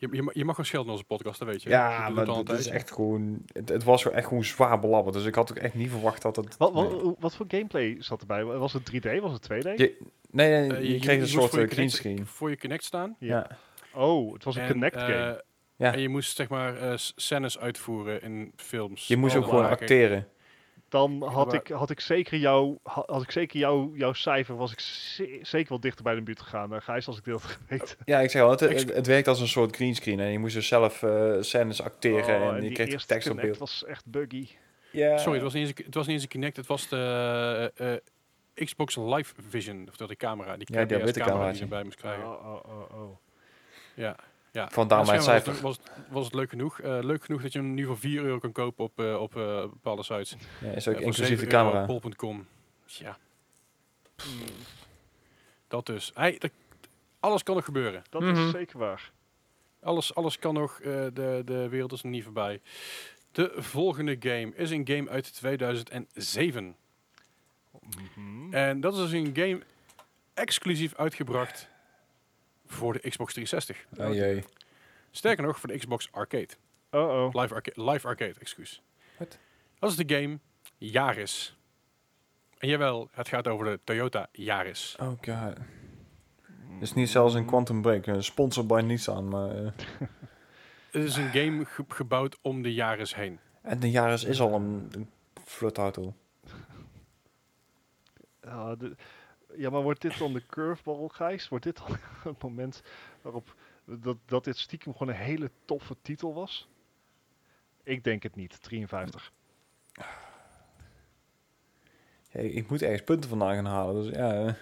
Je, 0.02 0.08
je, 0.12 0.22
ma- 0.24 0.32
je 0.34 0.46
mag 0.46 0.56
gewoon 0.56 0.66
schelden 0.66 0.88
in 0.88 0.92
onze 0.94 1.08
podcast, 1.08 1.40
dat 1.40 1.48
weet 1.48 1.64
je. 1.64 1.70
Ja, 1.70 1.92
Je 2.08 2.14
doet 2.14 2.26
maar 2.26 2.36
het 2.36 2.50
een 2.50 2.58
is 2.58 2.68
echt 2.68 2.92
gewoon... 2.92 3.42
Het, 3.54 3.70
het 3.70 3.84
was 3.84 4.02
gewoon 4.02 4.18
echt 4.18 4.28
gewoon 4.28 4.44
zwaar 4.44 4.80
belabberd. 4.80 5.16
Dus 5.16 5.26
ik 5.26 5.36
had 5.36 5.52
ook 5.52 5.58
echt 5.58 5.74
niet 5.74 5.90
verwacht 5.90 6.22
dat 6.22 6.36
het... 6.36 6.58
Wat, 6.58 6.74
wat, 6.74 7.04
nee. 7.04 7.14
wat 7.20 7.36
voor 7.36 7.46
gameplay 7.50 7.96
zat 8.00 8.22
erbij? 8.22 8.44
Was 8.44 8.74
het 8.74 8.92
3D? 8.92 9.20
Was 9.22 9.32
het 9.34 9.44
2D? 9.52 9.76
Je- 9.76 9.98
Nee, 10.32 10.50
nee, 10.50 10.78
Eh, 10.78 10.84
je, 10.84 10.94
je- 10.94 11.00
kreeg 11.00 11.16
je 11.16 11.22
een 11.22 11.28
soort 11.28 11.50
voor 11.50 11.60
je 11.60 11.76
eh, 11.76 11.88
screen. 11.88 12.26
Voor 12.26 12.50
je 12.50 12.58
Connect 12.58 12.84
staan. 12.84 13.16
Ja. 13.20 13.48
Oh, 13.94 14.34
het 14.34 14.44
was 14.44 14.56
een 14.56 14.62
En, 14.62 14.72
Connect 14.72 14.96
eh, 14.96 15.02
game. 15.02 15.44
Ja. 15.76 15.94
En 15.94 16.00
je 16.02 16.10
moest 16.10 16.36
zeg 16.36 16.50
maar 16.50 16.78
eh, 16.78 16.98
s- 16.98 17.14
scènes 17.16 17.60
uitvoeren 17.60 18.22
in 18.22 18.52
films. 18.56 19.08
Je 19.08 19.18
moest 19.18 19.36
ook 19.36 19.42
Oh, 19.44 19.48
gewoon 19.50 19.64
waar, 19.64 19.78
kijk. 19.78 19.82
acteren. 19.92 20.28
Dan 20.90 21.24
had 21.24 21.46
maar- 21.46 21.56
ik, 21.56 21.68
had 21.68 21.90
ik 21.90 22.00
zeker, 22.00 22.38
jou, 22.38 22.78
ha- 22.84 23.04
had 23.06 23.22
ik 23.22 23.32
zeker 23.32 23.60
jou, 23.60 23.98
jouw 23.98 24.14
cijfer, 24.14 24.56
was 24.56 24.72
ik 24.72 24.80
ze- 24.80 25.40
zeker 25.42 25.70
wel 25.70 25.80
dichter 25.80 26.04
bij 26.04 26.16
de 26.16 26.22
buurt 26.22 26.42
gegaan. 26.42 26.74
eh, 26.74 26.82
Gijs, 26.82 27.08
als 27.08 27.18
ik 27.18 27.24
dit 27.24 27.34
had 27.34 27.44
geweten. 27.68 27.98
Ja, 28.06 28.20
ik 28.20 28.30
zeg 28.32 28.42
al, 28.42 28.50
het, 28.50 28.60
het, 28.60 28.94
het 28.94 29.08
werkt 29.08 29.28
als 29.28 29.40
een 29.40 29.48
soort 29.48 29.76
greenscreen. 29.76 30.20
En 30.20 30.32
je 30.32 30.40
moest 30.40 30.54
dus 30.56 30.68
zelf 30.68 31.04
eh 31.04 31.34
scènes 31.40 31.82
acteren 31.82 32.42
Oh, 32.42 32.48
en 32.48 32.56
je 32.56 32.62
die 32.62 32.72
kreeg 32.72 33.00
de 33.00 33.06
tekst 33.06 33.30
op 33.30 33.36
beeld. 33.42 33.58
was 33.58 33.86
echt 33.86 34.06
buggy. 34.06 34.48
Ja. 34.92 35.18
Sorry, 35.18 35.34
het 35.34 35.44
was, 35.44 35.54
niet 35.54 35.68
eens, 35.68 35.78
een- 35.78 35.86
het 35.86 35.96
was 35.96 36.06
niet 36.06 36.14
eens 36.16 36.24
een 36.24 36.30
Kinect, 36.30 36.58
het 36.58 36.68
was 36.68 36.88
de 36.88 37.72
eh, 37.76 37.94
eh, 37.94 38.00
Xbox 38.54 38.96
Live 38.96 39.34
Vision. 39.50 39.86
Of 39.90 39.96
dat 39.98 40.08
die 40.08 40.18
camera, 40.18 40.58
die, 40.58 40.68
Ja, 40.74 40.86
die 40.86 41.12
camera 41.14 41.46
die 41.48 41.56
je 41.56 41.62
erbij 41.62 41.84
moest 41.84 41.96
krijgen. 41.98 42.24
Oh, 42.24 42.46
oh, 42.46 42.72
oh, 42.72 43.02
oh. 43.02 43.18
Ja. 43.94 44.16
Ja. 44.52 44.70
Vandaar 44.72 45.06
mijn 45.06 45.22
cijfer. 45.22 45.52
Was, 45.54 45.62
was, 45.62 45.80
was 46.10 46.26
het 46.26 46.34
leuk 46.34 46.50
genoeg? 46.50 46.80
Eh, 46.82 46.98
leuk 47.02 47.26
genoeg 47.26 47.42
dat 47.42 47.54
je 47.54 47.60
hem 47.60 47.74
nu 47.74 47.86
voor 47.86 47.98
4 47.98 48.22
euro 48.24 48.40
kan 48.40 48.52
kopen 48.52 48.84
op, 48.84 49.00
eh, 49.00 49.22
op 49.22 49.36
eh, 49.38 49.62
bepaalde 49.62 50.04
sites. 50.04 50.36
Ja, 50.62 50.72
is 50.72 50.88
ook 50.88 50.96
inclusief 50.96 51.18
de 51.30 51.36
7 51.38 51.44
euro 51.54 51.58
camera. 51.70 51.86
Ja, 52.86 53.18
dat 55.68 55.86
dus. 55.86 56.12
Hey, 56.14 56.36
dat- 56.40 56.52
alles 57.20 57.44
kan 57.44 57.56
nog 57.56 57.66
gebeuren. 57.66 58.02
dat 58.10 58.22
Mhm. 58.22 58.36
is 58.46 58.52
zeker 58.52 58.78
waar. 58.80 59.12
Alles, 59.82 60.16
alles 60.16 60.40
kan 60.40 60.54
nog. 60.54 60.80
eh, 60.80 60.92
de, 61.14 61.42
de 61.46 61.70
wereld 61.70 61.92
is 61.92 62.02
nog 62.02 62.12
niet 62.12 62.24
voorbij. 62.24 62.62
De 63.32 63.52
volgende 63.56 64.16
game 64.20 64.52
is 64.56 64.70
een 64.72 64.88
game 64.88 65.10
uit 65.10 65.34
2007. 65.34 66.76
Mhm. 68.16 68.54
En 68.54 68.82
dat 68.82 68.94
is 68.94 69.00
dus 69.00 69.12
een 69.12 69.32
game 69.36 69.60
exclusief 70.34 70.96
uitgebracht 70.96 71.70
voor 72.70 72.94
de 72.94 73.10
Xbox 73.10 73.34
360. 73.34 73.86
Oh 74.08 74.14
jee. 74.14 74.44
Sterker 75.12 75.44
nog, 75.44 75.60
voor 75.60 75.70
de 75.70 75.78
Xbox 75.78 76.08
Arcade. 76.12 76.48
Oh, 76.92 77.02
oh. 77.02 77.42
Live, 77.42 77.54
arca 77.54 77.72
live 77.84 78.08
Arcade, 78.08 78.34
excuus. 78.40 78.82
Wat? 79.18 79.38
Dat 79.80 79.90
is 79.92 79.96
de 80.06 80.16
game 80.16 80.40
Yaris. 80.78 81.58
En 82.58 82.68
jawel, 82.70 83.10
het 83.12 83.28
gaat 83.28 83.48
over 83.48 83.66
de 83.66 83.80
Toyota 83.84 84.28
Yaris. 84.32 84.96
Oh 85.00 85.08
god. 85.08 85.58
Het 86.74 86.88
is 86.88 86.94
niet 86.94 87.10
zelfs 87.10 87.34
een 87.34 87.46
Quantum 87.46 87.82
Break. 87.82 88.08
eh, 88.08 88.20
Sponsored 88.20 88.68
by 88.68 88.82
Nissan. 88.86 89.28
Maar, 89.28 89.56
eh, 89.66 89.72
Het 90.92 91.04
is 91.04 91.16
een 91.16 91.30
game 91.30 91.66
ge- 91.66 91.84
gebouwd 91.88 92.38
om 92.42 92.62
de 92.62 92.74
Yaris 92.74 93.16
heen. 93.16 93.40
en 93.62 93.80
de 93.80 93.90
Yaris 93.92 94.24
is 94.24 94.42
al 94.42 94.54
een, 94.54 94.88
een 94.92 95.10
flutauto. 95.46 96.14
De- 98.78 98.96
ja, 99.60 99.70
maar 99.70 99.82
wordt 99.82 100.02
dit 100.02 100.18
dan 100.18 100.34
de 100.34 100.46
curveball, 100.46 101.08
Gijs? 101.08 101.50
Wordt 101.50 101.66
dit 101.66 101.78
dan 101.78 101.98
het 102.34 102.42
moment 102.44 102.82
waarop 103.22 103.56
dat, 103.86 104.18
dat 104.26 104.44
dit 104.44 104.58
stiekem 104.58 104.92
gewoon 104.96 105.14
een 105.14 105.20
hele 105.20 105.52
toffe 105.66 105.96
titel 106.02 106.34
was? 106.34 106.68
Ik 107.84 108.04
denk 108.04 108.24
het 108.24 108.36
niet. 108.36 108.62
53. 108.62 109.32
Ja, 112.32 112.40
ik 112.40 112.70
moet 112.70 112.82
ergens 112.82 113.04
punten 113.04 113.30
vandaan 113.30 113.54
gaan 113.56 113.66
halen. 113.66 114.04
Dus 114.04 114.16
ja, 114.16 114.34
eh. 114.46 114.54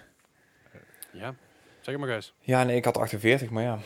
Ja, 1.12 1.34
zeg 1.80 1.94
het 1.94 1.98
maar 1.98 2.08
Gijs. 2.08 2.34
ja 2.40 2.64
nee, 2.64 2.76
ik 2.76 2.84
had 2.84 2.96
48, 2.98 3.50
maar 3.50 3.62
ja. 3.62 3.78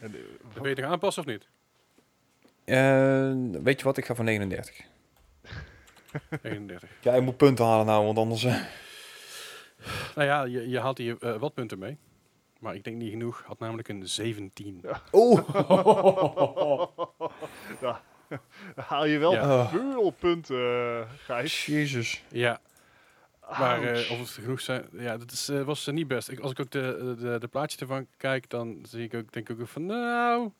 En, 0.00 0.14
eh, 0.14 0.60
Ben 0.62 0.70
je 0.70 0.76
gaan 0.82 0.90
aanpassen 0.90 1.22
of 1.22 1.28
niet? 1.28 1.48
Eh, 2.64 3.62
weet 3.62 3.78
je 3.78 3.84
wat, 3.84 3.96
ik 3.96 4.04
ga 4.04 4.14
voor 4.14 4.24
39. 4.24 4.80
39. 6.42 6.90
Ja, 7.02 7.12
ik 7.14 7.22
moet 7.22 7.36
punten 7.36 7.64
halen 7.64 7.86
nou, 7.86 8.04
want 8.04 8.18
anders... 8.18 8.44
eh, 8.44 8.62
Nou 10.14 10.28
ja, 10.28 10.44
je, 10.44 10.68
je 10.68 10.80
haalt 10.80 10.98
hier 10.98 11.16
eh, 11.20 11.36
wat 11.36 11.54
punten 11.54 11.78
mee. 11.78 11.98
Maar 12.58 12.74
ik 12.74 12.84
denk 12.84 12.96
niet 12.96 13.10
genoeg. 13.10 13.42
Had 13.46 13.58
namelijk 13.58 13.88
een 13.88 14.08
17. 14.08 14.78
Ja. 14.82 15.02
Oeh! 15.12 15.48
ja, 17.80 18.02
haal 18.76 19.04
je 19.06 19.18
wel 19.18 19.32
Ja. 19.32 19.60
Oh. 19.60 19.70
veel 19.70 20.10
punten, 20.10 20.56
eh, 20.56 21.10
Gijs. 21.16 21.66
Jezus. 21.66 22.22
Ja, 22.28 22.60
maar 23.58 23.82
eh, 23.82 24.10
of 24.10 24.18
het 24.18 24.28
genoeg 24.28 24.60
zijn, 24.60 24.88
ja, 24.92 25.16
dat 25.16 25.30
is, 25.32 25.48
eh, 25.48 25.62
was 25.62 25.86
niet 25.86 26.08
best. 26.08 26.28
Ik, 26.28 26.38
als 26.38 26.50
ik 26.50 26.60
ook 26.60 26.70
de, 26.70 27.14
de, 27.18 27.38
de 27.38 27.48
plaatjes 27.48 27.80
ervan 27.80 28.06
kijk, 28.16 28.50
dan 28.50 28.78
zie 28.88 29.02
ik 29.02 29.14
ook, 29.14 29.32
denk 29.32 29.48
ik 29.48 29.60
ook 29.60 29.68
van, 29.68 29.86
nou, 29.86 30.50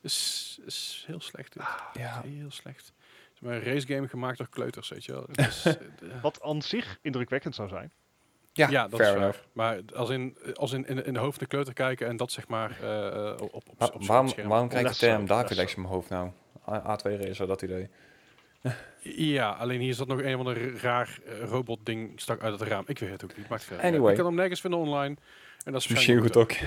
is, 0.00 0.58
is 0.66 1.04
heel 1.06 1.20
slecht 1.20 1.52
dit. 1.52 1.62
Ja. 1.92 2.22
Heel 2.24 2.50
slecht. 2.50 2.86
Het 2.86 3.34
is 3.34 3.40
maar 3.40 3.54
een 3.54 3.62
race 3.62 3.86
game 3.86 4.08
gemaakt 4.08 4.38
door 4.38 4.48
kleuters, 4.48 4.88
weet 4.88 5.04
je 5.04 5.12
wel. 5.12 5.26
Is, 5.46 5.76
Wat 6.22 6.42
aan 6.42 6.62
zich 6.62 6.98
indrukwekkend 7.00 7.54
zou 7.54 7.68
zijn. 7.68 7.92
Ja, 8.52 8.68
ja, 8.68 8.88
dat 8.88 9.00
fair 9.00 9.08
is 9.12 9.14
waar. 9.18 9.22
enough. 9.22 9.38
Maar 9.52 9.80
als 9.94 10.10
in, 10.10 10.36
als 10.54 10.72
in, 10.72 10.86
in, 10.86 11.04
in 11.04 11.12
de 11.12 11.18
hoofd 11.18 11.38
de 11.38 11.46
kleuter 11.46 11.72
kijken 11.74 12.06
en 12.06 12.16
dat 12.16 12.32
zeg 12.32 12.48
maar 12.48 12.76
eh, 12.82 13.32
op, 13.32 13.54
op, 13.54 13.68
op, 13.68 13.78
Wa- 13.78 13.86
op, 13.94 14.04
waarom, 14.06 14.28
scherm. 14.28 14.48
waarom 14.48 14.68
krijgt 14.68 14.92
de 14.92 14.98
term 15.06 15.26
Relax 15.26 15.74
in 15.74 15.80
mijn 15.80 15.92
hoofd 15.94 16.08
nou? 16.08 16.30
A- 16.68 16.98
A2 16.98 17.20
Racer, 17.20 17.46
dat 17.46 17.62
idee. 17.62 17.88
Ja, 19.04 19.50
alleen 19.50 19.80
hier 19.80 19.94
zat 19.94 20.06
nog 20.06 20.22
een 20.22 20.32
of 20.34 20.38
ander 20.46 20.76
raar 20.80 21.18
eh, 21.26 21.38
robot 21.48 21.78
ding 21.82 22.20
stak 22.20 22.42
uit 22.42 22.60
het 22.60 22.68
raam. 22.68 22.84
Ik 22.86 22.98
weet 22.98 23.10
het 23.10 23.24
ook 23.24 23.36
niet. 23.36 23.48
Maakt 23.48 23.64
verder. 23.64 23.84
Anyway. 23.84 24.10
Ik 24.10 24.16
kan 24.16 24.26
hem 24.26 24.34
nergens 24.34 24.60
vinden 24.60 24.78
online. 24.80 25.16
En 25.64 25.72
dat 25.72 25.80
is 25.80 25.88
Misschien 25.88 26.20
goed 26.20 26.36
ook. 26.36 26.52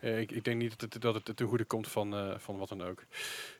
Eh, 0.00 0.18
ik, 0.20 0.30
ik 0.32 0.44
denk 0.44 0.60
niet 0.60 0.70
dat 0.80 0.92
het, 0.92 1.02
dat 1.02 1.14
het 1.14 1.36
ten 1.36 1.46
goede 1.46 1.64
komt 1.64 1.88
van, 1.88 2.14
eh, 2.14 2.34
van 2.38 2.58
wat 2.58 2.68
dan 2.68 2.82
ook. 2.82 3.04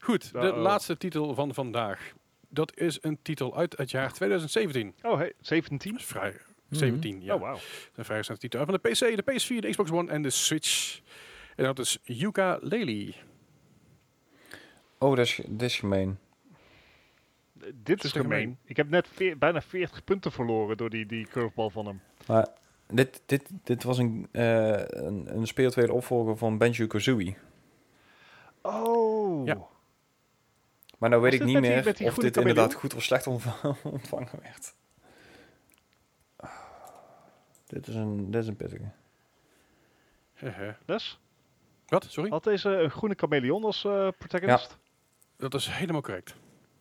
Goed, 0.01 0.33
de 0.33 0.39
Uh-oh. 0.39 0.57
laatste 0.61 0.97
titel 0.97 1.35
van 1.35 1.55
vandaag. 1.55 2.13
Dat 2.49 2.77
is 2.77 2.99
een 3.01 3.19
titel 3.23 3.57
uit 3.57 3.77
het 3.77 3.91
jaar 3.91 4.13
2017. 4.13 4.95
Oh, 5.03 5.17
hey, 5.17 5.33
17? 5.41 5.91
Dat 5.93 6.01
is 6.01 6.07
vrij. 6.07 6.35
Mhm. 6.69 6.79
17, 6.79 7.23
ja. 7.23 7.35
Oh, 7.35 7.41
wauw. 7.41 7.59
Een 7.95 8.05
vrij 8.05 8.17
recente 8.17 8.41
titel. 8.41 8.65
Van 8.65 8.79
de 8.83 8.89
PC, 8.91 8.99
de 8.99 9.23
PS4, 9.33 9.61
de 9.61 9.69
Xbox 9.71 9.91
One 9.91 10.11
en 10.11 10.23
de 10.23 10.31
Switch. 10.31 11.01
En 11.57 11.65
dat 11.65 11.79
is 11.79 11.99
Yuka 12.03 12.59
Lely. 12.63 13.15
Oh, 14.99 15.17
dat 15.17 15.27
is, 15.27 15.41
dat 15.47 15.63
is 15.63 15.79
gemeen. 15.79 16.19
Dit 17.75 18.05
is 18.05 18.13
gemeen. 18.13 18.27
gemeen? 18.31 18.59
Ik 18.65 18.77
heb 18.77 18.89
net 18.89 19.09
veer- 19.13 19.39
bijna 19.39 19.63
40 19.63 20.05
punten 20.05 20.33
verloren 20.33 20.77
door 20.77 20.91
die, 20.91 21.07
die 21.07 21.27
curveball 21.27 21.71
van 21.71 21.87
hem. 21.87 22.01
Maar 22.27 22.47
dit, 22.87 23.23
dit, 23.27 23.49
dit 23.65 23.83
was 23.83 23.99
een, 23.99 24.29
eh 24.33 24.73
een, 24.87 25.37
een 25.37 25.47
speeltweede 25.47 25.93
opvolger 25.93 26.37
van 26.37 26.59
Banjo-Kazooie. 26.59 27.35
Oh. 28.63 29.47
Ja. 29.47 29.59
Maar 30.99 31.11
nou 31.11 31.23
weet 31.23 31.31
Was 31.31 31.41
ik 31.41 31.47
niet 31.47 31.63
die- 31.63 31.71
meer 31.71 31.95
die 31.97 32.07
of 32.07 32.15
dit 32.15 32.37
inderdaad 32.37 32.75
goed 32.75 32.95
of 32.95 33.03
slecht 33.03 33.27
ontva- 33.27 33.77
ontvangen 33.83 34.29
werd. 34.43 34.75
Dit 37.69 37.87
is 37.87 37.95
een, 37.95 38.31
dit 38.31 38.43
is 38.43 38.49
een 38.49 38.57
pittige. 38.57 38.91
Dus, 40.85 41.21
Wat? 41.87 42.05
Sorry? 42.09 42.31
had 42.31 42.45
deze 42.45 42.69
een 42.71 42.91
groene 42.91 43.15
chameleon 43.19 43.65
als 43.65 43.85
eh, 43.85 44.09
protagonist? 44.19 44.79
Dat 45.37 45.55
is 45.55 45.69
helemaal 45.69 46.01
correct. 46.03 46.35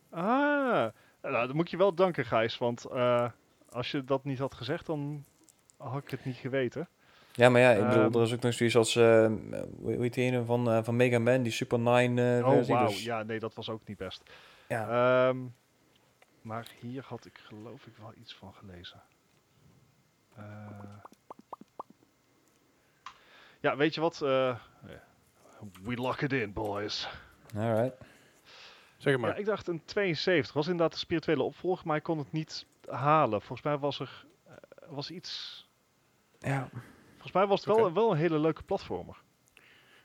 Ah, 0.10 0.88
nou, 1.22 1.48
dan 1.48 1.56
moet 1.56 1.70
je 1.70 1.78
wel 1.78 1.94
danken, 1.94 2.26
Gijs. 2.26 2.58
Want 2.58 2.86
eh, 2.86 3.30
als 3.70 3.92
je 3.92 4.04
dat 4.04 4.24
niet 4.24 4.40
had 4.40 4.54
gezegd, 4.56 4.86
dan 4.86 5.26
had 5.78 6.02
ik 6.04 6.10
het 6.10 6.26
niet 6.26 6.36
geweten. 6.36 6.88
Ja, 7.34 7.50
maar 7.50 7.62
ja, 7.62 7.72
ik 7.72 7.88
bedoel, 7.88 8.04
Ehm. 8.04 8.16
er 8.16 8.22
is 8.22 8.34
ook 8.34 8.42
nog 8.42 8.54
zoiets 8.54 8.76
als, 8.76 8.96
eh, 8.96 9.32
hoe 9.82 9.92
heet 10.02 10.14
die 10.14 10.24
ene 10.24 10.46
van, 10.46 10.70
eh, 10.72 10.84
van 10.84 10.96
Mega 10.96 11.20
Man, 11.20 11.44
die 11.44 11.52
Super 11.52 11.80
9 11.80 12.18
eh 12.18 12.48
oh, 12.48 12.66
wauw. 12.68 12.88
dus- 12.88 13.04
Ja, 13.04 13.24
nee, 13.24 13.40
dat 13.40 13.54
was 13.54 13.70
ook 13.70 13.88
niet 13.88 13.98
best. 13.98 14.24
ja. 14.68 15.28
Ehm, 15.30 15.38
maar 16.42 16.68
hier 16.80 17.04
had 17.08 17.26
ik 17.26 17.38
geloof 17.44 17.86
ik 17.86 17.94
wel 17.98 18.14
iets 18.22 18.36
van 18.36 18.54
gelezen. 18.54 19.02
Eh, 20.38 20.44
ja, 23.60 23.76
weet 23.78 23.94
je 23.94 24.02
wat? 24.02 24.22
Eh, 24.22 24.60
we 25.84 25.96
lock 25.96 26.22
it 26.22 26.34
in, 26.34 26.54
boys. 26.54 27.08
Alright. 27.56 27.96
Zeg 28.98 29.18
maar. 29.18 29.30
Ja, 29.30 29.36
ik 29.36 29.46
dacht 29.46 29.68
een 29.68 29.86
72. 29.86 30.54
Was 30.54 30.68
inderdaad 30.68 30.92
de 30.92 30.98
spirituele 31.00 31.44
opvolger, 31.44 31.88
maar 31.88 31.98
ik 31.98 32.04
kon 32.04 32.18
het 32.18 32.32
niet 32.32 32.66
halen. 32.90 33.42
Volgens 33.42 33.62
mij 33.62 33.78
was 33.78 34.00
er 34.00 34.26
eh, 34.46 34.54
was 34.88 35.12
iets... 35.12 35.66
Ja, 36.40 36.70
Volgens 37.12 37.32
mij 37.32 37.48
was 37.48 37.66
het 37.66 37.76
wel, 37.76 37.94
wel 37.94 38.12
een 38.12 38.18
hele 38.18 38.40
leuke 38.40 38.64
platformer. 38.64 39.22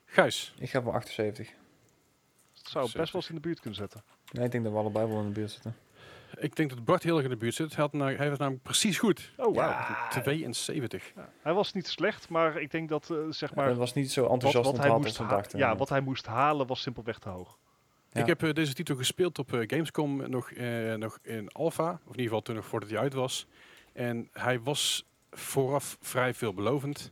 Gijs. 0.05 0.55
ik 0.59 0.71
ga 0.71 0.83
voor 0.83 0.93
78. 0.93 1.49
Het 1.49 2.69
zou 2.69 2.85
best 2.85 2.95
70. 2.95 3.13
wel 3.13 3.21
eens 3.21 3.29
in 3.29 3.35
de 3.35 3.41
buurt 3.41 3.61
kunnen 3.61 3.79
zetten. 3.79 4.05
Nee, 4.33 4.45
ik 4.45 4.51
denk 4.51 4.65
dat 4.65 4.73
we 4.73 4.79
allebei 4.79 5.07
wel 5.07 5.21
in 5.21 5.27
de 5.27 5.33
buurt 5.33 5.51
zitten. 5.51 5.77
Ik 6.43 6.57
denk 6.57 6.71
dat 6.71 6.85
Bart 6.85 7.03
heel 7.03 7.15
erg 7.17 7.25
in 7.25 7.31
de 7.31 7.37
buurt 7.37 7.55
zit. 7.55 7.75
Hij, 7.75 7.85
had 7.85 7.93
na- 7.93 8.15
hij 8.17 8.29
was 8.29 8.39
namelijk 8.39 8.63
precies 8.63 8.99
goed. 8.99 9.33
Oh, 9.37 9.55
wauw. 9.55 9.69
Ja. 9.69 10.09
72. 10.09 11.13
Ja, 11.17 11.29
Hij 11.43 11.53
was 11.53 11.73
niet 11.73 11.87
slecht, 11.89 12.29
maar 12.29 12.61
ik 12.61 12.71
denk 12.71 12.89
dat, 12.89 13.11
eh, 13.11 13.17
zeg 13.31 13.55
maar, 13.55 13.67
het 13.69 13.77
was 13.77 13.95
niet 13.95 14.13
zo 14.13 14.27
enthousiast 14.27 14.71
wat 14.71 14.79
hij 14.79 14.91
moest 14.91 15.19
dachten. 15.29 15.59
ja, 15.59 15.77
wat 15.77 15.89
hij 15.89 16.01
moest 16.01 16.27
halen 16.27 16.67
was 16.67 16.81
simpelweg 16.81 17.19
te 17.19 17.29
hoog. 17.29 17.59
Ja. 18.13 18.21
Ik 18.21 18.27
heb 18.27 18.43
eh, 18.43 18.53
deze 18.53 18.73
titel 18.75 18.97
gespeeld 18.97 19.39
op 19.39 19.53
eh, 19.53 19.61
Gamescom 19.67 20.31
nog, 20.31 20.51
eh, 20.51 20.95
nog 20.95 21.19
in 21.23 21.49
alpha. 21.53 21.91
Of 21.91 21.99
in 22.01 22.07
ieder 22.09 22.23
geval 22.25 22.41
toen 22.43 22.55
nog 22.55 22.67
voordat 22.67 22.89
hij 22.91 22.99
uit 22.99 23.13
was. 23.15 23.47
En 23.93 24.29
hij 24.33 24.61
was 24.61 25.05
vooraf 25.31 25.97
vrij 26.01 26.35
veelbelovend. 26.35 27.11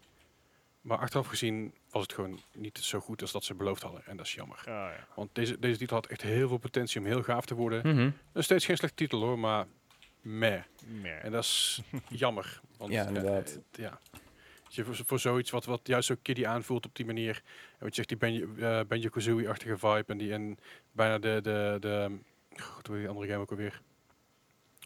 Maar 0.80 0.98
achteraf 0.98 1.26
gezien 1.26 1.72
was 1.90 2.02
het 2.02 2.12
gewoon 2.12 2.40
niet 2.54 2.78
zo 2.78 3.00
goed 3.00 3.22
als 3.22 3.32
dat 3.32 3.44
ze 3.44 3.54
beloofd 3.54 3.82
hadden. 3.82 4.02
En 4.06 4.16
dat 4.16 4.26
is 4.26 4.34
jammer. 4.34 4.58
Ah, 4.58 4.64
ja. 4.66 5.06
Want 5.14 5.34
deze, 5.34 5.58
deze 5.58 5.78
titel 5.78 5.96
had 5.96 6.06
echt 6.06 6.22
heel 6.22 6.48
veel 6.48 6.58
potentie 6.58 7.00
om 7.00 7.06
heel 7.06 7.22
gaaf 7.22 7.44
te 7.46 7.54
worden. 7.54 7.94
Mhm. 7.94 8.10
Nog 8.32 8.44
steeds 8.44 8.64
geen 8.64 8.76
slechte 8.76 8.96
titel 8.96 9.20
hoor, 9.20 9.38
maar 9.38 9.66
meh. 10.20 10.62
Meer. 10.86 11.18
En 11.18 11.32
dat 11.32 11.44
is 11.44 11.80
jammer. 12.08 12.60
Want, 12.76 12.92
Ja, 12.92 13.02
eh, 13.02 13.08
inderdaad. 13.08 13.58
ja. 13.72 14.00
Je, 14.68 14.84
voor, 14.84 14.96
voor 15.06 15.18
zoiets 15.18 15.50
wat, 15.50 15.64
wat 15.64 15.80
juist 15.84 16.06
zo 16.06 16.14
kiddie 16.22 16.48
aanvoelt 16.48 16.86
op 16.86 16.94
die 16.96 17.06
manier. 17.06 17.42
En 17.72 17.78
wat 17.78 17.88
je 17.88 17.94
zegt, 17.94 18.08
die 18.08 18.16
Benjo, 18.18 18.54
eh 18.58 18.80
Benjo 18.88 19.08
Kazooie-achtige 19.08 19.78
vibe. 19.78 20.04
En, 20.06 20.18
die, 20.18 20.32
en 20.32 20.58
bijna 20.92 21.18
de, 21.18 21.40
de, 21.42 21.76
de 21.80 22.18
God, 22.56 22.86
hoe 22.86 22.96
die 22.96 23.08
andere 23.08 23.26
game 23.26 23.38
ook 23.40 23.50
alweer? 23.50 23.80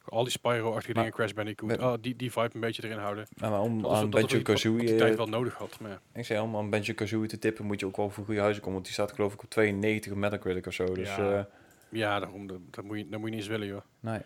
Al 0.08 0.22
die 0.22 0.32
Spyro-achtige 0.32 0.92
dingen, 0.94 1.12
Crash 1.12 1.32
Bandicoot. 1.32 1.78
Oh, 1.78 1.94
die, 2.00 2.16
die 2.16 2.32
vibe 2.32 2.50
een 2.52 2.60
beetje 2.60 2.84
erin 2.84 2.98
houden. 2.98 3.26
Maar, 3.36 3.50
maar 3.50 3.60
om 3.60 3.82
Dat 3.82 3.90
is 3.90 3.96
aan 3.96 4.10
die 4.10 4.20
Banjo-Kazooie... 4.20 4.94
tijd 4.96 5.10
eh, 5.10 5.16
wel 5.16 5.26
nodig 5.26 5.54
had. 5.54 5.80
Maar 5.80 5.90
ja. 5.90 6.00
Ik 6.12 6.24
zei 6.24 6.40
om 6.40 6.56
aan 6.56 6.70
Banjo-Kazooie 6.70 7.28
te 7.28 7.38
tippen 7.38 7.64
moet 7.64 7.80
je 7.80 7.86
ook 7.86 7.96
wel 7.96 8.10
voor 8.10 8.24
goede 8.24 8.40
huizen 8.40 8.60
komen. 8.62 8.74
Want 8.74 8.84
die 8.84 8.94
staat 8.94 9.12
geloof 9.12 9.32
ik 9.32 9.42
op 9.42 9.50
92 9.50 10.12
op 10.12 10.18
Metacritic 10.18 10.66
of 10.66 10.72
zo. 10.72 10.84
Dus 10.94 11.16
Ja. 11.16 11.38
eh, 11.38 11.44
ja, 11.88 12.18
daarom, 12.20 12.46
dat, 12.46 12.58
dat, 12.70 12.84
moet 12.84 12.98
je, 12.98 13.08
dat 13.08 13.20
moet 13.20 13.28
je 13.28 13.34
niet 13.34 13.44
eens 13.44 13.50
willen 13.52 13.66
joh. 13.66 13.80
nee. 14.00 14.20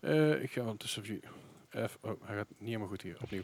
Eh, 0.00 0.42
ik 0.42 0.50
ga 0.50 0.60
ondertussen. 0.60 1.20
F, 1.88 1.98
oh, 2.00 2.10
hij 2.24 2.36
gaat 2.36 2.46
niet 2.58 2.68
helemaal 2.68 2.88
goed 2.88 3.02
hier, 3.02 3.16
opnieuw. 3.22 3.40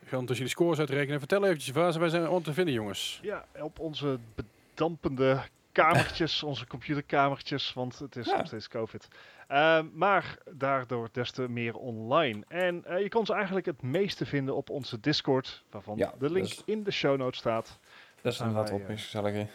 Ik 0.00 0.08
ga 0.10 0.12
ondertussen 0.12 0.44
de 0.44 0.50
scores 0.50 0.78
uitrekenen. 0.78 1.18
Vertel 1.18 1.44
eventjes, 1.44 1.74
waar 1.74 1.88
zijn 1.90 2.00
wij 2.00 2.10
zijn 2.10 2.22
allemaal 2.22 2.40
te 2.40 2.52
vinden, 2.52 2.74
jongens? 2.74 3.18
Ja, 3.22 3.46
op 3.60 3.78
onze 3.78 4.18
bedampende 4.34 5.40
kamertjes, 5.74 6.42
onze 6.42 6.66
computerkamertjes, 6.66 7.72
want 7.72 7.98
het 7.98 8.16
is 8.16 8.26
Ja. 8.26 8.36
nog 8.36 8.46
steeds 8.46 8.68
COVID. 8.68 9.08
Ehm, 9.48 9.86
maar 9.92 10.38
daardoor 10.50 11.08
des 11.12 11.30
te 11.30 11.48
meer 11.48 11.74
online. 11.76 12.44
En 12.48 12.84
eh, 12.84 13.00
je 13.02 13.08
kon 13.08 13.26
ze 13.26 13.34
eigenlijk 13.34 13.66
het 13.66 13.82
meeste 13.82 14.26
vinden 14.26 14.56
op 14.56 14.70
onze 14.70 15.00
Discord, 15.00 15.64
waarvan 15.70 15.96
Ja, 15.96 16.12
de 16.18 16.30
link 16.30 16.46
dus- 16.48 16.62
in 16.64 16.82
de 16.82 16.90
show 16.90 17.18
notes 17.18 17.38
staat. 17.38 17.78
Dat 18.22 18.32
is 18.32 18.36
zijn 18.38 18.48
inderdaad 18.48 18.70
wij, 18.70 18.78
wel 18.78 18.88
eh, 18.88 18.94
meest 18.94 19.04
gezellig. 19.10 19.48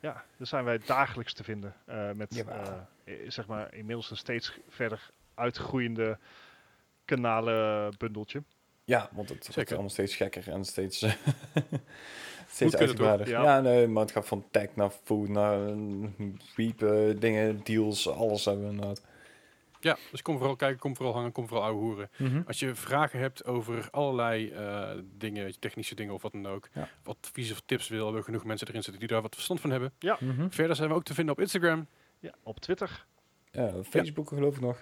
Ja, 0.00 0.24
daar 0.36 0.46
zijn 0.46 0.64
wij 0.64 0.78
dagelijks 0.78 1.32
te 1.32 1.44
vinden. 1.44 1.74
eh, 1.84 2.10
met 2.12 2.44
zeg 3.28 3.46
maar 3.46 3.74
inmiddels 3.74 4.10
een 4.10 4.16
steeds 4.16 4.58
verder 4.68 5.10
uitgroeiende 5.34 6.18
kanalenbundeltje. 7.04 8.42
Ja, 8.84 8.98
want 9.12 9.28
het 9.28 9.38
wordt 9.38 9.52
Zeker. 9.54 9.72
allemaal 9.72 9.90
steeds 9.90 10.16
gekker 10.16 10.48
en 10.50 10.64
steeds, 10.64 11.00
steeds 12.50 12.76
uitgebreider. 12.76 13.28
Ja. 13.28 13.42
Ja. 13.42 13.60
nee, 13.60 13.86
maar 13.86 14.02
het 14.02 14.12
gaat 14.12 14.26
van 14.26 14.44
tech 14.50 14.68
naar 14.74 14.90
food 15.04 15.28
naar 15.28 15.68
uh, 15.68 15.76
weep, 16.56 16.82
eh, 16.82 16.98
dingen, 17.18 17.60
deals, 17.64 18.08
alles 18.08 18.44
hebben 18.44 18.64
we 18.64 18.70
inderdaad. 18.70 19.02
Ja, 19.82 19.96
dus 20.10 20.22
kom 20.22 20.36
vooral 20.36 20.56
kijken, 20.56 20.78
kom 20.78 20.96
vooral 20.96 21.14
hangen, 21.14 21.32
kom 21.32 21.48
vooral 21.48 21.64
ouwe 21.66 21.80
hoeren. 21.80 22.10
Als 22.46 22.58
je 22.58 22.74
vragen 22.74 23.18
hebt 23.18 23.44
over 23.44 23.88
allerlei 23.90 24.50
eh, 24.50 24.88
dingen, 25.18 25.58
technische 25.60 25.94
dingen 25.94 26.14
of 26.14 26.22
wat 26.22 26.32
dan 26.32 26.46
ook, 26.48 26.68
Ja. 26.74 26.88
wat 27.02 27.16
advies 27.20 27.52
of 27.52 27.62
tips 27.66 27.88
wil, 27.88 28.02
hebben 28.02 28.18
we 28.20 28.26
genoeg 28.26 28.44
mensen 28.44 28.68
erin 28.68 28.82
zitten 28.82 29.00
die 29.00 29.08
daar 29.08 29.22
wat 29.22 29.34
verstand 29.34 29.60
van 29.60 29.70
hebben. 29.70 29.92
Mhm. 30.00 30.48
Verder 30.50 30.76
zijn 30.76 30.88
we 30.88 30.94
ook 30.94 31.04
te 31.04 31.14
vinden 31.14 31.34
op 31.34 31.40
Instagram. 31.40 31.86
Ja, 32.18 32.34
op 32.42 32.60
Twitter. 32.60 33.06
Ja, 33.52 33.72
Facebook 33.88 34.28
geloof 34.28 34.54
ik 34.54 34.60
nog. 34.60 34.78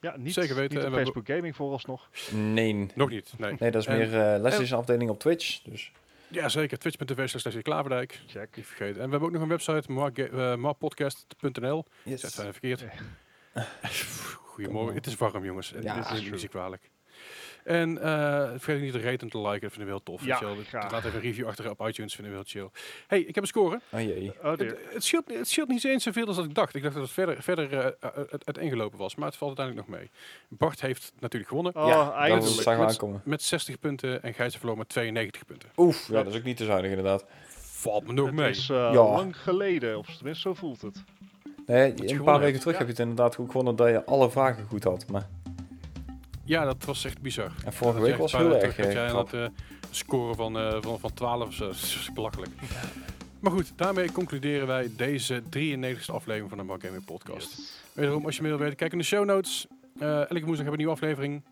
Ja, 0.00 0.16
niet, 0.16 0.32
Zeker 0.32 0.54
weten. 0.54 0.62
niet 0.76 0.78
En 0.84 0.84
op 0.86 0.90
we 0.92 0.96
hebben- 0.96 1.14
Facebook 1.14 1.36
Gaming 1.36 1.56
vooralsnog. 1.56 2.08
Nee. 2.32 2.86
Nog 2.94 3.10
niet, 3.10 3.32
nee. 3.38 3.54
Nee, 3.58 3.70
dat 3.70 3.80
is 3.82 3.86
En- 3.88 3.96
meer 3.96 4.06
uh, 4.36 4.42
Leslie 4.42 4.74
afdeling 4.74 5.10
op 5.10 5.18
Twitch. 5.18 5.62
Dus 5.62 5.92
Ja, 6.34 6.48
zeker. 6.48 6.78
Twitch.tv 6.78 7.28
slash 7.28 7.56
Klaverdijk. 7.62 8.20
Check. 8.26 8.56
Niet 8.56 8.66
vergeten. 8.66 9.00
En 9.02 9.04
we 9.04 9.10
hebben 9.10 9.22
ook 9.28 9.30
nog 9.34 9.42
een 9.42 9.48
website, 9.48 10.30
uh, 10.32 10.54
moapodcast.nl. 10.54 11.84
yes. 12.02 12.20
Zet 12.20 12.32
zijn 12.32 12.52
verkeerd. 12.52 12.84
Goedemorgen. 14.52 14.94
Het 14.94 15.06
is 15.06 15.16
warm, 15.16 15.44
jongens. 15.44 15.72
En 15.72 15.82
Ja, 15.82 15.94
dit 15.94 16.10
is 16.10 16.30
niet 16.30 16.48
kwalijk. 16.48 16.90
En 17.64 18.02
eh, 18.02 18.48
vergeet 18.56 18.80
niet 18.80 18.92
de 18.92 19.00
rate 19.00 19.28
te 19.28 19.38
liken. 19.38 19.60
Dat 19.60 19.72
vinden 19.72 19.86
we 19.86 19.90
heel 19.92 20.02
tof. 20.02 20.24
Ja, 20.24 20.36
graag. 20.68 20.90
Laat 20.90 21.04
even 21.04 21.14
een 21.14 21.20
review 21.20 21.46
achter 21.46 21.70
op 21.70 21.86
iTunes. 21.88 22.14
Vinden 22.14 22.32
we 22.32 22.38
heel 22.38 22.48
chill. 22.62 22.80
hey, 23.06 23.20
ik 23.20 23.34
heb 23.34 23.44
een 23.44 23.48
score. 23.48 23.80
Oh 23.90 24.00
jee. 24.00 24.32
Oh. 24.42 24.50
Het, 24.50 24.76
het, 24.92 25.04
scheelt, 25.04 25.24
het 25.34 25.48
scheelt 25.48 25.68
niet 25.68 25.84
eens 25.84 26.02
zoveel 26.02 26.26
als 26.26 26.36
dat 26.36 26.44
ik 26.44 26.54
dacht. 26.54 26.74
Ik 26.74 26.82
dacht 26.82 26.94
dat 26.94 27.02
het 27.02 27.12
verder, 27.12 27.42
verder 27.42 27.72
eh, 27.72 27.86
eh, 27.86 28.10
het 28.30 28.46
uiteengelopen 28.46 28.98
was. 28.98 29.14
Maar 29.14 29.28
het 29.28 29.36
valt 29.36 29.58
uiteindelijk 29.58 29.88
nog 29.88 29.98
mee. 29.98 30.10
Bart 30.48 30.80
heeft 30.80 31.12
natuurlijk 31.18 31.50
gewonnen. 31.50 31.76
Oh, 31.76 31.86
ja, 31.88 32.28
we 32.28 32.34
Met- 32.56 32.66
aankomen. 32.66 33.20
Met 33.24 33.42
60 33.42 33.78
punten. 33.78 34.22
En 34.22 34.34
Gijs 34.34 34.56
verloor 34.56 34.76
met 34.78 34.88
92 34.88 35.44
punten. 35.46 35.68
Oef, 35.76 36.08
ja, 36.08 36.22
dat 36.22 36.32
is 36.32 36.38
ook 36.38 36.44
niet 36.44 36.56
te 36.56 36.64
zuinig 36.64 36.90
inderdaad. 36.90 37.24
Valt 37.56 38.06
me 38.06 38.12
nog 38.12 38.26
Het 38.26 38.34
mee. 38.34 38.50
is 38.50 38.68
eh, 38.70 38.76
Ja. 38.76 38.92
lang 38.92 39.36
geleden, 39.36 39.98
of 39.98 40.06
tenminste 40.16 40.48
zo 40.48 40.54
voelt 40.54 40.80
het. 40.82 41.02
Nee, 41.66 41.92
een 42.10 42.22
paar 42.22 42.40
weken 42.40 42.58
terug 42.60 42.72
Ja. 42.72 42.78
heb 42.78 42.86
je 42.88 42.92
het 42.92 43.02
inderdaad 43.02 43.34
goed 43.34 43.46
gewonnen 43.50 43.76
dat 43.76 43.88
je 43.88 44.04
alle 44.04 44.30
vragen 44.30 44.66
goed 44.66 44.84
had. 44.84 45.06
Maar 45.10 45.28
Ja, 46.52 46.64
dat 46.64 46.84
was 46.84 47.04
echt 47.04 47.20
bizar. 47.20 47.52
en 47.64 47.72
vorige 47.72 47.98
Dat 47.98 48.08
week 48.08 48.18
was 48.18 48.32
heel 48.32 48.56
erg 48.56 48.78
eh, 48.78 48.92
jij 48.92 49.06
krap. 49.06 49.30
dat 49.30 49.40
eh, 49.40 49.48
score 49.90 50.34
van, 50.34 50.58
eh, 50.58 50.76
van, 50.80 50.98
van 50.98 51.14
12 51.14 51.46
of 51.46 51.54
zo. 51.54 51.66
Dat 51.66 51.74
is 51.74 52.10
belachelijk. 52.14 52.50
Maar 53.40 53.52
goed, 53.52 53.72
daarmee 53.76 54.12
concluderen 54.12 54.66
wij 54.66 54.90
deze 54.96 55.42
93e 55.50 56.06
aflevering 56.06 56.48
van 56.48 56.58
de 56.58 56.64
Mark 56.64 56.82
Gaming 56.84 57.04
Podcast. 57.04 57.56
Yes. 57.56 57.82
Wederom, 57.92 58.24
als 58.24 58.36
je 58.36 58.42
meer 58.42 58.50
wil 58.50 58.60
weten, 58.60 58.76
kijk 58.76 58.92
in 58.92 58.98
de 58.98 59.04
show 59.04 59.24
notes. 59.24 59.66
Eh, 59.98 60.08
elke 60.18 60.26
woensdag 60.26 60.46
hebben 60.48 60.64
we 60.64 60.70
een 60.70 60.76
nieuwe 60.76 60.92
aflevering. 60.92 61.42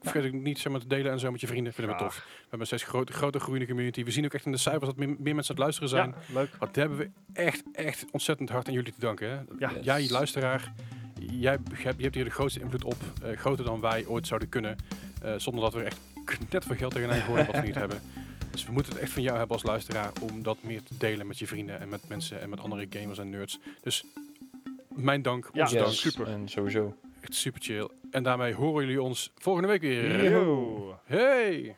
Vergeet 0.00 0.34
ook 0.34 0.40
niet 0.40 0.58
zeg 0.58 0.72
maar, 0.72 0.80
te 0.80 0.86
delen 0.86 1.12
en 1.12 1.18
zo 1.18 1.30
met 1.30 1.40
je 1.40 1.46
vrienden. 1.46 1.72
Vinden 1.72 1.96
we 1.96 2.02
tof. 2.02 2.14
We 2.14 2.40
hebben 2.40 2.60
een 2.60 2.66
steeds 2.66 2.82
grote, 2.82 3.12
grote 3.12 3.40
groeiende 3.40 3.68
community. 3.68 4.04
We 4.04 4.10
zien 4.10 4.24
ook 4.24 4.34
echt 4.34 4.44
in 4.44 4.52
de 4.52 4.58
cijfers 4.58 4.86
dat 4.86 4.96
meer, 4.96 5.08
meer 5.08 5.34
mensen 5.34 5.38
aan 5.38 5.44
het 5.48 5.58
luisteren 5.58 5.88
zijn. 5.88 6.14
Ja, 6.28 6.34
leuk. 6.40 6.50
Want 6.58 6.74
daar 6.74 6.88
hebben 6.88 7.06
we 7.06 7.10
echt, 7.32 7.62
echt 7.72 8.04
ontzettend 8.10 8.48
hard 8.50 8.68
aan 8.68 8.74
jullie 8.74 8.92
te 8.92 9.00
danken. 9.00 9.28
Hè? 9.30 9.34
Ja. 9.58 9.70
Yes. 9.74 9.84
Jij, 9.84 10.08
luisteraar, 10.10 10.72
jij 11.30 11.58
hebt, 11.72 12.14
hier 12.14 12.24
de 12.24 12.30
grootste 12.30 12.60
invloed 12.60 12.84
op. 12.84 12.96
eh, 13.22 13.36
groter 13.36 13.64
dan 13.64 13.80
wij 13.80 14.06
ooit 14.06 14.26
zouden 14.26 14.48
kunnen. 14.48 14.76
eh, 15.22 15.34
zonder 15.36 15.62
dat 15.62 15.74
we 15.74 15.82
echt 15.82 15.98
net 16.50 16.64
veel 16.64 16.76
geld 16.76 16.92
tegenaan 16.94 17.20
gooien 17.20 17.46
wat 17.46 17.54
we 17.54 17.66
niet 17.66 17.74
hebben. 17.74 18.00
Dus 18.50 18.66
we 18.66 18.72
moeten 18.72 18.92
het 18.92 19.00
echt 19.02 19.12
van 19.12 19.22
jou 19.22 19.36
hebben 19.38 19.56
als 19.56 19.66
luisteraar 19.66 20.10
om 20.30 20.42
dat 20.42 20.56
meer 20.62 20.82
te 20.82 20.96
delen 20.98 21.26
met 21.26 21.38
je 21.38 21.46
vrienden 21.46 21.80
en 21.80 21.88
met 21.88 22.08
mensen 22.08 22.40
en 22.40 22.48
met 22.50 22.60
andere 22.60 22.86
gamers 22.90 23.18
en 23.18 23.30
nerds. 23.30 23.58
Dus 23.82 24.04
mijn 24.88 25.22
dank, 25.22 25.50
Ja, 25.52 25.62
onze 25.62 25.74
yes. 25.74 25.84
dank. 25.84 25.94
super. 25.96 26.26
En 26.26 26.48
sowieso. 26.48 26.96
Echt 27.20 27.34
super 27.34 27.60
chill. 27.62 27.88
En 28.10 28.22
daarmee 28.22 28.54
horen 28.54 28.84
jullie 28.84 29.02
ons 29.02 29.32
volgende 29.36 29.68
week 29.68 29.80
weer. 29.80 30.30
Yo. 30.30 30.98
Hey! 31.04 31.76